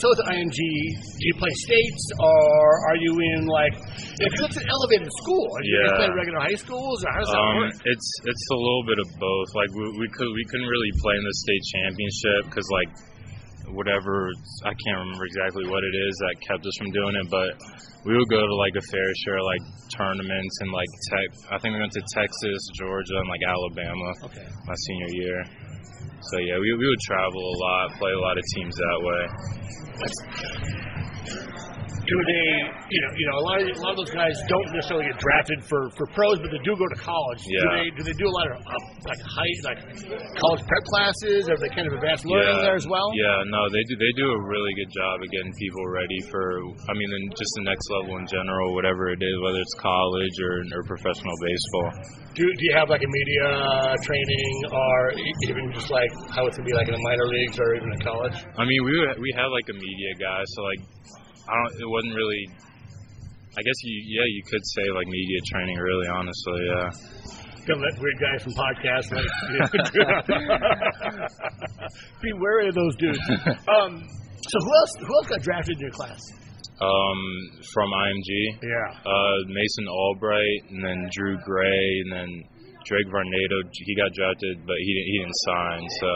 so 0.00 0.04
with 0.08 0.24
IMG, 0.24 0.56
do 0.56 1.22
you 1.28 1.36
play 1.36 1.52
states 1.68 2.04
or 2.16 2.64
are 2.88 2.96
you 2.96 3.12
in 3.36 3.44
like? 3.44 3.76
Because 4.16 4.56
it's 4.56 4.60
an 4.64 4.68
elevated 4.72 5.12
school. 5.20 5.44
Are 5.52 5.60
you 5.68 5.76
Yeah. 5.84 6.00
play 6.00 6.08
regular 6.16 6.40
high 6.40 6.56
schools 6.56 6.96
or 7.04 7.12
how 7.12 7.20
does 7.20 7.28
that 7.28 7.44
Um, 7.44 7.56
work? 7.60 7.76
it's 7.92 8.08
it's 8.24 8.44
a 8.48 8.56
little 8.56 8.84
bit 8.88 8.98
of 9.04 9.08
both. 9.20 9.48
Like 9.52 9.70
we, 9.76 9.84
we 10.00 10.08
could 10.16 10.32
we 10.32 10.44
couldn't 10.48 10.70
really 10.72 10.92
play 11.04 11.20
in 11.20 11.24
the 11.28 11.36
state 11.44 11.64
championship 11.76 12.40
because 12.48 12.64
like 12.72 12.88
whatever 13.74 14.30
I 14.64 14.72
can't 14.74 14.98
remember 15.04 15.24
exactly 15.26 15.64
what 15.68 15.82
it 15.84 15.94
is 15.94 16.12
that 16.26 16.34
kept 16.46 16.62
us 16.66 16.76
from 16.78 16.90
doing 16.90 17.14
it, 17.16 17.28
but 17.30 17.50
we 18.04 18.16
would 18.16 18.30
go 18.30 18.40
to 18.42 18.54
like 18.56 18.74
a 18.76 18.84
fair 18.90 19.08
share 19.24 19.42
like 19.42 19.62
tournaments 19.96 20.54
and 20.60 20.70
like 20.72 20.90
tech. 21.12 21.28
I 21.52 21.56
think 21.58 21.74
we 21.74 21.80
went 21.80 21.92
to 21.92 22.04
Texas, 22.14 22.60
Georgia, 22.78 23.16
and 23.20 23.28
like 23.28 23.44
Alabama 23.46 24.08
Okay. 24.30 24.46
my 24.66 24.76
senior 24.86 25.12
year. 25.24 25.38
So 26.20 26.36
yeah, 26.44 26.58
we 26.60 26.68
we 26.76 26.86
would 26.86 27.02
travel 27.08 27.40
a 27.40 27.56
lot, 27.64 27.84
play 27.98 28.12
a 28.12 28.20
lot 28.20 28.36
of 28.36 28.44
teams 28.54 28.74
that 28.76 28.98
way. 29.00 29.22
Do 32.10 32.18
they, 32.26 32.46
you 32.90 33.00
know, 33.06 33.10
you 33.14 33.26
know, 33.30 33.36
a 33.38 33.44
lot 33.46 33.56
of 33.62 33.66
a 33.70 33.80
lot 33.86 33.92
of 33.94 34.00
those 34.02 34.10
guys 34.10 34.34
don't 34.50 34.66
necessarily 34.74 35.06
get 35.06 35.18
drafted 35.22 35.62
for, 35.70 35.94
for 35.94 36.10
pros, 36.10 36.42
but 36.42 36.50
they 36.50 36.58
do 36.66 36.74
go 36.74 36.86
to 36.90 36.98
college. 36.98 37.38
Yeah. 37.46 37.62
Do 37.62 37.66
they 37.70 37.86
do 37.94 38.00
they 38.02 38.16
do 38.18 38.26
a 38.26 38.34
lot 38.34 38.46
of 38.50 38.56
uh, 38.66 38.74
like 39.06 39.22
high 39.22 39.54
like 39.62 39.78
college 40.42 40.62
prep 40.66 40.84
classes? 40.90 41.46
Are 41.46 41.54
they 41.62 41.70
kind 41.70 41.86
of 41.86 41.94
advanced 41.94 42.26
learning 42.26 42.58
yeah, 42.58 42.66
there 42.66 42.74
as 42.74 42.88
well? 42.90 43.14
Yeah, 43.14 43.46
no, 43.54 43.70
they 43.70 43.82
do. 43.86 43.94
They 43.94 44.12
do 44.18 44.26
a 44.26 44.40
really 44.50 44.74
good 44.74 44.90
job 44.90 45.22
of 45.22 45.28
getting 45.30 45.54
people 45.54 45.86
ready 45.86 46.20
for. 46.26 46.42
I 46.90 46.92
mean, 46.98 47.08
then 47.14 47.24
just 47.38 47.52
the 47.62 47.64
next 47.70 47.86
level 47.94 48.18
in 48.18 48.26
general, 48.26 48.74
whatever 48.74 49.14
it 49.14 49.22
is, 49.22 49.34
whether 49.46 49.62
it's 49.62 49.76
college 49.78 50.36
or 50.42 50.54
or 50.74 50.82
professional 50.90 51.36
baseball. 51.38 51.88
Do 52.34 52.42
do 52.42 52.62
you 52.66 52.74
have 52.74 52.90
like 52.90 53.06
a 53.06 53.10
media 53.10 53.46
training 54.02 54.54
or 54.74 54.98
even 55.46 55.70
just 55.70 55.90
like 55.94 56.10
how 56.34 56.46
it's 56.50 56.58
gonna 56.58 56.66
be 56.66 56.74
like 56.74 56.90
in 56.90 56.94
the 56.98 57.04
minor 57.06 57.26
leagues 57.30 57.54
or 57.62 57.78
even 57.78 57.94
in 57.94 58.00
college? 58.02 58.34
I 58.58 58.66
mean, 58.66 58.82
we 58.82 58.94
would- 58.98 59.18
we 59.20 59.30
had 59.36 59.46
like 59.46 59.68
a 59.68 59.74
media 59.74 60.10
guy, 60.18 60.42
so 60.56 60.62
like, 60.62 60.80
I 61.50 61.54
don't. 61.58 61.74
It 61.82 61.90
wasn't 61.90 62.14
really. 62.14 62.46
I 63.58 63.66
guess 63.66 63.78
you 63.82 63.94
yeah 64.06 64.22
you 64.30 64.42
could 64.46 64.62
say 64.78 64.86
like 64.94 65.10
media 65.10 65.38
training 65.50 65.74
really 65.82 66.06
honestly 66.06 66.62
yeah 66.70 66.86
Don't 67.66 67.82
let 67.82 67.98
weird 67.98 68.14
guys 68.22 68.46
from 68.46 68.54
podcast. 68.54 69.10
like 69.10 69.26
be 72.22 72.32
wary 72.38 72.68
of 72.68 72.74
those 72.74 72.94
dudes. 72.96 73.18
Um, 73.68 74.02
so 74.40 74.56
who 74.64 74.70
else 74.80 74.92
who 75.00 75.12
else 75.18 75.26
got 75.28 75.42
drafted 75.42 75.76
in 75.76 75.80
your 75.82 75.90
class? 75.90 76.20
um 76.80 77.20
from 77.74 77.90
IMG 77.90 78.30
Yeah. 78.62 78.94
uh 79.04 79.36
Mason 79.48 79.86
Albright 79.88 80.62
and 80.70 80.82
then 80.84 81.08
Drew 81.12 81.36
Gray 81.44 82.00
and 82.06 82.12
then 82.12 82.44
Drake 82.86 83.06
Varnado 83.12 83.58
he 83.72 83.94
got 83.96 84.12
drafted 84.14 84.64
but 84.66 84.76
he 84.78 84.94
didn't 84.94 85.06
he 85.10 85.18
didn't 85.20 85.36
sign 85.44 85.82
so 86.00 86.10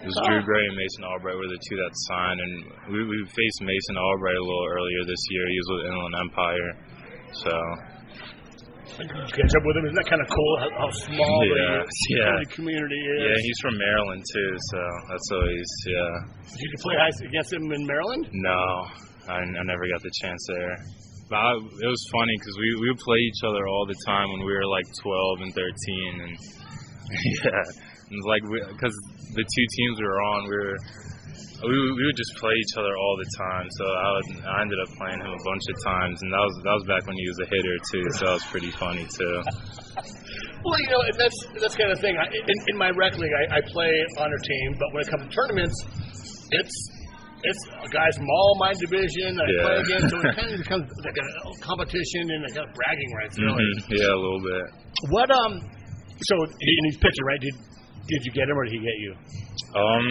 it 0.00 0.06
was 0.08 0.16
Drew 0.24 0.40
Gray 0.46 0.64
and 0.64 0.76
Mason 0.78 1.04
Albright 1.04 1.36
were 1.36 1.50
the 1.50 1.60
two 1.68 1.76
that 1.76 1.92
signed 2.08 2.40
and 2.40 2.54
we 2.94 2.98
we 3.04 3.16
faced 3.28 3.60
Mason 3.60 3.96
Albright 4.00 4.38
a 4.38 4.44
little 4.44 4.66
earlier 4.72 5.00
this 5.04 5.22
year 5.28 5.44
he 5.50 5.56
was 5.60 5.68
with 5.76 5.82
Inland 5.92 6.16
Empire 6.24 6.70
so 7.44 7.52
Did 8.98 9.08
you 9.08 9.24
catch 9.32 9.52
up 9.56 9.64
with 9.64 9.76
him? 9.80 9.84
Isn't 9.88 9.96
that 9.96 10.08
kind 10.10 10.20
of 10.20 10.28
cool? 10.28 10.52
How, 10.60 10.70
how 10.84 10.90
small 11.08 11.36
Yeah, 11.48 11.80
the, 11.80 12.12
yeah. 12.12 12.44
community 12.52 13.00
is. 13.00 13.18
yeah 13.24 13.38
he's 13.40 13.58
from 13.64 13.74
Maryland 13.78 14.22
too 14.24 14.50
so 14.72 14.78
that's 15.12 15.28
always 15.32 15.68
yeah 15.88 16.12
Did 16.56 16.68
you 16.72 16.78
play 16.84 16.96
against 17.28 17.52
him 17.52 17.64
in 17.72 17.82
Maryland? 17.86 18.24
No, 18.32 18.60
I, 19.28 19.38
I 19.40 19.62
never 19.64 19.84
got 19.88 20.02
the 20.02 20.12
chance 20.20 20.42
there. 20.48 20.74
But 21.30 21.38
I, 21.38 21.50
it 21.56 21.88
was 21.88 22.04
funny 22.12 22.34
because 22.36 22.56
we, 22.60 22.68
we 22.82 22.86
would 22.92 22.98
play 23.00 23.16
each 23.24 23.40
other 23.46 23.64
all 23.70 23.86
the 23.86 23.96
time 24.04 24.28
when 24.36 24.44
we 24.44 24.52
were 24.52 24.66
like 24.68 24.84
12 25.00 25.40
and 25.46 25.52
13, 25.54 26.20
and 26.26 26.32
yeah, 27.40 27.62
and 28.12 28.20
like 28.28 28.44
because 28.76 28.92
the 29.32 29.44
two 29.44 29.66
teams 29.80 29.94
we 30.00 30.06
were 30.06 30.22
on, 30.36 30.44
we 30.44 30.56
were 30.56 30.76
we, 31.64 31.70
would- 31.72 31.94
we 31.96 32.02
would 32.10 32.18
just 32.18 32.34
play 32.42 32.52
each 32.52 32.74
other 32.76 32.90
all 32.98 33.14
the 33.16 33.30
time. 33.38 33.66
So 33.78 33.84
I, 33.86 34.08
would, 34.12 34.28
I 34.44 34.56
ended 34.66 34.78
up 34.82 34.90
playing 34.98 35.20
him 35.22 35.30
a 35.32 35.42
bunch 35.46 35.64
of 35.72 35.76
times, 35.86 36.16
and 36.22 36.28
that 36.34 36.42
was 36.42 36.54
that 36.68 36.74
was 36.76 36.84
back 36.90 37.02
when 37.06 37.16
he 37.16 37.26
was 37.30 37.38
a 37.40 37.48
hitter 37.48 37.76
too. 37.90 38.04
So 38.18 38.20
that 38.26 38.36
was 38.42 38.46
pretty 38.52 38.72
funny 38.76 39.06
too. 39.08 39.36
Well, 40.62 40.78
you 40.78 40.90
know, 40.94 41.02
and 41.06 41.16
that's 41.18 41.38
that's 41.58 41.74
kind 41.78 41.90
of 41.90 41.98
thing. 41.98 42.14
I, 42.18 42.26
in, 42.30 42.56
in 42.70 42.76
my 42.78 42.90
rec 42.94 43.18
league, 43.18 43.34
I, 43.34 43.58
I 43.58 43.60
play 43.66 43.90
on 44.18 44.30
a 44.30 44.40
team, 44.46 44.68
but 44.78 44.88
when 44.94 45.00
it 45.02 45.08
comes 45.10 45.22
to 45.26 45.30
tournaments, 45.34 45.74
it's 46.54 46.76
it's 47.42 47.62
guys 47.90 48.14
from 48.18 48.30
all 48.30 48.54
my 48.62 48.70
division 48.78 49.34
I 49.38 49.46
play 49.46 49.74
Yeah. 49.74 49.82
against, 49.86 50.06
so 50.14 50.16
it 50.22 50.34
kind 50.38 50.50
of 50.54 50.58
becomes 50.62 50.86
like 51.02 51.18
a 51.18 51.26
competition 51.62 52.30
and 52.30 52.40
a 52.46 52.50
kind 52.54 52.66
of 52.68 52.74
bragging 52.74 53.10
rights. 53.18 53.34
Really. 53.38 53.58
Mhm. 53.58 53.90
Yeah, 54.02 54.14
a 54.14 54.18
little 54.18 54.42
bit. 54.42 54.64
What 55.14 55.30
um? 55.30 55.62
So 56.26 56.34
and 56.42 56.82
he's 56.90 56.98
pitching, 56.98 57.26
right? 57.26 57.40
Did 57.42 57.54
did 58.08 58.20
you 58.24 58.32
get 58.32 58.48
him 58.48 58.56
or 58.58 58.64
did 58.64 58.72
he 58.74 58.80
get 58.80 58.98
you? 58.98 59.12
Um, 59.74 60.06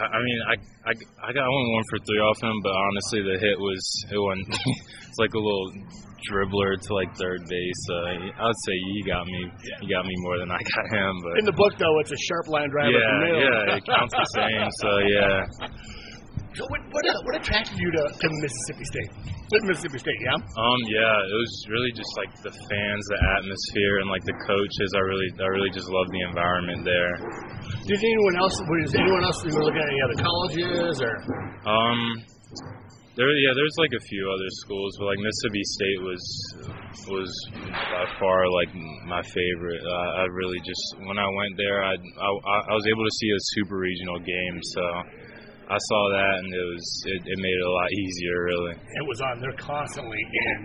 I 0.00 0.18
mean, 0.22 0.40
I, 0.48 0.54
I, 0.88 0.92
I 1.28 1.32
got 1.32 1.44
only 1.44 1.68
one 1.74 1.84
for 1.90 1.98
three 2.04 2.20
off 2.24 2.40
him, 2.42 2.56
but 2.62 2.72
honestly, 2.72 3.20
the 3.22 3.36
hit 3.38 3.58
was 3.58 3.82
it 4.10 4.16
went. 4.18 4.48
it's 5.08 5.18
like 5.18 5.34
a 5.34 5.38
little 5.38 5.68
dribbler 6.28 6.80
to 6.80 6.94
like 6.94 7.14
third 7.16 7.40
base. 7.48 7.80
So 7.86 7.94
I 8.40 8.44
would 8.48 8.60
say 8.66 8.74
he 8.96 9.02
got 9.04 9.26
me. 9.26 9.40
He 9.80 9.86
got 9.92 10.04
me 10.06 10.14
more 10.24 10.38
than 10.38 10.50
I 10.50 10.58
got 10.58 10.86
him. 10.88 11.12
But 11.22 11.38
In 11.40 11.44
the 11.44 11.52
book, 11.52 11.74
though, 11.78 12.00
it's 12.00 12.12
a 12.12 12.20
sharp 12.28 12.48
line 12.48 12.70
driver. 12.70 12.96
yeah, 12.96 13.68
yeah, 13.68 13.76
it 13.76 13.84
counts 13.84 14.14
the 14.14 14.28
same. 14.34 14.68
So 14.80 14.90
yeah. 15.04 15.68
So 16.58 16.66
what 16.74 16.82
what, 16.90 17.06
uh, 17.06 17.14
what 17.22 17.38
attracted 17.38 17.78
you 17.78 17.86
to, 17.86 18.02
to 18.10 18.26
Mississippi 18.42 18.82
State? 18.90 19.10
To 19.14 19.56
Mississippi 19.62 20.02
State, 20.02 20.20
yeah. 20.26 20.34
Um, 20.34 20.80
yeah, 20.90 21.30
it 21.30 21.38
was 21.38 21.54
really 21.70 21.94
just 21.94 22.10
like 22.18 22.34
the 22.42 22.50
fans, 22.50 23.02
the 23.14 23.20
atmosphere, 23.38 24.02
and 24.02 24.10
like 24.10 24.26
the 24.26 24.34
coaches. 24.42 24.88
I 24.98 25.02
really, 25.06 25.30
I 25.38 25.48
really 25.54 25.70
just 25.70 25.86
love 25.86 26.10
the 26.10 26.22
environment 26.26 26.82
there. 26.82 27.14
Did 27.86 28.02
anyone 28.02 28.36
else? 28.42 28.58
Was 28.58 28.90
anyone 28.90 29.22
else 29.22 29.38
you 29.46 29.54
were 29.54 29.70
looking 29.70 29.78
at 29.78 29.86
any 29.86 30.02
other 30.02 30.18
colleges 30.18 30.98
or? 30.98 31.14
Um, 31.62 32.26
there, 33.14 33.30
yeah, 33.38 33.54
there's 33.54 33.78
like 33.78 33.94
a 33.94 34.02
few 34.10 34.26
other 34.26 34.50
schools, 34.66 34.98
but 34.98 35.14
like 35.14 35.22
Mississippi 35.22 35.62
State 35.62 36.00
was 36.02 36.22
was 37.06 37.30
by 37.70 38.06
far 38.18 38.50
like 38.50 38.74
my 39.06 39.22
favorite. 39.22 39.82
Uh, 39.86 40.22
I 40.22 40.24
really 40.34 40.58
just 40.66 41.06
when 41.06 41.22
I 41.22 41.28
went 41.38 41.54
there, 41.54 41.86
I, 41.86 41.94
I 41.94 42.30
I 42.66 42.74
was 42.74 42.86
able 42.90 43.06
to 43.06 43.14
see 43.14 43.30
a 43.30 43.42
super 43.54 43.78
regional 43.78 44.18
game, 44.18 44.58
so 44.74 44.82
I 45.68 45.76
saw 45.76 46.00
that 46.16 46.34
and 46.40 46.48
it 46.48 46.66
was 46.72 46.84
it, 47.06 47.20
it 47.28 47.38
made 47.38 47.58
it 47.60 47.66
a 47.68 47.72
lot 47.76 47.88
easier, 47.92 48.36
really. 48.44 48.74
It 48.80 49.04
was 49.06 49.20
on. 49.20 49.40
They're 49.40 49.60
constantly 49.60 50.16
in 50.16 50.58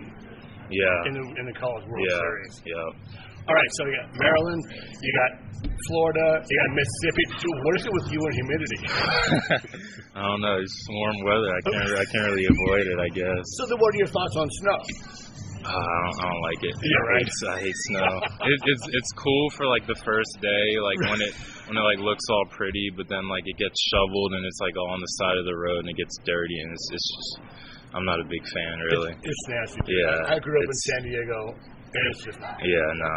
Yeah, 0.72 1.08
in 1.08 1.14
the 1.20 1.26
in 1.40 1.46
the 1.52 1.58
college 1.60 1.84
World 1.92 2.08
yeah, 2.08 2.20
Series. 2.24 2.56
yeah. 2.66 3.20
All 3.44 3.52
right, 3.56 3.72
so 3.76 3.84
you 3.84 3.96
got 4.00 4.08
Maryland, 4.16 4.64
you 5.04 5.12
got 5.20 5.32
Florida, 5.92 6.28
you 6.48 6.56
got 6.64 6.70
Mississippi. 6.80 7.24
Dude, 7.44 7.60
what 7.68 7.74
is 7.76 7.84
it 7.84 7.92
with 7.92 8.08
you 8.16 8.20
and 8.24 8.34
humidity? 8.40 8.80
I 10.16 10.22
don't 10.24 10.40
know. 10.40 10.56
It's 10.64 10.78
warm 10.88 11.18
weather. 11.28 11.52
I 11.52 11.62
can't. 11.68 11.92
I 12.00 12.06
can't 12.08 12.26
really 12.32 12.48
avoid 12.48 12.88
it. 12.88 12.98
I 13.04 13.10
guess. 13.12 13.44
So 13.60 13.68
then, 13.68 13.78
what 13.84 13.92
are 13.92 14.00
your 14.00 14.08
thoughts 14.08 14.36
on 14.40 14.48
snow? 14.64 14.80
Uh, 15.64 15.72
I, 15.72 15.98
don't, 16.03 16.15
I 16.19 16.23
don't 16.27 16.44
like 16.44 16.61
it. 16.64 16.76
Yeah, 16.76 16.91
I 16.91 17.07
right. 17.07 17.23
hate, 17.23 17.48
I 17.48 17.60
hate 17.64 17.80
snow. 17.88 18.11
it, 18.52 18.60
it's 18.68 18.85
it's 18.91 19.11
cool 19.15 19.49
for 19.56 19.65
like 19.68 19.88
the 19.88 19.95
first 20.03 20.34
day, 20.44 20.65
like 20.84 20.99
when 21.07 21.22
it 21.23 21.34
when 21.72 21.80
it 21.80 21.85
like 21.88 21.99
looks 22.03 22.23
all 22.30 22.45
pretty, 22.52 22.91
but 22.95 23.07
then 23.07 23.27
like 23.31 23.48
it 23.48 23.56
gets 23.56 23.80
shoveled 23.88 24.35
and 24.35 24.44
it's 24.44 24.60
like 24.60 24.76
all 24.76 24.91
on 24.91 24.99
the 24.99 25.14
side 25.23 25.38
of 25.40 25.45
the 25.48 25.56
road 25.56 25.88
and 25.88 25.90
it 25.90 25.98
gets 25.98 26.19
dirty 26.27 26.57
and 26.60 26.69
it's 26.76 26.88
it's 26.91 27.07
just 27.15 27.31
I'm 27.95 28.06
not 28.06 28.19
a 28.19 28.27
big 28.27 28.44
fan 28.52 28.76
really. 28.91 29.14
It's, 29.23 29.23
it's 29.23 29.45
nasty. 29.48 29.80
Yeah, 29.88 30.35
I 30.35 30.40
grew 30.40 30.57
up 30.57 30.68
in 30.68 30.80
San 30.91 31.02
Diego, 31.07 31.40
and 31.95 32.03
it's 32.11 32.23
just 32.26 32.40
not. 32.41 32.57
Yeah, 32.60 32.90
no, 32.99 33.14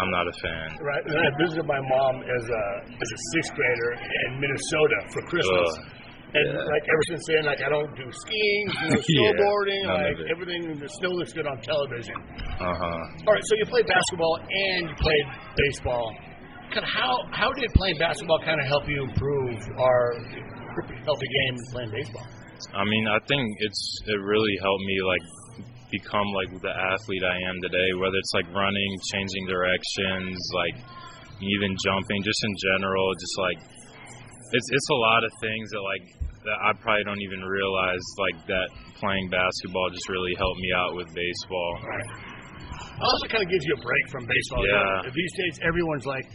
I'm 0.00 0.10
not 0.10 0.24
a 0.24 0.34
fan. 0.40 0.78
Right, 0.80 1.04
and 1.04 1.18
I 1.18 1.30
visited 1.36 1.66
my 1.66 1.82
mom 1.82 2.22
as 2.24 2.44
a 2.48 2.64
as 2.96 3.08
a 3.12 3.18
sixth 3.36 3.52
grader 3.52 3.90
in 4.00 4.40
Minnesota 4.40 4.98
for 5.12 5.22
Christmas. 5.28 5.68
Ugh. 5.76 5.93
And 6.34 6.46
Yeah. 6.50 6.66
like 6.66 6.82
ever 6.90 7.04
since 7.14 7.24
then, 7.30 7.42
like 7.46 7.62
I 7.62 7.68
don't 7.70 7.94
do 7.94 8.06
skiing, 8.10 8.66
Yeah, 8.74 8.98
snowboarding, 8.98 9.82
of 9.86 9.94
like 10.02 10.18
everything. 10.34 10.62
The 10.82 10.88
snow 10.98 11.10
looks 11.14 11.32
good 11.32 11.46
on 11.46 11.58
television. 11.62 12.16
Uh 12.58 12.74
huh. 12.74 13.26
All 13.26 13.32
right, 13.34 13.44
so 13.46 13.54
you 13.54 13.66
played 13.66 13.86
basketball 13.86 14.38
and 14.42 14.90
you 14.90 14.96
played 14.98 15.26
baseball. 15.56 16.10
Kind 16.74 16.82
of 16.82 16.90
how 16.90 17.12
how 17.30 17.52
did 17.54 17.70
playing 17.78 17.98
basketball 17.98 18.40
kind 18.42 18.58
of 18.58 18.66
help 18.66 18.88
you 18.88 19.04
improve 19.06 19.58
our 19.78 20.04
healthy 21.06 21.28
game 21.30 21.54
playing 21.70 21.92
baseball? 21.94 22.26
I 22.74 22.82
mean, 22.82 23.06
I 23.06 23.18
think 23.30 23.44
it's 23.60 23.82
it 24.06 24.18
really 24.18 24.56
helped 24.58 24.82
me 24.82 24.96
like 25.06 25.24
become 25.94 26.26
like 26.34 26.50
the 26.62 26.74
athlete 26.74 27.22
I 27.22 27.36
am 27.46 27.56
today. 27.62 27.88
Whether 27.94 28.18
it's 28.18 28.34
like 28.34 28.48
running, 28.50 28.90
changing 29.14 29.46
directions, 29.46 30.34
like 30.54 30.76
even 31.38 31.70
jumping, 31.78 32.22
just 32.26 32.42
in 32.42 32.54
general, 32.74 33.06
just 33.22 33.36
like 33.38 33.58
it's 34.50 34.68
it's 34.72 34.90
a 34.90 34.98
lot 34.98 35.22
of 35.22 35.30
things 35.40 35.70
that 35.70 35.82
like 35.82 36.06
that 36.10 36.23
I 36.44 36.72
probably 36.80 37.04
don't 37.04 37.20
even 37.20 37.40
realize 37.40 38.04
like 38.18 38.46
that 38.46 38.68
playing 39.00 39.30
basketball 39.30 39.88
just 39.90 40.08
really 40.08 40.34
helped 40.36 40.60
me 40.60 40.70
out 40.76 40.92
with 40.94 41.08
baseball. 41.14 41.72
It 42.94 43.02
also 43.02 43.26
kind 43.26 43.42
of 43.42 43.50
gives 43.50 43.64
you 43.64 43.74
a 43.74 43.82
break 43.82 44.04
from 44.12 44.22
baseball. 44.28 44.62
Yeah. 44.66 45.10
These 45.10 45.32
days, 45.34 45.58
everyone's 45.66 46.06
like, 46.06 46.26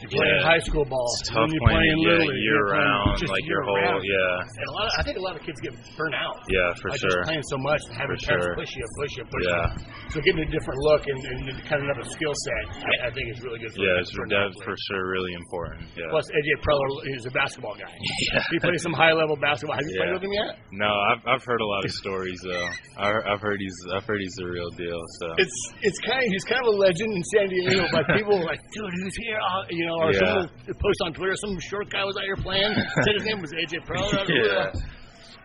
you're 0.00 0.10
playing 0.14 0.38
Yeah. 0.40 0.46
high 0.46 0.62
school 0.62 0.84
ball, 0.86 1.08
It's 1.20 1.28
tough 1.30 1.50
you're 1.50 1.60
playing 1.66 1.82
playing 1.82 1.98
it 1.98 2.08
little 2.08 2.32
yeah, 2.32 2.46
year 2.46 2.62
round, 2.70 3.18
just 3.18 3.32
like 3.32 3.44
year 3.44 3.58
your 3.58 3.62
whole 3.66 3.80
round. 3.82 4.02
yeah, 4.06 4.58
And 4.60 4.66
a 4.70 4.74
lot 4.78 4.86
of, 4.86 4.92
I 4.98 5.02
think 5.02 5.16
a 5.18 5.24
lot 5.26 5.34
of 5.36 5.42
kids 5.42 5.58
get 5.60 5.74
burnt 5.98 6.14
out. 6.14 6.38
yeah 6.48 6.72
for 6.80 6.90
Like 6.90 7.00
sure. 7.00 7.10
just 7.10 7.26
playing 7.26 7.46
so 7.50 7.58
much 7.58 7.82
and 7.90 7.94
having 7.98 8.18
For 8.22 8.38
sure. 8.38 8.54
push 8.54 8.72
you, 8.76 8.84
push 9.00 9.12
you, 9.18 9.24
push 9.26 9.44
Yeah. 9.46 9.66
you. 9.66 10.12
So 10.14 10.16
getting 10.22 10.42
a 10.46 10.50
different 10.50 10.78
look 10.86 11.02
and, 11.06 11.20
and 11.26 11.38
kind 11.66 11.82
of 11.82 11.90
another 11.90 12.06
skill 12.10 12.34
set, 12.34 12.64
I, 12.86 13.06
I 13.06 13.10
think 13.10 13.30
is 13.34 13.40
really 13.42 13.58
good 13.58 13.72
for 13.74 13.82
Yeah, 13.82 14.00
it's 14.02 14.10
for 14.14 14.26
for, 14.64 14.74
sure 14.90 15.04
really 15.10 15.34
important. 15.34 15.86
Yeah. 15.96 16.10
Plus, 16.10 16.26
AJ 16.30 16.48
Preller 16.62 16.90
is 17.16 17.26
a 17.26 17.32
basketball 17.34 17.74
guy. 17.74 17.90
Yeah. 18.30 18.42
He 18.52 18.58
plays 18.60 18.82
some 18.82 18.92
high 18.92 19.12
level 19.12 19.34
basketball. 19.36 19.74
Have 19.76 19.84
you 19.88 19.96
played 19.98 20.12
with 20.12 20.22
him 20.22 20.32
yet? 20.32 20.58
No, 20.72 20.86
I've 20.86 21.22
I've 21.26 21.44
heard 21.44 21.60
a 21.60 21.66
lot 21.66 21.84
of 21.84 21.90
stories 21.90 22.38
though. 22.44 22.68
I, 22.98 23.10
I've 23.32 23.40
heard 23.40 23.58
he's 23.58 23.74
I've 23.94 24.04
heard 24.04 24.20
he's 24.20 24.34
the 24.38 24.46
real 24.46 24.70
deal. 24.70 25.00
So 25.18 25.34
It's 25.38 25.56
it's 25.82 25.98
kind 26.00 26.18
of 26.22 26.28
he's 26.30 26.44
kind 26.44 26.60
of 26.62 26.74
a 26.74 26.76
legend 26.76 27.10
in 27.16 27.22
San 27.34 27.48
Diego, 27.48 27.86
but 27.90 28.06
people 28.14 28.38
are 28.38 28.44
like, 28.44 28.60
dude, 28.72 28.92
who's 29.02 29.16
here? 29.16 29.38
Uh, 29.40 29.64
you 29.80 29.86
know, 29.88 29.96
or 30.04 30.12
Yeah. 30.12 30.20
someone 30.20 30.48
post 30.76 31.00
on 31.06 31.12
Twitter, 31.16 31.34
some 31.40 31.56
short 31.60 31.88
guy 31.90 32.04
was 32.04 32.16
out 32.20 32.24
here 32.28 32.36
playing. 32.36 32.72
Said 33.04 33.14
his 33.16 33.24
name 33.24 33.40
was 33.40 33.52
AJ 33.56 33.80
Preller. 33.88 34.28
yeah. 34.28 34.70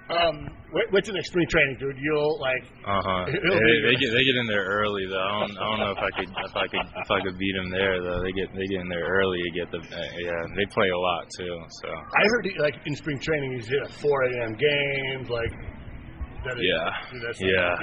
Um, 0.06 0.46
what- 0.70 0.92
what's 0.92 1.10
an 1.10 1.18
extreme 1.18 1.48
training, 1.50 1.78
dude? 1.80 1.98
You'll 1.98 2.38
like 2.40 2.62
Uh 2.86 3.02
huh. 3.02 3.26
They, 3.26 3.76
they 3.90 3.96
get 3.98 4.12
they 4.14 4.22
get 4.30 4.36
in 4.38 4.46
there 4.46 4.62
early 4.64 5.06
though. 5.10 5.18
I 5.18 5.40
don't 5.40 5.58
I 5.58 5.64
don't 5.66 5.80
know 5.80 5.92
if 5.98 5.98
I 5.98 6.12
could 6.14 6.30
if 6.30 6.56
I 6.56 6.68
could 6.68 6.86
if 7.02 7.10
I 7.10 7.20
could 7.26 7.38
beat 7.40 7.56
them 7.58 7.72
there 7.72 7.98
though. 8.04 8.22
They 8.22 8.32
get 8.32 8.54
they 8.54 8.68
get 8.70 8.82
in 8.86 8.90
there 8.90 9.02
early 9.02 9.40
to 9.42 9.52
get 9.58 9.72
the 9.72 9.80
uh, 9.82 10.10
yeah. 10.22 10.46
They 10.56 10.66
play 10.70 10.90
a 10.90 10.98
lot 11.10 11.26
too. 11.40 11.58
So 11.82 11.90
I 11.90 12.24
heard 12.30 12.46
like 12.60 12.76
in 12.86 12.96
spring 12.96 13.18
training 13.20 13.54
he's 13.56 13.68
hit 13.68 13.82
at 13.82 13.92
4 13.98 14.24
a.m. 14.30 14.54
games, 14.54 15.28
like 15.30 15.52
that 16.46 16.54
is, 16.54 16.62
Yeah. 16.70 16.90
dude, 17.12 17.22
that's 17.26 17.42
Yeah. 17.42 17.74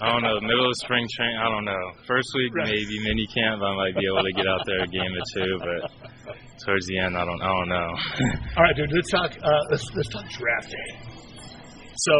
I 0.00 0.12
don't 0.12 0.22
know. 0.22 0.38
Middle 0.40 0.66
of 0.66 0.76
spring 0.82 1.06
training. 1.16 1.36
I 1.38 1.48
don't 1.50 1.64
know. 1.64 1.84
First 2.06 2.28
week 2.36 2.54
Right. 2.54 2.68
maybe 2.70 2.96
mini 3.02 3.26
camp. 3.34 3.62
I 3.62 3.74
might 3.76 3.94
be 3.96 4.06
able 4.06 4.22
to 4.22 4.32
get 4.34 4.46
out 4.46 4.62
there 4.66 4.82
a 4.82 4.86
game 4.86 5.10
or 5.10 5.24
two, 5.34 5.52
but 5.58 5.80
towards 6.64 6.86
the 6.86 6.98
end 6.98 7.16
I 7.16 7.24
don't 7.24 7.42
I 7.42 7.46
don't 7.50 7.68
know. 7.68 7.90
All 8.56 8.62
right, 8.62 8.76
dude. 8.76 8.92
Let's 8.92 9.10
talk. 9.10 9.30
Uh, 9.42 9.62
let's 9.70 9.84
let's 9.94 10.08
talk 10.10 10.26
draft 10.30 10.70
day. 10.70 10.90
So 11.96 12.14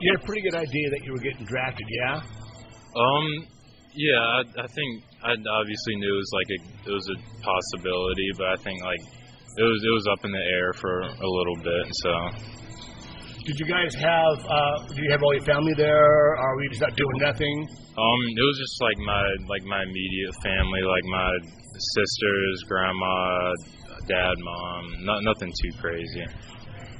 you 0.00 0.12
had 0.12 0.22
a 0.22 0.26
pretty 0.26 0.42
good 0.42 0.54
idea 0.56 0.86
that 0.96 1.00
you 1.04 1.12
were 1.12 1.18
getting 1.24 1.44
drafted, 1.44 1.86
yeah? 1.90 2.20
Um, 2.96 3.26
yeah, 3.92 4.20
I, 4.20 4.40
I 4.64 4.66
think 4.68 4.90
I 5.24 5.32
obviously 5.32 5.94
knew 5.96 6.12
it 6.12 6.20
was 6.24 6.32
like 6.32 6.50
a, 6.52 6.58
it 6.90 6.94
was 6.94 7.06
a 7.12 7.18
possibility, 7.44 8.28
but 8.38 8.46
I 8.48 8.56
think 8.62 8.80
like 8.84 9.00
it 9.56 9.62
was 9.64 9.80
it 9.84 9.92
was 9.92 10.06
up 10.12 10.24
in 10.24 10.32
the 10.32 10.44
air 10.56 10.72
for 10.74 11.00
a 11.00 11.28
little 11.28 11.56
bit. 11.64 11.84
So 12.04 12.10
Did 13.46 13.60
you 13.62 13.66
guys 13.70 13.94
have? 13.94 14.36
Uh, 14.42 14.90
do 14.90 14.98
you 15.06 15.10
have 15.14 15.22
all 15.22 15.32
your 15.32 15.46
family 15.46 15.72
there? 15.78 15.94
Or 15.94 16.36
are 16.36 16.56
we 16.58 16.68
just 16.68 16.82
not 16.82 16.96
doing 16.96 17.18
nothing? 17.22 17.56
um, 17.94 18.20
it 18.34 18.42
was 18.42 18.58
just 18.58 18.76
like 18.82 18.98
my 19.06 19.24
like 19.46 19.62
my 19.64 19.82
immediate 19.86 20.34
family, 20.42 20.82
like 20.82 21.06
my 21.06 21.30
sisters, 21.70 22.56
grandma, 22.66 23.54
dad, 24.10 24.34
mom. 24.42 24.82
Not 25.06 25.22
nothing 25.22 25.54
too 25.62 25.72
crazy. 25.78 26.26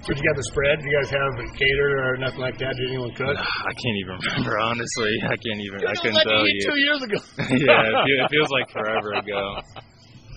Did 0.06 0.22
you 0.22 0.26
have 0.30 0.38
the 0.38 0.46
spread? 0.54 0.78
Did 0.78 0.86
you 0.86 0.94
guys 1.02 1.10
have 1.10 1.34
a 1.34 1.46
caterer 1.50 2.14
or 2.14 2.16
nothing 2.22 2.38
like 2.38 2.58
that? 2.62 2.78
Did 2.78 2.94
anyone 2.94 3.10
cook? 3.18 3.34
I 3.70 3.74
can't 3.74 3.98
even 4.06 4.14
remember 4.14 4.54
honestly. 4.62 5.12
I 5.26 5.34
can't 5.34 5.58
even. 5.58 5.82
I 5.82 5.98
couldn't 5.98 6.14
like 6.14 6.30
tell 6.30 6.46
you. 6.46 6.62
two 6.62 6.78
years 6.78 7.02
ago. 7.02 7.18
yeah, 7.58 7.90
it, 7.90 7.94
feel, 8.06 8.18
it 8.22 8.30
feels 8.30 8.50
like 8.54 8.70
forever 8.76 9.18
ago. 9.18 9.42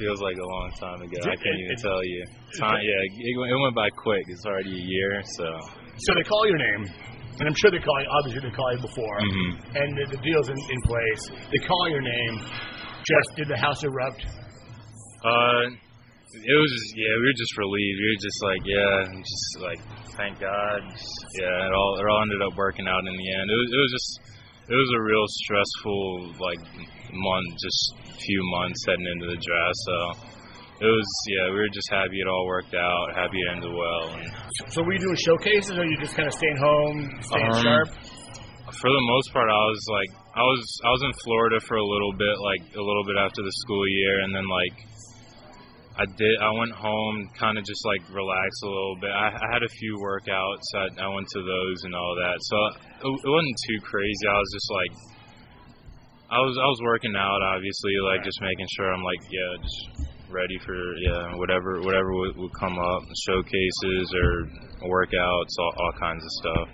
Feels 0.01 0.21
like 0.25 0.41
a 0.41 0.47
long 0.47 0.71
time 0.79 1.01
ago. 1.05 1.21
I 1.21 1.37
can't 1.37 1.59
even 1.61 1.77
tell 1.77 2.01
you. 2.01 2.25
Time, 2.57 2.81
yeah, 2.81 3.53
it 3.53 3.61
went 3.61 3.75
by 3.75 3.89
quick. 3.93 4.25
It's 4.25 4.45
already 4.47 4.73
a 4.73 4.85
year, 4.89 5.21
so. 5.37 5.45
So 5.99 6.13
they 6.15 6.23
call 6.23 6.43
your 6.47 6.57
name, 6.57 6.83
and 7.39 7.43
I'm 7.47 7.55
sure 7.55 7.71
they 7.71 7.79
call 7.83 7.97
you. 8.01 8.07
Obviously, 8.19 8.41
they 8.49 8.55
call 8.55 8.71
you 8.73 8.81
before, 8.81 9.17
Mhm. 9.19 9.49
and 9.75 9.89
the, 9.97 10.03
the 10.15 10.21
deal's 10.23 10.49
in, 10.49 10.57
in 10.57 10.79
place. 10.87 11.21
They 11.51 11.61
call 11.67 11.89
your 11.89 12.01
name. 12.01 12.35
Just 13.03 13.29
did 13.35 13.47
the 13.47 13.57
house 13.57 13.83
erupt? 13.83 14.23
Uh, 15.23 15.63
it 16.29 16.55
was 16.61 16.69
just, 16.71 16.89
yeah, 16.95 17.13
we 17.19 17.25
were 17.25 17.39
just 17.39 17.53
relieved. 17.57 17.97
We 17.99 18.07
were 18.13 18.23
just 18.23 18.39
like, 18.43 18.63
yeah, 18.63 18.95
just 19.19 19.47
like, 19.65 19.81
thank 20.15 20.39
God. 20.39 20.81
Yeah, 21.41 21.67
it 21.67 21.73
all 21.73 21.91
it 21.99 22.05
all 22.07 22.21
ended 22.21 22.41
up 22.43 22.55
working 22.55 22.87
out 22.87 22.99
in 23.03 23.15
the 23.15 23.29
end. 23.39 23.45
It 23.49 23.57
was 23.59 23.69
it 23.73 23.79
was 23.81 23.91
just 23.97 24.09
it 24.69 24.77
was 24.77 24.89
a 24.93 25.01
real 25.01 25.25
stressful 25.27 26.03
like 26.39 26.61
month, 27.11 27.49
just 27.59 27.81
few 28.19 28.41
months 28.61 28.79
heading 28.85 29.07
into 29.09 29.25
the 29.33 29.39
draft. 29.41 29.77
So 29.89 29.95
it 30.79 30.87
was 30.87 31.09
yeah, 31.27 31.51
we 31.51 31.59
were 31.59 31.69
just 31.73 31.89
happy 31.91 32.19
it 32.19 32.27
all 32.27 32.45
worked 32.47 32.73
out, 32.73 33.05
happy 33.15 33.39
it 33.39 33.47
ended 33.51 33.71
well. 33.71 34.07
And, 34.15 34.31
So 34.71 34.83
were 34.83 34.93
you 34.93 34.99
doing 34.99 35.19
showcases, 35.19 35.77
or 35.77 35.85
you 35.85 35.97
just 35.99 36.15
kind 36.15 36.27
of 36.27 36.33
staying 36.33 36.57
home, 36.57 36.97
staying 37.21 37.51
Um, 37.51 37.63
sharp? 37.63 37.89
for 38.79 38.89
the 38.89 39.05
most 39.17 39.33
part, 39.33 39.49
I 39.49 39.63
was 39.65 39.81
like, 39.91 40.11
I 40.35 40.43
was 40.45 40.61
I 40.85 40.89
was 40.93 41.01
in 41.03 41.13
Florida 41.25 41.59
for 41.67 41.75
a 41.77 41.83
little 41.85 42.13
bit, 42.13 42.35
like 42.39 42.63
a 42.77 42.83
little 42.83 43.03
bit 43.03 43.17
after 43.17 43.41
the 43.43 43.51
school 43.65 43.85
year, 43.87 44.21
and 44.23 44.31
then 44.35 44.47
like 44.47 44.75
I 45.99 46.05
did, 46.15 46.35
I 46.39 46.51
went 46.55 46.71
home, 46.71 47.27
kind 47.35 47.57
of 47.59 47.65
just 47.67 47.83
like 47.83 47.99
relaxed 48.15 48.61
a 48.63 48.71
little 48.71 48.95
bit. 49.03 49.11
I, 49.11 49.35
I 49.35 49.47
had 49.51 49.63
a 49.67 49.71
few 49.83 49.99
workouts, 49.99 50.63
I, 50.79 50.85
I 51.03 51.07
went 51.11 51.27
to 51.27 51.41
those 51.43 51.77
and 51.83 51.93
all 51.93 52.15
that, 52.23 52.37
so 52.39 52.55
it, 53.03 53.19
it 53.19 53.27
wasn't 53.35 53.57
too 53.67 53.79
crazy. 53.83 54.23
I 54.31 54.37
was 54.39 54.51
just 54.55 54.69
like, 54.71 54.93
I 56.31 56.39
was 56.39 56.55
I 56.55 56.67
was 56.71 56.79
working 56.87 57.15
out, 57.19 57.41
obviously, 57.43 57.91
like 58.05 58.23
just 58.23 58.39
making 58.39 58.67
sure 58.77 58.93
I'm 58.93 59.03
like, 59.03 59.19
yeah, 59.27 59.51
just 59.59 59.98
ready 60.29 60.57
for 60.65 60.75
yeah 61.01 61.35
whatever 61.35 61.81
whatever 61.81 62.13
would, 62.13 62.37
would 62.37 62.53
come 62.59 62.77
up, 62.77 63.01
showcases 63.25 64.05
or 64.13 64.29
workouts, 64.87 65.53
all, 65.59 65.73
all 65.77 65.93
kinds 65.99 66.23
of 66.23 66.31
stuff. 66.41 66.67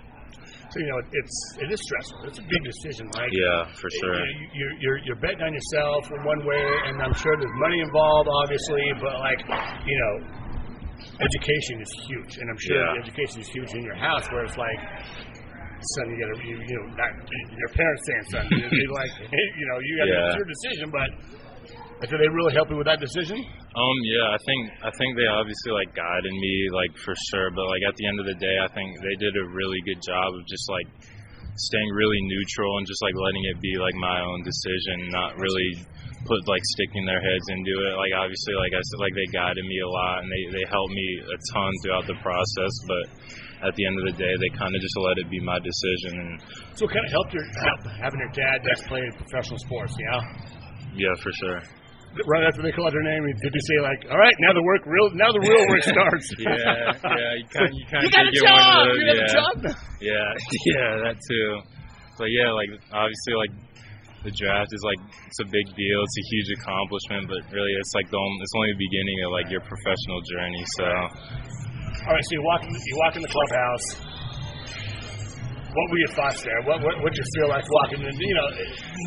So 0.70 0.80
you 0.80 0.88
know, 0.90 0.98
it's 1.12 1.36
it 1.62 1.68
is 1.72 1.80
stressful. 1.80 2.18
It's 2.28 2.38
a 2.38 2.46
big 2.46 2.62
decision, 2.64 3.08
right? 3.16 3.30
Yeah, 3.32 3.64
for 3.80 3.88
sure. 4.02 4.18
You- 4.18 4.50
You're, 4.52 4.74
you're, 4.80 4.98
you're 5.06 5.20
betting 5.22 5.40
on 5.42 5.54
yourself 5.54 6.10
in 6.10 6.20
one 6.24 6.42
way, 6.44 6.64
and 6.86 7.00
I'm 7.00 7.14
sure 7.14 7.36
there's 7.38 7.58
money 7.62 7.80
involved, 7.80 8.28
obviously, 8.44 8.82
but 9.00 9.14
like, 9.20 9.40
you 9.86 9.96
know, 9.96 10.14
education 11.22 11.80
is 11.80 11.92
huge, 12.08 12.38
and 12.38 12.50
I'm 12.50 12.58
sure 12.58 12.76
Yeah. 12.82 13.02
education 13.02 13.40
is 13.40 13.48
huge 13.48 13.72
in 13.74 13.82
your 13.84 13.94
house, 13.96 14.26
where 14.32 14.44
it's 14.44 14.56
like, 14.58 14.80
son, 15.96 16.04
you 16.10 16.16
gotta, 16.18 16.36
you, 16.44 16.56
you 16.58 16.74
know, 16.76 16.86
not 16.98 17.10
your 17.30 17.70
parents 17.72 18.02
saying, 18.10 18.24
son, 18.34 18.44
they 18.50 18.86
like, 19.00 19.12
you 19.32 19.66
know, 19.70 19.78
you 19.80 19.92
got 19.96 20.04
to 20.04 20.12
Yeah. 20.12 20.26
it's 20.26 20.36
your 20.36 20.48
decision, 20.50 20.86
but 20.90 21.08
like, 22.00 22.10
do 22.12 22.16
they 22.20 22.28
really 22.28 22.52
help 22.52 22.68
you 22.68 22.76
with 22.76 22.86
that 22.86 23.00
decision? 23.00 23.40
Um, 23.40 23.98
yeah, 24.04 24.36
I 24.36 24.38
think 24.44 24.62
I 24.84 24.90
think 25.00 25.16
they 25.16 25.28
obviously 25.28 25.72
like 25.72 25.96
guided 25.96 26.32
me 26.32 26.54
like 26.72 26.92
for 27.00 27.14
sure, 27.32 27.48
but 27.52 27.64
like 27.72 27.84
at 27.88 27.96
the 27.96 28.04
end 28.04 28.20
of 28.20 28.26
the 28.28 28.38
day, 28.40 28.56
I 28.60 28.68
think 28.76 29.00
they 29.00 29.16
did 29.16 29.34
a 29.36 29.44
really 29.48 29.80
good 29.88 30.00
job 30.04 30.28
of 30.32 30.42
just 30.44 30.68
like 30.68 30.88
staying 31.56 31.90
really 31.96 32.20
neutral 32.28 32.76
and 32.76 32.84
just 32.84 33.00
like 33.00 33.16
letting 33.16 33.44
it 33.48 33.56
be 33.64 33.80
like 33.80 33.96
my 33.96 34.20
own 34.20 34.44
decision, 34.44 35.08
not 35.08 35.40
really 35.40 35.88
put 36.28 36.40
like 36.44 36.64
sticking 36.76 37.08
their 37.08 37.22
heads 37.22 37.46
into 37.48 37.74
it. 37.88 37.92
Like 37.96 38.12
obviously, 38.12 38.54
like 38.60 38.76
I 38.76 38.82
said, 38.82 38.98
like 39.00 39.14
they 39.16 39.28
guided 39.32 39.64
me 39.64 39.78
a 39.80 39.88
lot 39.88 40.20
and 40.20 40.28
they 40.28 40.44
they 40.52 40.64
helped 40.68 40.92
me 40.92 41.08
a 41.32 41.38
ton 41.56 41.70
throughout 41.80 42.06
the 42.08 42.18
process, 42.20 42.72
but 42.84 43.04
at 43.64 43.72
the 43.72 43.84
end 43.88 43.96
of 43.96 44.04
the 44.12 44.16
day, 44.20 44.32
they 44.36 44.52
kind 44.52 44.72
of 44.76 44.80
just 44.84 44.96
let 45.00 45.16
it 45.16 45.32
be 45.32 45.40
my 45.40 45.56
decision. 45.64 46.12
And 46.20 46.32
So 46.76 46.84
it 46.84 46.92
kind 46.92 47.04
of 47.08 47.12
helped 47.12 47.32
your 47.32 47.46
help 47.56 47.80
having 47.88 48.20
your 48.20 48.32
dad 48.36 48.60
that's 48.60 48.84
playing 48.84 49.12
professional 49.16 49.56
sports, 49.64 49.96
yeah. 49.96 50.20
yeah, 50.92 51.14
for 51.24 51.32
sure. 51.40 51.60
Right 52.24 52.48
after 52.48 52.64
they 52.64 52.72
called 52.72 52.96
her 52.96 53.04
name, 53.04 53.28
did 53.28 53.52
you 53.52 53.64
say 53.68 53.78
like, 53.84 54.08
"All 54.08 54.16
right, 54.16 54.32
now 54.40 54.56
the 54.56 54.64
work 54.64 54.82
real, 54.88 55.12
now 55.12 55.28
the 55.28 55.42
real 55.44 55.64
work 55.68 55.84
starts"? 55.94 56.26
Yeah, 56.40 56.48
yeah, 56.48 57.32
you 57.36 57.46
kind 57.52 57.68
you 57.76 57.84
kind 57.92 58.02
you 58.04 58.08
of 58.08 58.16
got 58.16 58.24
a 58.24 58.32
get 58.32 58.40
job. 58.40 58.56
one 58.56 58.64
of 58.64 58.84
those. 58.88 58.96
You 58.96 59.04
got 59.04 59.16
yeah. 59.16 59.28
a 59.28 59.36
job 59.36 59.54
now. 59.60 59.76
Yeah, 60.00 60.28
yeah, 60.72 60.90
that 61.04 61.16
too. 61.20 61.48
But 62.16 62.28
yeah, 62.32 62.48
like 62.56 62.70
obviously, 62.88 63.34
like 63.36 63.52
the 64.24 64.32
draft 64.32 64.72
is 64.72 64.82
like 64.82 65.00
it's 65.28 65.40
a 65.44 65.48
big 65.52 65.66
deal. 65.76 65.98
It's 66.00 66.18
a 66.18 66.26
huge 66.32 66.48
accomplishment, 66.56 67.22
but 67.28 67.40
really, 67.52 67.72
it's 67.76 67.92
like 67.92 68.08
the 68.08 68.16
only, 68.16 68.38
it's 68.40 68.54
only 68.56 68.72
the 68.72 68.80
beginning 68.80 69.18
of 69.26 69.28
like 69.36 69.48
your 69.52 69.62
professional 69.68 70.20
journey. 70.32 70.64
So 70.80 70.86
All 72.08 72.14
right, 72.16 72.24
so 72.24 72.32
you 72.32 72.42
walk 72.42 72.64
in, 72.64 72.72
you 72.72 72.96
walk 72.96 73.14
in 73.16 73.22
the 73.22 73.32
clubhouse. 73.32 73.86
What 75.76 75.86
were 75.92 76.00
your 76.00 76.14
thoughts 76.16 76.40
there? 76.40 76.60
What 76.64 76.80
what 76.80 76.96
what 77.04 77.12
you 77.12 77.24
feel 77.36 77.48
like 77.52 77.64
walking 77.68 78.00
in? 78.00 78.08
You 78.16 78.34
know, 78.40 78.48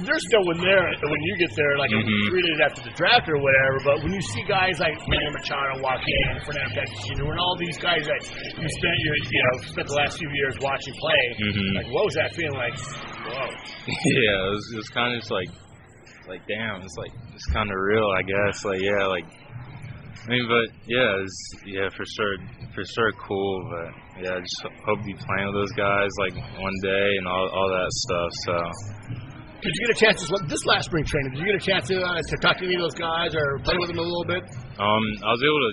there's 0.05 0.25
no 0.37 0.41
one 0.45 0.61
there 0.61 0.85
when 0.85 1.21
you 1.25 1.33
get 1.41 1.49
there, 1.57 1.73
like 1.81 1.89
Mhm. 1.89 2.29
three 2.29 2.43
days 2.45 2.59
after 2.61 2.81
the 2.85 2.93
draft 2.93 3.25
or 3.27 3.41
whatever. 3.41 3.77
But 3.89 3.95
when 4.05 4.13
you 4.13 4.21
see 4.21 4.43
guys 4.45 4.77
like 4.79 4.93
Manny 5.09 5.29
Machado 5.33 5.81
walk 5.81 6.01
in, 6.05 6.39
Fernando 6.45 6.69
Tatis 6.77 7.01
Jr., 7.09 7.25
and 7.33 7.39
all 7.41 7.55
these 7.57 7.77
guys 7.81 8.05
that 8.05 8.21
you 8.53 8.67
spent 8.69 8.97
your 9.01 9.15
you 9.33 9.41
know 9.41 9.55
spent 9.73 9.87
the 9.89 9.97
last 9.97 10.17
few 10.19 10.29
years 10.29 10.55
watching 10.61 10.93
play, 11.01 11.23
Mhm. 11.41 11.75
like 11.81 11.87
what 11.89 12.05
was 12.05 12.13
that 12.15 12.33
feeling 12.37 12.53
like? 12.57 12.77
Whoa. 12.77 13.49
yeah, 13.89 14.45
it 14.45 14.49
was, 14.53 14.63
it 14.73 14.77
was 14.77 14.89
kind 14.89 15.13
of 15.15 15.19
just 15.21 15.31
like 15.31 15.49
like 16.29 16.45
damn, 16.47 16.81
it's 16.85 16.95
like 16.97 17.11
it's 17.33 17.45
kind 17.51 17.69
of 17.71 17.75
real, 17.77 18.05
I 18.13 18.21
guess. 18.21 18.63
Like 18.63 18.81
yeah, 18.81 19.05
like 19.09 19.25
I 20.29 20.37
mean, 20.37 20.45
but 20.45 20.69
yeah, 20.85 21.25
it's 21.25 21.41
yeah 21.65 21.89
for 21.97 22.05
sure, 22.05 22.37
for 22.77 22.85
sure 22.85 23.11
cool. 23.17 23.65
But 23.65 24.21
yeah, 24.21 24.37
I 24.37 24.39
just 24.45 24.61
hope 24.85 25.01
to 25.01 25.05
be 25.09 25.17
playing 25.17 25.49
with 25.49 25.57
those 25.57 25.73
guys 25.73 26.11
like 26.21 26.37
one 26.61 26.77
day 26.85 27.17
and 27.17 27.25
all 27.25 27.49
all 27.49 27.69
that 27.73 27.89
stuff. 28.05 28.29
So. 28.45 28.53
Did 29.57 29.73
you 29.73 29.87
get 29.87 29.97
a 29.97 29.99
chance 30.05 30.21
this, 30.21 30.31
this 30.47 30.65
last 30.69 30.85
spring 30.85 31.03
training? 31.03 31.31
Did 31.33 31.39
you 31.41 31.45
get 31.51 31.55
a 31.55 31.65
chance 31.65 31.87
to, 31.89 31.99
uh, 31.99 32.21
to 32.21 32.35
talk 32.37 32.59
to 32.59 32.63
any 32.63 32.75
of 32.75 32.81
those 32.81 32.93
guys 32.93 33.35
or 33.35 33.59
play 33.59 33.75
with 33.75 33.89
them 33.89 33.97
a 33.97 34.05
little 34.05 34.23
bit? 34.23 34.45
Um, 34.79 35.03
I 35.19 35.33
was 35.35 35.43
able 35.43 35.61
to, 35.67 35.71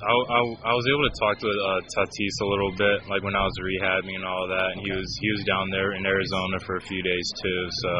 I, 0.00 0.12
I, 0.16 0.40
I 0.64 0.72
was 0.72 0.86
able 0.88 1.04
to 1.04 1.14
talk 1.20 1.34
to 1.44 1.50
uh, 1.52 1.80
Tatis 1.92 2.36
a 2.40 2.48
little 2.48 2.72
bit, 2.72 3.04
like 3.12 3.20
when 3.20 3.36
I 3.36 3.44
was 3.44 3.56
rehabbing 3.60 4.16
and 4.16 4.24
all 4.24 4.48
that. 4.48 4.68
And 4.72 4.80
he 4.80 4.90
was 4.96 5.08
he 5.20 5.28
was 5.36 5.42
down 5.44 5.68
there 5.68 5.92
in 5.92 6.08
Arizona 6.08 6.56
for 6.64 6.80
a 6.80 6.84
few 6.88 7.00
days 7.04 7.26
too, 7.44 7.60
so 7.84 7.90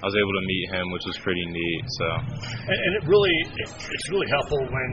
I 0.00 0.04
was 0.04 0.16
able 0.16 0.34
to 0.36 0.44
meet 0.44 0.64
him, 0.76 0.84
which 0.92 1.06
was 1.08 1.16
pretty 1.24 1.46
neat. 1.48 1.84
So 1.96 2.06
And, 2.68 2.78
and 2.84 2.92
it 3.00 3.04
really, 3.08 3.36
it, 3.64 3.68
it's 3.80 4.08
really 4.12 4.28
helpful 4.28 4.60
when 4.68 4.90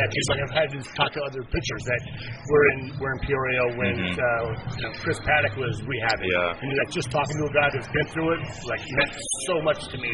Tatis. 0.00 0.24
Like 0.32 0.40
I've 0.48 0.56
had 0.56 0.68
to 0.72 0.78
talk 0.96 1.12
to 1.12 1.20
other 1.28 1.42
pitchers 1.44 1.82
that 1.92 2.00
were 2.48 2.64
in 2.72 2.78
were 2.96 3.12
in 3.12 3.20
Peoria 3.28 3.62
when 3.76 3.94
Mhm. 4.00 4.16
uh, 4.16 4.76
you 4.76 4.82
know, 4.88 4.92
Chris 5.04 5.20
Paddack 5.20 5.54
was 5.60 5.76
rehabbing. 5.84 6.32
Yeah. 6.32 6.56
And 6.56 6.72
like 6.72 6.90
just 6.90 7.10
talking 7.12 7.36
to 7.36 7.44
a 7.44 7.52
guy 7.52 7.68
that's 7.76 7.90
been 7.92 8.08
through 8.08 8.32
it, 8.34 8.40
like 8.64 8.80
meant 8.96 9.12
so 9.46 9.60
much 9.60 9.80
to 9.92 9.96
me 10.00 10.12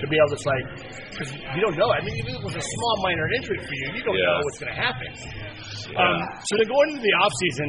to 0.00 0.04
be 0.08 0.16
able 0.16 0.32
to 0.32 0.40
like, 0.48 0.66
because 1.12 1.30
you 1.36 1.60
don't 1.60 1.76
know. 1.76 1.92
I 1.92 2.00
mean, 2.00 2.16
even 2.16 2.32
if 2.36 2.40
it 2.40 2.44
was 2.44 2.56
a 2.56 2.64
small 2.64 2.94
minor 3.04 3.26
injury 3.36 3.58
for 3.60 3.74
you, 3.76 3.86
you 4.00 4.02
don't 4.02 4.16
Yeah. 4.16 4.24
know 4.32 4.40
what's 4.48 4.58
going 4.58 4.72
to 4.74 4.80
happen. 4.80 5.10
yeah. 5.92 6.00
Um, 6.00 6.18
so 6.48 6.52
then 6.56 6.68
going 6.68 6.88
into 6.96 7.02
the 7.02 7.14
off 7.20 7.32
season, 7.44 7.68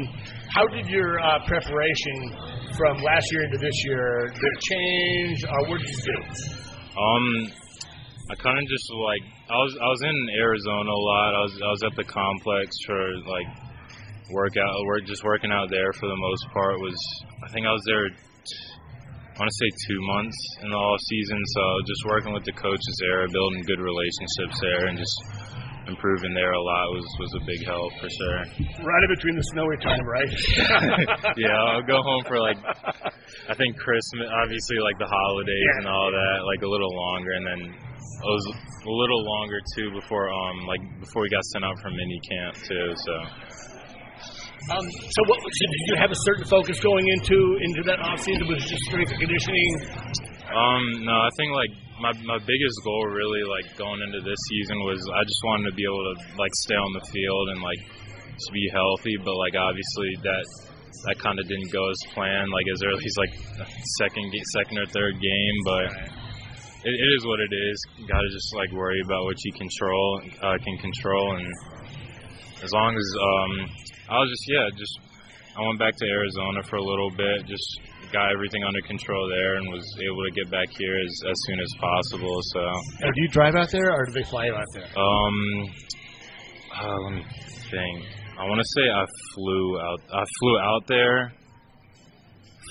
how 0.56 0.66
did 0.68 0.88
your 0.88 1.20
uh, 1.20 1.40
preparation 1.46 2.16
from 2.78 2.98
last 3.02 3.26
year 3.32 3.44
into 3.46 3.58
this 3.58 3.78
year 3.86 4.32
did 4.34 4.52
it 4.54 4.62
change, 4.72 5.38
or 5.46 5.60
what 5.70 5.80
did 5.82 5.90
you 5.90 6.02
do? 6.06 6.18
Um, 6.98 7.52
I 8.28 8.36
kind 8.36 8.60
of 8.60 8.68
just 8.68 8.88
like 8.92 9.24
I 9.48 9.56
was 9.56 9.74
I 9.80 9.88
was 9.88 10.02
in 10.04 10.18
Arizona 10.36 10.92
a 10.92 11.04
lot. 11.08 11.30
I 11.32 11.42
was 11.48 11.54
I 11.64 11.70
was 11.72 11.84
at 11.88 11.96
the 11.96 12.04
complex 12.04 12.76
for 12.84 13.00
like 13.24 13.48
workout 14.32 14.76
work 14.84 15.08
just 15.08 15.24
working 15.24 15.52
out 15.52 15.72
there 15.72 15.94
for 15.96 16.12
the 16.12 16.20
most 16.20 16.44
part. 16.52 16.76
Was 16.84 17.00
I 17.44 17.48
think 17.56 17.64
I 17.64 17.72
was 17.72 17.84
there. 17.88 18.04
I 18.04 19.36
want 19.40 19.48
to 19.48 19.60
say 19.64 19.70
two 19.88 20.02
months 20.12 20.40
in 20.66 20.70
the 20.74 20.76
off 20.76 21.00
season, 21.08 21.40
so 21.56 21.62
just 21.86 22.02
working 22.10 22.34
with 22.34 22.44
the 22.44 22.58
coaches 22.58 22.96
there, 23.00 23.30
building 23.30 23.62
good 23.64 23.80
relationships 23.80 24.58
there, 24.60 24.90
and 24.90 24.98
just 24.98 25.18
improving 25.88 26.34
there 26.36 26.52
a 26.52 26.64
lot 26.68 26.84
was 26.92 27.08
was 27.24 27.32
a 27.40 27.44
big 27.48 27.64
help 27.64 27.96
for 27.96 28.12
sure. 28.12 28.38
Right 28.84 29.04
in 29.08 29.12
between 29.16 29.36
the 29.40 29.48
snowy 29.56 29.78
time, 29.80 30.04
right? 30.04 30.34
yeah, 31.40 31.56
I'll 31.80 31.88
go 31.88 32.04
home 32.04 32.28
for 32.28 32.44
like 32.44 32.60
I 32.60 33.56
think 33.56 33.80
Christmas, 33.80 34.28
obviously 34.36 34.84
like 34.84 35.00
the 35.00 35.08
holidays 35.08 35.74
and 35.80 35.88
all 35.88 36.12
that, 36.12 36.38
like 36.44 36.62
a 36.66 36.68
little 36.68 36.92
longer, 36.92 37.32
and 37.32 37.46
then 37.48 37.87
it 38.08 38.32
was 38.32 38.46
a 38.88 38.90
little 38.90 39.22
longer 39.24 39.60
too 39.76 39.92
before 39.94 40.32
um 40.32 40.66
like 40.66 40.82
before 41.00 41.22
we 41.22 41.30
got 41.30 41.44
sent 41.54 41.64
out 41.66 41.78
for 41.82 41.90
mini 41.92 42.20
camp 42.32 42.56
too. 42.66 42.88
So 42.96 43.14
Um, 44.68 44.84
so, 44.84 45.20
what 45.32 45.40
so 45.40 45.48
did 45.48 45.84
you 45.88 45.96
have 45.96 46.12
a 46.12 46.20
certain 46.28 46.44
focus 46.44 46.80
going 46.84 47.08
into 47.08 47.38
into 47.64 47.82
that 47.88 48.04
off 48.04 48.20
season? 48.20 48.48
Was 48.52 48.60
it 48.60 48.68
just 48.68 48.84
strength 48.92 49.12
and 49.16 49.22
conditioning? 49.22 49.72
um 50.48 50.84
no, 51.08 51.16
I 51.28 51.32
think 51.40 51.52
like 51.56 51.72
my 52.04 52.12
my 52.28 52.40
biggest 52.40 52.78
goal 52.84 53.04
really 53.12 53.44
like 53.48 53.68
going 53.78 54.00
into 54.04 54.20
this 54.24 54.40
season 54.52 54.80
was 54.84 55.00
I 55.16 55.24
just 55.24 55.42
wanted 55.48 55.72
to 55.72 55.76
be 55.76 55.84
able 55.88 56.04
to 56.04 56.16
like 56.36 56.52
stay 56.68 56.76
on 56.76 56.92
the 57.00 57.06
field 57.12 57.46
and 57.56 57.60
like 57.64 57.82
just 58.36 58.52
be 58.52 58.66
healthy, 58.74 59.16
but 59.24 59.36
like 59.40 59.56
obviously 59.56 60.12
that 60.24 60.46
that 61.08 61.18
kind 61.20 61.38
of 61.40 61.46
didn't 61.48 61.72
go 61.72 61.84
as 61.88 62.00
planned, 62.12 62.50
like 62.52 62.68
as 62.74 62.82
early 62.84 63.06
as 63.06 63.18
like 63.22 63.34
second 64.04 64.26
second 64.58 64.76
or 64.80 64.88
third 64.92 65.16
game, 65.22 65.58
but. 65.64 66.17
It, 66.84 66.94
it 66.94 67.10
is 67.18 67.26
what 67.26 67.40
it 67.40 67.54
is. 67.54 67.78
You 67.98 68.08
gotta 68.08 68.30
just 68.30 68.50
like 68.56 68.72
worry 68.72 69.00
about 69.06 69.24
what 69.24 69.36
you 69.44 69.52
control, 69.54 70.22
uh, 70.42 70.58
can 70.64 70.78
control, 70.78 71.36
and 71.38 71.48
as 72.64 72.72
long 72.74 72.96
as 72.96 73.08
um, 73.18 73.52
I 74.10 74.20
was 74.20 74.30
just 74.30 74.46
yeah, 74.50 74.66
just 74.78 74.96
I 75.58 75.62
went 75.66 75.80
back 75.80 75.96
to 75.98 76.06
Arizona 76.06 76.62
for 76.70 76.78
a 76.78 76.84
little 76.84 77.10
bit, 77.12 77.46
just 77.48 77.66
got 78.14 78.32
everything 78.32 78.64
under 78.64 78.82
control 78.88 79.28
there, 79.30 79.56
and 79.58 79.68
was 79.74 79.86
able 80.00 80.22
to 80.24 80.32
get 80.38 80.52
back 80.52 80.70
here 80.78 80.96
as 81.02 81.14
as 81.30 81.38
soon 81.48 81.60
as 81.60 81.72
possible. 81.82 82.38
So 82.54 82.60
Or 83.06 83.12
do 83.12 83.22
you 83.22 83.30
drive 83.30 83.56
out 83.56 83.70
there, 83.72 83.92
or 83.92 84.06
do 84.06 84.12
they 84.14 84.24
fly 84.24 84.46
you 84.46 84.54
out 84.56 84.70
there? 84.74 84.90
um, 84.98 85.38
uh, 86.78 86.98
let 87.10 87.14
me 87.14 87.24
think. 87.72 88.06
I 88.38 88.46
want 88.46 88.62
to 88.62 88.70
say 88.78 88.86
I 88.88 89.04
flew 89.34 89.80
out. 89.82 90.00
I 90.14 90.24
flew 90.40 90.60
out 90.60 90.86
there, 90.88 91.34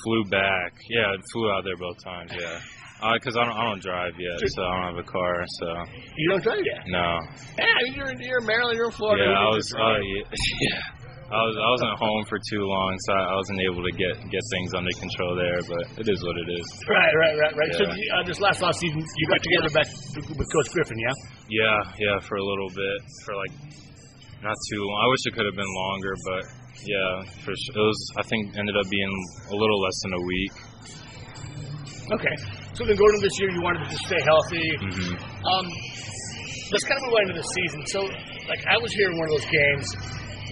flew 0.04 0.24
back. 0.30 0.72
Yeah, 0.88 1.10
I 1.10 1.16
flew 1.32 1.50
out 1.50 1.64
there 1.64 1.76
both 1.76 1.96
times. 2.04 2.30
Yeah. 2.38 2.60
Because 2.96 3.36
I 3.36 3.44
don't, 3.44 3.52
I 3.56 3.62
don't 3.68 3.82
drive 3.82 4.14
yet, 4.18 4.40
so 4.56 4.62
I 4.64 4.70
don't 4.72 4.96
have 4.96 5.00
a 5.04 5.08
car. 5.08 5.44
So 5.60 5.66
You 6.16 6.30
don't 6.30 6.42
drive 6.42 6.64
yet. 6.64 6.80
no, 6.88 7.20
Yeah, 7.58 7.92
you're 7.92 8.08
in, 8.10 8.18
you're 8.20 8.40
in 8.40 8.46
Maryland, 8.46 8.76
you're 8.76 8.86
in 8.88 8.96
Florida. 8.96 9.24
yeah, 9.28 9.36
I 9.36 9.48
was. 9.52 9.66
Uh, 9.76 10.00
yeah, 10.00 10.24
yeah, 10.32 11.28
I 11.28 11.42
was 11.44 11.54
I 11.60 11.68
wasn't 11.76 11.92
home 12.00 12.24
for 12.30 12.38
too 12.38 12.62
long, 12.64 12.96
so 13.04 13.12
I 13.12 13.34
wasn't 13.36 13.60
able 13.68 13.82
to 13.84 13.92
get 13.92 14.14
get 14.32 14.42
things 14.54 14.72
under 14.72 14.90
control 14.96 15.36
there. 15.36 15.60
But 15.68 15.84
it 16.00 16.08
is 16.08 16.18
what 16.24 16.36
it 16.40 16.48
is. 16.56 16.66
Right, 16.88 17.14
right, 17.20 17.36
right, 17.36 17.54
right. 17.58 17.72
So 17.76 17.84
Yeah. 17.84 18.16
uh, 18.16 18.22
this 18.24 18.40
last 18.40 18.62
off 18.62 18.74
season, 18.80 19.02
you 19.04 19.24
got 19.28 19.42
together 19.44 19.70
back 19.76 19.88
with 20.38 20.48
Coach 20.54 20.68
Griffin, 20.72 20.96
yeah? 20.96 21.12
Yeah, 21.52 21.78
yeah, 22.00 22.16
for 22.24 22.36
a 22.40 22.44
little 22.46 22.70
bit, 22.72 22.98
for 23.26 23.34
like 23.36 23.52
not 24.40 24.56
too 24.72 24.80
long. 24.80 24.98
I 25.04 25.06
wish 25.12 25.20
it 25.26 25.34
could 25.36 25.44
have 25.50 25.58
been 25.58 25.74
longer, 25.74 26.14
but 26.30 26.42
yeah, 26.86 27.12
for 27.44 27.52
sure. 27.52 27.74
It 27.76 27.84
was. 27.84 28.00
I 28.18 28.22
think 28.24 28.56
ended 28.56 28.76
up 28.78 28.88
being 28.88 29.12
a 29.52 29.56
little 29.56 29.80
less 29.84 29.98
than 30.02 30.12
a 30.16 30.22
week. 30.22 30.52
Okay. 32.16 32.36
So 32.76 32.84
then 32.84 32.96
going 32.96 33.12
into 33.16 33.24
this 33.24 33.36
year, 33.40 33.50
you 33.50 33.62
wanted 33.62 33.84
to 33.84 33.90
just 33.90 34.04
stay 34.06 34.20
healthy. 34.20 34.66
hmm 34.84 35.16
Um, 35.16 35.66
let's 36.72 36.84
kind 36.84 36.98
of 37.00 37.04
move 37.08 37.14
on 37.16 37.22
into 37.30 37.40
the 37.40 37.48
season. 37.56 37.80
So, 37.88 38.00
like, 38.48 38.62
I 38.68 38.76
was 38.78 38.92
here 38.92 39.10
in 39.10 39.16
one 39.16 39.28
of 39.28 39.34
those 39.40 39.48
games 39.48 39.86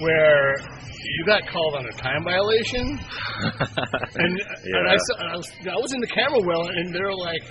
where 0.01 0.57
you 1.05 1.23
got 1.27 1.47
called 1.47 1.75
on 1.77 1.85
a 1.87 1.93
time 1.93 2.25
violation, 2.25 2.97
and, 2.99 4.33
and 4.41 4.85
I, 4.89 4.97
saw, 4.97 5.15
I 5.21 5.37
was 5.37 5.49
I 5.69 5.77
was 5.77 5.93
in 5.93 6.01
the 6.01 6.07
camera 6.09 6.41
well, 6.41 6.65
and 6.67 6.95
they're 6.95 7.13
like, 7.13 7.43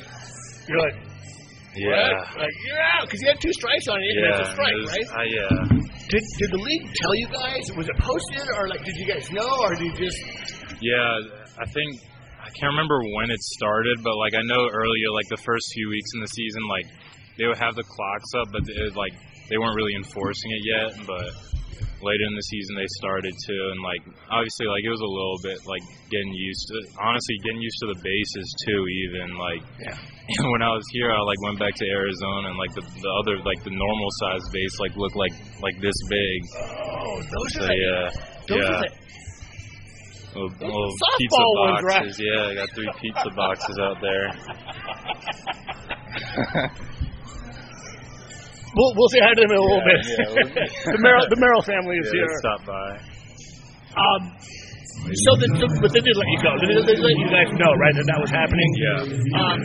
you're 0.68 0.80
like, 0.82 0.98
Yeah. 1.76 2.10
what? 2.34 2.42
Like 2.42 2.56
you're 2.66 2.82
out 2.98 3.06
because 3.06 3.22
you 3.22 3.28
had 3.30 3.40
two 3.40 3.54
strikes 3.54 3.88
on 3.88 4.02
you. 4.02 4.12
Yeah, 4.26 4.30
it's 4.42 4.50
a 4.50 4.52
strike, 4.58 4.74
was- 4.82 4.90
right? 4.90 5.08
uh, 5.14 5.28
yeah. 5.30 5.78
Did 6.10 6.24
did 6.42 6.50
the 6.52 6.58
league 6.66 6.90
tell 6.98 7.14
you 7.16 7.28
guys? 7.30 7.64
Was 7.78 7.88
it 7.88 7.98
posted, 8.00 8.48
or 8.58 8.68
like 8.68 8.84
did 8.84 8.98
you 8.98 9.06
guys 9.06 9.30
know, 9.32 9.50
or 9.62 9.76
did 9.76 9.86
you 9.86 10.10
just? 10.10 10.18
Yeah, 10.82 11.62
I 11.62 11.66
think 11.70 12.02
can't 12.60 12.72
remember 12.74 13.00
when 13.18 13.30
it 13.32 13.42
started, 13.58 14.02
but 14.04 14.16
like 14.18 14.34
I 14.36 14.44
know 14.44 14.70
earlier, 14.72 15.10
like 15.14 15.28
the 15.30 15.42
first 15.44 15.66
few 15.74 15.90
weeks 15.90 16.10
in 16.16 16.22
the 16.22 16.32
season, 16.32 16.64
like 16.70 16.86
they 17.38 17.46
would 17.48 17.58
have 17.58 17.76
the 17.76 17.84
clocks 17.84 18.30
up, 18.38 18.48
but 18.52 18.62
it, 18.68 18.96
like 18.96 19.14
they 19.50 19.58
weren't 19.58 19.76
really 19.76 19.96
enforcing 19.96 20.52
it 20.52 20.62
yet. 20.64 20.90
But 21.08 21.30
later 22.04 22.26
in 22.28 22.36
the 22.36 22.46
season, 22.52 22.76
they 22.76 22.88
started 23.00 23.32
to, 23.34 23.56
and 23.74 23.80
like 23.82 24.04
obviously, 24.30 24.68
like 24.68 24.84
it 24.86 24.92
was 24.94 25.02
a 25.02 25.08
little 25.10 25.40
bit 25.44 25.60
like 25.66 25.84
getting 26.12 26.34
used 26.36 26.64
to, 26.70 26.78
honestly, 27.02 27.36
getting 27.44 27.62
used 27.62 27.80
to 27.84 27.88
the 27.96 28.00
bases 28.04 28.48
too. 28.68 28.82
Even 29.10 29.28
like 29.38 29.64
Yeah. 29.82 29.98
when 30.56 30.62
I 30.64 30.72
was 30.72 30.86
here, 30.94 31.12
I 31.12 31.20
like 31.26 31.40
went 31.44 31.60
back 31.60 31.76
to 31.76 31.86
Arizona, 31.90 32.54
and 32.54 32.58
like 32.60 32.74
the 32.78 32.84
the 32.86 33.12
other 33.24 33.36
like 33.44 33.60
the 33.64 33.74
normal 33.76 34.10
size 34.24 34.46
base 34.54 34.76
like 34.80 34.96
looked 34.96 35.16
like 35.18 35.34
like 35.62 35.76
this 35.82 35.98
big. 36.08 36.40
Oh, 36.60 37.18
those 37.18 37.52
So 37.56 37.66
are 37.66 37.74
yeah, 37.76 38.10
those 38.48 38.62
yeah. 38.64 38.72
are 38.72 38.82
the, 38.86 38.90
Little, 40.36 40.50
little 40.60 40.92
pizza 41.20 41.38
right? 41.38 41.84
boxes, 41.84 42.20
yeah. 42.20 42.48
I 42.50 42.56
got 42.56 42.70
three 42.74 42.90
pizza 43.02 43.30
boxes 43.36 43.78
out 43.80 43.98
there. 44.02 44.32
We'll, 48.76 48.92
we'll 48.98 49.10
say 49.10 49.20
hi 49.22 49.34
to 49.36 49.42
them 49.42 49.52
in 49.52 49.58
a 49.58 49.62
little 49.62 49.84
Yeah, 49.86 49.94
bit. 49.94 50.02
yeah, 50.10 50.26
we'll- 50.34 50.94
the 50.98 51.02
Merrill 51.02 51.26
the 51.30 51.36
Merrill 51.38 51.62
family 51.62 51.98
is 51.98 52.10
Yeah, 52.12 52.26
here. 52.26 52.38
stop 52.42 52.66
by. 52.66 52.98
Um, 53.94 54.34
so, 55.04 55.32
the, 55.36 55.48
but 55.84 55.92
they 55.92 56.00
did 56.00 56.16
let 56.16 56.30
you 56.32 56.40
go. 56.40 56.52
They 56.64 56.68
did, 56.74 56.84
they 56.88 56.98
let 57.04 57.16
you 57.20 57.28
guys 57.28 57.50
know, 57.60 57.72
right, 57.76 57.92
that 58.00 58.08
that 58.08 58.20
was 58.24 58.32
happening. 58.32 58.70
Yeah. 58.80 59.40
Um, 59.44 59.60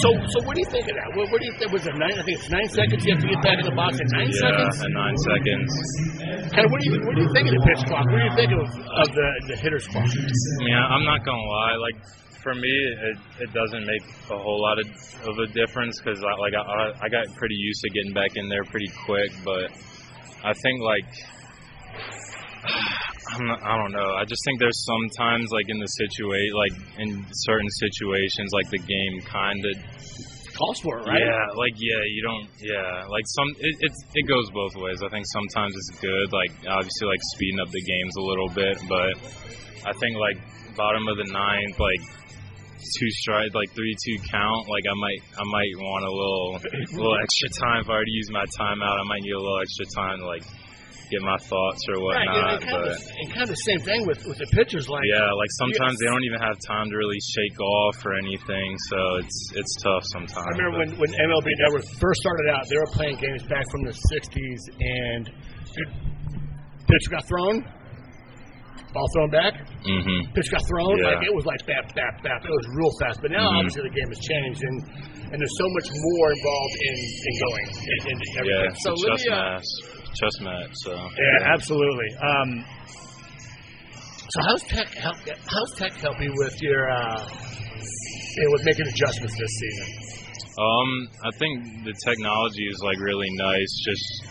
so, 0.00 0.08
so 0.30 0.36
what 0.46 0.54
do 0.54 0.60
you 0.62 0.70
think 0.70 0.86
of 0.86 0.94
that? 0.96 1.08
What, 1.18 1.26
what 1.34 1.38
do 1.42 1.46
you 1.50 1.54
think? 1.58 1.68
Was 1.74 1.82
it 1.86 1.94
nine? 1.98 2.14
I 2.14 2.22
think 2.22 2.38
it's 2.38 2.50
nine 2.50 2.68
seconds. 2.70 3.02
You 3.04 3.14
have 3.18 3.22
to 3.26 3.30
get 3.30 3.42
back 3.42 3.58
in 3.58 3.66
the 3.66 3.74
box 3.76 3.98
in 3.98 4.06
nine 4.14 4.30
Yeah, 4.30 4.70
seconds. 4.70 4.76
at 4.86 4.90
nine 4.94 5.16
seconds. 5.26 5.70
Kind 6.54 6.64
of. 6.66 6.70
What 6.70 6.78
do 6.80 6.86
you 6.88 6.94
What 7.04 7.14
do 7.18 7.22
you 7.26 7.30
think 7.34 7.44
of 7.50 7.54
the 7.58 7.64
pitch 7.66 7.82
clock? 7.90 8.06
What 8.06 8.18
do 8.22 8.26
you 8.30 8.36
think 8.38 8.50
of, 8.54 8.64
of 8.70 9.08
the 9.12 9.28
the 9.50 9.56
hitter's 9.58 9.86
clock? 9.90 10.06
I 10.06 10.60
mean, 10.62 10.76
I- 10.78 10.90
I'm 10.94 11.04
not 11.04 11.20
gonna 11.26 11.36
lie. 11.42 11.74
Like 11.82 11.98
for 12.40 12.54
me, 12.54 12.70
it 12.70 13.18
it 13.44 13.50
doesn't 13.52 13.84
make 13.84 14.04
a 14.30 14.38
whole 14.38 14.60
lot 14.62 14.78
of 14.78 14.86
of 15.26 15.34
a 15.42 15.46
difference 15.52 15.98
because 16.00 16.22
I, 16.22 16.32
like 16.38 16.54
I 16.54 16.94
I 17.02 17.08
got 17.10 17.26
pretty 17.34 17.58
used 17.58 17.82
to 17.82 17.90
getting 17.90 18.14
back 18.14 18.32
in 18.38 18.48
there 18.48 18.64
pretty 18.64 18.90
quick. 19.04 19.30
But 19.44 19.68
I 20.46 20.54
think 20.54 20.80
like 20.80 21.06
not, 23.46 23.62
I 23.62 23.76
don't 23.76 23.92
know. 23.92 24.14
I 24.14 24.24
just 24.24 24.42
think 24.44 24.60
there's 24.60 24.84
sometimes 24.84 25.50
like 25.50 25.68
in 25.68 25.78
the 25.78 25.86
situation, 25.86 26.54
like 26.54 26.74
in 26.98 27.26
certain 27.32 27.70
situations, 27.80 28.50
like 28.52 28.70
the 28.70 28.78
game 28.78 29.20
kind 29.22 29.64
of 29.64 29.74
Calls 30.60 30.80
for 30.80 30.98
it, 30.98 31.06
right? 31.06 31.16
Yeah, 31.16 31.56
like 31.56 31.72
yeah, 31.78 32.02
you 32.04 32.20
don't. 32.20 32.44
Yeah, 32.60 33.06
like 33.08 33.24
some 33.32 33.48
it 33.60 33.74
it, 33.80 33.92
it 34.12 34.24
goes 34.28 34.50
both 34.50 34.76
ways. 34.76 35.00
I 35.00 35.08
think 35.08 35.24
sometimes 35.32 35.72
it's 35.72 36.00
good, 36.00 36.28
like 36.32 36.52
obviously 36.68 37.06
like 37.06 37.22
speeding 37.32 37.60
up 37.60 37.70
the 37.70 37.80
games 37.80 38.14
a 38.18 38.24
little 38.28 38.50
bit, 38.52 38.76
but 38.84 39.14
I 39.88 39.92
think 39.96 40.20
like 40.20 40.36
bottom 40.76 41.08
of 41.08 41.16
the 41.16 41.32
ninth, 41.32 41.78
like 41.78 42.02
two 42.76 43.10
stride, 43.24 43.54
like 43.54 43.70
three 43.72 43.94
two 44.04 44.18
count, 44.28 44.68
like 44.68 44.84
I 44.84 44.96
might 45.00 45.22
I 45.38 45.44
might 45.48 45.74
want 45.80 46.04
a 46.04 46.12
little 46.12 46.50
little 46.98 47.16
extra 47.16 47.48
time 47.64 47.80
if 47.80 47.88
I 47.88 47.92
already 47.96 48.12
used 48.12 48.32
my 48.32 48.44
timeout. 48.58 49.00
I 49.00 49.06
might 49.08 49.22
need 49.22 49.32
a 49.32 49.40
little 49.40 49.60
extra 49.60 49.86
time 49.96 50.18
to 50.18 50.26
like 50.26 50.44
get 51.10 51.22
my 51.26 51.36
thoughts 51.50 51.82
or 51.90 51.96
whatnot. 52.00 52.24
yeah, 52.30 52.54
and 52.54 52.62
kind, 52.62 52.70
but 52.70 52.94
of, 52.94 52.96
and 53.18 53.26
kind 53.34 53.44
of 53.44 53.52
the 53.52 53.62
same 53.66 53.80
thing 53.82 54.06
with, 54.06 54.22
with 54.26 54.38
the 54.38 54.46
pitchers. 54.54 54.86
Like, 54.88 55.02
yeah, 55.10 55.26
like 55.34 55.50
sometimes 55.58 55.98
they 55.98 56.06
don't 56.06 56.24
even 56.24 56.40
have 56.40 56.56
time 56.66 56.86
to 56.88 56.96
really 56.96 57.18
shake 57.18 57.58
off 57.60 57.96
or 58.06 58.14
anything, 58.16 58.70
so 58.88 58.98
it's 59.18 59.38
it's 59.58 59.74
tough 59.82 60.04
sometimes. 60.14 60.46
I 60.46 60.50
remember 60.54 60.86
but- 60.86 60.98
when, 60.98 61.10
when 61.10 61.10
MLB 61.10 61.48
Network 61.66 61.84
first 61.98 62.18
started 62.22 62.46
out, 62.54 62.64
they 62.70 62.78
were 62.78 62.92
playing 62.94 63.16
games 63.18 63.42
back 63.50 63.66
from 63.70 63.82
the 63.84 63.94
60s, 63.94 64.60
and 64.78 65.22
dude, 65.74 65.92
pitch 66.86 67.04
got 67.10 67.26
thrown, 67.26 67.62
ball 68.92 69.08
thrown 69.14 69.30
back, 69.30 69.54
Mhm. 69.86 70.34
pitch 70.34 70.50
got 70.50 70.62
thrown. 70.66 70.98
Yeah. 70.98 71.14
Like 71.18 71.26
it 71.26 71.34
was 71.34 71.46
like 71.46 71.62
bap, 71.66 71.94
bap, 71.94 72.22
bap. 72.22 72.42
It 72.44 72.50
was 72.50 72.66
real 72.74 72.90
fast. 73.00 73.18
But 73.22 73.30
now, 73.30 73.50
Mhm. 73.50 73.58
obviously, 73.62 73.82
the 73.86 73.94
game 73.94 74.08
has 74.10 74.20
changed, 74.20 74.62
and 74.62 74.78
and 75.30 75.38
there's 75.38 75.58
so 75.62 75.68
much 75.78 75.86
more 75.94 76.26
involved 76.34 76.74
in, 76.90 76.94
in 76.98 77.34
going 77.38 77.66
in, 77.70 77.98
in 78.10 78.18
everything. 78.34 78.50
Yeah, 78.50 78.66
it's 78.74 78.82
so 78.82 78.90
let 78.98 79.20
me, 79.20 79.28
uh. 79.30 79.60
Chess 80.14 80.40
match. 80.40 80.72
So 80.84 80.92
yeah, 80.92 81.52
absolutely. 81.54 82.10
Um, 82.22 82.64
so 84.30 84.42
how's 84.46 84.62
tech 84.62 84.88
help? 84.94 85.16
How's 85.26 85.72
tech 85.76 85.92
help 85.94 86.20
you 86.20 86.32
with 86.36 86.60
your 86.62 86.90
uh, 86.90 87.26
you 87.26 88.44
know, 88.44 88.52
with 88.52 88.64
making 88.64 88.86
adjustments 88.86 89.34
this 89.38 89.50
season? 89.60 90.10
Um, 90.58 91.08
I 91.24 91.30
think 91.38 91.84
the 91.84 91.94
technology 92.04 92.66
is 92.66 92.80
like 92.82 92.98
really 93.00 93.28
nice. 93.38 93.72
Just 93.84 94.30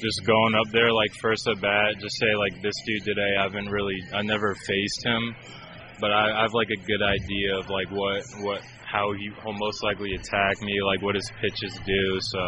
just 0.00 0.26
going 0.26 0.54
up 0.54 0.70
there 0.72 0.92
like 0.92 1.10
first 1.20 1.48
at 1.48 1.60
bat, 1.60 1.96
just 2.00 2.16
say 2.20 2.34
like 2.36 2.62
this 2.62 2.74
dude 2.86 3.04
today. 3.04 3.36
I 3.38 3.44
haven't 3.44 3.68
really, 3.68 3.96
I 4.12 4.22
never 4.22 4.54
faced 4.54 5.04
him, 5.04 5.34
but 6.00 6.12
I, 6.12 6.38
I 6.38 6.42
have 6.42 6.52
like 6.52 6.68
a 6.68 6.80
good 6.84 7.02
idea 7.02 7.58
of 7.58 7.68
like 7.68 7.90
what 7.90 8.22
what 8.40 8.60
how 8.84 9.12
he 9.12 9.30
will 9.44 9.54
most 9.54 9.82
likely 9.82 10.14
attack 10.14 10.62
me, 10.62 10.74
like 10.86 11.02
what 11.02 11.14
his 11.14 11.28
pitches 11.40 11.78
do. 11.84 12.20
So 12.20 12.40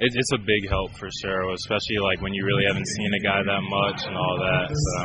it, 0.00 0.10
it's 0.16 0.32
a 0.32 0.40
big 0.40 0.68
help 0.68 0.90
for 0.98 1.08
sure, 1.20 1.52
especially 1.52 1.98
like 2.00 2.20
when 2.20 2.32
you 2.32 2.44
really 2.44 2.64
haven't 2.66 2.88
seen 2.88 3.10
a 3.14 3.22
guy 3.22 3.40
that 3.44 3.62
much 3.68 4.00
and 4.08 4.16
all 4.16 4.36
that. 4.40 4.66
So. 4.72 4.96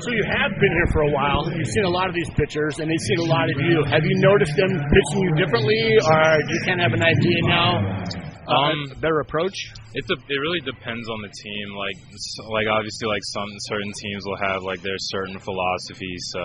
So 0.00 0.08
you 0.14 0.24
have 0.30 0.52
been 0.62 0.72
here 0.72 0.88
for 0.94 1.02
a 1.02 1.12
while. 1.12 1.44
You've 1.52 1.68
seen 1.68 1.84
a 1.84 1.90
lot 1.92 2.08
of 2.08 2.14
these 2.14 2.30
pitchers, 2.30 2.78
and 2.78 2.88
they've 2.90 3.06
seen 3.10 3.20
a 3.20 3.28
lot 3.28 3.50
of 3.50 3.56
you. 3.60 3.84
Have 3.84 4.04
you 4.06 4.16
noticed 4.22 4.54
them 4.56 4.72
pitching 4.72 5.20
you 5.28 5.32
differently, 5.36 5.82
or 6.00 6.22
do 6.46 6.50
you 6.54 6.60
kind 6.64 6.80
of 6.80 6.90
have 6.90 6.96
an 6.96 7.04
idea 7.04 7.38
now? 7.44 7.70
uh, 8.48 8.50
Um, 8.50 8.78
a 8.90 8.98
better 8.98 9.20
approach. 9.20 9.54
It 9.94 10.06
de- 10.06 10.24
it 10.34 10.38
really 10.40 10.60
depends 10.64 11.06
on 11.10 11.18
the 11.22 11.30
team. 11.42 11.66
Like 11.76 11.98
s- 12.14 12.38
like 12.50 12.66
obviously 12.66 13.06
like 13.06 13.22
some 13.34 13.46
certain 13.70 13.92
teams 14.02 14.22
will 14.24 14.40
have 14.48 14.62
like 14.62 14.80
their 14.82 14.98
certain 15.14 15.38
philosophies. 15.38 16.22
So 16.32 16.42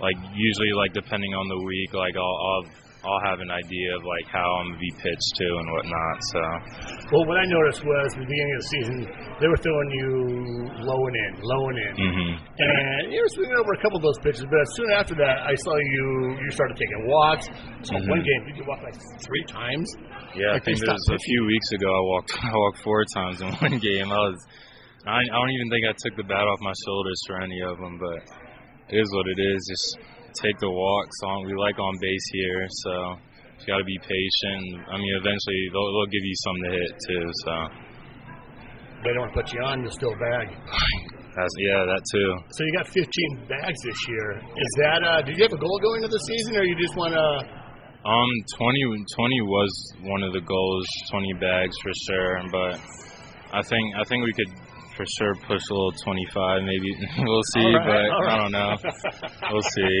like 0.00 0.16
usually 0.34 0.72
like 0.72 0.92
depending 0.94 1.34
on 1.34 1.48
the 1.48 1.60
week, 1.64 1.92
like 1.92 2.16
I'll 2.16 2.38
I'll, 2.48 2.64
I'll 3.02 3.24
have 3.26 3.40
an 3.42 3.50
idea 3.50 3.88
of 3.98 4.02
like 4.06 4.26
how 4.30 4.46
I'm 4.62 4.70
gonna 4.70 4.78
be 4.78 4.92
pitched 5.02 5.32
to 5.42 5.46
and 5.58 5.66
whatnot. 5.74 6.16
So 6.30 6.40
Well, 7.10 7.24
what 7.26 7.34
I 7.42 7.46
noticed 7.50 7.82
was 7.82 8.06
at 8.14 8.22
the 8.22 8.26
beginning 8.30 8.54
of 8.54 8.60
the 8.62 8.70
season, 8.70 8.96
they 9.42 9.48
were 9.50 9.58
throwing 9.58 9.90
you 9.90 10.10
low 10.86 11.00
and 11.10 11.16
in, 11.18 11.32
low 11.42 11.62
and 11.66 11.78
in. 11.82 11.92
hmm 11.98 12.32
And 12.62 13.02
you 13.10 13.18
were 13.18 13.32
swinging 13.34 13.58
over 13.58 13.74
a 13.74 13.80
couple 13.82 13.98
of 13.98 14.06
those 14.06 14.20
pitches, 14.22 14.46
but 14.46 14.62
soon 14.78 14.90
after 14.94 15.14
that, 15.18 15.42
I 15.42 15.54
saw 15.66 15.74
you. 15.74 16.06
You 16.46 16.50
started 16.54 16.78
taking 16.78 17.02
walks. 17.10 17.46
So 17.82 17.98
Mhm. 17.98 18.06
one 18.06 18.22
game, 18.22 18.40
did 18.46 18.56
you 18.62 18.64
walk 18.70 18.80
like 18.86 18.94
three 19.26 19.44
times? 19.50 19.88
yeah, 20.38 20.54
I 20.54 20.62
Like, 20.62 20.64
they 20.64 20.72
think 20.78 20.86
there 20.86 20.94
was 20.94 21.02
stopped 21.02 21.18
a 21.18 21.24
few 21.26 21.40
weeks 21.44 21.68
ago 21.74 21.88
I 21.90 22.02
walked 22.06 22.30
I 22.54 22.54
walked 22.54 22.78
four 22.86 23.02
times 23.18 23.42
in 23.42 23.48
one 23.66 23.76
game. 23.82 24.08
I 24.14 24.20
was 24.30 24.38
I 25.10 25.18
I 25.18 25.24
don't 25.26 25.50
even 25.50 25.68
think 25.74 25.84
I 25.90 25.94
took 25.98 26.14
the 26.16 26.22
bat 26.30 26.46
off 26.46 26.60
my 26.62 26.72
shoulders 26.86 27.18
for 27.26 27.42
any 27.42 27.60
of 27.66 27.78
them, 27.82 27.98
but 27.98 28.22
it 28.94 29.02
is 29.02 29.10
what 29.10 29.26
it 29.26 29.38
is. 29.42 29.58
Just 29.66 29.88
take 30.40 30.58
the 30.58 30.70
walks 30.70 31.18
on. 31.24 31.44
We 31.46 31.54
like 31.54 31.78
on 31.78 31.94
base 32.00 32.26
here, 32.32 32.64
so 32.84 32.92
you 33.60 33.66
got 33.68 33.78
to 33.78 33.88
be 33.88 33.98
patient. 34.02 34.86
I 34.90 34.96
mean, 34.98 35.14
eventually 35.20 35.62
they'll, 35.70 35.90
they'll 35.92 36.12
give 36.12 36.24
you 36.24 36.36
some 36.42 36.56
to 36.64 36.70
hit 36.74 36.92
too. 37.08 37.26
So 37.44 37.52
They 39.04 39.12
don't 39.14 39.32
put 39.32 39.52
you 39.52 39.60
on. 39.62 39.82
You'll 39.82 39.94
still 39.94 40.16
bag. 40.18 40.50
that's 41.36 41.54
yeah, 41.62 41.86
that 41.86 42.02
too. 42.10 42.30
So 42.56 42.64
you 42.64 42.72
got 42.74 42.88
15 42.88 43.48
bags 43.48 43.78
this 43.84 44.00
year. 44.08 44.28
Is 44.40 44.72
that? 44.82 45.00
Uh, 45.04 45.20
did 45.22 45.38
you 45.38 45.44
have 45.44 45.54
a 45.54 45.62
goal 45.62 45.78
going 45.82 46.02
into 46.02 46.12
the 46.12 46.24
season, 46.26 46.56
or 46.56 46.64
you 46.64 46.76
just 46.76 46.96
want 46.96 47.14
to? 47.14 47.26
Um, 48.02 48.30
20, 48.58 49.06
20 49.14 49.40
was 49.46 49.72
one 50.02 50.22
of 50.26 50.32
the 50.34 50.42
goals, 50.42 50.86
20 51.10 51.38
bags 51.38 51.76
for 51.86 51.92
sure. 52.10 52.42
But 52.50 52.74
I 53.54 53.62
think 53.62 53.84
I 53.94 54.02
think 54.10 54.24
we 54.26 54.34
could 54.34 54.50
for 55.02 55.10
sure 55.18 55.34
push 55.46 55.62
a 55.70 55.74
little 55.74 55.92
25, 55.92 56.62
maybe. 56.62 56.90
we'll 57.26 57.42
see, 57.54 57.66
right, 57.74 57.86
but 57.86 58.06
all 58.14 58.28
I 58.28 58.36
don't 58.38 58.52
know. 58.54 58.76
We'll 59.50 59.68
see. 59.74 59.96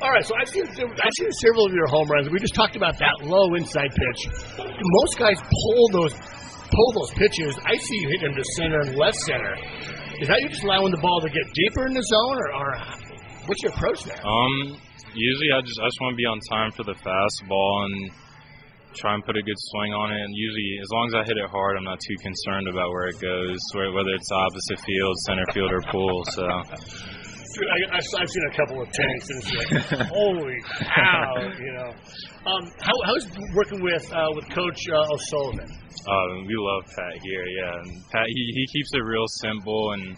All 0.00 0.10
right, 0.10 0.24
so 0.24 0.34
I've 0.36 0.48
seen 0.48 0.64
I've 0.66 1.16
seen 1.18 1.32
several 1.44 1.66
of 1.66 1.72
your 1.72 1.86
home 1.88 2.08
runs. 2.08 2.28
We 2.30 2.38
just 2.38 2.54
talked 2.54 2.76
about 2.76 2.98
that 2.98 3.14
low 3.22 3.54
inside 3.54 3.90
pitch. 3.92 4.20
Most 4.58 5.18
guys 5.18 5.36
pull 5.40 5.88
those 5.92 6.12
pull 6.12 6.90
those 6.96 7.12
pitches. 7.14 7.56
I 7.64 7.76
see 7.76 7.96
you 8.00 8.08
hitting 8.08 8.34
them 8.34 8.36
to 8.36 8.44
center 8.56 8.80
and 8.80 8.96
left 8.96 9.16
center. 9.16 9.54
Is 10.20 10.28
that 10.28 10.40
you 10.40 10.48
just 10.48 10.64
allowing 10.64 10.90
the 10.90 11.00
ball 11.00 11.20
to 11.20 11.28
get 11.28 11.42
deeper 11.52 11.86
in 11.86 11.94
the 11.94 12.02
zone, 12.02 12.36
or, 12.36 12.52
or 12.54 12.68
what's 13.46 13.62
your 13.62 13.72
approach 13.72 14.04
there? 14.04 14.20
Um, 14.24 14.76
usually 15.14 15.50
I 15.52 15.60
just 15.60 15.78
I 15.80 15.86
just 15.86 16.00
want 16.00 16.12
to 16.12 16.16
be 16.16 16.26
on 16.26 16.40
time 16.50 16.70
for 16.72 16.84
the 16.84 16.96
fastball 17.00 17.84
and 17.86 18.10
try 18.94 19.14
and 19.14 19.24
put 19.24 19.36
a 19.36 19.42
good 19.42 19.58
swing 19.70 19.92
on 19.92 20.12
it. 20.12 20.20
And 20.20 20.32
usually, 20.34 20.78
as 20.82 20.88
long 20.90 21.04
as 21.08 21.14
I 21.14 21.22
hit 21.24 21.36
it 21.36 21.50
hard, 21.50 21.76
I'm 21.76 21.84
not 21.84 22.00
too 22.00 22.16
concerned 22.22 22.68
about 22.68 22.90
where 22.90 23.08
it 23.08 23.18
goes, 23.20 23.58
whether 23.74 24.14
it's 24.14 24.30
opposite 24.30 24.80
field, 24.86 25.14
center 25.26 25.46
field, 25.52 25.72
or 25.72 25.82
pool. 25.90 26.24
So. 26.32 26.44
Dude, 27.54 27.70
I, 27.70 28.02
have 28.02 28.28
seen 28.30 28.42
a 28.50 28.56
couple 28.56 28.82
of 28.82 28.90
tanks, 28.90 29.30
and 29.30 29.38
it's 29.38 29.52
like, 29.54 30.08
holy 30.10 30.58
cow, 30.74 31.38
you 31.54 31.72
know. 31.72 31.94
Um, 32.50 32.72
how, 32.80 32.96
how's 33.06 33.26
working 33.54 33.80
with 33.80 34.12
uh, 34.12 34.26
with 34.34 34.48
Coach 34.50 34.80
uh, 34.90 35.14
O'Sullivan? 35.14 35.70
Uh, 35.70 36.42
we 36.48 36.54
love 36.58 36.82
Pat 36.96 37.22
here. 37.22 37.46
Yeah, 37.46 37.78
and 37.78 38.02
Pat 38.10 38.26
he, 38.26 38.52
he 38.56 38.66
keeps 38.74 38.90
it 38.92 39.04
real 39.06 39.26
simple 39.28 39.92
and 39.92 40.16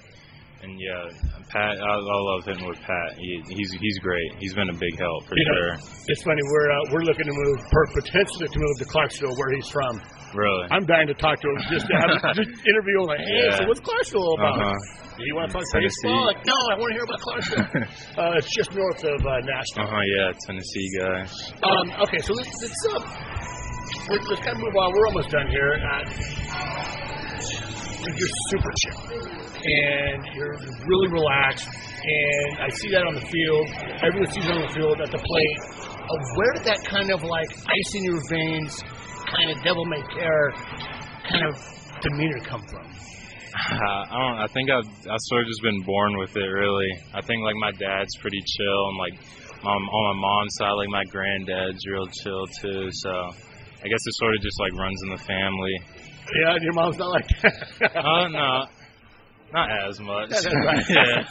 and 0.67 0.81
yeah, 0.83 1.31
Pat, 1.49 1.79
I, 1.79 1.95
I 1.95 2.19
love 2.27 2.43
hitting 2.45 2.67
with 2.67 2.81
Pat. 2.83 3.15
He, 3.19 3.39
he's 3.55 3.71
he's 3.79 3.99
great. 4.03 4.31
He's 4.39 4.55
been 4.55 4.69
a 4.69 4.75
big 4.75 4.99
help 4.99 5.23
for 5.31 5.39
you 5.39 5.47
sure. 5.47 5.79
Know, 5.79 5.87
it's 6.11 6.23
funny. 6.23 6.43
We're 6.43 6.71
uh, 6.71 6.83
we're 6.91 7.07
looking 7.07 7.27
to 7.27 7.35
move, 7.35 7.59
potentially 7.95 8.49
to 8.51 8.59
move 8.59 8.77
to 8.83 8.87
Clarksville, 8.87 9.37
where 9.39 9.51
he's 9.55 9.69
from. 9.71 10.03
Really? 10.35 10.67
I'm 10.71 10.85
dying 10.85 11.07
to 11.07 11.15
talk 11.15 11.41
to 11.41 11.47
him 11.49 11.59
just 11.71 11.87
to 11.87 11.95
have 11.95 12.35
just 12.35 12.51
interview 12.67 12.99
him. 12.99 13.07
Like, 13.07 13.23
hey, 13.23 13.47
yeah. 13.47 13.57
so 13.63 13.67
what's 13.71 13.81
Clarksville 13.81 14.35
about? 14.35 14.59
Uh-huh. 14.59 15.23
You 15.23 15.35
want 15.35 15.49
to 15.49 15.57
talk 15.57 15.65
baseball? 15.73 16.27
Like, 16.27 16.45
no, 16.45 16.53
I 16.53 16.75
want 16.77 16.91
to 16.93 16.97
hear 16.99 17.07
about 17.07 17.21
Clarksville. 17.23 17.63
uh, 18.21 18.39
it's 18.43 18.51
just 18.53 18.75
north 18.75 19.03
of 19.07 19.23
uh, 19.23 19.41
Nashville. 19.47 19.87
Uh 19.87 19.97
huh. 19.97 20.03
Yeah, 20.03 20.35
Tennessee 20.51 20.89
guy. 20.99 21.21
Um. 21.63 21.87
Okay, 22.11 22.19
so 22.21 22.35
let's 22.35 22.51
let's, 22.61 22.81
uh, 22.91 23.01
let's, 24.11 24.27
let's 24.29 24.43
kind 24.43 24.59
of 24.59 24.63
move 24.67 24.75
on. 24.75 24.93
We're 24.93 25.07
almost 25.15 25.31
done 25.31 25.49
here. 25.49 25.79
Uh, 25.79 26.11
you're 28.07 28.35
super 28.51 28.73
chill 28.83 29.46
and 29.67 30.27
you're 30.35 30.57
really 30.87 31.09
relaxed. 31.11 31.69
And 31.69 32.59
I 32.63 32.69
see 32.71 32.89
that 32.91 33.03
on 33.03 33.15
the 33.15 33.27
field. 33.27 33.67
Everyone 34.03 34.31
sees 34.31 34.47
it 34.47 34.53
on 34.53 34.63
the 34.63 34.73
field 34.75 35.01
at 35.01 35.11
the 35.11 35.19
plate. 35.19 35.59
Uh, 35.83 36.19
where 36.37 36.53
did 36.55 36.65
that 36.65 36.79
kind 36.87 37.11
of 37.11 37.23
like 37.25 37.51
ice 37.67 37.91
in 37.95 38.05
your 38.05 38.21
veins, 38.31 38.83
kind 39.27 39.51
of 39.51 39.63
devil 39.65 39.85
may 39.87 40.03
care, 40.15 40.53
kind 41.29 41.45
of 41.47 41.55
demeanor 42.01 42.39
come 42.47 42.63
from? 42.71 42.87
Uh, 43.57 43.83
I 43.83 44.17
don't. 44.21 44.39
I 44.39 44.47
think 44.53 44.71
I've 44.71 44.87
I 44.87 45.17
sort 45.33 45.43
of 45.43 45.49
just 45.49 45.63
been 45.63 45.83
born 45.83 46.19
with 46.19 46.37
it. 46.37 46.45
Really, 46.47 46.93
I 47.15 47.23
think 47.23 47.43
like 47.43 47.57
my 47.59 47.73
dad's 47.73 48.15
pretty 48.21 48.39
chill, 48.45 48.89
and 48.89 48.99
like 48.99 49.15
mom, 49.65 49.83
on 49.83 50.17
my 50.17 50.21
mom's 50.21 50.55
side, 50.61 50.73
like 50.73 50.91
my 50.91 51.05
granddad's 51.11 51.81
real 51.91 52.07
chill 52.23 52.47
too. 52.61 52.89
So 52.93 53.11
I 53.11 53.89
guess 53.89 54.03
it 54.05 54.15
sort 54.21 54.35
of 54.37 54.43
just 54.43 54.61
like 54.61 54.73
runs 54.75 55.01
in 55.05 55.11
the 55.11 55.23
family. 55.25 55.75
Yeah, 56.43 56.57
your 56.61 56.75
mom's 56.75 56.99
not 56.99 57.11
like 57.11 57.29
that. 57.43 57.97
uh, 57.97 58.29
no, 58.29 58.67
not 59.53 59.69
as 59.89 60.01
much. 60.01 60.31
yeah. 60.91 61.23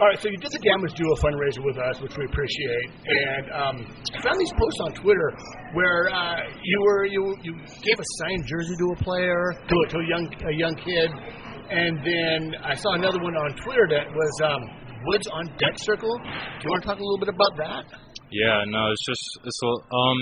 All 0.00 0.08
right, 0.08 0.18
so 0.18 0.28
you 0.28 0.36
did 0.38 0.50
the 0.50 0.58
Gammas 0.58 0.94
Duo 0.96 1.14
fundraiser 1.22 1.62
with 1.64 1.78
us, 1.78 2.00
which 2.00 2.16
we 2.16 2.24
appreciate, 2.24 2.90
and 3.06 3.46
um, 3.52 3.76
I 4.16 4.20
found 4.22 4.40
these 4.40 4.52
posts 4.58 4.80
on 4.80 4.94
Twitter 4.94 5.30
where 5.74 6.10
uh, 6.10 6.42
you 6.64 6.80
were 6.82 7.04
you 7.04 7.36
you 7.42 7.52
gave 7.54 8.00
a 8.00 8.04
signed 8.18 8.44
jersey 8.48 8.74
to 8.78 8.86
a 8.98 9.04
player 9.04 9.52
to 9.68 9.74
a, 9.78 9.88
to 9.90 9.98
a 9.98 10.06
young 10.08 10.26
a 10.48 10.54
young 10.58 10.74
kid, 10.74 11.10
and 11.70 12.02
then 12.02 12.56
I 12.64 12.74
saw 12.74 12.94
another 12.94 13.20
one 13.22 13.36
on 13.36 13.54
Twitter 13.62 13.86
that 13.90 14.10
was 14.10 14.32
um, 14.42 14.62
Woods 15.06 15.26
on 15.28 15.46
Deck 15.58 15.76
Circle. 15.76 16.18
Do 16.18 16.62
you 16.64 16.70
want 16.70 16.82
to 16.82 16.88
talk 16.88 16.98
a 16.98 17.04
little 17.04 17.20
bit 17.20 17.28
about 17.28 17.54
that? 17.58 17.84
Yeah, 18.32 18.64
no, 18.66 18.90
it's 18.90 19.06
just 19.06 19.24
it's 19.44 19.60
a, 19.62 19.72
um 19.94 20.18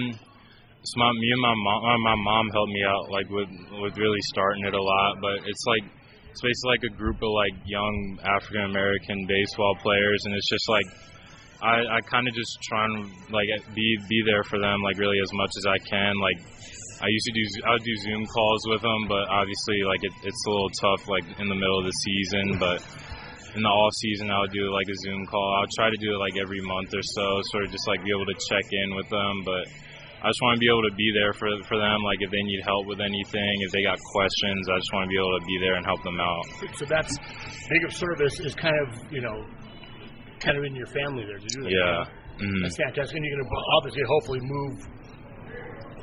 so 0.82 0.96
my 0.96 1.12
me 1.12 1.28
and 1.28 1.42
my 1.44 1.54
mom 1.60 1.80
uh, 1.84 1.98
my 2.00 2.16
mom 2.16 2.48
helped 2.56 2.72
me 2.72 2.82
out 2.84 3.04
like 3.12 3.28
with 3.28 3.52
with 3.84 3.94
really 4.00 4.22
starting 4.32 4.64
it 4.64 4.72
a 4.72 4.82
lot 4.82 5.20
but 5.20 5.36
it's 5.44 5.64
like 5.66 5.84
it's 6.30 6.40
basically 6.40 6.70
like 6.72 6.84
a 6.88 6.94
group 6.96 7.20
of 7.20 7.30
like 7.36 7.52
young 7.66 8.18
African 8.24 8.64
American 8.64 9.26
baseball 9.28 9.76
players 9.82 10.20
and 10.24 10.32
it's 10.34 10.48
just 10.48 10.68
like 10.72 10.88
I 11.60 11.84
I 11.84 12.00
kind 12.08 12.24
of 12.24 12.32
just 12.32 12.56
try 12.64 12.84
and 12.88 13.12
like 13.28 13.48
be 13.76 13.88
be 14.08 14.20
there 14.24 14.42
for 14.44 14.56
them 14.56 14.80
like 14.80 14.96
really 14.96 15.20
as 15.20 15.32
much 15.36 15.52
as 15.60 15.64
I 15.68 15.78
can 15.84 16.16
like 16.16 16.40
I 17.04 17.08
used 17.12 17.26
to 17.28 17.34
do 17.36 17.44
I 17.68 17.70
would 17.76 17.84
do 17.84 17.96
Zoom 18.00 18.24
calls 18.24 18.62
with 18.72 18.80
them 18.80 19.00
but 19.04 19.28
obviously 19.28 19.84
like 19.84 20.00
it, 20.00 20.12
it's 20.24 20.42
a 20.46 20.50
little 20.50 20.72
tough 20.80 21.02
like 21.12 21.26
in 21.36 21.48
the 21.48 21.58
middle 21.60 21.76
of 21.76 21.84
the 21.84 21.96
season 22.08 22.56
but 22.56 22.80
in 23.52 23.60
the 23.60 23.68
off 23.68 23.92
season 24.00 24.32
I 24.32 24.40
would 24.40 24.54
do 24.54 24.72
like 24.72 24.88
a 24.88 24.96
Zoom 25.04 25.26
call. 25.26 25.44
I 25.58 25.60
would 25.60 25.74
try 25.76 25.90
to 25.90 26.00
do 26.00 26.14
it 26.14 26.20
like 26.24 26.40
every 26.40 26.62
month 26.64 26.94
or 26.94 27.02
so 27.02 27.26
sort 27.52 27.68
of 27.68 27.70
just 27.74 27.84
like 27.84 28.00
be 28.00 28.14
able 28.16 28.30
to 28.32 28.38
check 28.48 28.64
in 28.72 28.96
with 28.96 29.08
them 29.12 29.44
but 29.44 29.68
I 30.20 30.28
just 30.28 30.40
want 30.44 30.56
to 30.56 30.60
be 30.60 30.68
able 30.68 30.84
to 30.84 30.92
be 31.00 31.08
there 31.16 31.32
for 31.32 31.48
for 31.64 31.80
them. 31.80 32.04
Like 32.04 32.20
if 32.20 32.28
they 32.28 32.44
need 32.44 32.60
help 32.68 32.84
with 32.84 33.00
anything, 33.00 33.54
if 33.64 33.72
they 33.72 33.80
got 33.80 33.96
questions, 34.12 34.68
I 34.68 34.76
just 34.76 34.92
want 34.92 35.08
to 35.08 35.12
be 35.12 35.16
able 35.16 35.32
to 35.32 35.44
be 35.48 35.56
there 35.64 35.80
and 35.80 35.84
help 35.88 36.02
them 36.04 36.20
out. 36.20 36.44
So 36.76 36.84
that's 36.84 37.16
big 37.72 37.82
of 37.88 37.92
service 37.96 38.36
is 38.44 38.52
kind 38.52 38.76
of 38.84 39.00
you 39.08 39.24
know 39.24 39.48
kind 40.44 40.60
of 40.60 40.64
in 40.68 40.76
your 40.76 40.88
family 40.92 41.24
there 41.24 41.40
to 41.40 41.50
do 41.56 41.64
that. 41.64 41.72
Yeah, 41.72 42.04
mm-hmm. 42.36 42.60
that's 42.60 42.76
fantastic. 42.76 43.16
And 43.16 43.24
you're 43.24 43.40
going 43.40 43.48
to 43.48 43.56
obviously 43.80 44.04
hopefully 44.04 44.40
move 44.44 44.74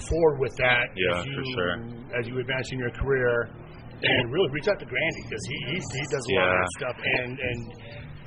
forward 0.02 0.38
with 0.42 0.56
that. 0.58 0.90
Yeah, 0.98 1.22
you, 1.22 1.38
for 1.38 1.46
sure. 1.54 1.74
As 2.18 2.26
you 2.26 2.42
advance 2.42 2.74
in 2.74 2.82
your 2.82 2.94
career, 2.98 3.54
and 4.02 4.34
really 4.34 4.50
reach 4.50 4.66
out 4.66 4.82
to 4.82 4.90
Grandy 4.90 5.30
because 5.30 5.46
he 5.46 5.58
he, 5.70 5.78
he 5.78 6.06
does 6.10 6.26
a 6.26 6.34
lot 6.42 6.50
of 6.50 6.58
that 6.58 6.72
stuff 6.82 6.98
and 7.22 7.38
and 7.38 7.60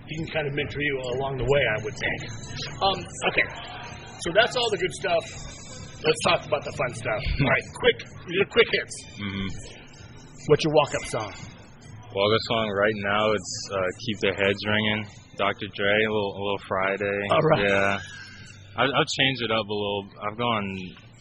he 0.06 0.22
can 0.22 0.26
kind 0.30 0.46
of 0.46 0.54
mentor 0.54 0.82
you 0.82 0.96
along 1.18 1.34
the 1.34 1.50
way. 1.50 1.62
I 1.66 1.78
would 1.82 1.98
think. 1.98 2.20
Um, 2.78 2.98
okay, 3.34 3.46
so 4.22 4.30
that's 4.38 4.54
all 4.54 4.70
the 4.70 4.78
good 4.78 4.94
stuff 4.94 5.58
let's 6.04 6.20
talk 6.24 6.46
about 6.46 6.64
the 6.64 6.72
fun 6.72 6.94
stuff. 6.94 7.22
All 7.40 7.48
right, 7.48 7.66
quick, 7.74 7.98
your 8.28 8.46
quick 8.46 8.66
hits. 8.72 8.94
Mm-hmm. 9.20 9.48
What's 10.46 10.64
your 10.64 10.72
walk-up 10.74 11.06
song? 11.06 11.32
Walk-up 12.14 12.44
song 12.48 12.70
right 12.70 12.94
now 13.04 13.32
it's 13.32 13.68
uh, 13.72 13.76
"Keep 14.06 14.18
Their 14.20 14.34
Heads 14.34 14.58
Ringing." 14.66 15.06
Dr. 15.36 15.66
Dre, 15.74 15.88
a 15.88 16.12
little, 16.12 16.34
a 16.36 16.40
little 16.42 16.62
Friday. 16.68 17.20
All 17.30 17.40
right. 17.40 17.64
Yeah, 17.64 18.00
I, 18.76 18.84
I've 18.84 19.06
changed 19.08 19.42
it 19.42 19.50
up 19.50 19.66
a 19.66 19.72
little. 19.72 20.04
I've 20.20 20.36
gone, 20.36 20.68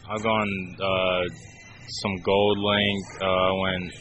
I've 0.09 0.23
gone 0.23 0.75
uh, 0.75 1.23
some 2.03 2.15
GoldLink 2.27 3.01
uh, 3.21 3.51
when 3.63 3.91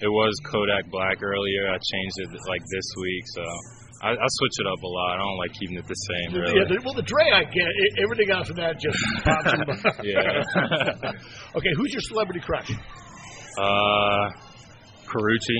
it 0.00 0.08
was 0.08 0.32
Kodak 0.44 0.88
Black 0.90 1.22
earlier. 1.22 1.66
I 1.70 1.74
changed 1.74 2.16
it 2.18 2.30
like 2.46 2.62
this 2.70 2.88
week, 3.02 3.24
so 3.34 3.42
I, 4.00 4.14
I 4.14 4.28
switch 4.30 4.56
it 4.62 4.66
up 4.70 4.80
a 4.82 4.86
lot. 4.86 5.14
I 5.14 5.18
don't 5.18 5.38
like 5.38 5.52
keeping 5.58 5.76
it 5.76 5.86
the 5.88 5.94
same. 5.94 6.38
Really. 6.38 6.54
Yeah, 6.54 6.70
the, 6.70 6.78
well, 6.84 6.94
the 6.94 7.02
Dre 7.02 7.24
I 7.34 7.42
get. 7.50 7.66
It, 7.66 7.98
everything 7.98 8.30
after 8.30 8.54
that 8.54 8.78
just 8.78 8.94
pops 9.26 9.50
in. 9.50 10.06
yeah. 10.06 11.10
okay, 11.58 11.72
who's 11.74 11.92
your 11.92 12.02
celebrity 12.06 12.38
crush? 12.38 12.70
Uh, 13.58 14.30
Karrueche. 15.02 15.58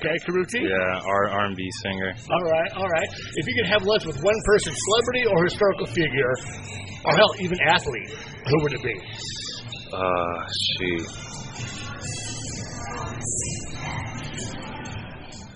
Okay, 0.00 0.16
Karrueche. 0.24 0.64
Yeah, 0.64 1.00
R 1.04 1.28
R 1.28 1.44
and 1.44 1.56
B 1.56 1.68
singer. 1.82 2.14
All 2.30 2.44
right, 2.48 2.72
all 2.72 2.88
right. 2.88 3.08
If 3.36 3.46
you 3.46 3.54
could 3.60 3.68
have 3.68 3.82
lunch 3.82 4.06
with 4.06 4.16
one 4.22 4.40
person, 4.46 4.72
celebrity 4.72 5.26
or 5.28 5.44
historical 5.44 5.86
figure, 5.86 6.32
or 7.04 7.12
hell, 7.12 7.34
even 7.40 7.58
athlete, 7.68 8.16
who 8.48 8.62
would 8.62 8.72
it 8.72 8.82
be? 8.82 8.96
Uh, 9.92 10.40
shoot. 10.80 11.06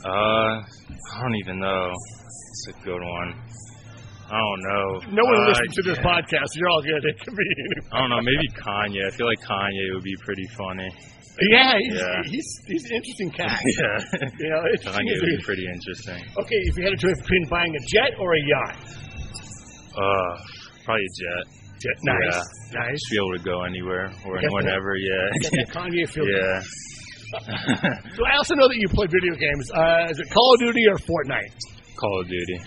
Uh, 0.04 0.60
I 1.08 1.22
don't 1.22 1.36
even 1.36 1.58
know. 1.58 1.92
A 2.68 2.84
good 2.84 3.00
one. 3.02 3.30
I 4.30 4.36
don't 4.36 4.62
know. 4.68 4.86
No 5.16 5.24
one 5.24 5.40
uh, 5.40 5.48
listens 5.48 5.74
to 5.76 5.82
this 5.88 5.98
podcast. 6.04 6.48
You're 6.56 6.68
all 6.68 6.82
good. 6.82 7.00
It 7.08 7.16
can 7.20 7.34
be. 7.34 7.46
I 7.92 7.98
don't 8.00 8.10
know. 8.10 8.20
Maybe 8.20 8.46
Kanye. 8.60 9.06
I 9.06 9.10
feel 9.16 9.26
like 9.26 9.40
Kanye 9.40 9.94
would 9.94 10.04
be 10.04 10.14
pretty 10.22 10.46
funny. 10.56 10.88
Yeah, 11.50 11.78
he's 11.78 11.94
Yeah. 11.94 12.22
he's, 12.26 12.48
he's 12.66 12.84
an 12.90 12.96
interesting 12.96 13.30
cat. 13.30 13.56
yeah. 13.80 14.20
You 14.38 14.50
know, 14.50 14.62
it's 14.74 14.84
Kanye 14.84 15.14
would 15.16 15.32
be 15.38 15.42
pretty 15.44 15.64
interesting. 15.66 16.20
Okay, 16.44 16.60
if 16.68 16.76
you 16.76 16.84
had 16.84 16.92
a 16.92 16.96
choice 17.00 17.16
between 17.22 17.48
buying 17.48 17.72
a 17.74 17.82
jet 17.88 18.12
or 18.20 18.34
a 18.34 18.40
yacht, 18.44 18.76
Uh, 19.96 20.32
probably 20.84 21.04
a 21.04 21.14
jet. 21.16 21.44
jet, 21.80 21.96
nice, 22.02 22.36
Yeah. 22.36 22.80
nice. 22.84 22.92
Just 23.00 23.10
be 23.10 23.16
able 23.16 23.34
to 23.38 23.44
go 23.44 23.62
anywhere 23.64 24.10
or 24.26 24.36
whenever. 24.52 24.92
Yeah. 24.96 25.64
Kanye 25.72 26.04
feel. 26.12 26.26
yeah. 26.28 26.60
So 28.16 28.20
I 28.26 28.36
also 28.36 28.54
know 28.56 28.68
that 28.68 28.76
you 28.76 28.88
play 28.88 29.06
video 29.06 29.34
games. 29.38 29.70
Uh, 29.72 30.10
is 30.10 30.18
it 30.18 30.28
Call 30.30 30.54
of 30.54 30.60
Duty 30.60 30.84
or 30.88 30.96
Fortnite? 30.98 31.54
Call 31.98 32.14
of 32.22 32.26
Duty. 32.30 32.58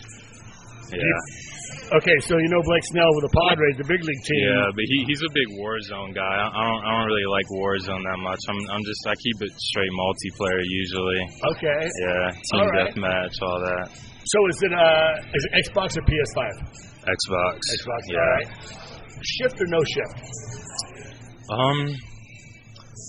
Yeah. 0.91 1.97
Okay, 1.99 2.15
so 2.27 2.35
you 2.39 2.47
know 2.51 2.59
Blake 2.63 2.83
Snell 2.91 3.11
with 3.19 3.31
the 3.31 3.33
Padres, 3.35 3.75
the 3.79 3.87
big 3.87 3.99
league 4.03 4.23
team. 4.27 4.43
Yeah, 4.47 4.67
but 4.75 4.83
he 4.87 4.97
he's 5.07 5.23
a 5.23 5.31
big 5.31 5.47
Warzone 5.59 6.11
guy. 6.15 6.23
I, 6.23 6.47
I 6.51 6.61
don't 6.67 6.81
I 6.83 6.89
don't 6.99 7.07
really 7.07 7.27
like 7.31 7.47
Warzone 7.51 8.03
that 8.03 8.19
much. 8.19 8.39
I'm 8.47 8.59
I'm 8.75 8.83
just 8.83 9.01
I 9.07 9.15
keep 9.15 9.37
it 9.43 9.51
straight 9.55 9.91
multiplayer 9.91 10.59
usually. 10.63 11.21
Okay. 11.55 11.79
Yeah, 11.83 12.31
team 12.31 12.59
All 12.63 12.67
right. 12.71 12.91
deathmatch, 12.95 13.35
all 13.43 13.59
that. 13.59 13.87
So 13.91 14.37
is 14.51 14.59
it 14.63 14.73
uh 14.75 15.35
is 15.35 15.43
it 15.47 15.51
Xbox 15.67 15.95
or 15.99 16.03
PS5? 16.07 16.39
Xbox. 17.07 17.55
Xbox. 17.59 18.01
Yeah. 18.07 18.19
Right. 18.19 18.49
Shift 19.23 19.55
or 19.61 19.67
no 19.67 19.79
shift? 19.83 20.17
Um, 21.51 21.95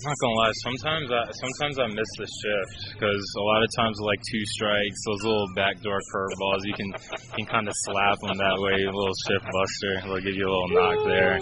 I'm 0.03 0.11
not 0.11 0.19
gonna 0.19 0.35
lie. 0.35 0.51
Sometimes 0.67 1.07
I 1.15 1.21
sometimes 1.31 1.75
I 1.79 1.87
miss 1.87 2.11
the 2.19 2.27
shift 2.27 2.75
because 2.99 3.23
a 3.39 3.45
lot 3.47 3.63
of 3.63 3.69
times 3.79 3.95
like 4.03 4.19
two 4.27 4.43
strikes, 4.51 4.99
those 5.07 5.23
little 5.23 5.47
backdoor 5.55 5.99
curveballs, 6.11 6.59
you 6.67 6.73
can 6.75 6.87
you 6.91 7.33
can 7.39 7.45
kind 7.47 7.67
of 7.71 7.73
slap 7.87 8.19
them 8.19 8.35
that 8.35 8.57
way. 8.59 8.83
A 8.83 8.91
little 8.91 9.15
shift 9.31 9.47
buster, 9.47 9.91
they'll 10.11 10.19
give 10.27 10.35
you 10.35 10.43
a 10.43 10.51
little 10.51 10.71
knock 10.75 10.97
there. 11.07 11.35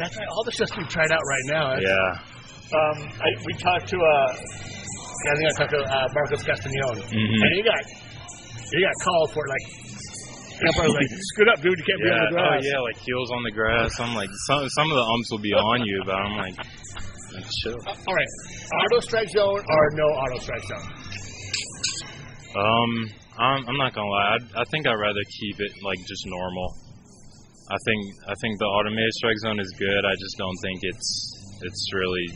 That's 0.00 0.16
right. 0.16 0.28
All 0.32 0.44
the 0.44 0.52
shifts 0.56 0.72
we've 0.76 0.88
tried 0.88 1.12
out 1.12 1.20
right 1.20 1.46
now. 1.52 1.76
That's- 1.76 1.84
Yeah. 1.84 2.32
Um, 2.66 2.98
I, 3.20 3.28
we 3.44 3.52
talked 3.60 3.86
to 3.92 3.96
uh, 4.00 4.30
I 4.32 5.32
think 5.36 5.46
I 5.46 5.54
talked 5.60 5.70
to 5.76 5.80
uh, 5.84 6.08
Marcos 6.16 6.42
Castañon, 6.48 6.96
Mhm. 6.96 7.40
and 7.44 7.50
he 7.54 7.62
got 7.62 7.82
he 8.72 8.78
got 8.82 8.96
called 9.04 9.30
for. 9.36 9.44
Like, 9.46 9.66
the 10.58 10.72
was 10.80 10.94
like, 10.96 11.10
"Scoot 11.36 11.48
up, 11.52 11.60
dude! 11.60 11.76
You 11.78 11.84
can't 11.84 12.00
be 12.02 12.08
on 12.10 12.24
the 12.24 12.32
grass." 12.40 12.62
Oh 12.64 12.66
yeah, 12.72 12.80
like 12.80 12.96
heels 13.04 13.30
on 13.30 13.42
the 13.44 13.52
grass. 13.52 13.92
I'm 14.00 14.14
like 14.16 14.30
some 14.48 14.66
some 14.80 14.90
of 14.90 14.96
the 14.96 15.04
umps 15.04 15.28
will 15.30 15.44
be 15.44 15.52
on 15.52 15.84
you, 15.84 16.02
but 16.06 16.14
I'm 16.16 16.36
like, 16.40 16.56
like. 17.46 17.88
Uh, 17.88 18.02
all 18.08 18.14
right, 18.14 18.32
auto 18.84 19.00
strike 19.00 19.28
zone 19.30 19.60
or 19.62 19.82
no 19.94 20.04
auto 20.04 20.38
strike 20.38 20.64
zone? 20.64 20.86
Um, 22.56 22.90
I'm, 23.38 23.68
I'm 23.68 23.76
not 23.76 23.92
gonna 23.94 24.08
lie. 24.08 24.38
I, 24.56 24.62
I 24.62 24.64
think 24.70 24.86
I'd 24.86 24.94
rather 24.96 25.24
keep 25.40 25.56
it 25.60 25.72
like 25.84 25.98
just 26.08 26.24
normal. 26.26 26.68
I 27.68 27.76
think 27.84 28.00
I 28.28 28.34
think 28.40 28.58
the 28.58 28.64
automated 28.66 29.12
strike 29.14 29.38
zone 29.42 29.60
is 29.60 29.70
good. 29.78 30.02
I 30.06 30.14
just 30.16 30.34
don't 30.38 30.58
think 30.62 30.78
it's 30.82 31.08
it's 31.62 31.82
really 31.94 32.26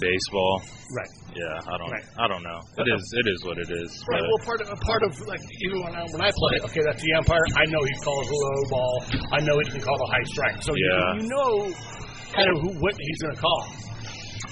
baseball. 0.00 0.62
Right. 0.96 1.12
Yeah, 1.34 1.58
I 1.68 1.74
don't 1.76 1.90
Right. 1.90 2.06
I 2.16 2.26
don't 2.28 2.42
know. 2.46 2.60
It 2.78 2.86
is 2.88 3.02
it 3.12 3.26
is 3.28 3.38
what 3.44 3.58
it 3.58 3.68
is. 3.68 3.90
Right. 4.08 4.22
but- 4.22 4.28
Well, 4.30 4.42
part 4.46 4.60
of 4.62 4.68
a 4.70 4.76
part 4.86 5.02
of 5.02 5.12
like 5.26 5.42
even 5.66 5.82
when 5.82 5.92
I 5.94 6.02
when 6.14 6.22
I 6.22 6.30
play, 6.30 6.54
okay, 6.64 6.80
that's 6.86 7.02
the 7.02 7.12
umpire. 7.18 7.44
I 7.58 7.64
know 7.68 7.82
he 7.84 7.94
calls 8.00 8.24
a 8.30 8.32
low 8.32 8.60
ball. 8.70 9.04
I 9.36 9.40
know 9.44 9.58
he 9.58 9.70
can 9.70 9.80
call 9.82 9.98
a 10.00 10.10
high 10.14 10.26
strike. 10.32 10.62
So 10.62 10.72
you- 10.74 10.86
Yeah. 10.88 11.14
you, 11.20 11.28
know 11.28 11.52
kind 12.32 12.48
of 12.54 12.56
who 12.62 12.70
what 12.80 12.94
he's 12.96 13.18
going 13.22 13.34
to 13.34 13.40
call. 13.40 13.62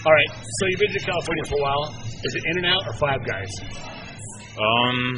All 0.06 0.12
right. 0.12 0.28
So 0.28 0.66
you've 0.68 0.80
been 0.80 0.92
to 0.92 1.00
California 1.00 1.44
for 1.48 1.56
a 1.56 1.62
while. 1.62 1.96
Is 2.24 2.34
it 2.34 2.42
In 2.44 2.58
and 2.58 2.66
Out 2.66 2.86
or 2.86 2.92
Five 2.94 3.24
Guys? 3.24 3.50
Um, 4.60 5.16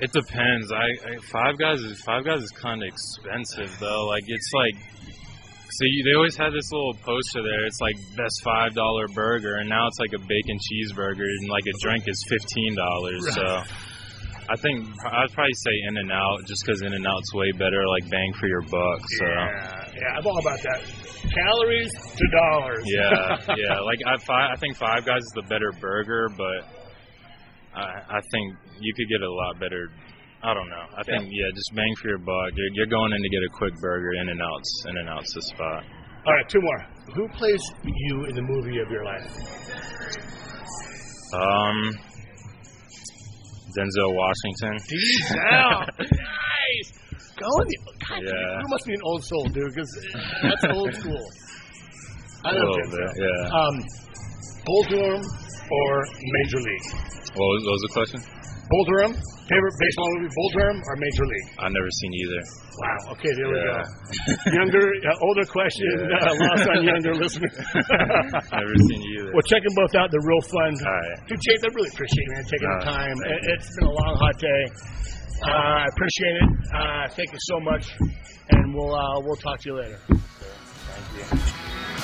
it 0.00 0.12
depends. 0.12 0.72
I, 0.72 0.86
I 0.86 1.16
Five 1.32 1.58
Guys 1.58 1.80
is 1.80 2.00
Five 2.02 2.24
Guys 2.24 2.40
is 2.40 2.50
kind 2.50 2.82
of 2.82 2.88
expensive 2.88 3.76
though. 3.80 4.06
Like 4.06 4.22
it's 4.26 4.50
like, 4.54 4.74
so 5.70 5.82
you, 5.82 6.04
they 6.04 6.14
always 6.16 6.36
had 6.36 6.52
this 6.52 6.70
little 6.70 6.94
poster 6.94 7.42
there. 7.42 7.66
It's 7.66 7.80
like 7.80 7.96
best 8.16 8.40
five 8.44 8.74
dollar 8.74 9.06
burger, 9.14 9.56
and 9.56 9.68
now 9.68 9.86
it's 9.88 9.98
like 9.98 10.12
a 10.14 10.22
bacon 10.26 10.58
cheeseburger, 10.70 11.26
and 11.26 11.48
like 11.50 11.66
a 11.66 11.76
drink 11.82 12.04
is 12.06 12.24
fifteen 12.28 12.76
dollars. 12.76 13.34
So. 13.34 13.62
I 14.50 14.56
think 14.56 14.84
I'd 15.06 15.30
probably 15.30 15.54
say 15.62 15.70
In 15.86 15.96
and 15.98 16.10
Out 16.10 16.44
just 16.44 16.66
because 16.66 16.82
In 16.82 16.92
and 16.92 17.06
Out's 17.06 17.32
way 17.34 17.52
better, 17.52 17.86
like 17.86 18.10
bang 18.10 18.32
for 18.40 18.48
your 18.48 18.62
buck. 18.62 19.00
So 19.20 19.26
Yeah, 19.26 19.79
yeah, 19.94 20.18
I'm 20.18 20.26
all 20.26 20.38
about 20.38 20.60
that. 20.62 20.80
Calories 21.34 21.92
to 22.16 22.24
dollars. 22.32 22.82
yeah, 22.86 23.54
yeah. 23.56 23.80
Like 23.80 24.00
I, 24.06 24.52
I 24.52 24.56
think 24.56 24.76
Five 24.76 25.04
Guys 25.04 25.20
is 25.20 25.32
the 25.34 25.42
better 25.42 25.72
burger, 25.80 26.28
but 26.36 26.64
I, 27.74 28.18
I 28.18 28.20
think 28.32 28.56
you 28.80 28.92
could 28.94 29.08
get 29.08 29.22
a 29.22 29.32
lot 29.32 29.60
better. 29.60 29.90
I 30.42 30.54
don't 30.54 30.68
know. 30.70 30.86
I 30.96 31.02
think 31.04 31.28
yeah, 31.30 31.46
just 31.54 31.70
bang 31.74 31.92
for 32.00 32.08
your 32.08 32.18
buck. 32.18 32.50
You're, 32.56 32.72
you're 32.72 32.86
going 32.86 33.12
in 33.12 33.20
to 33.22 33.28
get 33.28 33.42
a 33.44 33.52
quick 33.58 33.74
burger. 33.80 34.12
In 34.22 34.28
and 34.30 34.40
Out's 34.40 34.84
In 34.88 34.96
and 34.96 35.08
Out's 35.08 35.32
the 35.34 35.42
spot. 35.54 35.84
All 36.26 36.32
right, 36.34 36.48
two 36.48 36.60
more. 36.60 36.86
Who 37.14 37.28
plays 37.36 37.60
you 37.84 38.24
in 38.24 38.34
the 38.34 38.42
movie 38.42 38.78
of 38.80 38.90
your 38.90 39.04
life? 39.04 39.26
Um, 41.34 41.98
Denzel 43.76 44.14
Washington. 44.14 44.78
Denzel, 44.90 45.86
nice. 46.00 46.92
Going, 47.40 47.68
God, 48.04 48.20
Yeah. 48.20 48.60
you 48.60 48.68
must 48.68 48.84
be 48.86 48.92
an 48.94 49.02
old 49.04 49.24
soul, 49.24 49.44
dude, 49.48 49.72
because 49.72 49.90
that's 50.44 50.64
old 50.76 50.92
school. 50.94 51.24
I 52.44 52.50
A 52.50 52.54
know 52.54 52.60
little 52.60 52.76
Denzel. 52.84 53.00
bit, 53.00 53.10
yeah. 53.20 53.58
Um, 53.58 53.74
Bull 54.64 54.84
Durham 54.92 55.22
or 55.24 55.92
Major 56.20 56.60
League? 56.60 56.86
What 57.36 57.46
was, 57.48 57.60
what 57.64 57.74
was 57.76 57.84
the 57.88 57.92
question? 57.96 58.20
Bull 58.70 58.84
Durham, 58.86 59.12
favorite 59.50 59.76
baseball 59.82 60.08
movie, 60.14 60.30
Bull 60.30 60.50
Durham 60.54 60.78
or 60.86 60.94
Major 60.96 61.26
League? 61.26 61.48
I've 61.58 61.72
never 61.74 61.90
seen 62.00 62.12
either. 62.22 62.40
Wow. 62.80 63.12
Okay, 63.18 63.32
there 63.34 63.48
we 63.50 63.56
go. 63.60 63.76
Younger, 64.62 64.84
uh, 65.10 65.26
older 65.26 65.44
question, 65.48 65.90
Yeah. 66.06 66.22
uh, 66.22 66.32
lost 66.38 66.64
on 66.70 66.80
younger 66.86 67.12
listeners. 67.24 67.50
never 67.50 68.76
seen 68.88 69.00
either. 69.16 69.32
Well, 69.34 69.44
check 69.44 69.60
them 69.66 69.74
both 69.74 69.92
out. 69.98 70.08
They're 70.14 70.22
real 70.24 70.44
fun. 70.48 70.72
All 70.80 70.86
right. 70.86 71.18
Dude, 71.28 71.36
I 71.40 71.68
really 71.76 71.90
appreciate 71.92 72.24
you, 72.24 72.32
man, 72.36 72.44
taking 72.48 72.70
the 72.78 72.84
time. 72.88 73.16
It, 73.26 73.40
it's 73.58 73.68
been 73.76 73.88
a 73.90 73.92
long, 73.92 74.14
hot 74.16 74.36
day. 74.38 74.62
Uh, 75.42 75.50
I 75.52 75.86
appreciate 75.86 76.36
it. 76.36 76.48
Uh, 76.74 77.08
thank 77.08 77.32
you 77.32 77.38
so 77.40 77.60
much, 77.60 77.86
and 78.50 78.74
we'll 78.74 78.94
uh, 78.94 79.20
we'll 79.20 79.36
talk 79.36 79.60
to 79.60 79.68
you 79.70 79.76
later. 79.76 79.98
Thank 80.08 81.32
you. 81.32 81.99